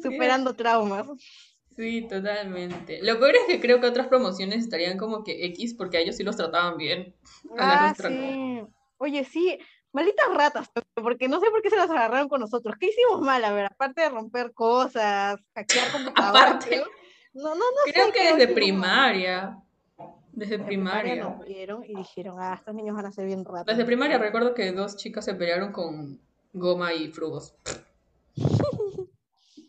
Superando 0.02 0.54
traumas. 0.54 1.08
Sí, 1.76 2.08
totalmente. 2.10 3.00
Lo 3.04 3.20
peor 3.20 3.36
es 3.36 3.46
que 3.48 3.60
creo 3.60 3.80
que 3.80 3.88
otras 3.88 4.08
promociones 4.08 4.64
estarían 4.64 4.98
como 4.98 5.24
que 5.24 5.46
X 5.46 5.76
porque 5.76 5.98
a 5.98 6.00
ellos 6.00 6.16
sí 6.16 6.24
los 6.24 6.36
trataban 6.36 6.78
bien. 6.78 7.14
ah, 7.60 7.94
sí. 7.96 8.64
Oye, 8.98 9.24
sí, 9.26 9.60
malditas 9.92 10.34
ratas, 10.34 10.72
porque 10.96 11.28
no 11.28 11.40
sé 11.40 11.52
por 11.52 11.62
qué 11.62 11.70
se 11.70 11.76
las 11.76 11.90
agarraron 11.90 12.30
con 12.30 12.42
nosotros. 12.42 12.76
¿Qué 12.80 12.88
hicimos 12.88 13.22
mal? 13.22 13.46
A 13.46 13.54
ver, 13.54 13.66
aparte 13.66 14.02
de 14.02 14.10
romper 14.10 14.54
cosas, 14.54 15.40
hackear 15.54 15.92
computadoras. 15.92 16.56
Aparte. 16.56 16.84
No, 17.34 17.50
no, 17.50 17.56
no. 17.56 17.94
Creo 17.94 18.12
que 18.12 18.34
desde 18.34 18.54
primaria. 18.54 19.60
Desde, 20.32 20.60
primaria. 20.60 21.16
nos 21.16 21.46
vieron 21.46 21.84
y 21.84 21.96
dijeron, 21.96 22.38
ah, 22.40 22.56
estos 22.56 22.74
niños 22.74 22.96
van 22.96 23.08
a 23.08 23.12
ser 23.12 23.26
bien 23.26 23.44
ratas. 23.44 23.66
Desde 23.66 23.86
primaria 23.86 24.20
recuerdo 24.20 24.54
que 24.54 24.72
dos 24.72 24.96
chicas 24.96 25.26
se 25.26 25.34
pelearon 25.34 25.72
con 25.72 26.20
goma 26.54 26.94
y 26.94 27.08
frugos. 27.10 27.56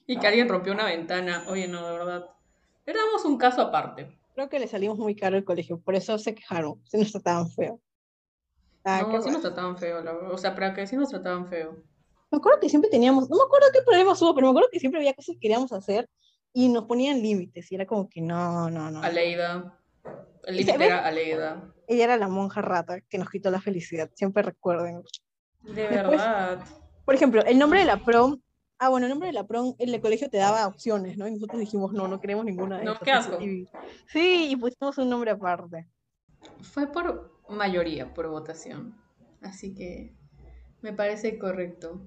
Y 0.09 0.19
que 0.19 0.27
alguien 0.27 0.49
rompió 0.49 0.73
una 0.73 0.87
ventana. 0.87 1.45
Oye, 1.49 1.69
no, 1.69 1.87
de 1.87 1.93
verdad. 1.93 2.31
Éramos 2.87 3.25
un 3.27 3.37
caso 3.37 3.61
aparte. 3.61 4.19
Creo 4.35 4.49
que 4.49 4.59
le 4.59 4.67
salimos 4.67 4.99
muy 4.99 5.15
caro 5.15 5.37
el 5.37 5.45
colegio, 5.45 5.81
por 5.81 5.95
eso 5.95 6.19
se 6.19 6.35
quejaron, 6.35 6.81
se 6.87 6.97
nos 6.97 7.13
trataban 7.13 7.51
feo. 7.51 7.81
Ah, 8.85 9.07
no, 9.07 9.21
sí 9.21 9.31
nos 9.31 9.43
trataban 9.43 9.77
feo, 9.77 10.03
o 10.33 10.39
sea, 10.39 10.55
para 10.55 10.73
que 10.73 10.87
sí 10.87 10.97
nos 10.97 11.11
trataban 11.11 11.47
feo. 11.47 11.77
Me 12.31 12.39
acuerdo 12.39 12.59
que 12.61 12.71
siempre 12.71 12.91
teníamos, 12.91 13.29
no 13.29 13.37
me 13.37 13.43
acuerdo 13.43 13.67
qué 13.73 13.83
problemas 13.83 14.21
hubo, 14.23 14.35
pero 14.35 14.47
me 14.47 14.51
acuerdo 14.53 14.69
que 14.73 14.81
siempre 14.81 15.01
había 15.01 15.13
cosas 15.13 15.35
que 15.35 15.41
queríamos 15.41 15.73
hacer 15.73 16.09
y 16.55 16.69
nos 16.69 16.85
ponían 16.85 17.21
límites 17.21 17.71
y 17.71 17.75
era 17.75 17.85
como 17.85 18.09
que 18.09 18.23
no, 18.23 18.71
no, 18.71 18.91
no. 18.91 19.03
Aleida. 19.03 19.79
El 20.45 20.57
límite 20.57 20.85
era 20.85 21.07
Aleida. 21.07 21.75
Ella 21.87 22.05
era 22.05 22.17
la 22.17 22.29
monja 22.29 22.63
rata 22.63 23.01
que 23.03 23.19
nos 23.19 23.29
quitó 23.29 23.51
la 23.51 23.61
felicidad, 23.61 24.11
siempre 24.15 24.43
recuerden. 24.43 25.03
De 25.63 25.87
verdad. 25.89 26.65
Por 27.05 27.15
ejemplo, 27.15 27.45
el 27.45 27.59
nombre 27.59 27.81
de 27.81 27.87
la 27.87 28.03
prom 28.03 28.41
Ah, 28.79 28.91
bueno, 28.91 29.07
el 29.07 29.11
nombre 29.11 29.29
de 29.29 29.33
la 29.33 29.47
prom 29.47 29.75
en 29.79 29.93
el 29.93 30.01
colegio 30.01 30.31
te 30.31 30.37
daba 30.37 30.67
opciones, 30.67 31.19
¿no? 31.19 31.27
Y 31.27 31.33
nosotros 31.33 31.59
dijimos, 31.59 31.93
no, 31.93 32.07
no 32.07 32.21
queremos 32.21 32.45
ninguna 32.45 32.79
de 32.79 32.85
No, 32.85 32.99
qué 33.01 33.11
asco. 33.11 33.39
sí, 34.07 34.51
y 34.51 34.57
pusimos 34.57 34.97
un 34.99 35.11
nombre 35.11 35.33
aparte. 35.33 35.89
Fue 36.63 36.87
por 36.87 37.41
mayoría, 37.49 38.15
por 38.15 38.29
votación. 38.29 38.97
Así 39.43 39.75
que 39.75 40.15
me 40.81 40.93
parece 40.93 41.39
correcto. 41.39 42.01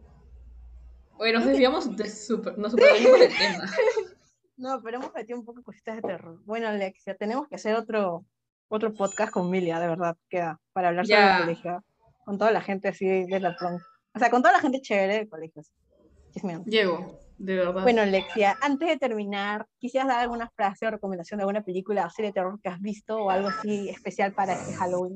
Oye, 1.18 1.34
nos 1.34 1.46
desviamos 1.46 1.96
de 1.96 2.10
super, 2.10 2.58
nos 2.58 2.72
superamos 2.72 3.20
del 3.20 3.38
tema. 3.38 3.66
No, 4.58 4.80
pero 4.84 4.98
hemos 4.98 5.12
metido 5.12 5.40
un 5.40 5.46
poco 5.46 5.64
cositas 5.64 5.96
de 5.96 6.04
terror. 6.04 6.40
Bueno, 6.46 6.68
Alexia, 6.68 7.16
tenemos 7.16 7.48
que 7.48 7.56
hacer 7.56 7.76
otro, 7.76 8.28
otro 8.68 8.94
podcast 8.94 9.34
con 9.34 9.50
Milia, 9.50 9.80
de 9.80 9.88
verdad, 9.88 10.16
queda, 10.30 10.62
para 10.72 10.90
hablar 10.90 11.08
sobre 11.08 11.32
el 11.32 11.40
colegio. 11.40 11.84
Con 12.26 12.38
toda 12.38 12.52
la 12.52 12.62
gente 12.62 12.88
así 12.90 13.26
de 13.26 13.40
la 13.40 13.56
prom. 13.58 13.80
O 14.14 14.20
sea, 14.20 14.30
con 14.30 14.44
toda 14.44 14.54
la 14.54 14.60
gente 14.60 14.80
chévere 14.80 15.18
de 15.18 15.26
colegios. 16.40 16.66
Llego, 16.66 17.20
de 17.38 17.56
verdad. 17.56 17.84
Bueno, 17.84 18.02
Alexia, 18.02 18.58
antes 18.62 18.88
de 18.88 18.98
terminar, 18.98 19.68
¿quisieras 19.80 20.08
dar 20.08 20.20
alguna 20.20 20.50
frase 20.56 20.88
o 20.88 20.92
recomendación 20.92 21.38
de 21.40 21.44
alguna 21.44 21.64
película 21.64 22.06
o 22.06 22.10
serie 22.10 22.30
de 22.30 22.34
terror 22.34 22.60
que 22.62 22.70
has 22.70 22.80
visto 22.80 23.18
o 23.18 23.30
algo 23.30 23.50
así 23.50 23.90
especial 23.90 24.34
para 24.34 24.54
este 24.54 24.74
Halloween? 24.74 25.16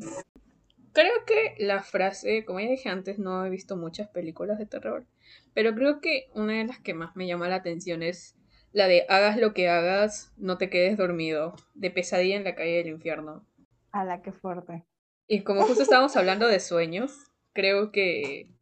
Creo 0.91 1.25
que 1.27 1.55
la 1.57 1.83
frase, 1.83 2.45
como 2.45 2.61
ya 2.61 2.69
dije 2.69 2.89
antes, 2.89 3.19
no 3.19 3.45
he 3.45 3.49
visto 3.49 3.75
muchas 3.75 4.07
películas 4.07 4.57
de 4.57 4.65
terror, 4.65 5.05
pero 5.53 5.75
creo 5.75 5.99
que 5.99 6.29
una 6.33 6.53
de 6.53 6.65
las 6.65 6.79
que 6.79 6.93
más 6.93 7.15
me 7.15 7.27
llama 7.27 7.49
la 7.49 7.55
atención 7.55 8.01
es 8.01 8.35
la 8.71 8.87
de 8.87 9.05
hagas 9.07 9.37
lo 9.37 9.53
que 9.53 9.69
hagas, 9.69 10.33
no 10.37 10.57
te 10.57 10.69
quedes 10.69 10.97
dormido, 10.97 11.55
de 11.73 11.91
pesadilla 11.91 12.35
en 12.35 12.43
la 12.43 12.55
calle 12.55 12.77
del 12.77 12.87
infierno. 12.87 13.45
A 13.91 14.03
la 14.03 14.21
que 14.21 14.31
fuerte. 14.31 14.85
Y 15.27 15.43
como 15.43 15.63
justo 15.63 15.83
estábamos 15.83 16.15
hablando 16.17 16.47
de 16.47 16.59
sueños, 16.59 17.31
creo 17.53 17.91
que 17.91 18.54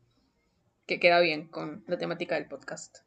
que 0.85 0.99
queda 0.99 1.19
bien 1.19 1.47
con 1.47 1.84
la 1.88 1.97
temática 1.97 2.35
del 2.35 2.47
podcast. 2.47 2.99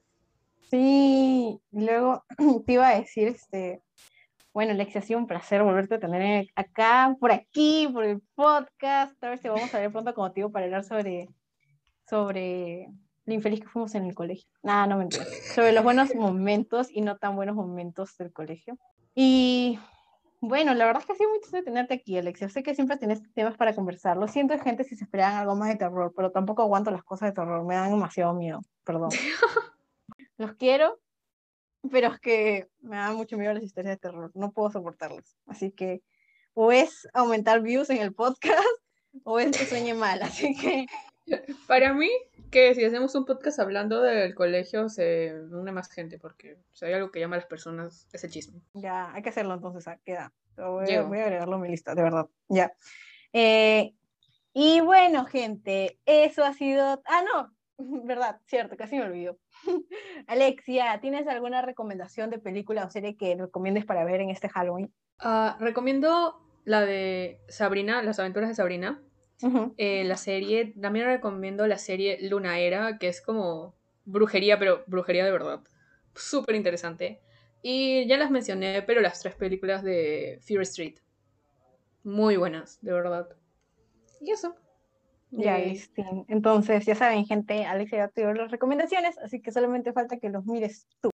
Sí, 0.70 1.60
luego 1.70 2.24
te 2.66 2.72
iba 2.72 2.88
a 2.88 2.98
decir, 2.98 3.28
este, 3.28 3.82
bueno, 4.52 4.72
Alexia, 4.72 5.00
ha 5.00 5.04
sido 5.04 5.18
un 5.18 5.26
placer 5.26 5.62
volverte 5.62 5.96
a 5.96 6.00
tener 6.00 6.48
acá, 6.54 7.14
por 7.20 7.30
aquí, 7.30 7.88
por 7.92 8.04
el 8.04 8.20
podcast. 8.34 9.22
A 9.22 9.30
ver 9.30 9.38
si 9.38 9.48
vamos 9.48 9.72
a 9.74 9.78
ver 9.78 9.92
pronto 9.92 10.14
como 10.14 10.28
motivo 10.28 10.50
para 10.50 10.64
hablar 10.64 10.82
sobre, 10.82 11.28
sobre 12.08 12.88
lo 13.26 13.34
infeliz 13.34 13.60
que 13.60 13.68
fuimos 13.68 13.94
en 13.94 14.06
el 14.06 14.14
colegio. 14.14 14.48
Nada, 14.62 14.86
no 14.86 15.00
entiendo. 15.00 15.30
Sobre 15.54 15.72
los 15.72 15.84
buenos 15.84 16.14
momentos 16.14 16.88
y 16.90 17.02
no 17.02 17.16
tan 17.18 17.36
buenos 17.36 17.54
momentos 17.54 18.16
del 18.16 18.32
colegio. 18.32 18.78
Y 19.14 19.78
bueno, 20.48 20.74
la 20.74 20.86
verdad 20.86 21.00
es 21.00 21.06
que 21.06 21.12
ha 21.12 21.16
sido 21.16 21.30
muy 21.30 21.38
interesante 21.38 21.64
tenerte 21.64 21.94
aquí, 21.94 22.16
Alexia. 22.16 22.48
Sé 22.48 22.62
que 22.62 22.74
siempre 22.74 22.96
tienes 22.96 23.20
temas 23.34 23.56
para 23.56 23.74
conversar. 23.74 24.16
Lo 24.16 24.28
siento, 24.28 24.56
gente, 24.60 24.84
si 24.84 24.94
se 24.94 25.04
esperaban 25.04 25.38
algo 25.38 25.56
más 25.56 25.68
de 25.68 25.76
terror, 25.76 26.12
pero 26.14 26.30
tampoco 26.30 26.62
aguanto 26.62 26.92
las 26.92 27.02
cosas 27.02 27.30
de 27.30 27.34
terror. 27.34 27.64
Me 27.64 27.74
dan 27.74 27.90
demasiado 27.90 28.32
miedo. 28.32 28.60
Perdón. 28.84 29.10
Los 30.38 30.54
quiero, 30.54 31.00
pero 31.90 32.08
es 32.08 32.20
que 32.20 32.68
me 32.80 32.96
dan 32.96 33.16
mucho 33.16 33.36
miedo 33.36 33.54
las 33.54 33.62
historias 33.62 33.96
de 33.96 34.00
terror. 34.00 34.30
No 34.34 34.52
puedo 34.52 34.70
soportarlas. 34.70 35.36
Así 35.46 35.72
que 35.72 36.02
o 36.54 36.70
es 36.70 37.08
aumentar 37.12 37.60
views 37.60 37.90
en 37.90 37.98
el 37.98 38.14
podcast 38.14 38.62
o 39.24 39.40
es 39.40 39.56
que 39.56 39.66
sueñe 39.66 39.94
mal. 39.94 40.22
Así 40.22 40.54
que. 40.54 40.86
Para 41.68 41.92
mí, 41.92 42.10
que 42.50 42.74
si 42.74 42.84
hacemos 42.84 43.14
un 43.14 43.24
podcast 43.24 43.58
hablando 43.58 44.00
del 44.02 44.34
colegio 44.34 44.88
se 44.88 45.34
une 45.50 45.72
más 45.72 45.90
gente 45.90 46.18
porque 46.18 46.58
si 46.72 46.84
hay 46.84 46.94
algo 46.94 47.10
que 47.10 47.20
llama 47.20 47.36
a 47.36 47.40
las 47.40 47.48
personas 47.48 48.08
ese 48.12 48.28
chisme. 48.28 48.60
Ya, 48.74 49.12
hay 49.12 49.22
que 49.22 49.30
hacerlo 49.30 49.54
entonces, 49.54 49.86
ah, 49.88 49.98
queda. 50.04 50.32
Voy, 50.56 50.90
a, 50.90 51.00
agregarlo 51.00 51.56
a 51.56 51.58
mi 51.58 51.68
lista, 51.68 51.94
de 51.94 52.02
verdad. 52.02 52.26
Ya. 52.48 52.72
Eh, 53.32 53.92
y 54.54 54.80
bueno, 54.80 55.26
gente, 55.26 55.98
eso 56.06 56.44
ha 56.44 56.54
sido. 56.54 57.02
Ah, 57.04 57.22
no, 57.22 57.56
verdad, 58.06 58.40
cierto, 58.46 58.76
casi 58.76 58.96
me 58.96 59.04
olvido. 59.04 59.38
Alexia, 60.26 60.98
¿tienes 61.00 61.26
alguna 61.28 61.62
recomendación 61.62 62.30
de 62.30 62.38
película 62.38 62.84
o 62.84 62.90
serie 62.90 63.16
que 63.16 63.36
recomiendes 63.36 63.84
para 63.84 64.04
ver 64.04 64.20
en 64.20 64.30
este 64.30 64.48
Halloween? 64.48 64.92
Uh, 65.22 65.58
recomiendo 65.58 66.40
la 66.64 66.80
de 66.80 67.40
Sabrina, 67.48 68.02
las 68.02 68.18
aventuras 68.18 68.48
de 68.48 68.54
Sabrina. 68.54 69.02
Eh, 69.76 70.04
la 70.04 70.16
serie, 70.16 70.74
también 70.80 71.06
recomiendo 71.06 71.66
la 71.66 71.78
serie 71.78 72.18
Luna 72.28 72.58
Era, 72.58 72.98
que 72.98 73.08
es 73.08 73.20
como 73.20 73.74
brujería, 74.04 74.58
pero 74.58 74.84
brujería 74.86 75.24
de 75.24 75.30
verdad. 75.30 75.60
Súper 76.14 76.54
interesante. 76.54 77.20
Y 77.62 78.06
ya 78.06 78.16
las 78.16 78.30
mencioné, 78.30 78.82
pero 78.82 79.00
las 79.00 79.20
tres 79.20 79.34
películas 79.34 79.82
de 79.82 80.38
Fear 80.42 80.62
Street. 80.62 80.94
Muy 82.04 82.36
buenas, 82.36 82.78
de 82.80 82.92
verdad. 82.92 83.28
Y 84.20 84.30
eso. 84.30 84.54
Ya, 85.30 85.58
listo. 85.58 86.02
Entonces, 86.28 86.86
ya 86.86 86.94
saben, 86.94 87.26
gente, 87.26 87.64
Alexia 87.66 87.98
ya 87.98 88.08
te 88.08 88.20
dio 88.22 88.32
las 88.32 88.50
recomendaciones, 88.50 89.18
así 89.18 89.42
que 89.42 89.50
solamente 89.50 89.92
falta 89.92 90.18
que 90.18 90.30
los 90.30 90.46
mires 90.46 90.86
tú. 91.00 91.10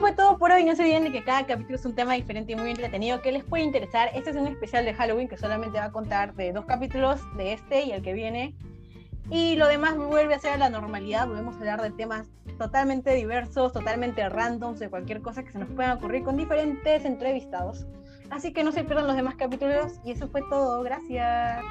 Fue 0.00 0.12
todo 0.12 0.38
por 0.38 0.50
hoy. 0.50 0.64
No 0.64 0.74
se 0.74 0.82
olviden 0.82 1.04
de 1.04 1.12
que 1.12 1.22
cada 1.22 1.46
capítulo 1.46 1.76
es 1.76 1.84
un 1.84 1.94
tema 1.94 2.14
diferente 2.14 2.52
y 2.52 2.56
muy 2.56 2.70
entretenido 2.70 3.20
que 3.20 3.32
les 3.32 3.44
puede 3.44 3.64
interesar. 3.64 4.08
Este 4.14 4.30
es 4.30 4.36
un 4.36 4.46
especial 4.46 4.86
de 4.86 4.94
Halloween 4.94 5.28
que 5.28 5.36
solamente 5.36 5.78
va 5.78 5.84
a 5.84 5.92
contar 5.92 6.34
de 6.34 6.52
dos 6.52 6.64
capítulos, 6.64 7.20
de 7.36 7.52
este 7.52 7.84
y 7.84 7.92
el 7.92 8.02
que 8.02 8.14
viene. 8.14 8.54
Y 9.30 9.56
lo 9.56 9.68
demás 9.68 9.96
vuelve 9.96 10.34
a 10.34 10.38
ser 10.38 10.58
la 10.58 10.70
normalidad. 10.70 11.28
Volvemos 11.28 11.54
a 11.54 11.58
hablar 11.58 11.82
de 11.82 11.90
temas 11.90 12.28
totalmente 12.58 13.14
diversos, 13.14 13.72
totalmente 13.72 14.26
randoms, 14.28 14.80
de 14.80 14.88
cualquier 14.88 15.20
cosa 15.20 15.44
que 15.44 15.52
se 15.52 15.58
nos 15.58 15.68
pueda 15.68 15.94
ocurrir 15.94 16.24
con 16.24 16.38
diferentes 16.38 17.04
entrevistados. 17.04 17.86
Así 18.30 18.54
que 18.54 18.64
no 18.64 18.72
se 18.72 18.84
pierdan 18.84 19.06
los 19.06 19.16
demás 19.16 19.34
capítulos. 19.36 20.00
Y 20.02 20.12
eso 20.12 20.28
fue 20.28 20.40
todo. 20.48 20.82
Gracias. 20.82 21.62